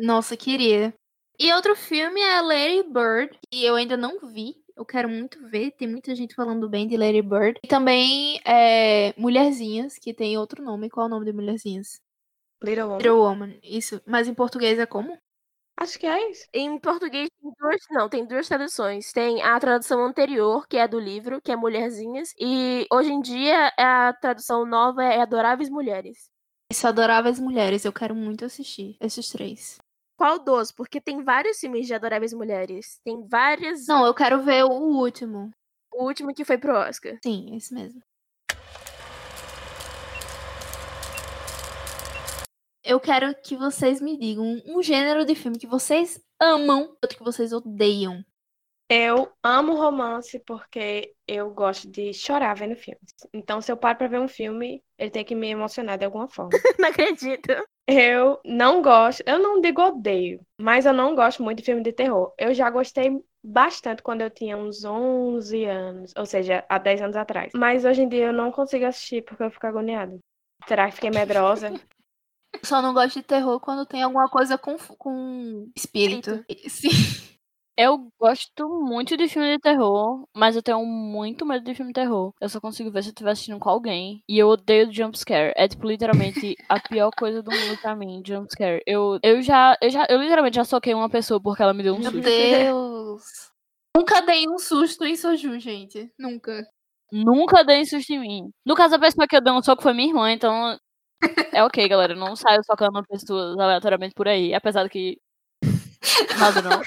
Nossa, 0.00 0.36
queria. 0.36 0.94
E 1.40 1.52
outro 1.52 1.74
filme 1.74 2.20
é 2.20 2.40
Lady 2.40 2.84
Bird, 2.84 3.36
que 3.50 3.64
eu 3.64 3.74
ainda 3.74 3.96
não 3.96 4.20
vi. 4.20 4.54
Eu 4.76 4.84
quero 4.84 5.08
muito 5.08 5.44
ver. 5.48 5.72
Tem 5.72 5.88
muita 5.88 6.14
gente 6.14 6.36
falando 6.36 6.68
bem 6.68 6.86
de 6.86 6.96
Lady 6.96 7.20
Bird. 7.20 7.58
E 7.64 7.66
também 7.66 8.40
é, 8.46 9.12
Mulherzinhas, 9.18 9.98
que 9.98 10.14
tem 10.14 10.38
outro 10.38 10.62
nome. 10.62 10.88
Qual 10.88 11.06
é 11.06 11.08
o 11.08 11.10
nome 11.10 11.26
de 11.26 11.32
Mulherzinhas? 11.32 12.00
Little 12.62 12.84
Woman. 12.84 12.98
Little 12.98 13.18
Woman. 13.18 13.58
Isso. 13.60 14.00
Mas 14.06 14.28
em 14.28 14.34
português 14.34 14.78
é 14.78 14.86
como? 14.86 15.18
Acho 15.80 15.98
que 15.98 16.06
é 16.06 16.30
isso. 16.30 16.46
Em 16.54 16.78
português 16.78 17.28
tem 17.28 17.52
duas, 17.58 17.80
não, 17.90 18.08
tem 18.08 18.24
duas 18.24 18.46
traduções. 18.46 19.10
Tem 19.10 19.42
a 19.42 19.58
tradução 19.58 20.04
anterior, 20.04 20.64
que 20.68 20.76
é 20.76 20.86
do 20.86 21.00
livro, 21.00 21.40
que 21.42 21.50
é 21.50 21.56
Mulherzinhas, 21.56 22.32
e 22.38 22.86
hoje 22.92 23.10
em 23.10 23.20
dia 23.20 23.72
a 23.76 24.12
tradução 24.12 24.64
nova 24.64 25.02
é 25.02 25.20
Adoráveis 25.20 25.68
Mulheres. 25.68 26.30
Isso, 26.70 26.86
Adoráveis 26.86 27.40
Mulheres. 27.40 27.84
Eu 27.84 27.92
quero 27.92 28.14
muito 28.14 28.44
assistir 28.44 28.96
esses 29.00 29.28
três. 29.28 29.78
Qual 30.16 30.38
dos? 30.38 30.70
Porque 30.70 31.00
tem 31.00 31.24
vários 31.24 31.58
filmes 31.58 31.84
de 31.84 31.94
Adoráveis 31.94 32.32
Mulheres. 32.32 33.00
Tem 33.04 33.26
várias. 33.26 33.88
Não, 33.88 34.06
eu 34.06 34.14
quero 34.14 34.40
ver 34.40 34.64
o 34.64 34.70
último. 34.70 35.50
O 35.92 36.04
último 36.04 36.32
que 36.32 36.44
foi 36.44 36.56
pro 36.56 36.76
Oscar. 36.76 37.18
Sim, 37.24 37.56
esse 37.56 37.74
mesmo. 37.74 38.00
Eu 42.84 43.00
quero 43.00 43.34
que 43.42 43.56
vocês 43.56 44.00
me 44.00 44.16
digam 44.16 44.62
um 44.64 44.80
gênero 44.80 45.24
de 45.24 45.34
filme 45.34 45.58
que 45.58 45.66
vocês 45.66 46.20
amam, 46.40 46.96
outro 47.02 47.18
que 47.18 47.24
vocês 47.24 47.52
odeiam. 47.52 48.24
Eu 48.92 49.30
amo 49.40 49.76
romance 49.76 50.36
porque 50.40 51.14
eu 51.24 51.48
gosto 51.50 51.88
de 51.88 52.12
chorar 52.12 52.54
vendo 52.56 52.74
filmes. 52.74 53.14
Então, 53.32 53.60
se 53.60 53.70
eu 53.70 53.76
paro 53.76 53.96
pra 53.96 54.08
ver 54.08 54.18
um 54.18 54.26
filme, 54.26 54.82
ele 54.98 55.10
tem 55.10 55.24
que 55.24 55.32
me 55.32 55.48
emocionar 55.48 55.96
de 55.96 56.04
alguma 56.04 56.26
forma. 56.28 56.50
Não 56.76 56.88
acredito. 56.88 57.52
Eu 57.86 58.40
não 58.44 58.82
gosto, 58.82 59.22
eu 59.26 59.38
não 59.40 59.60
digo 59.60 59.82
odeio, 59.82 60.40
mas 60.56 60.86
eu 60.86 60.92
não 60.92 61.16
gosto 61.16 61.42
muito 61.42 61.58
de 61.58 61.64
filme 61.64 61.82
de 61.82 61.92
terror. 61.92 62.32
Eu 62.38 62.54
já 62.54 62.70
gostei 62.70 63.10
bastante 63.42 64.00
quando 64.00 64.20
eu 64.20 64.30
tinha 64.30 64.56
uns 64.56 64.84
11 64.84 65.64
anos, 65.64 66.12
ou 66.16 66.24
seja, 66.24 66.64
há 66.68 66.78
10 66.78 67.02
anos 67.02 67.16
atrás. 67.16 67.50
Mas 67.52 67.84
hoje 67.84 68.02
em 68.02 68.08
dia 68.08 68.26
eu 68.26 68.32
não 68.32 68.52
consigo 68.52 68.86
assistir 68.86 69.24
porque 69.24 69.42
eu 69.42 69.50
fico 69.50 69.66
agoniada. 69.66 70.16
Será 70.68 70.86
que 70.86 70.96
fiquei 70.96 71.10
medrosa? 71.10 71.72
Só 72.62 72.80
não 72.80 72.94
gosto 72.94 73.18
de 73.18 73.22
terror 73.24 73.58
quando 73.58 73.86
tem 73.86 74.02
alguma 74.02 74.28
coisa 74.28 74.56
com, 74.56 74.76
com 74.96 75.68
espírito. 75.74 76.44
Sim. 76.68 76.90
Eu 77.82 78.12
gosto 78.20 78.68
muito 78.84 79.16
de 79.16 79.26
filme 79.26 79.56
de 79.56 79.58
terror, 79.58 80.28
mas 80.36 80.54
eu 80.54 80.62
tenho 80.62 80.84
muito 80.84 81.46
medo 81.46 81.64
de 81.64 81.74
filme 81.74 81.94
de 81.94 81.94
terror. 81.94 82.30
Eu 82.38 82.46
só 82.46 82.60
consigo 82.60 82.90
ver 82.90 83.02
se 83.02 83.08
eu 83.08 83.12
estiver 83.12 83.30
assistindo 83.30 83.58
com 83.58 83.70
alguém. 83.70 84.22
E 84.28 84.38
eu 84.38 84.48
odeio 84.48 84.92
jumpscare. 84.92 85.54
É, 85.56 85.66
tipo, 85.66 85.88
literalmente 85.88 86.56
a 86.68 86.78
pior 86.78 87.10
coisa 87.16 87.42
do 87.42 87.50
mundo 87.50 87.78
pra 87.80 87.96
mim, 87.96 88.22
jumpscare. 88.22 88.82
Eu, 88.86 89.18
eu 89.22 89.40
já, 89.40 89.78
eu 89.80 89.88
já, 89.88 90.06
eu 90.10 90.20
literalmente 90.20 90.56
já 90.56 90.64
soquei 90.64 90.92
uma 90.92 91.08
pessoa 91.08 91.40
porque 91.40 91.62
ela 91.62 91.72
me 91.72 91.82
deu 91.82 91.94
um 91.94 91.98
Meu 92.00 92.10
susto. 92.10 92.22
Deus. 92.22 93.22
Nunca 93.96 94.20
dei 94.20 94.46
um 94.46 94.58
susto 94.58 95.06
em 95.06 95.16
Soju, 95.16 95.58
gente. 95.58 96.12
Nunca. 96.18 96.62
Nunca 97.10 97.64
dei 97.64 97.86
susto 97.86 98.12
em 98.12 98.20
mim. 98.20 98.50
No 98.62 98.74
caso, 98.74 98.96
a 98.96 98.98
pessoa 98.98 99.26
que 99.26 99.36
eu 99.36 99.40
dei 99.40 99.54
um 99.54 99.62
soco 99.62 99.82
foi 99.82 99.94
minha 99.94 100.08
irmã, 100.10 100.30
então. 100.30 100.78
É 101.50 101.64
ok, 101.64 101.88
galera. 101.88 102.12
Eu 102.12 102.18
não 102.18 102.36
saio 102.36 102.60
socando 102.62 103.02
pessoas 103.08 103.58
aleatoriamente 103.58 104.14
por 104.14 104.28
aí. 104.28 104.52
Apesar 104.52 104.84
de 104.84 104.90
que. 104.90 105.18
Nada 106.38 106.60
não. 106.62 106.82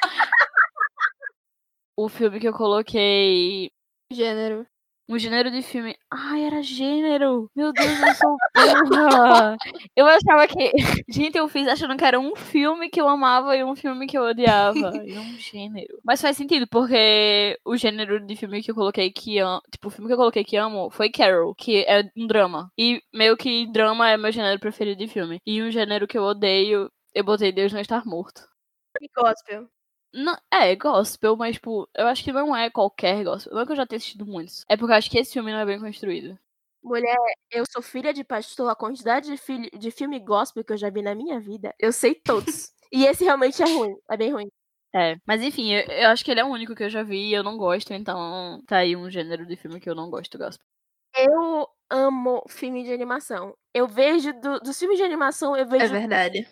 O 1.95 2.09
filme 2.09 2.39
que 2.39 2.47
eu 2.47 2.53
coloquei. 2.53 3.71
Gênero. 4.11 4.65
Um 5.09 5.19
gênero 5.19 5.51
de 5.51 5.61
filme. 5.61 5.95
Ai, 6.09 6.45
era 6.45 6.63
gênero! 6.63 7.51
Meu 7.53 7.73
Deus, 7.73 7.99
eu 7.99 8.15
sou 8.15 8.37
burra! 8.55 9.57
Eu 9.95 10.07
achava 10.07 10.47
que. 10.47 10.71
Gente, 11.09 11.37
eu 11.37 11.47
fiz 11.49 11.67
achando 11.67 11.97
que 11.97 12.05
era 12.05 12.17
um 12.17 12.35
filme 12.37 12.89
que 12.89 13.01
eu 13.01 13.09
amava 13.09 13.55
e 13.55 13.63
um 13.65 13.75
filme 13.75 14.07
que 14.07 14.17
eu 14.17 14.23
odiava. 14.23 14.95
E 15.05 15.17
um 15.17 15.35
gênero. 15.37 15.99
Mas 16.05 16.21
faz 16.21 16.37
sentido, 16.37 16.65
porque 16.67 17.59
o 17.65 17.75
gênero 17.75 18.25
de 18.25 18.35
filme 18.37 18.63
que 18.63 18.71
eu 18.71 18.75
coloquei 18.75 19.11
que 19.11 19.39
amo. 19.39 19.61
Tipo, 19.69 19.89
o 19.89 19.91
filme 19.91 20.07
que 20.07 20.13
eu 20.13 20.17
coloquei 20.17 20.43
que 20.43 20.55
amo 20.55 20.89
foi 20.89 21.11
Carol, 21.11 21.53
que 21.53 21.83
é 21.83 22.09
um 22.15 22.25
drama. 22.25 22.71
E 22.79 23.01
meio 23.13 23.35
que 23.35 23.69
drama 23.71 24.09
é 24.09 24.15
meu 24.15 24.31
gênero 24.31 24.59
preferido 24.59 24.99
de 24.99 25.07
filme. 25.07 25.39
E 25.45 25.61
um 25.61 25.69
gênero 25.69 26.07
que 26.07 26.17
eu 26.17 26.23
odeio, 26.23 26.89
eu 27.13 27.23
botei 27.25 27.51
Deus 27.51 27.73
não 27.73 27.81
estar 27.81 28.05
morto. 28.05 28.41
E 29.01 29.09
gospel. 29.13 29.67
Não, 30.14 30.38
é, 30.53 30.76
gospel, 30.76 31.36
mas, 31.36 31.55
tipo, 31.55 31.89
eu 31.95 32.07
acho 32.07 32.24
que 32.24 32.32
não 32.32 32.55
é 32.55 32.70
qualquer 32.70 33.24
gospel. 33.24 33.53
Não 33.53 33.61
é 33.61 33.66
que 33.66 33.72
eu 33.72 33.76
já 33.76 33.86
tenha 33.86 33.97
assistido 33.97 34.26
muitos. 34.26 34.64
É 34.70 34.78
porque 34.78 34.91
eu 34.93 34.97
acho 34.97 35.09
que 35.09 35.18
esse 35.18 35.34
filme 35.34 35.51
não 35.51 35.59
é 35.59 35.66
bem 35.66 35.80
construído. 35.80 36.38
Mulher, 36.84 37.16
eu 37.49 37.64
sou 37.72 37.82
filha 37.82 38.14
de 38.14 38.24
pastor, 38.24 38.70
a 38.70 38.76
quantidade 38.76 39.28
de, 39.32 39.38
filho, 39.38 39.70
de 39.78 39.89
filme 39.89 40.20
gospel 40.20 40.64
que 40.64 40.74
eu 40.74 40.78
já 40.78 40.89
vi 40.89 41.01
na 41.01 41.16
minha 41.16 41.39
vida, 41.39 41.74
eu 41.80 41.93
sei 41.93 42.14
todos. 42.14 42.72
e 42.91 43.05
esse 43.05 43.24
realmente 43.24 43.64
é 43.64 43.66
ruim, 43.66 43.95
é 44.11 44.18
bem 44.18 44.34
ruim. 44.34 44.47
É, 44.93 45.16
mas 45.26 45.41
enfim, 45.41 45.72
eu, 45.74 45.82
eu 45.88 46.09
acho 46.09 46.24
que 46.24 46.30
ele 46.30 46.41
é 46.41 46.43
o 46.43 46.49
único 46.49 46.76
que 46.76 46.84
eu 46.84 46.89
já 46.89 47.01
vi 47.01 47.30
e 47.30 47.34
eu 47.34 47.41
não 47.41 47.57
gosto, 47.57 47.93
então 47.93 48.61
tá 48.68 48.78
aí 48.78 48.95
um 48.95 49.09
gênero 49.09 49.45
de 49.45 49.55
filme 49.55 49.80
que 49.80 49.89
eu 49.89 49.95
não 49.95 50.09
gosto, 50.09 50.38
gospel. 50.38 50.64
Eu 51.16 51.68
amo 51.89 52.43
filme 52.49 52.84
de 52.84 52.91
animação. 52.91 53.55
Eu 53.74 53.88
vejo 53.88 54.34
do- 54.34 54.59
dos 54.59 54.78
filmes 54.78 54.97
de 54.97 55.03
animação, 55.03 55.55
eu 55.55 55.68
vejo 55.68 55.86
É 55.86 55.88
verdade. 55.88 56.47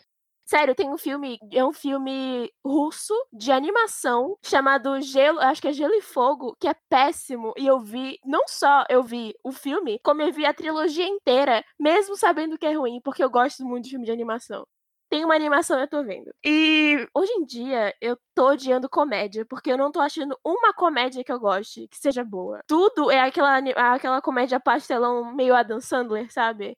Sério, 0.51 0.75
tem 0.75 0.89
um 0.89 0.97
filme, 0.97 1.39
é 1.49 1.63
um 1.63 1.71
filme 1.71 2.51
russo 2.61 3.13
de 3.31 3.53
animação 3.53 4.37
chamado 4.43 4.99
Gelo, 4.99 5.39
acho 5.39 5.61
que 5.61 5.69
é 5.69 5.71
Gelo 5.71 5.93
e 5.93 6.01
Fogo, 6.01 6.57
que 6.59 6.67
é 6.67 6.75
péssimo. 6.89 7.53
E 7.57 7.65
eu 7.65 7.79
vi, 7.79 8.19
não 8.25 8.45
só 8.49 8.83
eu 8.89 9.01
vi 9.01 9.33
o 9.45 9.53
filme, 9.53 9.97
como 10.03 10.21
eu 10.21 10.33
vi 10.33 10.45
a 10.45 10.53
trilogia 10.53 11.07
inteira, 11.07 11.63
mesmo 11.79 12.17
sabendo 12.17 12.57
que 12.57 12.65
é 12.65 12.73
ruim, 12.73 12.99
porque 13.01 13.23
eu 13.23 13.29
gosto 13.29 13.63
muito 13.63 13.85
de 13.85 13.91
filme 13.91 14.05
de 14.05 14.11
animação. 14.11 14.67
Tem 15.09 15.23
uma 15.23 15.35
animação 15.35 15.79
eu 15.79 15.87
tô 15.87 16.03
vendo. 16.03 16.29
E 16.43 17.07
hoje 17.15 17.31
em 17.31 17.45
dia 17.45 17.95
eu 18.01 18.17
tô 18.35 18.49
odiando 18.49 18.89
comédia, 18.89 19.45
porque 19.45 19.71
eu 19.71 19.77
não 19.77 19.89
tô 19.89 20.01
achando 20.01 20.37
uma 20.43 20.73
comédia 20.73 21.23
que 21.23 21.31
eu 21.31 21.39
goste, 21.39 21.87
que 21.87 21.97
seja 21.97 22.25
boa. 22.25 22.59
Tudo 22.67 23.09
é 23.09 23.21
aquela, 23.21 23.57
aquela 23.93 24.21
comédia 24.21 24.59
pastelão 24.59 25.33
meio 25.33 25.55
Adam 25.55 25.79
Sandler, 25.79 26.29
sabe? 26.29 26.73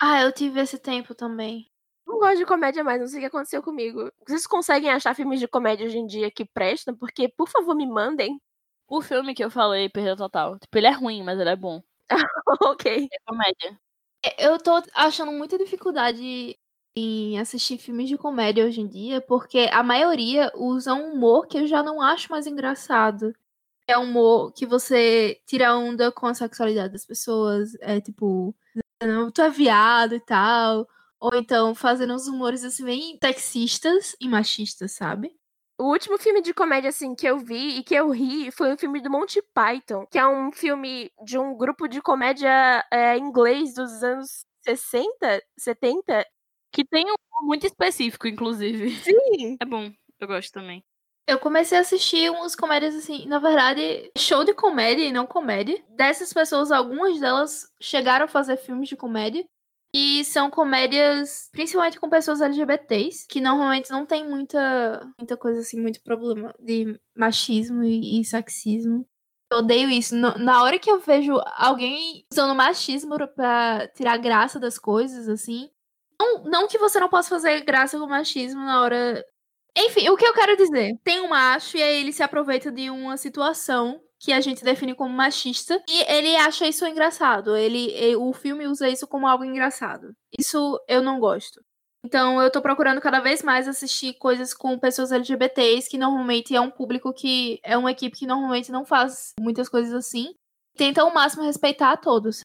Ah, 0.00 0.22
eu 0.22 0.32
tive 0.32 0.60
esse 0.60 0.78
tempo 0.78 1.14
também. 1.14 1.66
Não 2.08 2.18
gosto 2.18 2.38
de 2.38 2.46
comédia 2.46 2.82
mais, 2.82 2.98
não 2.98 3.06
sei 3.06 3.18
o 3.18 3.20
que 3.20 3.26
aconteceu 3.26 3.62
comigo. 3.62 4.10
Vocês 4.26 4.46
conseguem 4.46 4.90
achar 4.90 5.14
filmes 5.14 5.38
de 5.38 5.46
comédia 5.46 5.86
hoje 5.86 5.98
em 5.98 6.06
dia 6.06 6.30
que 6.30 6.42
prestam? 6.42 6.96
Porque, 6.96 7.28
por 7.28 7.46
favor, 7.48 7.74
me 7.76 7.86
mandem. 7.86 8.40
O 8.88 9.02
filme 9.02 9.34
que 9.34 9.44
eu 9.44 9.50
falei, 9.50 9.90
Perda 9.90 10.16
Total. 10.16 10.58
Tipo, 10.58 10.78
ele 10.78 10.86
é 10.86 10.90
ruim, 10.90 11.22
mas 11.22 11.38
ele 11.38 11.50
é 11.50 11.56
bom. 11.56 11.82
ok. 12.62 13.08
É 13.12 13.18
comédia. 13.26 13.78
É, 14.24 14.46
Eu 14.46 14.58
tô 14.58 14.82
achando 14.94 15.30
muita 15.32 15.58
dificuldade 15.58 16.58
em 16.96 17.38
assistir 17.38 17.76
filmes 17.76 18.08
de 18.08 18.16
comédia 18.16 18.64
hoje 18.64 18.80
em 18.80 18.88
dia, 18.88 19.20
porque 19.20 19.68
a 19.70 19.82
maioria 19.82 20.50
usa 20.54 20.94
um 20.94 21.12
humor 21.12 21.46
que 21.46 21.58
eu 21.58 21.66
já 21.66 21.82
não 21.82 22.00
acho 22.00 22.30
mais 22.30 22.46
engraçado. 22.46 23.34
É 23.86 23.98
um 23.98 24.04
humor 24.04 24.52
que 24.52 24.64
você 24.66 25.38
tira 25.46 25.76
onda 25.76 26.10
com 26.10 26.26
a 26.26 26.34
sexualidade 26.34 26.92
das 26.94 27.04
pessoas, 27.04 27.74
é 27.80 28.00
tipo, 28.00 28.54
não, 29.02 29.30
tu 29.30 29.42
é 29.42 29.50
viado 29.50 30.14
e 30.14 30.20
tal. 30.20 30.88
Ou 31.20 31.34
então 31.34 31.74
fazendo 31.74 32.14
uns 32.14 32.26
humores 32.26 32.64
assim 32.64 32.84
bem 32.84 33.18
sexistas 33.22 34.16
e 34.20 34.28
machistas, 34.28 34.92
sabe? 34.92 35.34
O 35.80 35.92
último 35.92 36.18
filme 36.18 36.42
de 36.42 36.52
comédia, 36.52 36.88
assim, 36.88 37.14
que 37.14 37.24
eu 37.24 37.38
vi 37.38 37.78
e 37.78 37.82
que 37.84 37.94
eu 37.94 38.10
ri 38.10 38.50
foi 38.50 38.74
o 38.74 38.76
filme 38.76 39.00
do 39.00 39.08
Monty 39.08 39.40
Python, 39.54 40.06
que 40.10 40.18
é 40.18 40.26
um 40.26 40.50
filme 40.50 41.08
de 41.24 41.38
um 41.38 41.56
grupo 41.56 41.86
de 41.86 42.02
comédia 42.02 42.84
é, 42.90 43.16
inglês 43.16 43.74
dos 43.74 44.02
anos 44.02 44.44
60, 44.64 45.40
70. 45.56 46.26
Que 46.72 46.84
tem 46.84 47.04
um 47.08 47.46
muito 47.46 47.64
específico, 47.64 48.26
inclusive. 48.26 48.90
Sim! 48.90 49.56
É 49.60 49.64
bom. 49.64 49.92
Eu 50.18 50.26
gosto 50.26 50.52
também. 50.52 50.82
Eu 51.28 51.38
comecei 51.38 51.78
a 51.78 51.82
assistir 51.82 52.30
umas 52.30 52.56
comédias 52.56 52.96
assim, 52.96 53.26
na 53.26 53.38
verdade, 53.38 54.10
show 54.16 54.44
de 54.44 54.54
comédia 54.54 55.04
e 55.04 55.12
não 55.12 55.26
comédia. 55.26 55.80
Dessas 55.90 56.32
pessoas, 56.32 56.72
algumas 56.72 57.20
delas 57.20 57.70
chegaram 57.80 58.24
a 58.24 58.28
fazer 58.28 58.56
filmes 58.56 58.88
de 58.88 58.96
comédia. 58.96 59.46
E 59.94 60.22
são 60.24 60.50
comédias, 60.50 61.48
principalmente 61.50 61.98
com 61.98 62.10
pessoas 62.10 62.40
LGBTs, 62.42 63.26
que 63.26 63.40
normalmente 63.40 63.90
não 63.90 64.04
tem 64.04 64.28
muita, 64.28 65.00
muita 65.18 65.36
coisa 65.36 65.60
assim, 65.60 65.80
muito 65.80 66.02
problema 66.02 66.54
de 66.60 66.98
machismo 67.16 67.82
e, 67.82 68.20
e 68.20 68.24
sexismo. 68.24 69.06
Eu 69.50 69.58
odeio 69.58 69.88
isso. 69.90 70.14
No- 70.14 70.36
na 70.38 70.62
hora 70.62 70.78
que 70.78 70.90
eu 70.90 71.00
vejo 71.00 71.40
alguém 71.56 72.24
usando 72.30 72.54
machismo 72.54 73.16
pra 73.34 73.88
tirar 73.88 74.18
graça 74.18 74.60
das 74.60 74.78
coisas, 74.78 75.26
assim. 75.28 75.70
Não, 76.20 76.44
não 76.44 76.68
que 76.68 76.78
você 76.78 77.00
não 77.00 77.08
possa 77.08 77.30
fazer 77.30 77.60
graça 77.64 77.98
com 77.98 78.06
machismo 78.06 78.60
na 78.60 78.82
hora 78.82 79.24
enfim, 79.76 80.08
o 80.08 80.16
que 80.16 80.26
eu 80.26 80.34
quero 80.34 80.56
dizer? 80.56 80.98
Tem 81.04 81.20
um 81.20 81.28
macho 81.28 81.76
e 81.76 81.82
aí 81.82 82.00
ele 82.00 82.12
se 82.12 82.22
aproveita 82.22 82.70
de 82.72 82.90
uma 82.90 83.16
situação 83.16 84.00
que 84.20 84.32
a 84.32 84.40
gente 84.40 84.64
define 84.64 84.94
como 84.94 85.14
machista 85.14 85.82
e 85.88 86.00
ele 86.12 86.34
acha 86.36 86.66
isso 86.66 86.86
engraçado. 86.86 87.56
Ele, 87.56 87.90
e- 87.96 88.16
o 88.16 88.32
filme 88.32 88.66
usa 88.66 88.88
isso 88.88 89.06
como 89.06 89.26
algo 89.26 89.44
engraçado. 89.44 90.12
Isso 90.38 90.80
eu 90.88 91.02
não 91.02 91.20
gosto. 91.20 91.60
Então 92.04 92.40
eu 92.40 92.50
tô 92.50 92.62
procurando 92.62 93.00
cada 93.00 93.20
vez 93.20 93.42
mais 93.42 93.66
assistir 93.68 94.14
coisas 94.14 94.54
com 94.54 94.78
pessoas 94.78 95.10
LGBTs, 95.12 95.88
que 95.90 95.98
normalmente 95.98 96.54
é 96.54 96.60
um 96.60 96.70
público 96.70 97.12
que 97.12 97.60
é 97.64 97.76
uma 97.76 97.90
equipe 97.90 98.16
que 98.18 98.26
normalmente 98.26 98.70
não 98.72 98.84
faz 98.84 99.32
muitas 99.40 99.68
coisas 99.68 99.92
assim. 99.92 100.32
Tenta 100.76 101.02
ao 101.02 101.12
máximo 101.12 101.42
respeitar 101.42 101.90
a 101.92 101.96
todos. 101.96 102.40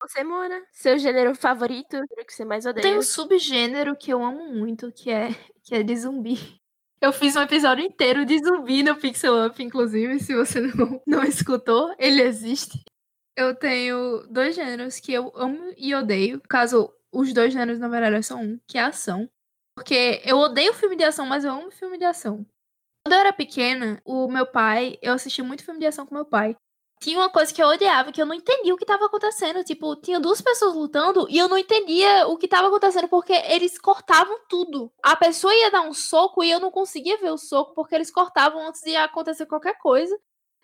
Você, 0.00 0.22
Mona, 0.22 0.62
seu 0.72 0.96
gênero 0.98 1.34
favorito, 1.34 1.96
o 1.96 2.24
que 2.24 2.32
você 2.32 2.44
mais 2.44 2.64
odeia? 2.66 2.82
Tem 2.82 2.96
um 2.98 3.02
subgênero 3.02 3.96
que 3.96 4.12
eu 4.12 4.22
amo 4.22 4.52
muito, 4.54 4.92
que 4.92 5.10
é 5.10 5.30
que 5.64 5.74
é 5.74 5.82
de 5.82 5.96
zumbi. 5.96 6.38
Eu 7.00 7.12
fiz 7.12 7.36
um 7.36 7.42
episódio 7.42 7.84
inteiro 7.84 8.24
de 8.24 8.38
zumbi 8.38 8.82
no 8.82 8.96
Pixel 8.96 9.46
Up, 9.46 9.62
inclusive, 9.62 10.18
se 10.18 10.34
você 10.34 10.60
não, 10.74 11.00
não 11.06 11.22
escutou, 11.22 11.94
ele 11.98 12.22
existe. 12.22 12.82
Eu 13.36 13.54
tenho 13.54 14.26
dois 14.28 14.56
gêneros 14.56 14.98
que 14.98 15.12
eu 15.12 15.32
amo 15.36 15.72
e 15.76 15.94
odeio. 15.94 16.40
Caso 16.48 16.92
os 17.12 17.32
dois 17.32 17.52
gêneros, 17.52 17.78
na 17.78 17.88
verdade, 17.88 18.26
são 18.26 18.42
um, 18.42 18.60
que 18.66 18.76
é 18.76 18.82
ação. 18.82 19.30
Porque 19.76 20.20
eu 20.24 20.38
odeio 20.38 20.74
filme 20.74 20.96
de 20.96 21.04
ação, 21.04 21.24
mas 21.24 21.44
eu 21.44 21.52
amo 21.52 21.70
filme 21.70 21.96
de 21.96 22.04
ação. 22.04 22.44
Quando 23.06 23.14
eu 23.14 23.20
era 23.20 23.32
pequena, 23.32 24.02
o 24.04 24.26
meu 24.26 24.44
pai, 24.44 24.98
eu 25.00 25.12
assisti 25.12 25.40
muito 25.40 25.64
filme 25.64 25.78
de 25.78 25.86
ação 25.86 26.04
com 26.04 26.16
meu 26.16 26.24
pai. 26.24 26.56
Tinha 27.00 27.18
uma 27.18 27.30
coisa 27.30 27.54
que 27.54 27.62
eu 27.62 27.68
odiava, 27.68 28.10
que 28.10 28.20
eu 28.20 28.26
não 28.26 28.34
entendia 28.34 28.74
o 28.74 28.76
que 28.76 28.84
estava 28.84 29.06
acontecendo. 29.06 29.62
Tipo, 29.62 29.94
tinha 29.96 30.18
duas 30.18 30.40
pessoas 30.40 30.74
lutando 30.74 31.26
e 31.30 31.38
eu 31.38 31.48
não 31.48 31.56
entendia 31.56 32.26
o 32.26 32.36
que 32.36 32.46
estava 32.46 32.68
acontecendo 32.68 33.08
porque 33.08 33.32
eles 33.32 33.78
cortavam 33.78 34.36
tudo. 34.48 34.92
A 35.02 35.14
pessoa 35.16 35.54
ia 35.54 35.70
dar 35.70 35.82
um 35.82 35.94
soco 35.94 36.42
e 36.42 36.50
eu 36.50 36.58
não 36.60 36.70
conseguia 36.70 37.16
ver 37.18 37.30
o 37.30 37.38
soco 37.38 37.74
porque 37.74 37.94
eles 37.94 38.10
cortavam 38.10 38.66
antes 38.66 38.82
de 38.82 38.96
acontecer 38.96 39.46
qualquer 39.46 39.78
coisa. 39.78 40.18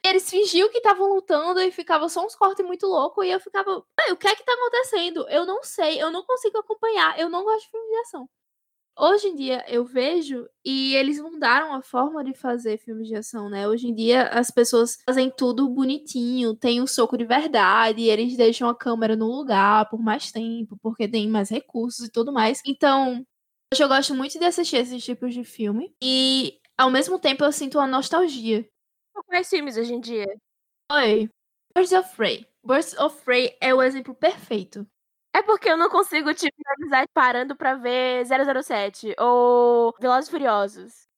Eles 0.04 0.28
fingiam 0.28 0.68
que 0.68 0.78
estavam 0.78 1.08
lutando 1.14 1.60
e 1.60 1.70
ficava 1.72 2.08
só 2.08 2.24
uns 2.24 2.34
cortes 2.36 2.64
muito 2.66 2.86
loucos 2.86 3.24
e 3.24 3.30
eu 3.30 3.40
ficava, 3.40 3.78
o 4.10 4.16
que 4.16 4.28
é 4.28 4.36
que 4.36 4.44
tá 4.44 4.52
acontecendo? 4.52 5.26
Eu 5.30 5.46
não 5.46 5.62
sei, 5.62 6.02
eu 6.02 6.10
não 6.10 6.22
consigo 6.24 6.58
acompanhar, 6.58 7.18
eu 7.18 7.30
não 7.30 7.42
gosto 7.42 7.64
de 7.64 7.70
filme 7.70 7.88
de 7.88 7.96
ação. 8.00 8.28
Hoje 8.96 9.26
em 9.26 9.34
dia 9.34 9.64
eu 9.68 9.84
vejo 9.84 10.48
e 10.64 10.94
eles 10.94 11.18
mudaram 11.20 11.74
a 11.74 11.82
forma 11.82 12.22
de 12.22 12.32
fazer 12.32 12.78
filmes 12.78 13.08
de 13.08 13.16
ação, 13.16 13.50
né? 13.50 13.66
Hoje 13.66 13.88
em 13.88 13.94
dia 13.94 14.28
as 14.28 14.50
pessoas 14.52 14.96
fazem 15.04 15.30
tudo 15.30 15.68
bonitinho, 15.68 16.54
tem 16.54 16.80
um 16.80 16.86
soco 16.86 17.18
de 17.18 17.24
verdade, 17.24 18.02
eles 18.04 18.36
deixam 18.36 18.68
a 18.68 18.74
câmera 18.76 19.16
no 19.16 19.26
lugar 19.26 19.88
por 19.88 20.00
mais 20.00 20.30
tempo, 20.30 20.78
porque 20.80 21.08
tem 21.08 21.28
mais 21.28 21.50
recursos 21.50 22.06
e 22.06 22.10
tudo 22.10 22.32
mais. 22.32 22.60
Então, 22.64 23.24
hoje 23.72 23.82
eu 23.82 23.88
gosto 23.88 24.14
muito 24.14 24.38
de 24.38 24.44
assistir 24.44 24.76
esses 24.76 25.04
tipos 25.04 25.34
de 25.34 25.42
filme 25.42 25.92
e 26.00 26.60
ao 26.78 26.90
mesmo 26.90 27.18
tempo 27.18 27.44
eu 27.44 27.52
sinto 27.52 27.78
uma 27.78 27.86
nostalgia 27.88 28.64
Quais 29.26 29.48
filmes 29.48 29.76
hoje 29.76 29.94
em 29.94 30.00
dia? 30.00 30.26
Oi. 30.92 31.28
Birds 31.74 31.92
of 31.92 32.14
Prey. 32.14 32.46
Birds 32.64 32.96
of 32.98 33.20
Prey 33.24 33.56
é 33.60 33.74
o 33.74 33.82
exemplo 33.82 34.14
perfeito. 34.14 34.86
É 35.34 35.42
porque 35.42 35.68
eu 35.68 35.76
não 35.76 35.90
consigo 35.90 36.32
te 36.32 36.46
tipo, 36.46 36.56
finalizar 36.56 37.08
parando 37.12 37.56
pra 37.56 37.74
ver 37.74 38.24
007 38.24 39.16
ou 39.18 39.92
Velozes 40.00 40.30
Furiosos. 40.30 41.08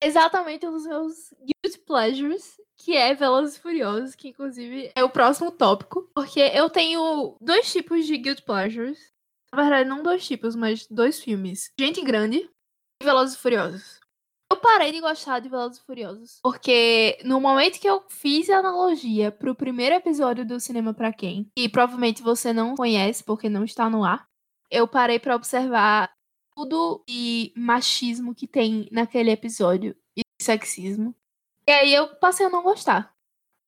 Exatamente 0.00 0.64
um 0.64 0.70
dos 0.70 0.86
meus 0.86 1.34
guilty 1.40 1.78
pleasures, 1.80 2.60
que 2.76 2.96
é 2.96 3.14
Velozes 3.14 3.56
Furiosos, 3.56 4.14
que 4.14 4.28
inclusive 4.28 4.92
é 4.94 5.02
o 5.02 5.10
próximo 5.10 5.50
tópico, 5.50 6.08
porque 6.14 6.40
eu 6.54 6.70
tenho 6.70 7.36
dois 7.40 7.72
tipos 7.72 8.06
de 8.06 8.16
guilty 8.18 8.42
pleasures. 8.42 9.12
Na 9.52 9.60
verdade, 9.60 9.88
não 9.88 10.04
dois 10.04 10.24
tipos, 10.24 10.54
mas 10.54 10.86
dois 10.86 11.20
filmes. 11.20 11.72
Gente 11.78 12.00
Grande, 12.00 12.48
Velozes 13.02 13.34
e 13.34 13.38
Furiosos. 13.38 14.01
Eu 14.52 14.58
parei 14.58 14.92
de 14.92 15.00
gostar 15.00 15.40
de 15.40 15.48
Velozes 15.48 15.78
e 15.78 15.82
Furiosos. 15.82 16.38
Porque 16.42 17.18
no 17.24 17.40
momento 17.40 17.80
que 17.80 17.88
eu 17.88 18.04
fiz 18.10 18.50
a 18.50 18.58
analogia 18.58 19.32
pro 19.32 19.54
primeiro 19.54 19.94
episódio 19.94 20.44
do 20.44 20.60
Cinema 20.60 20.92
para 20.92 21.10
Quem, 21.10 21.50
e 21.56 21.70
provavelmente 21.70 22.22
você 22.22 22.52
não 22.52 22.74
conhece 22.76 23.24
porque 23.24 23.48
não 23.48 23.64
está 23.64 23.88
no 23.88 24.04
ar, 24.04 24.28
eu 24.70 24.86
parei 24.86 25.18
para 25.18 25.34
observar 25.34 26.12
tudo 26.54 27.02
de 27.08 27.50
machismo 27.56 28.34
que 28.34 28.46
tem 28.46 28.90
naquele 28.92 29.30
episódio 29.30 29.96
e 30.14 30.20
sexismo. 30.38 31.14
E 31.66 31.72
aí 31.72 31.94
eu 31.94 32.14
passei 32.16 32.44
a 32.44 32.50
não 32.50 32.62
gostar. 32.62 33.10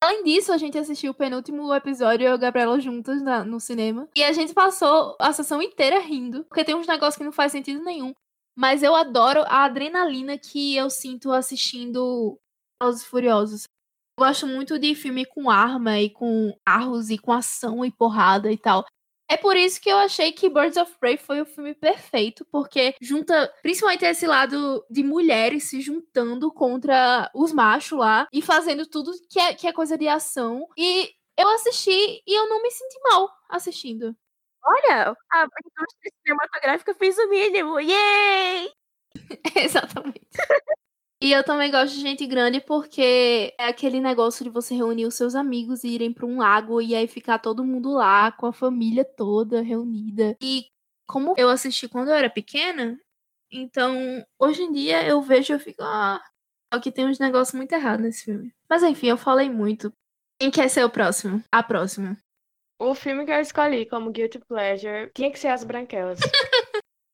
Além 0.03 0.22
disso, 0.22 0.53
a 0.53 0.59
gente 0.59 0.76
assistiu 0.76 1.12
o 1.12 1.14
penúltimo 1.14 1.72
episódio, 1.72 2.26
eu 2.26 2.32
e 2.32 2.35
a 2.35 2.37
Gabriela 2.37 2.78
juntas 2.78 3.22
na, 3.22 3.43
no 3.43 3.59
cinema. 3.59 4.07
E 4.14 4.22
a 4.22 4.32
gente 4.32 4.53
passou 4.53 5.16
a 5.18 5.32
sessão 5.32 5.62
inteira 5.62 5.99
rindo, 6.01 6.45
porque 6.45 6.62
tem 6.62 6.74
uns 6.74 6.87
negócios 6.87 7.16
que 7.16 7.24
não 7.24 7.32
faz 7.32 7.53
sentido 7.53 7.82
nenhum. 7.82 8.12
Mas 8.57 8.82
eu 8.82 8.94
adoro 8.94 9.42
a 9.46 9.64
adrenalina 9.64 10.38
que 10.38 10.76
eu 10.76 10.88
sinto 10.88 11.32
assistindo 11.32 12.38
Os 12.82 13.05
Furiosos. 13.05 13.64
Eu 14.16 14.24
gosto 14.26 14.46
muito 14.46 14.78
de 14.78 14.94
filme 14.94 15.24
com 15.24 15.50
arma 15.50 15.98
e 15.98 16.09
com 16.11 16.57
carros 16.64 17.11
e 17.11 17.18
com 17.18 17.32
ação 17.32 17.84
e 17.84 17.90
porrada 17.90 18.50
e 18.52 18.57
tal. 18.57 18.84
É 19.28 19.36
por 19.36 19.57
isso 19.57 19.80
que 19.80 19.88
eu 19.88 19.96
achei 19.96 20.32
que 20.32 20.50
Birds 20.50 20.76
of 20.76 20.96
Prey 21.00 21.16
foi 21.16 21.40
o 21.40 21.46
filme 21.46 21.74
perfeito, 21.74 22.44
porque 22.52 22.94
junta 23.00 23.52
principalmente 23.62 24.05
esse 24.05 24.26
lado 24.26 24.84
de 24.90 25.02
mulheres 25.02 25.64
se 25.64 25.80
juntando 25.80 26.52
contra 26.52 27.30
os 27.34 27.50
machos 27.50 27.98
lá 27.98 28.28
e 28.32 28.42
fazendo 28.42 28.86
tudo 28.86 29.12
que 29.30 29.40
é, 29.40 29.55
que 29.55 29.66
é 29.66 29.72
coisa 29.72 29.96
de 29.96 30.07
ação. 30.07 30.68
E 30.76 31.11
eu 31.36 31.48
assisti 31.48 32.22
e 32.26 32.38
eu 32.38 32.48
não 32.48 32.62
me 32.62 32.70
senti 32.70 33.00
mal 33.02 33.30
assistindo. 33.48 34.14
Olha, 34.66 35.10
a 35.32 35.42
indústria 35.44 36.12
cinematográfica 36.24 36.94
fez 36.94 37.16
o 37.18 37.28
mínimo. 37.28 37.78
Yay! 37.80 38.70
Exatamente. 39.56 40.26
E 41.20 41.32
eu 41.32 41.42
também 41.44 41.70
gosto 41.70 41.94
de 41.94 42.00
gente 42.00 42.26
grande 42.26 42.60
porque 42.60 43.54
é 43.58 43.66
aquele 43.68 44.00
negócio 44.00 44.44
de 44.44 44.50
você 44.50 44.74
reunir 44.74 45.06
os 45.06 45.14
seus 45.14 45.34
amigos 45.34 45.84
e 45.84 45.88
irem 45.88 46.12
para 46.12 46.26
um 46.26 46.38
lago 46.38 46.82
e 46.82 46.94
aí 46.94 47.06
ficar 47.08 47.38
todo 47.38 47.64
mundo 47.64 47.92
lá 47.92 48.32
com 48.32 48.46
a 48.46 48.52
família 48.52 49.04
toda 49.04 49.62
reunida. 49.62 50.36
E 50.42 50.66
como 51.06 51.34
eu 51.38 51.48
assisti 51.48 51.88
quando 51.88 52.08
eu 52.08 52.14
era 52.14 52.30
pequena, 52.30 52.98
então 53.50 53.96
hoje 54.38 54.62
em 54.62 54.72
dia 54.72 55.06
eu 55.06 55.22
vejo 55.22 55.52
e 55.52 55.56
eu 55.56 55.60
fico, 55.60 55.82
ah, 55.82 56.22
que 56.82 56.92
tem 56.92 57.06
uns 57.06 57.18
negócios 57.18 57.54
muito 57.54 57.72
errados 57.72 58.04
nesse 58.04 58.24
filme. 58.24 58.52
Mas 58.68 58.82
enfim, 58.82 59.08
eu 59.08 59.16
falei 59.16 59.48
muito. 59.50 59.92
Quem 60.38 60.50
quer 60.50 60.68
ser 60.68 60.84
o 60.84 60.90
próximo? 60.90 61.42
A 61.52 61.62
próxima. 61.62 62.18
O 62.85 62.95
filme 62.95 63.24
que 63.24 63.32
eu 63.32 63.41
escolhi 63.41 63.87
como 63.87 64.11
Guilty 64.11 64.39
Pleasure 64.41 65.11
tinha 65.14 65.30
que 65.30 65.39
ser 65.39 65.49
As 65.49 65.64
Branquelas. 65.64 66.20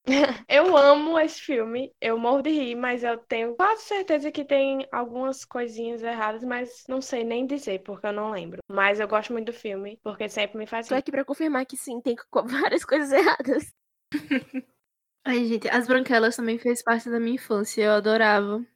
eu 0.49 0.77
amo 0.77 1.17
esse 1.17 1.41
filme, 1.41 1.93
eu 2.01 2.19
morro 2.19 2.43
de 2.43 2.51
rir, 2.51 2.75
mas 2.75 3.05
eu 3.05 3.17
tenho 3.17 3.55
quase 3.55 3.85
certeza 3.85 4.33
que 4.33 4.45
tem 4.45 4.85
algumas 4.91 5.45
coisinhas 5.45 6.03
erradas, 6.03 6.43
mas 6.43 6.83
não 6.89 7.01
sei 7.01 7.23
nem 7.23 7.47
dizer, 7.47 7.85
porque 7.85 8.05
eu 8.05 8.13
não 8.13 8.33
lembro. 8.33 8.59
Mas 8.69 8.99
eu 8.99 9.07
gosto 9.07 9.33
muito 9.33 9.47
do 9.47 9.53
filme, 9.53 9.97
porque 10.03 10.29
sempre 10.29 10.59
me 10.59 10.67
faz. 10.67 10.89
Tô 10.89 10.97
aqui 10.97 11.13
pra 11.13 11.25
confirmar 11.25 11.65
que 11.65 11.77
sim, 11.77 12.01
tem 12.01 12.17
várias 12.75 12.85
coisas 12.85 13.13
erradas. 13.13 13.73
Ai, 15.25 15.45
gente, 15.45 15.69
As 15.69 15.87
Branquelas 15.87 16.35
também 16.35 16.59
fez 16.59 16.83
parte 16.83 17.09
da 17.09 17.21
minha 17.21 17.37
infância, 17.37 17.81
eu 17.81 17.93
adorava. 17.93 18.67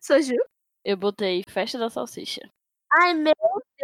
Soju? 0.00 0.36
Eu 0.84 0.96
botei 0.96 1.42
Festa 1.48 1.78
da 1.78 1.90
Salsicha. 1.90 2.48
Ai, 2.92 3.12
meu 3.12 3.34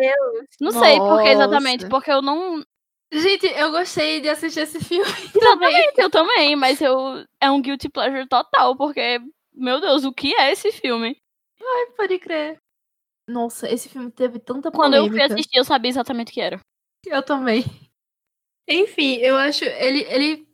Deus. 0.01 0.47
Não 0.61 0.73
sei 0.73 0.99
porque 0.99 1.29
exatamente, 1.29 1.89
porque 1.89 2.11
eu 2.11 2.23
não. 2.23 2.65
Gente, 3.13 3.47
eu 3.47 3.71
gostei 3.73 4.21
de 4.21 4.29
assistir 4.29 4.61
esse 4.61 4.79
filme. 4.85 5.05
Exatamente, 5.35 6.01
eu 6.01 6.09
também, 6.09 6.55
mas 6.55 6.81
eu 6.81 7.25
é 7.41 7.51
um 7.51 7.61
guilty 7.61 7.89
pleasure 7.89 8.29
total, 8.29 8.77
porque, 8.77 9.21
meu 9.53 9.81
Deus, 9.81 10.05
o 10.05 10.13
que 10.13 10.33
é 10.37 10.53
esse 10.53 10.71
filme? 10.71 11.21
Ai, 11.61 11.87
pode 11.97 12.19
crer. 12.21 12.59
Nossa, 13.27 13.69
esse 13.69 13.89
filme 13.89 14.11
teve 14.13 14.39
tanta 14.39 14.71
polêmica. 14.71 14.77
Quando 14.77 14.95
eu 14.95 15.11
fui 15.11 15.23
assistir, 15.23 15.59
eu 15.59 15.65
sabia 15.65 15.89
exatamente 15.89 16.31
o 16.31 16.35
que 16.35 16.41
era. 16.41 16.61
Eu 17.07 17.23
também. 17.23 17.65
Enfim, 18.69 19.17
eu 19.17 19.37
acho. 19.37 19.65
Ele. 19.65 20.01
ele... 20.09 20.49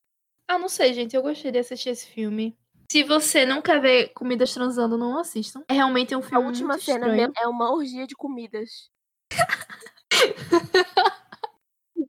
Ah, 0.48 0.58
não 0.58 0.68
sei, 0.68 0.94
gente. 0.94 1.14
Eu 1.14 1.22
gostei 1.22 1.50
de 1.50 1.58
assistir 1.58 1.90
esse 1.90 2.06
filme. 2.06 2.56
Se 2.90 3.02
você 3.02 3.44
não 3.44 3.60
quer 3.60 3.80
ver 3.80 4.08
comidas 4.10 4.52
transando, 4.54 4.96
não 4.96 5.18
assistam. 5.18 5.64
É 5.68 5.74
realmente 5.74 6.14
um 6.14 6.22
filme. 6.22 6.44
A 6.44 6.46
última 6.46 6.74
muito 6.74 6.84
cena 6.84 7.08
estranho. 7.08 7.32
é 7.36 7.48
uma 7.48 7.72
orgia 7.72 8.06
de 8.06 8.14
comidas. 8.14 8.90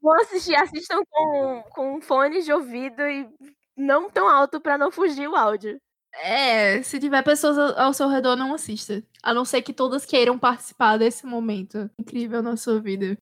Vão 0.02 0.14
assistir, 0.20 0.54
assistam 0.54 1.02
com, 1.10 1.62
com 1.70 2.00
fones 2.00 2.44
de 2.44 2.52
ouvido 2.52 3.02
e 3.02 3.28
não 3.76 4.10
tão 4.10 4.28
alto 4.28 4.60
para 4.60 4.78
não 4.78 4.90
fugir 4.90 5.28
o 5.28 5.36
áudio. 5.36 5.80
É, 6.14 6.82
se 6.82 6.98
tiver 6.98 7.22
pessoas 7.22 7.58
ao 7.76 7.92
seu 7.92 8.08
redor, 8.08 8.36
não 8.36 8.54
assista. 8.54 9.02
A 9.22 9.32
não 9.34 9.44
ser 9.44 9.62
que 9.62 9.72
todas 9.72 10.06
queiram 10.06 10.38
participar 10.38 10.96
desse 10.98 11.26
momento 11.26 11.90
incrível 11.98 12.42
na 12.42 12.56
sua 12.56 12.80
vida. 12.80 13.16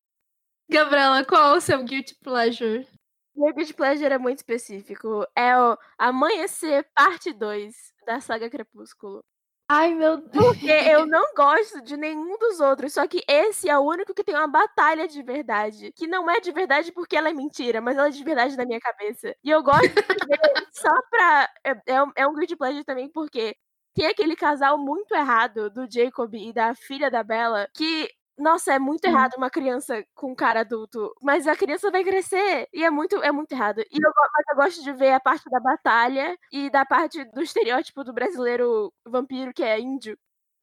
Gabriela, 0.69 1.25
qual 1.25 1.55
é 1.55 1.59
o 1.59 1.61
seu 1.61 1.83
guilty 1.85 2.15
pleasure? 2.23 2.87
Meu 3.35 3.53
guilty 3.55 3.75
pleasure 3.75 4.13
é 4.13 4.19
muito 4.19 4.39
específico. 4.39 5.27
É 5.37 5.59
o 5.59 5.77
Amanhecer 5.99 6.87
Parte 6.95 7.33
2 7.33 7.75
da 8.07 8.21
saga 8.21 8.49
Crepúsculo. 8.49 9.23
Ai, 9.69 9.95
meu 9.95 10.19
Deus. 10.19 10.47
Porque 10.47 10.71
eu 10.71 11.07
não 11.07 11.35
gosto 11.35 11.83
de 11.83 11.97
nenhum 11.97 12.39
dos 12.39 12.61
outros. 12.61 12.93
Só 12.93 13.07
que 13.07 13.25
esse 13.29 13.69
é 13.69 13.77
o 13.77 13.83
único 13.83 14.15
que 14.15 14.23
tem 14.23 14.35
uma 14.35 14.47
batalha 14.47 15.09
de 15.09 15.21
verdade. 15.23 15.93
Que 15.93 16.07
não 16.07 16.31
é 16.31 16.41
de 16.41 16.53
verdade 16.53 16.93
porque 16.93 17.17
ela 17.17 17.29
é 17.31 17.33
mentira, 17.33 17.81
mas 17.81 17.97
ela 17.97 18.07
é 18.07 18.11
de 18.11 18.23
verdade 18.23 18.57
na 18.57 18.65
minha 18.65 18.81
cabeça. 18.81 19.35
E 19.43 19.51
eu 19.51 19.63
gosto 19.63 19.89
de 19.89 20.27
ver 20.27 20.39
só 20.73 20.91
pra. 21.11 21.51
É, 21.65 21.71
é, 21.71 22.05
é 22.17 22.27
um 22.29 22.35
guilty 22.35 22.55
pleasure 22.57 22.85
também 22.85 23.09
porque 23.11 23.57
tem 23.95 24.07
aquele 24.07 24.37
casal 24.37 24.79
muito 24.79 25.13
errado 25.15 25.69
do 25.71 25.91
Jacob 25.91 26.33
e 26.35 26.53
da 26.53 26.75
filha 26.75 27.11
da 27.11 27.25
Bella 27.25 27.69
que 27.75 28.09
nossa, 28.39 28.75
é 28.75 28.79
muito 28.79 29.05
errado 29.05 29.35
uma 29.37 29.49
criança 29.49 30.05
com 30.15 30.35
cara 30.35 30.61
adulto, 30.61 31.15
mas 31.23 31.47
a 31.47 31.57
criança 31.57 31.91
vai 31.91 32.05
crescer 32.05 32.69
e 32.73 32.85
é 32.85 32.91
muito, 32.91 33.17
é 33.23 33.33
muito 33.33 33.53
errado. 33.53 33.81
E 33.81 33.97
eu, 33.97 34.11
mas 34.33 34.47
eu 34.51 34.57
gosto 34.57 34.83
de 34.83 34.93
ver 34.93 35.13
a 35.13 35.21
parte 35.21 35.49
da 35.49 35.59
batalha 35.59 36.39
e 36.53 36.69
da 36.69 36.85
parte 36.85 37.25
do 37.25 37.43
estereótipo 37.43 38.05
do 38.05 38.13
brasileiro 38.13 38.93
vampiro 39.07 39.55
que 39.55 39.63
é 39.63 39.81
índio. 39.81 40.19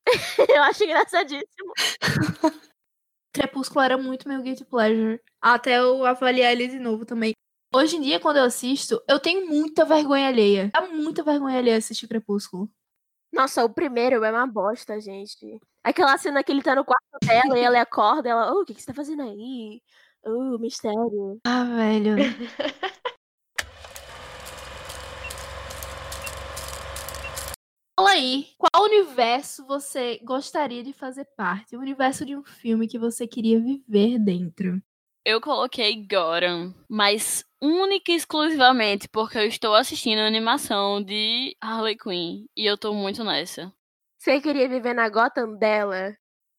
eu 0.49 0.63
acho 0.63 0.83
engraçadíssimo. 0.83 1.73
Crepúsculo 3.33 3.81
era 3.81 3.97
muito 3.97 4.27
meu 4.27 4.41
guilty 4.41 4.65
pleasure. 4.65 5.19
Até 5.41 5.79
eu 5.79 6.05
avaliar 6.05 6.51
ele 6.51 6.67
de 6.67 6.77
novo 6.77 7.05
também. 7.05 7.33
Hoje 7.73 7.97
em 7.97 8.01
dia, 8.01 8.19
quando 8.19 8.37
eu 8.37 8.43
assisto, 8.43 9.01
eu 9.09 9.19
tenho 9.19 9.47
muita 9.47 9.83
vergonha 9.83 10.27
alheia. 10.27 10.69
Dá 10.71 10.87
muita 10.87 11.23
vergonha 11.23 11.57
alheia 11.57 11.77
assistir 11.77 12.07
Crepúsculo. 12.07 12.69
Nossa, 13.33 13.65
o 13.65 13.69
primeiro 13.69 14.23
é 14.23 14.31
uma 14.31 14.45
bosta, 14.45 15.01
gente. 15.01 15.59
Aquela 15.83 16.15
cena 16.19 16.43
que 16.43 16.51
ele 16.51 16.61
tá 16.61 16.75
no 16.75 16.85
quarto 16.85 17.17
dela 17.25 17.57
e 17.57 17.63
ela 17.63 17.81
acorda, 17.81 18.29
ela, 18.29 18.53
oh, 18.53 18.61
o 18.61 18.65
que, 18.65 18.75
que 18.75 18.81
você 18.81 18.85
tá 18.85 18.93
fazendo 18.93 19.23
aí? 19.23 19.81
Oh, 20.23 20.59
mistério. 20.59 21.39
Ah, 21.43 21.63
velho. 21.63 22.15
Fala 27.99 28.11
aí, 28.11 28.49
qual 28.55 28.83
universo 28.83 29.65
você 29.65 30.19
gostaria 30.23 30.83
de 30.83 30.93
fazer 30.93 31.25
parte? 31.35 31.75
O 31.75 31.79
universo 31.79 32.23
de 32.23 32.35
um 32.35 32.43
filme 32.43 32.87
que 32.87 32.99
você 32.99 33.25
queria 33.25 33.59
viver 33.59 34.19
dentro. 34.19 34.79
Eu 35.25 35.41
coloquei 35.41 36.05
Gotham, 36.05 36.75
mas 36.87 37.43
única 37.63 38.11
e 38.11 38.15
exclusivamente 38.15 39.07
porque 39.07 39.37
eu 39.37 39.47
estou 39.47 39.73
assistindo 39.73 40.19
a 40.19 40.27
animação 40.27 41.01
de 41.01 41.55
Harley 41.61 41.95
Quinn 41.95 42.45
e 42.57 42.65
eu 42.65 42.77
tô 42.77 42.93
muito 42.93 43.23
nessa. 43.23 43.73
Você 44.19 44.41
queria 44.41 44.67
viver 44.67 44.93
na 44.93 45.07
Gotham 45.07 45.55
dela? 45.57 46.13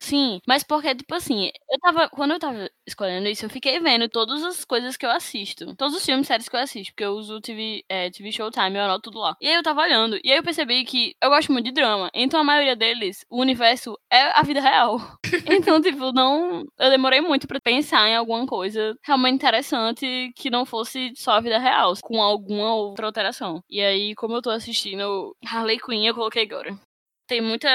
Sim, 0.05 0.39
mas 0.47 0.62
porque, 0.62 0.94
tipo 0.94 1.14
assim, 1.14 1.51
eu 1.70 1.78
tava. 1.81 2.09
Quando 2.10 2.32
eu 2.32 2.39
tava 2.39 2.68
escolhendo 2.86 3.26
isso, 3.28 3.47
eu 3.47 3.48
fiquei 3.51 3.81
vendo 3.81 4.06
todas 4.09 4.43
as 4.44 4.62
coisas 4.64 4.97
que 4.98 5.06
eu 5.06 5.10
assisto. 5.10 5.74
Todos 5.76 5.94
os 5.97 6.05
filmes 6.05 6.26
e 6.26 6.28
séries 6.28 6.48
que 6.48 6.55
eu 6.56 6.60
assisto. 6.60 6.93
Porque 6.93 7.05
eu 7.05 7.12
uso 7.12 7.40
TV, 7.40 7.82
é, 7.89 8.10
TV 8.10 8.31
Showtime, 8.31 8.76
eu 8.76 8.82
anoto 8.85 9.02
tudo 9.10 9.18
lá. 9.20 9.35
E 9.40 9.48
aí 9.48 9.55
eu 9.55 9.62
tava 9.62 9.81
olhando. 9.81 10.18
E 10.22 10.31
aí 10.31 10.36
eu 10.39 10.43
percebi 10.43 10.85
que 10.85 11.14
eu 11.22 11.31
gosto 11.31 11.51
muito 11.52 11.64
de 11.66 11.72
drama. 11.72 12.10
Então 12.14 12.39
a 12.40 12.44
maioria 12.44 12.76
deles, 12.76 13.24
o 13.31 13.40
universo 13.40 13.98
é 14.12 14.20
a 14.39 14.43
vida 14.43 14.60
real. 14.60 14.98
então, 15.47 15.81
tipo, 15.81 16.12
não. 16.12 16.64
Eu 16.78 16.90
demorei 16.90 17.20
muito 17.22 17.47
pra 17.47 17.59
pensar 17.60 18.06
em 18.09 18.16
alguma 18.16 18.47
coisa 18.47 18.94
realmente 19.02 19.36
interessante 19.36 20.32
que 20.36 20.51
não 20.51 20.66
fosse 20.66 21.12
só 21.16 21.32
a 21.32 21.40
vida 21.40 21.59
real, 21.59 21.94
com 22.02 22.20
alguma 22.22 22.74
outra 22.74 23.06
alteração. 23.06 23.62
E 23.70 23.81
aí, 23.81 24.14
como 24.16 24.35
eu 24.35 24.43
tô 24.43 24.51
assistindo 24.51 25.35
Harley 25.47 25.78
Quinn, 25.78 26.05
eu 26.06 26.14
coloquei 26.14 26.43
agora 26.43 26.78
tem 27.26 27.40
muita, 27.40 27.68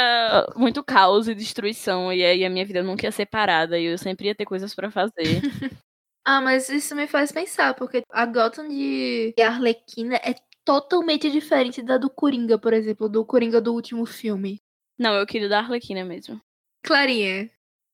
muito 0.56 0.84
caos 0.84 1.28
e 1.28 1.36
destruição, 1.36 2.12
e 2.14 2.24
aí 2.24 2.46
a 2.46 2.50
minha 2.50 2.66
vida 2.66 2.84
nunca 2.84 3.06
ia 3.06 3.12
ser 3.12 3.26
parada, 3.26 3.80
e 3.80 3.86
eu 3.86 3.98
sempre 3.98 4.28
ia 4.28 4.36
ter 4.36 4.46
coisas 4.46 4.74
para 4.74 4.92
fazer. 4.92 5.12
ah, 6.26 6.42
mas 6.42 6.70
isso 6.70 6.96
me 6.96 7.08
faz 7.08 7.32
pensar, 7.32 7.74
porque 7.74 8.04
a 8.12 8.26
Gotham 8.26 8.68
de 8.68 9.34
Arlequina 9.42 10.16
é 10.18 10.36
totalmente 10.64 11.32
diferente 11.32 11.82
da 11.82 11.98
do 11.98 12.10
Coringa, 12.10 12.58
por 12.58 12.74
exemplo, 12.74 13.10
do 13.10 13.26
Coringa 13.26 13.60
do 13.60 13.74
último 13.74 14.06
filme. 14.06 14.62
Não, 14.98 15.16
eu 15.16 15.26
queria 15.26 15.50
da 15.50 15.60
Arlequina 15.60 16.04
mesmo. 16.06 16.40
Clarinha, 16.84 17.50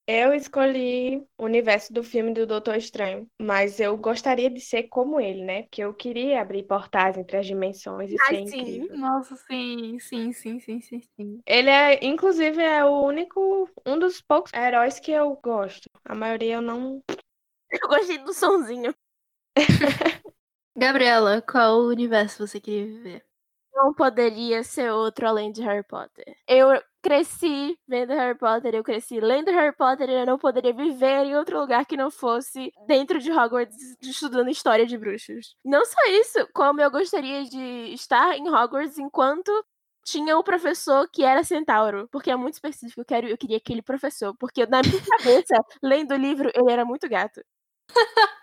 eu 0.08 0.34
escolhi 0.34 1.18
o 1.38 1.46
universo 1.46 1.92
do 1.92 2.04
filme 2.04 2.34
do 2.34 2.46
Doutor 2.46 2.76
Estranho, 2.76 3.28
mas 3.42 3.80
eu 3.80 3.98
gostaria 3.98 4.50
de 4.50 4.60
ser 4.60 4.84
como 4.84 5.20
ele, 5.20 5.44
né? 5.44 5.64
Porque 5.64 5.84
eu 5.84 5.94
queria 5.94 6.42
abrir 6.42 6.64
portais 6.64 7.18
entre 7.18 7.38
as 7.38 7.46
dimensões 7.46 8.12
e 8.12 8.16
Ai, 8.22 8.36
ser 8.36 8.42
sim. 8.50 8.60
incrível. 8.60 8.98
Nossa, 8.98 9.36
sim, 9.36 9.98
sim, 10.00 10.32
sim, 10.32 10.60
sim, 10.60 10.80
sim, 10.80 11.02
sim. 11.02 11.40
Ele 11.46 11.70
é, 11.70 12.06
inclusive, 12.06 12.62
é 12.62 12.86
o 12.86 13.04
único, 13.04 13.70
um 13.86 13.98
dos 13.98 14.22
poucos 14.22 14.54
heróis 14.54 15.00
que 15.00 15.12
eu 15.12 15.36
gosto. 15.44 15.90
A 16.04 16.14
maioria 16.14 16.56
eu 16.56 16.62
não. 16.62 17.02
Eu 17.72 17.90
gostei 17.90 18.20
do 18.20 18.34
sonzinho. 18.34 18.94
Gabriela, 20.78 21.42
qual 21.42 21.80
universo 21.82 22.46
você 22.46 22.62
queria 22.62 22.86
viver? 22.86 23.26
Não 23.74 23.94
poderia 23.94 24.64
ser 24.64 24.92
outro 24.92 25.28
além 25.28 25.52
de 25.52 25.62
Harry 25.62 25.84
Potter. 25.84 26.26
Eu 26.48 26.82
cresci 27.06 27.78
vendo 27.88 28.14
Harry 28.14 28.36
Potter, 28.36 28.74
eu 28.74 28.84
cresci 28.84 29.20
lendo 29.20 29.52
Harry 29.52 29.76
Potter 29.76 30.10
eu 30.10 30.26
não 30.26 30.40
poderia 30.40 30.74
viver 30.74 31.24
em 31.24 31.36
outro 31.36 31.60
lugar 31.60 31.86
que 31.86 31.96
não 31.96 32.10
fosse 32.10 32.72
dentro 32.88 33.20
de 33.20 33.32
Hogwarts 33.32 33.96
estudando 34.02 34.50
história 34.50 34.88
de 34.88 34.98
bruxos. 34.98 35.56
Não 35.64 35.86
só 35.86 36.00
isso, 36.10 36.50
como 36.52 36.82
eu 36.82 36.90
gostaria 36.90 37.44
de 37.44 37.94
estar 37.94 38.36
em 38.36 38.50
Hogwarts 38.50 38.98
enquanto 38.98 39.52
tinha 40.04 40.36
um 40.36 40.42
professor 40.42 41.08
que 41.12 41.24
era 41.24 41.44
centauro, 41.44 42.10
porque 42.12 42.32
é 42.32 42.36
muito 42.36 42.56
específico, 42.56 43.02
eu, 43.02 43.06
quero, 43.06 43.28
eu 43.28 43.38
queria 43.38 43.58
aquele 43.58 43.84
professor, 43.84 44.36
porque 44.40 44.66
na 44.66 44.82
minha 44.82 45.02
cabeça, 45.06 45.56
lendo 45.84 46.12
o 46.12 46.18
livro, 46.18 46.52
ele 46.56 46.72
era 46.72 46.84
muito 46.84 47.08
gato. 47.08 47.40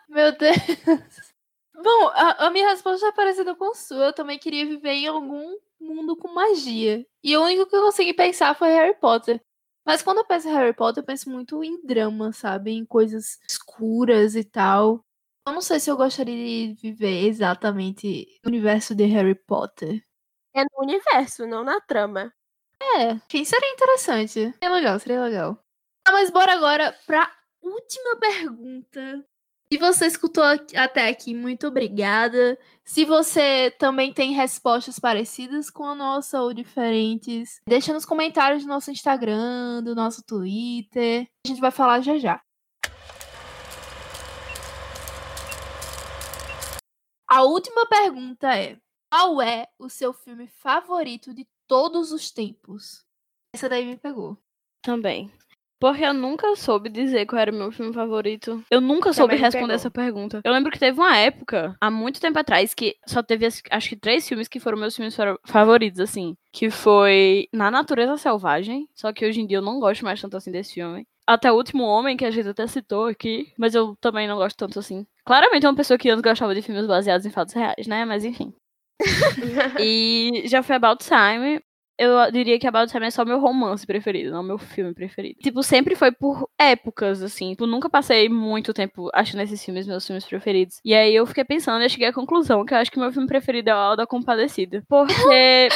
Meu 0.09 0.37
Deus. 0.39 1.32
Bom, 1.75 2.09
a, 2.09 2.47
a, 2.47 2.51
minha 2.51 2.69
resposta 2.69 3.07
é 3.07 3.13
parecida 3.13 3.55
com 3.55 3.71
a 3.71 3.75
sua. 3.75 4.07
Eu 4.07 4.13
também 4.13 4.39
queria 4.39 4.67
viver 4.67 4.93
em 4.93 5.07
algum 5.07 5.57
mundo 5.81 6.17
com 6.17 6.33
magia. 6.33 7.05
E 7.23 7.37
o 7.37 7.43
único 7.43 7.67
que 7.67 7.75
eu 7.75 7.83
consegui 7.83 8.13
pensar 8.13 8.55
foi 8.55 8.69
Harry 8.69 8.95
Potter. 8.95 9.43
Mas 9.85 10.03
quando 10.03 10.19
eu 10.19 10.25
penso 10.25 10.49
em 10.49 10.53
Harry 10.53 10.75
Potter, 10.75 11.03
eu 11.03 11.07
penso 11.07 11.31
muito 11.31 11.63
em 11.65 11.85
drama, 11.85 12.33
sabe? 12.33 12.73
Em 12.73 12.85
coisas 12.85 13.41
escuras 13.49 14.37
e 14.37 14.45
tal. 14.45 15.05
Eu 15.47 15.55
não 15.55 15.61
sei 15.61 15.81
se 15.81 15.91
eu 15.91 15.97
gostaria 15.97 16.69
de 16.69 16.81
viver 16.81 17.27
exatamente 17.27 18.39
no 18.45 18.51
universo 18.51 18.95
de 18.95 19.05
Harry 19.07 19.35
Potter. 19.35 20.05
É 20.55 20.63
no 20.63 20.83
universo, 20.83 21.47
não 21.47 21.65
na 21.65 21.81
trama. 21.81 22.33
É, 22.81 23.13
enfim, 23.13 23.45
seria 23.45 23.73
interessante. 23.73 24.53
Seria 24.53 24.71
legal, 24.71 24.99
seria 25.01 25.23
legal. 25.23 25.59
Ah, 26.07 26.13
mas 26.13 26.31
bora 26.31 26.53
agora 26.53 26.97
pra 27.07 27.33
última 27.61 28.17
pergunta 28.17 29.25
se 29.73 29.79
você 29.79 30.07
escutou 30.07 30.45
até 30.45 31.09
aqui, 31.09 31.35
muito 31.35 31.67
obrigada. 31.67 32.59
Se 32.85 33.07
você 33.07 33.75
também 33.79 34.13
tem 34.13 34.35
respostas 34.35 34.99
parecidas 34.99 35.71
com 35.71 35.87
a 35.87 35.95
nossa 35.95 36.43
ou 36.43 36.53
diferentes, 36.53 37.59
deixa 37.67 37.91
nos 37.91 38.05
comentários 38.05 38.65
do 38.65 38.69
nosso 38.69 38.91
Instagram, 38.91 39.83
do 39.83 39.95
nosso 39.95 40.23
Twitter. 40.25 41.27
A 41.47 41.49
gente 41.49 41.59
vai 41.59 41.71
falar 41.71 42.03
já 42.03 42.19
já. 42.19 42.43
A 47.27 47.43
última 47.43 47.87
pergunta 47.87 48.55
é: 48.55 48.79
qual 49.11 49.41
é 49.41 49.69
o 49.79 49.89
seu 49.89 50.13
filme 50.13 50.49
favorito 50.49 51.33
de 51.33 51.49
todos 51.67 52.13
os 52.13 52.31
tempos? 52.31 53.07
Essa 53.55 53.71
daí 53.71 53.87
me 53.87 53.97
pegou. 53.97 54.37
Também. 54.83 55.33
Porque 55.83 56.05
eu 56.05 56.15
nunca 56.15 56.55
soube 56.55 56.89
dizer 56.89 57.27
qual 57.27 57.43
era 57.43 57.51
o 57.51 57.55
meu 57.55 57.73
filme 57.73 57.93
favorito. 57.93 58.63
Eu 58.71 58.81
nunca 58.81 59.13
soube 59.13 59.35
responder 59.35 59.75
essa 59.75 59.91
pergunta. 59.91 60.41
Eu 60.45 60.53
lembro 60.53 60.71
que 60.71 60.79
teve 60.79 60.97
uma 60.97 61.17
época, 61.17 61.77
há 61.81 61.91
muito 61.91 62.21
tempo 62.21 62.39
atrás, 62.39 62.73
que 62.73 62.95
só 63.05 63.21
teve 63.21 63.49
acho 63.69 63.89
que 63.89 63.97
três 63.97 64.29
filmes 64.29 64.47
que 64.47 64.61
foram 64.61 64.79
meus 64.79 64.95
filmes 64.95 65.17
favoritos, 65.45 65.99
assim. 65.99 66.37
Que 66.53 66.71
foi 66.71 67.49
Na 67.53 67.69
Natureza 67.69 68.17
Selvagem. 68.17 68.89
Só 68.95 69.13
que 69.13 69.27
hoje 69.27 69.41
em 69.41 69.47
dia 69.47 69.59
eu 69.59 69.63
não 69.63 69.81
gosto 69.81 70.05
mais 70.05 70.21
tanto 70.21 70.37
assim 70.37 70.53
desse 70.53 70.75
filme. 70.75 71.05
Até 71.27 71.51
o 71.51 71.57
Último 71.57 71.83
Homem, 71.83 72.17
que 72.17 72.25
a 72.25 72.31
gente 72.31 72.49
até 72.49 72.65
citou 72.69 73.07
aqui. 73.07 73.53
Mas 73.59 73.75
eu 73.75 73.97
também 74.01 74.29
não 74.29 74.37
gosto 74.37 74.57
tanto 74.57 74.79
assim. 74.79 75.05
Claramente 75.25 75.67
é 75.67 75.69
uma 75.69 75.75
pessoa 75.75 75.99
que 75.99 76.09
antes 76.09 76.23
gostava 76.23 76.55
de 76.55 76.63
filmes 76.63 76.87
baseados 76.87 77.27
em 77.27 77.31
fatos 77.31 77.55
reais, 77.55 77.89
né? 77.89 78.05
Mas 78.05 78.25
enfim. 78.25 78.55
e 79.81 80.45
já 80.47 80.63
foi 80.63 80.77
About 80.77 81.05
Time 81.05 81.61
eu 81.99 82.31
diria 82.33 82.59
que 82.59 82.67
About 82.67 82.91
Time 82.91 83.07
é 83.07 83.11
só 83.11 83.25
meu 83.25 83.39
romance 83.39 83.87
preferido, 83.87 84.31
não 84.31 84.43
meu 84.43 84.59
filme 84.59 84.95
preferido. 84.95 85.39
Tipo, 85.41 85.63
sempre 85.63 85.95
foi 85.95 86.11
por 86.11 86.49
épocas, 86.59 87.23
assim. 87.23 87.51
Tipo, 87.51 87.67
nunca 87.67 87.89
passei 87.91 88.29
muito 88.29 88.73
tempo 88.73 89.11
achando 89.15 89.43
esses 89.43 89.65
filmes 89.65 89.87
meus 89.87 90.07
filmes 90.07 90.25
preferidos. 90.25 90.81
E 90.85 90.95
aí 90.95 91.15
eu 91.15 91.27
fiquei 91.27 91.45
pensando 91.45 91.85
e 91.85 91.89
cheguei 91.89 92.09
à 92.09 92.13
conclusão 92.13 92.65
que 92.65 92.75
eu 92.75 92.79
acho 92.79 92.91
que 92.91 92.99
meu 92.99 93.13
filme 93.13 93.29
preferido 93.29 93.71
é 93.71 93.75
o 93.75 93.79
Alda 93.79 94.07
Compadecida. 94.07 94.83
Porque. 94.89 95.69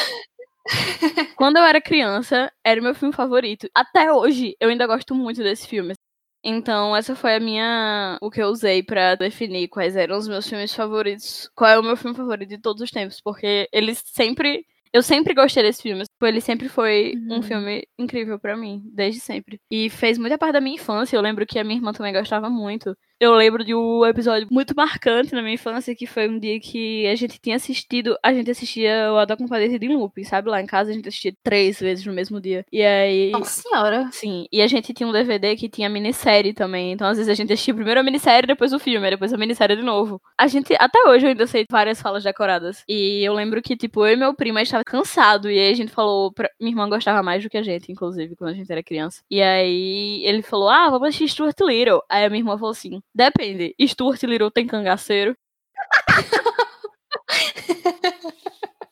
Quando 1.37 1.59
eu 1.59 1.63
era 1.63 1.81
criança, 1.81 2.51
era 2.65 2.81
o 2.81 2.83
meu 2.83 2.95
filme 2.95 3.15
favorito. 3.15 3.69
Até 3.75 4.13
hoje, 4.13 4.57
eu 4.61 4.69
ainda 4.69 4.87
gosto 4.87 5.15
muito 5.15 5.43
desse 5.43 5.69
filme. 5.69 5.95
Então, 6.43 6.97
essa 6.97 7.15
foi 7.15 7.37
a 7.37 7.41
minha. 7.41 8.19
O 8.21 8.31
que 8.31 8.41
eu 8.43 8.49
usei 8.49 8.83
para 8.83 9.15
definir 9.17 9.69
quais 9.69 9.97
eram 9.97 10.17
os 10.17 10.29
meus 10.29 10.49
filmes 10.49 10.75
favoritos. 10.75 11.51
Qual 11.55 11.71
é 11.71 11.79
o 11.79 11.83
meu 11.83 11.97
filme 11.97 12.17
favorito 12.17 12.49
de 12.49 12.59
todos 12.59 12.83
os 12.83 12.91
tempos. 12.91 13.21
Porque 13.21 13.69
eles 13.73 14.03
sempre 14.07 14.65
eu 14.97 15.03
sempre 15.03 15.35
gostei 15.35 15.63
desse 15.63 15.83
filme. 15.83 16.05
Tipo, 16.05 16.27
ele 16.27 16.41
sempre 16.41 16.71
foi 16.71 17.13
uhum. 17.15 17.39
um 17.39 17.43
filme 17.43 17.87
incrível 17.99 18.39
para 18.39 18.57
mim, 18.57 18.83
desde 18.87 19.21
sempre. 19.21 19.61
E 19.71 19.91
fez 19.91 20.17
muita 20.17 20.39
parte 20.39 20.55
da 20.55 20.61
minha 20.61 20.77
infância. 20.77 21.15
Eu 21.15 21.21
lembro 21.21 21.47
que 21.47 21.59
a 21.59 21.65
minha 21.65 21.77
irmã 21.77 21.93
também 21.93 22.15
gostava 22.15 22.49
muito. 22.49 22.97
Eu 23.19 23.35
lembro 23.35 23.65
de 23.65 23.75
um 23.75 24.05
episódio 24.05 24.47
muito 24.51 24.75
marcante 24.77 25.33
na 25.33 25.41
minha 25.41 25.55
infância, 25.55 25.95
que 25.95 26.07
foi 26.07 26.29
um 26.29 26.39
dia 26.39 26.61
que 26.61 27.07
a 27.07 27.15
gente 27.15 27.39
tinha 27.41 27.57
assistido, 27.57 28.15
a 28.23 28.31
gente 28.31 28.51
assistia 28.51 29.11
o 29.11 29.17
Ada 29.17 29.39
Compadecida 29.39 29.87
em 29.87 29.97
loop, 29.97 30.23
sabe? 30.23 30.51
Lá 30.51 30.61
em 30.61 30.67
casa 30.67 30.91
a 30.91 30.93
gente 30.93 31.09
assistia 31.09 31.35
três 31.43 31.81
vezes 31.81 32.05
no 32.05 32.13
mesmo 32.13 32.39
dia. 32.39 32.67
E 32.71 32.83
aí... 32.83 33.31
Nossa 33.31 33.63
senhora! 33.63 34.11
Sim, 34.13 34.47
e 34.53 34.61
a 34.61 34.67
gente 34.67 34.93
tinha 34.93 35.09
um 35.09 35.13
DVD 35.13 35.57
que 35.57 35.67
tinha 35.67 35.89
minissérie 35.89 36.53
também, 36.53 36.93
então 36.93 37.09
às 37.09 37.17
vezes 37.17 37.31
a 37.31 37.35
gente 37.35 37.51
assistia 37.55 37.73
primeiro 37.73 38.01
a 38.01 38.03
minissérie, 38.03 38.47
depois 38.47 38.75
o 38.75 38.79
filme, 38.79 39.09
depois 39.09 39.33
a 39.33 39.39
minissérie 39.39 39.77
de 39.77 39.83
novo. 39.83 40.21
A 40.39 40.47
gente, 40.47 40.77
até 40.79 40.99
hoje 41.09 41.25
eu 41.25 41.31
ainda 41.31 41.47
sei 41.47 41.65
várias 41.71 42.03
falas 42.03 42.23
decoradas. 42.23 42.85
E 42.87 43.27
eu 43.27 43.33
lembro 43.33 43.63
que, 43.63 43.79
tipo, 43.79 44.05
eu 44.05 44.13
e 44.13 44.17
meu 44.17 44.35
primo, 44.35 44.59
a 44.59 44.61
gente 44.63 44.73
tava 44.73 44.85
cansado, 44.85 45.51
e 45.51 45.59
aí 45.59 45.73
a 45.73 45.75
gente 45.75 45.91
falou, 45.91 46.31
pra... 46.35 46.51
minha 46.61 46.73
irmã 46.73 46.87
gostava 46.87 47.23
mais 47.23 47.43
do 47.43 47.49
que 47.49 47.57
a 47.57 47.63
gente, 47.63 47.91
inclusive, 47.91 48.37
quando 48.37 48.51
a 48.51 48.55
gente 48.55 48.71
era 48.71 48.83
criança. 48.83 49.23
E 49.31 49.41
aí 49.41 50.23
ele 50.27 50.43
falou, 50.43 50.69
ah, 50.69 50.91
vamos 50.91 51.09
assistir 51.09 51.31
Stuart 51.31 51.59
Little. 51.63 52.03
Aí 52.11 52.23
a 52.23 52.29
minha 52.29 52.41
irmã 52.41 52.59
falou 52.59 52.73
assim, 52.73 53.01
Depende. 53.17 53.75
Stuart 53.81 54.23
Little 54.25 54.51
tem 54.51 54.67
cangaceiro. 54.67 55.35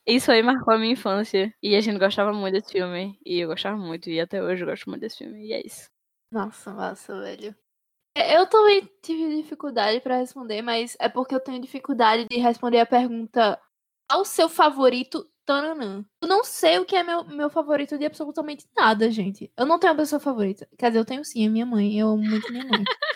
Isso 0.06 0.32
aí 0.32 0.42
marcou 0.42 0.72
a 0.72 0.78
minha 0.78 0.94
infância. 0.94 1.52
E 1.62 1.76
a 1.76 1.80
gente 1.82 1.98
gostava 1.98 2.32
muito 2.32 2.54
desse 2.54 2.72
filme. 2.72 3.18
E 3.24 3.40
eu 3.40 3.48
gostava 3.48 3.76
muito. 3.76 4.08
E 4.08 4.18
até 4.18 4.42
hoje 4.42 4.62
eu 4.62 4.66
gosto 4.66 4.88
muito 4.88 5.02
desse 5.02 5.18
filme. 5.18 5.46
E 5.46 5.52
é 5.52 5.60
isso. 5.64 5.90
Nossa, 6.32 6.72
massa, 6.72 7.20
velho. 7.20 7.54
Eu 8.16 8.46
também 8.46 8.88
tive 9.02 9.42
dificuldade 9.42 10.00
pra 10.00 10.16
responder, 10.16 10.62
mas 10.62 10.96
é 10.98 11.08
porque 11.08 11.34
eu 11.34 11.40
tenho 11.40 11.60
dificuldade 11.60 12.26
de 12.26 12.38
responder 12.38 12.80
a 12.80 12.86
pergunta 12.86 13.60
qual 14.08 14.22
o 14.22 14.24
seu 14.24 14.48
favorito 14.48 15.28
Tananã. 15.44 16.02
Eu 16.22 16.28
não 16.28 16.42
sei 16.42 16.78
o 16.78 16.86
que 16.86 16.96
é 16.96 17.02
meu, 17.02 17.24
meu 17.24 17.50
favorito 17.50 17.98
de 17.98 18.06
absolutamente 18.06 18.66
nada, 18.74 19.10
gente. 19.10 19.52
Eu 19.56 19.66
não 19.66 19.78
tenho 19.78 19.92
uma 19.92 19.98
pessoa 19.98 20.18
favorita. 20.18 20.66
Quer 20.78 20.88
dizer, 20.88 21.00
eu 21.00 21.04
tenho 21.04 21.24
sim, 21.24 21.46
a 21.46 21.50
minha 21.50 21.66
mãe. 21.66 21.98
Eu 21.98 22.08
amo 22.08 22.22
muito 22.22 22.50
minha 22.50 22.64
mãe. 22.64 22.84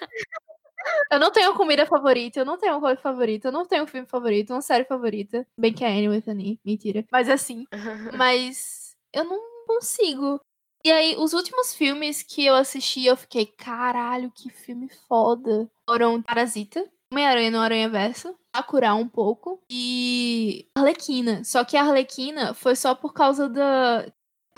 eu 1.11 1.19
não 1.19 1.31
tenho 1.31 1.55
comida 1.55 1.87
favorita, 1.87 2.41
eu 2.41 2.45
não 2.45 2.59
tenho 2.59 2.81
cor 2.81 2.97
favorita, 2.97 3.49
eu 3.49 3.53
não 3.53 3.67
tenho 3.67 3.87
filme 3.87 4.07
favorito, 4.07 4.53
uma 4.53 4.63
série 4.63 4.85
favorita. 4.85 5.47
Bem 5.59 5.73
que 5.73 5.85
é 5.85 5.89
Annie 5.89 6.09
with 6.09 6.25
Annie. 6.29 6.61
Mentira. 6.65 7.05
Mas 7.11 7.29
assim. 7.29 7.67
mas 8.17 8.97
eu 9.13 9.25
não 9.25 9.41
consigo. 9.67 10.41
E 10.85 10.91
aí, 10.91 11.17
os 11.19 11.33
últimos 11.33 11.75
filmes 11.75 12.23
que 12.23 12.47
eu 12.47 12.55
assisti, 12.55 13.05
eu 13.05 13.17
fiquei, 13.17 13.47
caralho, 13.47 14.31
que 14.31 14.49
filme 14.49 14.89
foda. 15.09 15.69
Foram 15.89 16.23
Parasita, 16.23 16.89
Homem-Aranha 17.13 17.51
no 17.51 17.59
Aranha 17.59 17.89
Verso, 17.89 18.35
curar 18.67 18.95
um 18.95 19.09
pouco, 19.09 19.61
e 19.71 20.69
Arlequina. 20.77 21.43
Só 21.45 21.65
que 21.65 21.77
a 21.77 21.83
Arlequina 21.83 22.55
foi 22.55 22.77
só 22.77 22.95
por 22.95 23.13
causa 23.13 23.49
da. 23.49 24.07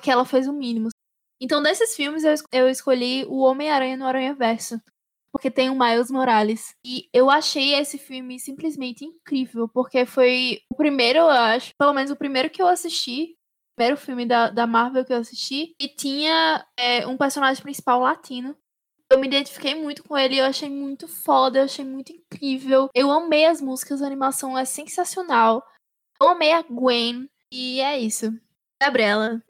que 0.03 0.11
ela 0.11 0.25
fez 0.25 0.47
o 0.47 0.53
mínimo. 0.53 0.89
Então, 1.41 1.63
desses 1.63 1.97
filmes, 1.97 2.23
eu, 2.23 2.35
eu 2.53 2.69
escolhi 2.69 3.25
o 3.27 3.39
Homem-Aranha 3.39 3.97
no 3.97 4.07
Aranha 4.07 4.35
Verso. 4.35 4.81
Porque 5.33 5.51
tem 5.51 5.71
o 5.71 5.79
Miles 5.79 6.11
Morales. 6.11 6.75
E 6.85 7.09
eu 7.13 7.31
achei 7.31 7.75
esse 7.75 7.99
filme 7.99 8.39
simplesmente 8.39 9.05
incrível. 9.05 9.69
Porque 9.69 10.05
foi 10.05 10.61
o 10.71 10.75
primeiro, 10.75 11.21
eu 11.21 11.29
acho. 11.29 11.73
Pelo 11.79 11.93
menos 11.93 12.11
o 12.11 12.17
primeiro 12.17 12.51
que 12.51 12.61
eu 12.61 12.67
assisti 12.67 13.37
primeiro 13.81 13.97
filme 13.97 14.27
da, 14.27 14.51
da 14.51 14.67
Marvel 14.67 15.07
que 15.07 15.13
eu 15.13 15.17
assisti, 15.17 15.75
e 15.81 15.89
tinha 15.89 16.67
é, 16.77 17.07
um 17.07 17.17
personagem 17.17 17.63
principal 17.63 18.01
latino. 18.01 18.55
Eu 19.11 19.19
me 19.19 19.27
identifiquei 19.27 19.75
muito 19.75 20.05
com 20.05 20.19
ele, 20.19 20.39
eu 20.39 20.45
achei 20.45 20.69
muito 20.69 21.09
foda, 21.09 21.59
eu 21.59 21.65
achei 21.65 21.85
muito 21.85 22.13
incrível. 22.13 22.91
Eu 22.95 23.11
amei 23.11 23.47
as 23.47 23.61
músicas, 23.61 24.03
a 24.03 24.07
animação 24.07 24.57
é 24.57 24.67
sensacional. 24.67 25.67
Eu 26.21 26.29
amei 26.29 26.53
a 26.53 26.61
Gwen, 26.61 27.27
e 27.51 27.81
é 27.81 27.99
isso. 27.99 28.31
Gabriela, 28.81 29.43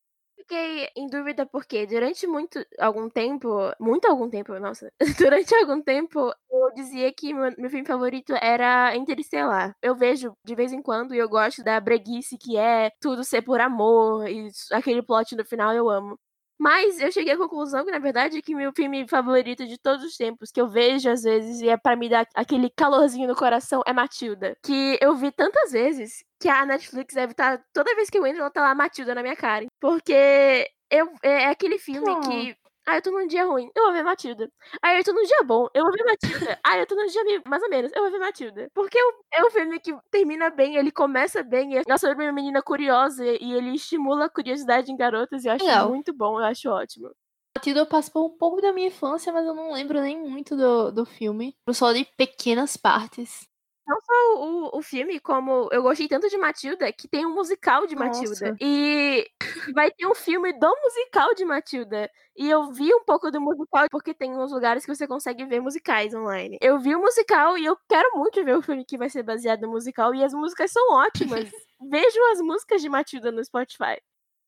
fiquei 0.51 0.89
em 0.97 1.07
dúvida 1.07 1.47
porque 1.47 1.87
durante 1.87 2.27
muito 2.27 2.59
algum 2.79 3.09
tempo, 3.09 3.49
muito 3.79 4.07
algum 4.07 4.29
tempo, 4.29 4.59
nossa, 4.59 4.93
durante 5.19 5.55
algum 5.55 5.81
tempo 5.81 6.33
eu 6.51 6.75
dizia 6.75 7.13
que 7.13 7.33
meu, 7.33 7.53
meu 7.57 7.71
filme 7.71 7.87
favorito 7.87 8.35
era 8.41 8.95
Interestelar. 8.97 9.77
Eu 9.81 9.95
vejo 9.95 10.33
de 10.45 10.55
vez 10.57 10.73
em 10.73 10.83
quando 10.83 11.15
e 11.15 11.19
eu 11.19 11.29
gosto 11.29 11.63
da 11.63 11.81
breguice 11.81 12.37
que 12.37 12.57
é 12.57 12.91
tudo 13.01 13.23
ser 13.25 13.43
por 13.43 13.61
amor 13.61 14.29
e 14.29 14.49
aquele 14.73 15.03
plot 15.03 15.37
no 15.37 15.45
final 15.45 15.73
eu 15.73 15.89
amo. 15.89 16.19
Mas 16.61 17.01
eu 17.01 17.11
cheguei 17.11 17.33
à 17.33 17.39
conclusão 17.39 17.87
que, 17.87 17.91
na 17.91 17.99
verdade, 17.99 18.43
que 18.43 18.55
meu 18.55 18.71
filme 18.71 19.09
favorito 19.09 19.67
de 19.67 19.79
todos 19.79 20.05
os 20.05 20.15
tempos, 20.15 20.51
que 20.53 20.61
eu 20.61 20.69
vejo 20.69 21.09
às 21.09 21.23
vezes 21.23 21.63
e 21.63 21.71
é 21.71 21.77
para 21.79 21.97
me 21.97 22.07
dar 22.07 22.27
aquele 22.35 22.69
calorzinho 22.69 23.27
no 23.27 23.35
coração, 23.35 23.81
é 23.87 23.95
Matilda. 23.95 24.55
Que 24.63 24.99
eu 25.01 25.17
vi 25.17 25.33
tantas 25.33 25.73
vezes 25.73 26.23
que 26.39 26.51
a 26.51 26.67
Netflix 26.67 27.15
deve 27.15 27.33
estar. 27.33 27.57
Tá, 27.57 27.65
toda 27.73 27.95
vez 27.95 28.11
que 28.11 28.19
eu 28.19 28.27
entro, 28.27 28.43
ela 28.43 28.51
tá 28.51 28.61
lá 28.61 28.75
Matilda 28.75 29.15
na 29.15 29.23
minha 29.23 29.37
cara. 29.37 29.65
Porque 29.81 30.71
eu, 30.91 31.07
é, 31.23 31.45
é 31.45 31.47
aquele 31.47 31.79
filme 31.79 32.11
oh. 32.11 32.21
que 32.21 32.55
ah, 32.87 32.97
eu 32.97 33.03
tô 33.03 33.11
num 33.11 33.27
dia 33.27 33.45
ruim, 33.45 33.71
eu 33.75 33.85
vou 33.85 33.93
ver 33.93 34.03
Matilda. 34.03 34.51
Aí 34.83 34.99
eu 34.99 35.05
tô 35.05 35.13
num 35.13 35.23
dia 35.23 35.43
bom, 35.45 35.69
eu 35.75 35.85
vou 35.85 35.93
ver 35.93 36.05
Matilda. 36.05 36.59
Ah, 36.65 36.79
eu 36.79 36.87
tô 36.87 36.95
num 36.95 37.07
dia 37.07 37.23
mais 37.47 37.63
ou 37.63 37.69
menos, 37.69 37.93
eu 37.95 38.03
vou 38.03 38.11
ver 38.11 38.19
Matilda. 38.19 38.69
Porque 38.75 38.99
é 39.33 39.45
um 39.45 39.51
filme 39.51 39.79
que 39.81 39.95
termina 40.11 40.51
bem, 40.51 40.77
ele 40.77 40.91
começa 40.91 41.43
bem, 41.43 41.79
é 41.79 41.99
sobre 41.99 42.25
uma 42.25 42.33
menina 42.33 42.63
curiosa 42.63 43.25
e 43.25 43.53
ele 43.53 43.75
estimula 43.75 44.27
a 44.27 44.31
curiosidade 44.31 44.91
em 44.91 44.97
garotas 44.97 45.45
e 45.45 45.49
eu 45.49 45.53
acho 45.53 45.65
Legal. 45.65 45.89
muito 45.89 46.13
bom, 46.13 46.41
eu 46.41 46.45
acho 46.45 46.69
ótimo. 46.71 47.11
Matilda 47.57 47.85
passou 47.85 48.27
um 48.27 48.37
pouco 48.37 48.61
da 48.61 48.73
minha 48.73 48.89
infância, 48.89 49.33
mas 49.33 49.45
eu 49.45 49.55
não 49.55 49.73
lembro 49.73 50.01
nem 50.01 50.19
muito 50.19 50.57
do, 50.57 50.93
do 50.93 51.05
filme. 51.05 51.55
Só 51.73 51.93
de 51.93 52.05
pequenas 52.17 52.77
partes 52.77 53.50
não 53.87 54.01
só 54.01 54.13
o, 54.37 54.79
o 54.79 54.83
filme, 54.83 55.19
como 55.19 55.69
eu 55.73 55.83
gostei 55.83 56.07
tanto 56.07 56.29
de 56.29 56.39
Matilda, 56.39 56.93
que 56.93 57.09
tem 57.09 57.27
um 57.27 57.35
musical 57.35 57.87
de 57.87 57.97
Matilda. 57.97 58.51
Nossa. 58.51 58.57
E 58.61 59.29
vai 59.75 59.91
ter 59.91 60.07
um 60.07 60.15
filme 60.15 60.53
do 60.53 60.77
musical 60.83 61.35
de 61.35 61.45
Matilda. 61.45 62.11
E 62.37 62.49
eu 62.49 62.73
vi 62.73 62.95
um 62.95 63.05
pouco 63.05 63.31
do 63.31 63.41
musical, 63.41 63.87
porque 63.91 64.15
tem 64.15 64.37
uns 64.37 64.53
lugares 64.53 64.85
que 64.85 64.95
você 64.95 65.07
consegue 65.07 65.45
ver 65.45 65.61
musicais 65.61 66.15
online. 66.15 66.57
Eu 66.61 66.79
vi 66.79 66.95
o 66.95 67.01
musical 67.01 67.59
e 67.59 67.65
eu 67.65 67.77
quero 67.89 68.17
muito 68.17 68.45
ver 68.45 68.57
o 68.57 68.63
filme 68.63 68.85
que 68.85 68.99
vai 68.99 69.11
ser 69.11 69.23
baseado 69.23 69.63
no 69.63 69.71
musical. 69.71 70.15
E 70.15 70.23
as 70.23 70.33
músicas 70.33 70.71
são 70.71 70.93
ótimas. 70.93 71.51
Vejam 71.91 72.33
as 72.33 72.41
músicas 72.41 72.81
de 72.81 72.89
Matilda 72.89 73.33
no 73.33 73.45
Spotify. 73.45 74.01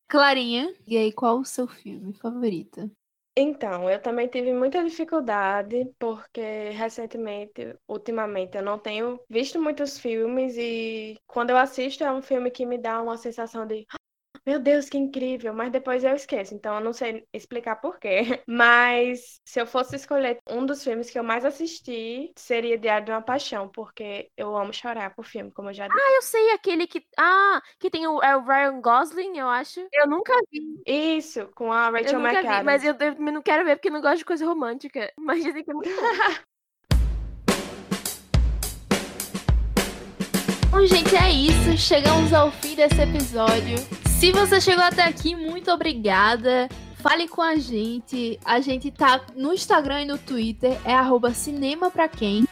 Clarinha, 0.09 0.75
e 0.87 0.97
aí, 0.97 1.11
qual 1.11 1.39
o 1.39 1.45
seu 1.45 1.67
filme 1.67 2.13
favorito? 2.13 2.91
Então, 3.35 3.89
eu 3.89 4.01
também 4.01 4.29
tive 4.29 4.53
muita 4.53 4.85
dificuldade, 4.85 5.87
porque 5.99 6.69
recentemente, 6.71 7.75
ultimamente, 7.89 8.57
eu 8.59 8.63
não 8.63 8.79
tenho 8.79 9.19
visto 9.29 9.61
muitos 9.61 9.99
filmes 9.99 10.55
e 10.59 11.17
quando 11.27 11.49
eu 11.51 11.57
assisto 11.57 12.05
é 12.05 12.13
um 12.13 12.21
filme 12.21 12.51
que 12.51 12.67
me 12.67 12.77
dá 12.77 13.01
uma 13.01 13.17
sensação 13.17 13.67
de 13.67 13.87
meu 14.45 14.59
Deus, 14.59 14.89
que 14.89 14.99
incrível, 14.99 15.55
mas 15.55 15.71
depois 15.71 16.03
eu 16.03 16.17
esqueço, 16.17 16.53
então 16.53 16.75
eu 16.75 16.81
não 16.81 16.93
sei 16.93 17.25
explicar 17.33 17.77
por 17.77 17.99
quê. 18.01 18.23
Mas 18.47 19.41
se 19.45 19.61
eu 19.61 19.67
fosse 19.67 19.95
escolher 19.95 20.39
um 20.51 20.67
dos 20.67 20.83
filmes 20.83 21.09
que 21.11 21.19
eu 21.19 21.23
mais 21.23 21.45
assisti, 21.45 22.33
seria 22.37 22.77
Diário 22.77 23.07
de 23.07 23.13
uma 23.13 23.23
Paixão, 23.23 23.69
porque 23.69 24.31
eu 24.37 24.57
amo 24.57 24.73
chorar 24.73 25.15
por 25.15 25.25
filme, 25.25 25.53
como 25.53 25.71
eu 25.71 25.75
já 25.75 25.87
disse. 25.87 26.01
Ah, 26.01 26.17
eu 26.17 26.23
sei, 26.23 26.51
aquele 26.51 26.89
que. 26.89 27.05
Ah, 27.17 27.63
que 27.79 27.89
tem 27.89 28.05
o, 28.07 28.21
é 28.21 28.37
o 28.37 28.45
Ryan 28.45 28.81
Gosling, 28.81 29.39
eu 29.39 29.49
acho. 29.49 29.87
Eu 29.93 30.09
nunca 30.09 30.33
vi. 30.51 30.83
Isso, 30.87 31.49
com 31.55 31.73
a 31.73 31.89
Rachel 31.91 32.19
eu 32.19 32.21
McAdams. 32.21 32.59
Vi, 32.59 32.65
mas 32.65 32.85
eu, 32.85 32.97
eu 32.99 33.33
não 33.33 33.43
quero 33.43 33.65
ver 33.65 33.77
porque 33.77 33.89
eu 33.89 33.93
não 33.93 34.01
gosto 34.01 34.19
de 34.19 34.25
coisa 34.25 34.45
romântica. 34.45 35.13
Mas 35.17 35.43
dizem 35.43 35.63
que 35.63 35.71
é 35.71 35.75
muito 35.75 35.89
bom. 35.89 36.03
Bom, 40.71 40.87
gente, 40.87 41.15
é 41.15 41.31
isso. 41.31 41.77
Chegamos 41.77 42.33
ao 42.33 42.51
fim 42.51 42.75
desse 42.75 43.01
episódio. 43.01 44.02
Se 44.23 44.31
você 44.31 44.61
chegou 44.61 44.85
até 44.85 45.03
aqui, 45.03 45.35
muito 45.35 45.69
obrigada. 45.73 46.69
Fale 46.99 47.27
com 47.27 47.43
a 47.43 47.57
gente. 47.57 48.39
A 48.45 48.61
gente 48.61 48.89
tá 48.89 49.21
no 49.35 49.53
Instagram 49.53 50.03
e 50.03 50.05
no 50.05 50.17
Twitter, 50.17 50.81
é 50.85 50.95
arroba 50.95 51.35
cinema 51.35 51.91
pra 51.91 52.07
quem. 52.07 52.47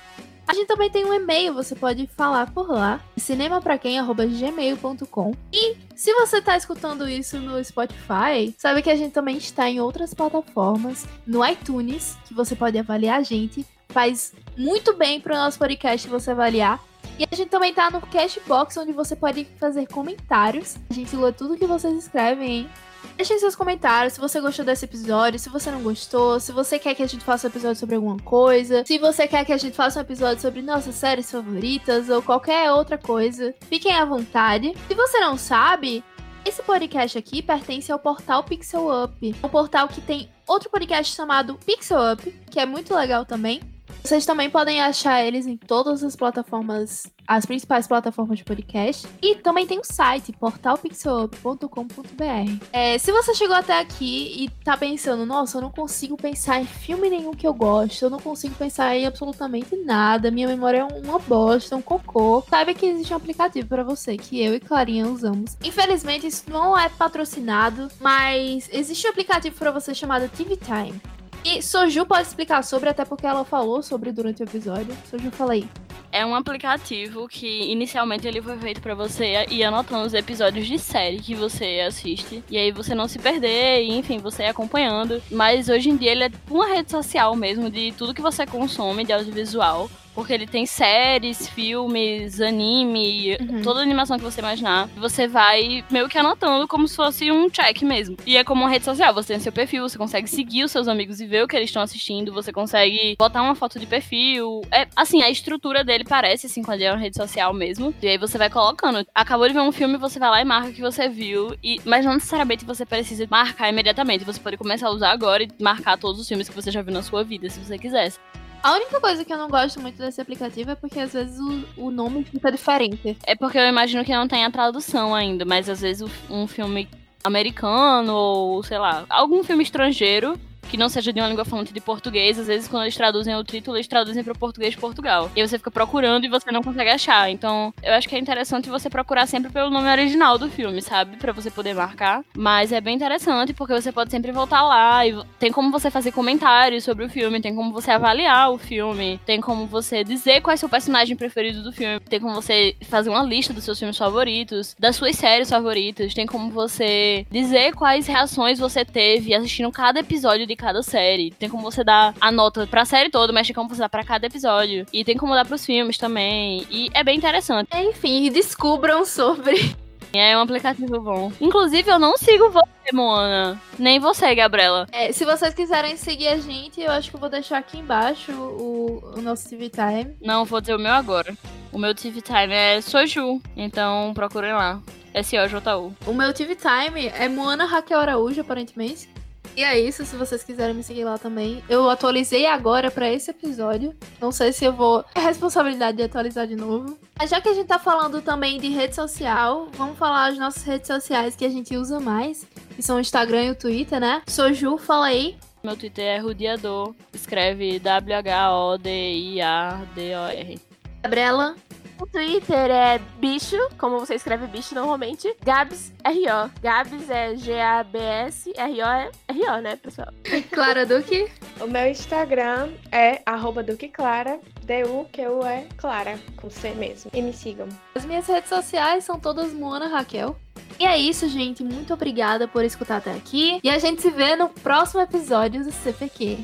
A 0.49 0.53
gente 0.53 0.67
também 0.67 0.91
tem 0.91 1.05
um 1.05 1.15
e-mail, 1.15 1.55
você 1.55 1.77
pode 1.77 2.09
falar 2.09 2.51
por 2.51 2.69
lá, 2.69 3.01
cinemapraquem.gmail.com. 3.17 5.33
E 5.53 5.77
se 5.95 6.13
você 6.13 6.43
tá 6.43 6.57
escutando 6.57 7.09
isso 7.09 7.39
no 7.39 7.63
Spotify, 7.63 8.53
sabe 8.59 8.83
que 8.83 8.91
a 8.91 8.97
gente 8.97 9.13
também 9.13 9.37
está 9.37 9.71
em 9.71 9.79
outras 9.79 10.13
plataformas, 10.13 11.07
no 11.25 11.47
iTunes, 11.47 12.19
que 12.27 12.35
você 12.35 12.57
pode 12.57 12.79
avaliar 12.79 13.21
a 13.21 13.23
gente. 13.23 13.65
Faz 13.91 14.33
muito 14.57 14.97
bem 14.97 15.21
para 15.21 15.35
o 15.35 15.39
nosso 15.39 15.57
podcast 15.57 16.09
você 16.09 16.33
avaliar. 16.33 16.90
E 17.21 17.29
a 17.31 17.37
gente 17.37 17.51
também 17.51 17.75
tá 17.75 17.91
no 17.91 18.01
Cashbox, 18.01 18.79
onde 18.79 18.93
você 18.93 19.15
pode 19.15 19.45
fazer 19.59 19.87
comentários. 19.87 20.77
A 20.89 20.95
gente 20.95 21.15
lê 21.15 21.31
tudo 21.31 21.55
que 21.55 21.67
vocês 21.67 21.95
escrevem, 21.95 22.51
hein? 22.51 22.71
Deixem 23.15 23.39
seus 23.39 23.55
comentários 23.55 24.15
se 24.15 24.21
você 24.21 24.41
gostou 24.41 24.65
desse 24.65 24.87
episódio, 24.87 25.39
se 25.39 25.51
você 25.51 25.71
não 25.71 25.83
gostou, 25.83 26.41
se 26.41 26.51
você 26.51 26.79
quer 26.79 26.95
que 26.95 27.03
a 27.03 27.07
gente 27.07 27.23
faça 27.23 27.47
um 27.47 27.51
episódio 27.51 27.79
sobre 27.79 27.97
alguma 27.97 28.17
coisa, 28.21 28.83
se 28.87 28.97
você 28.97 29.29
quer 29.29 29.45
que 29.45 29.53
a 29.53 29.59
gente 29.59 29.77
faça 29.77 29.99
um 29.99 30.03
episódio 30.03 30.41
sobre 30.41 30.63
nossas 30.63 30.95
séries 30.95 31.31
favoritas 31.31 32.09
ou 32.09 32.23
qualquer 32.23 32.73
outra 32.73 32.97
coisa. 32.97 33.55
Fiquem 33.69 33.95
à 33.95 34.07
vontade. 34.07 34.75
Se 34.89 34.95
você 34.95 35.21
não 35.21 35.37
sabe, 35.37 36.03
esse 36.43 36.63
podcast 36.63 37.19
aqui 37.19 37.43
pertence 37.43 37.93
ao 37.93 37.99
portal 37.99 38.45
Pixel 38.45 39.05
Up, 39.05 39.37
um 39.45 39.49
portal 39.51 39.89
que 39.89 40.01
tem 40.01 40.31
outro 40.49 40.71
podcast 40.71 41.15
chamado 41.15 41.59
Pixel 41.67 41.99
Up, 42.15 42.31
que 42.51 42.59
é 42.59 42.65
muito 42.65 42.95
legal 42.95 43.27
também. 43.27 43.61
Vocês 44.03 44.27
também 44.27 44.51
podem 44.51 44.81
achar 44.81 45.25
eles 45.25 45.47
em 45.47 45.57
todas 45.57 46.03
as 46.03 46.17
plataformas, 46.17 47.07
as 47.27 47.47
principais 47.47 47.87
plataformas 47.87 48.39
de 48.39 48.45
podcast. 48.45 49.07
E 49.23 49.37
também 49.37 49.67
tem 49.67 49.79
o 49.79 49.85
site, 49.85 50.33
portalpixelup.com.br. 50.33 52.65
É, 52.73 52.99
se 52.99 53.13
você 53.13 53.35
chegou 53.35 53.55
até 53.55 53.79
aqui 53.79 54.45
e 54.45 54.51
tá 54.65 54.77
pensando, 54.77 55.25
nossa, 55.25 55.59
eu 55.59 55.63
não 55.63 55.71
consigo 55.71 56.17
pensar 56.17 56.61
em 56.61 56.67
filme 56.67 57.09
nenhum 57.09 57.33
que 57.33 57.47
eu 57.47 57.55
gosto, 57.55 58.05
eu 58.05 58.11
não 58.11 58.19
consigo 58.19 58.55
pensar 58.55 58.97
em 58.97 59.07
absolutamente 59.07 59.77
nada, 59.77 60.31
minha 60.31 60.49
memória 60.49 60.79
é 60.79 60.85
uma 60.85 61.19
bosta, 61.19 61.77
um 61.77 61.83
cocô, 61.83 62.43
saiba 62.49 62.75
que 62.75 62.87
existe 62.87 63.13
um 63.13 63.17
aplicativo 63.17 63.69
para 63.69 63.85
você, 63.85 64.17
que 64.17 64.43
eu 64.43 64.55
e 64.55 64.61
Clarinha 64.61 65.07
usamos. 65.07 65.57
Infelizmente, 65.63 66.27
isso 66.27 66.45
não 66.49 66.77
é 66.77 66.89
patrocinado, 66.89 67.89
mas 68.01 68.69
existe 68.73 69.07
um 69.07 69.11
aplicativo 69.11 69.57
para 69.57 69.71
você 69.71 69.95
chamado 69.95 70.29
TV 70.29 70.57
Time. 70.57 71.01
E 71.45 71.63
Soju 71.63 72.05
pode 72.05 72.29
explicar 72.29 72.63
sobre, 72.63 72.91
até 72.91 73.05
porque 73.05 73.27
ela 73.27 73.45
falou 73.45 73.83
sobre 73.83 74.13
durante 74.13 74.43
o 74.43 74.45
episódio. 74.45 74.95
Soju, 75.09 75.31
fala 75.31 75.55
aí. 75.55 75.67
É 76.13 76.27
um 76.27 76.35
aplicativo 76.35 77.29
que 77.29 77.71
inicialmente 77.71 78.27
ele 78.27 78.43
foi 78.43 78.59
feito 78.59 78.81
para 78.81 78.95
você 78.95 79.47
ir 79.49 79.63
anotando 79.63 80.05
os 80.05 80.13
episódios 80.13 80.67
de 80.67 80.77
série 80.79 81.21
que 81.21 81.37
você 81.37 81.85
assiste. 81.87 82.43
E 82.51 82.59
aí 82.59 82.73
você 82.73 82.95
não 82.97 83.07
se 83.07 83.19
perder, 83.19 83.85
enfim, 83.85 84.19
você 84.19 84.43
ir 84.43 84.49
acompanhando. 84.49 85.23
Mas 85.31 85.69
hoje 85.69 85.89
em 85.89 85.97
dia 85.97 86.11
ele 86.11 86.25
é 86.25 86.31
uma 86.51 86.67
rede 86.67 86.91
social 86.91 87.37
mesmo 87.37 87.71
de 87.71 87.93
tudo 87.93 88.13
que 88.13 88.21
você 88.21 88.45
consome 88.45 89.05
de 89.05 89.13
audiovisual. 89.13 89.89
Porque 90.15 90.33
ele 90.33 90.47
tem 90.47 90.67
séries, 90.67 91.49
filmes, 91.49 92.41
anime, 92.41 93.37
Uhum. 93.41 93.63
toda 93.63 93.81
animação 93.81 94.19
que 94.19 94.25
você 94.25 94.41
imaginar. 94.41 94.89
Você 94.97 95.27
vai 95.29 95.85
meio 95.91 96.09
que 96.09 96.19
anotando 96.19 96.67
como 96.67 96.87
se 96.89 96.97
fosse 96.97 97.31
um 97.31 97.49
check 97.49 97.83
mesmo. 97.83 98.17
E 98.27 98.37
é 98.37 98.45
como 98.45 98.63
uma 98.63 98.71
rede 98.71 98.85
social. 98.85 99.15
Você 99.15 99.33
tem 99.35 99.41
seu 99.41 99.53
perfil, 99.53 99.89
você 99.89 99.97
consegue 99.97 100.29
seguir 100.29 100.65
os 100.65 100.71
seus 100.73 100.89
amigos 100.89 101.21
e 101.21 101.27
ver 101.27 101.45
o 101.45 101.49
que 101.49 101.57
eles 101.57 101.69
estão 101.71 101.83
assistindo. 101.83 102.33
Você 102.33 102.53
consegue 102.53 103.15
botar 103.19 103.43
uma 103.43 103.55
foto 103.55 103.79
de 103.79 103.87
perfil. 103.87 104.63
É 104.71 104.87
assim, 104.97 105.23
a 105.23 105.31
estrutura 105.31 105.85
dele 105.85 106.05
parece 106.05 106.47
assim 106.47 106.63
quando 106.63 106.77
ele 106.81 106.85
é 106.85 106.93
uma 106.93 106.99
rede 107.01 107.17
social 107.17 107.53
mesmo. 107.55 107.95
E 108.03 108.09
aí 108.09 108.19
você 108.19 108.37
vai 108.37 108.51
colocando. 108.51 109.07
Acabou 109.15 109.47
de 109.49 109.55
ver 109.55 109.61
um 109.61 109.73
filme, 109.73 109.97
você 109.97 110.19
vai 110.19 110.31
lá 110.31 110.41
e 110.41 110.45
marca 110.45 110.73
que 110.73 110.81
você 110.81 111.09
viu. 111.09 111.55
E, 111.63 111.81
mas 111.85 112.05
não 112.05 112.15
necessariamente 112.15 112.65
você 112.65 112.85
precisa 112.85 113.27
marcar 113.31 113.69
imediatamente. 113.69 114.25
Você 114.25 114.41
pode 114.41 114.57
começar 114.57 114.89
a 114.89 114.91
usar 114.91 115.11
agora 115.13 115.43
e 115.45 115.49
marcar 115.61 115.97
todos 115.99 116.21
os 116.21 116.29
filmes 116.29 116.49
que 116.49 116.55
você 116.55 116.71
já 116.71 116.83
viu 116.83 116.93
na 116.93 117.03
sua 117.03 117.23
vida, 117.23 117.49
se 117.49 117.61
você 117.61 117.79
quisesse. 117.79 118.19
A 118.63 118.73
única 118.75 119.01
coisa 119.01 119.25
que 119.25 119.33
eu 119.33 119.39
não 119.39 119.49
gosto 119.49 119.81
muito 119.81 119.97
desse 119.97 120.21
aplicativo 120.21 120.71
é 120.71 120.75
porque 120.75 121.01
às 121.01 121.15
vezes 121.15 121.39
o, 121.39 121.87
o 121.87 121.91
nome 121.91 122.25
fica 122.25 122.53
diferente. 122.53 123.17
É 123.27 123.35
porque 123.35 123.59
eu 123.59 123.67
imagino 123.67 124.05
que 124.05 124.15
não 124.15 124.29
tem 124.29 124.45
a 124.45 124.51
tradução 124.51 125.15
ainda, 125.15 125.45
mas 125.47 125.69
às 125.69 125.81
vezes 125.81 126.07
um 126.29 126.47
filme 126.47 126.89
americano 127.25 128.15
ou, 128.15 128.63
sei 128.63 128.79
lá, 128.79 129.07
algum 129.09 129.43
filme 129.43 129.63
estrangeiro 129.63 130.39
que 130.71 130.77
não 130.77 130.89
seja 130.89 131.13
de 131.13 131.21
uma 131.21 131.29
língua 131.29 131.45
falante 131.45 131.73
de 131.73 131.81
português, 131.81 132.39
às 132.39 132.47
vezes 132.47 132.69
quando 132.69 132.85
eles 132.85 132.97
traduzem 132.97 133.35
o 133.35 133.43
título, 133.43 133.77
eles 133.77 133.89
traduzem 133.89 134.23
para 134.23 134.33
o 134.33 134.39
português 134.39 134.73
de 134.73 134.79
Portugal. 134.79 135.31
E 135.35 135.47
você 135.47 135.59
fica 135.59 135.71
procurando 135.71 136.25
e 136.25 136.29
você 136.29 136.51
não 136.53 136.63
consegue 136.63 136.91
achar. 136.91 137.29
Então, 137.31 137.75
eu 137.83 137.93
acho 137.95 138.09
que 138.09 138.15
é 138.15 138.19
interessante 138.19 138.71
você 138.71 138.89
procurar 138.89 139.27
sempre 139.27 139.51
pelo 139.51 139.71
nome 139.71 139.91
original 139.91 140.39
do 140.39 140.49
filme, 140.49 140.81
sabe? 140.81 141.17
Pra 141.17 141.33
você 141.33 141.51
poder 141.51 141.75
marcar. 141.75 142.23
Mas 142.37 142.71
é 142.71 142.81
bem 142.81 142.95
interessante 142.95 143.53
porque 143.53 143.75
você 143.75 143.91
pode 143.91 144.11
sempre 144.11 144.31
voltar 144.31 144.63
lá 144.63 145.05
e 145.07 145.19
tem 145.39 145.51
como 145.51 145.73
você 145.73 145.91
fazer 145.91 146.13
comentários 146.13 146.85
sobre 146.85 147.05
o 147.05 147.09
filme, 147.09 147.41
tem 147.41 147.55
como 147.55 147.73
você 147.73 147.91
avaliar 147.91 148.53
o 148.53 148.59
filme, 148.59 149.21
tem 149.27 149.41
como 149.41 149.67
você 149.67 150.05
dizer 150.05 150.41
qual 150.41 150.55
é 150.55 150.57
seu 150.57 150.69
personagem 150.69 151.17
preferido 151.17 151.63
do 151.63 151.73
filme, 151.73 151.99
tem 152.01 152.21
como 152.21 152.35
você 152.35 152.77
fazer 152.83 153.11
uma 153.11 153.23
lista 153.23 153.53
dos 153.53 153.65
seus 153.65 153.79
filmes 153.79 153.99
favoritos, 153.99 154.77
das 154.79 154.95
suas 154.95 155.17
séries 155.17 155.51
favoritas, 155.51 156.15
tem 156.15 156.27
como 156.27 156.51
você 156.51 157.27
dizer 157.31 157.75
quais 157.75 158.07
reações 158.07 158.59
você 158.59 158.85
teve 158.85 159.35
assistindo 159.35 159.73
cada 159.73 160.01
episódio 160.01 160.47
de 160.47 160.60
cada 160.61 160.83
série, 160.83 161.31
tem 161.33 161.49
como 161.49 161.63
você 161.63 161.83
dar 161.83 162.15
a 162.21 162.31
nota 162.31 162.67
pra 162.67 162.85
série 162.85 163.11
toda, 163.11 163.33
mas 163.33 163.47
tem 163.47 163.55
como 163.55 163.69
você 163.69 163.81
dar 163.81 163.89
pra 163.89 164.05
cada 164.05 164.27
episódio, 164.27 164.87
e 164.93 165.05
tem 165.05 165.17
como 165.17 165.35
dar 165.35 165.47
pros 165.47 165.65
filmes 165.65 165.97
também, 165.97 166.67
e 166.71 166.91
é 166.93 167.03
bem 167.03 167.17
interessante. 167.17 167.69
Enfim, 167.75 168.31
descubram 168.31 169.05
sobre. 169.05 169.75
É 170.13 170.37
um 170.37 170.41
aplicativo 170.41 171.01
bom. 171.01 171.31
Inclusive, 171.41 171.89
eu 171.89 171.99
não 171.99 172.17
sigo 172.17 172.51
você, 172.51 172.93
Moana, 172.93 173.61
nem 173.79 174.01
você, 174.01 174.35
Gabriela. 174.35 174.89
É, 174.91 175.13
se 175.13 175.25
vocês 175.25 175.55
quiserem 175.55 175.97
seguir 175.97 176.29
a 176.29 176.37
gente, 176.37 176.81
eu 176.81 176.91
acho 176.91 177.11
que 177.11 177.17
eu 177.17 177.21
vou 177.21 177.29
deixar 177.31 177.59
aqui 177.59 177.79
embaixo 177.79 178.33
o, 178.33 179.15
o 179.17 179.23
nosso 179.23 179.49
TV 179.49 179.71
Time. 179.71 180.17
Não, 180.21 180.45
vou 180.45 180.61
dizer 180.61 180.75
o 180.75 180.81
meu 180.81 180.93
agora. 180.93 181.33
O 181.73 181.79
meu 181.79 181.95
TV 181.95 182.21
Time 182.21 182.53
é 182.53 182.81
Soju, 182.81 183.41
então 183.57 184.13
procurem 184.13 184.53
lá. 184.53 184.83
S-O-J-U. 185.15 185.95
O 186.07 186.13
meu 186.13 186.33
TV 186.33 186.57
Time 186.57 187.07
é 187.07 187.29
Moana 187.29 187.65
Raquel 187.65 188.01
Araújo, 188.01 188.41
aparentemente. 188.41 189.09
E 189.57 189.65
é 189.65 189.79
isso, 189.79 190.05
se 190.07 190.17
vocês 190.17 190.43
quiserem 190.43 190.75
me 190.75 190.83
seguir 190.83 191.05
lá 191.05 191.19
também. 191.19 191.63
Eu 191.69 191.91
atualizei 191.91 192.47
agora 192.47 192.91
pra 192.91 193.11
esse 193.11 193.31
episódio. 193.31 193.95
Não 194.21 194.33
sei 194.33 194.53
se 194.53 194.65
eu 194.65 194.73
vou. 194.73 195.05
É 195.15 195.21
responsabilidade 195.21 195.97
de 195.97 196.03
atualizar 196.05 196.47
de 196.47 196.57
novo. 196.57 196.99
Mas 197.19 197.31
já 197.31 197.41
que 197.41 197.49
a 197.49 197.55
gente 197.55 197.67
tá 197.67 197.79
falando 197.79 198.23
também 198.23 198.61
de 198.61 198.69
rede 198.69 198.95
social, 198.95 199.69
vamos 199.73 199.99
falar 199.99 200.29
as 200.29 200.39
nossas 200.39 200.63
redes 200.63 200.87
sociais 200.87 201.35
que 201.37 201.45
a 201.45 201.49
gente 201.49 201.77
usa 201.77 202.01
mais, 202.01 202.47
que 202.75 202.83
são 202.83 202.97
o 202.97 203.01
Instagram 203.01 203.45
e 203.45 203.51
o 203.51 203.55
Twitter, 203.55 204.01
né? 204.01 204.23
Soju, 204.27 204.79
fala 204.79 205.07
aí. 205.07 205.37
Meu 205.63 205.77
Twitter 205.77 206.07
é 206.07 206.19
Rudiador. 206.19 206.95
Escreve 207.13 207.79
W-H-O-D-I-A-D-O-R. 207.81 210.59
Gabriela. 211.03 211.55
O 212.01 212.07
Twitter 212.07 212.71
é 212.71 212.99
bicho, 213.19 213.59
como 213.77 213.99
você 213.99 214.15
escreve 214.15 214.47
bicho 214.47 214.75
normalmente. 214.75 215.37
Gabs 215.45 215.93
R-O. 216.03 216.51
Gabs 216.63 217.11
é 217.11 217.37
G-A-B-S. 217.37 218.53
R-O 218.57 218.87
é 218.87 219.11
R-O, 219.29 219.61
né, 219.61 219.77
pessoal? 219.77 220.09
Clara 220.51 220.87
Duque. 220.87 221.31
O 221.61 221.67
meu 221.67 221.87
Instagram 221.89 222.71
é 222.91 223.21
arroba 223.27 223.63
Duque 223.63 223.89
Clara, 223.89 224.41
D-U-Q-U-E 224.65 225.67
Clara, 225.77 226.19
com 226.37 226.49
C 226.49 226.71
mesmo. 226.71 227.11
E 227.13 227.21
me 227.21 227.35
sigam. 227.35 227.69
As 227.95 228.07
minhas 228.07 228.27
redes 228.27 228.49
sociais 228.49 229.05
são 229.05 229.21
todas 229.21 229.53
Moana 229.53 229.89
Raquel. 229.89 230.35
E 230.79 230.87
é 230.87 230.97
isso, 230.97 231.29
gente. 231.29 231.63
Muito 231.63 231.93
obrigada 231.93 232.49
por 232.49 232.65
escutar 232.65 232.97
até 232.97 233.13
aqui. 233.13 233.61
E 233.63 233.69
a 233.69 233.79
gente 233.79 234.01
se 234.01 234.11
vê 234.11 234.37
no 234.37 234.49
próximo 234.49 235.03
episódio 235.03 235.63
do 235.63 235.71
CPQ. 235.71 236.39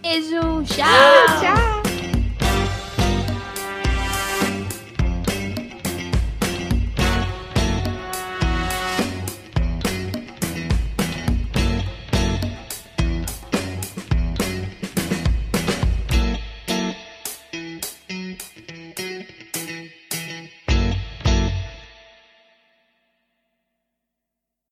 Beijo, 0.00 0.62
tchau! 0.64 0.86
Tchau! 1.40 1.91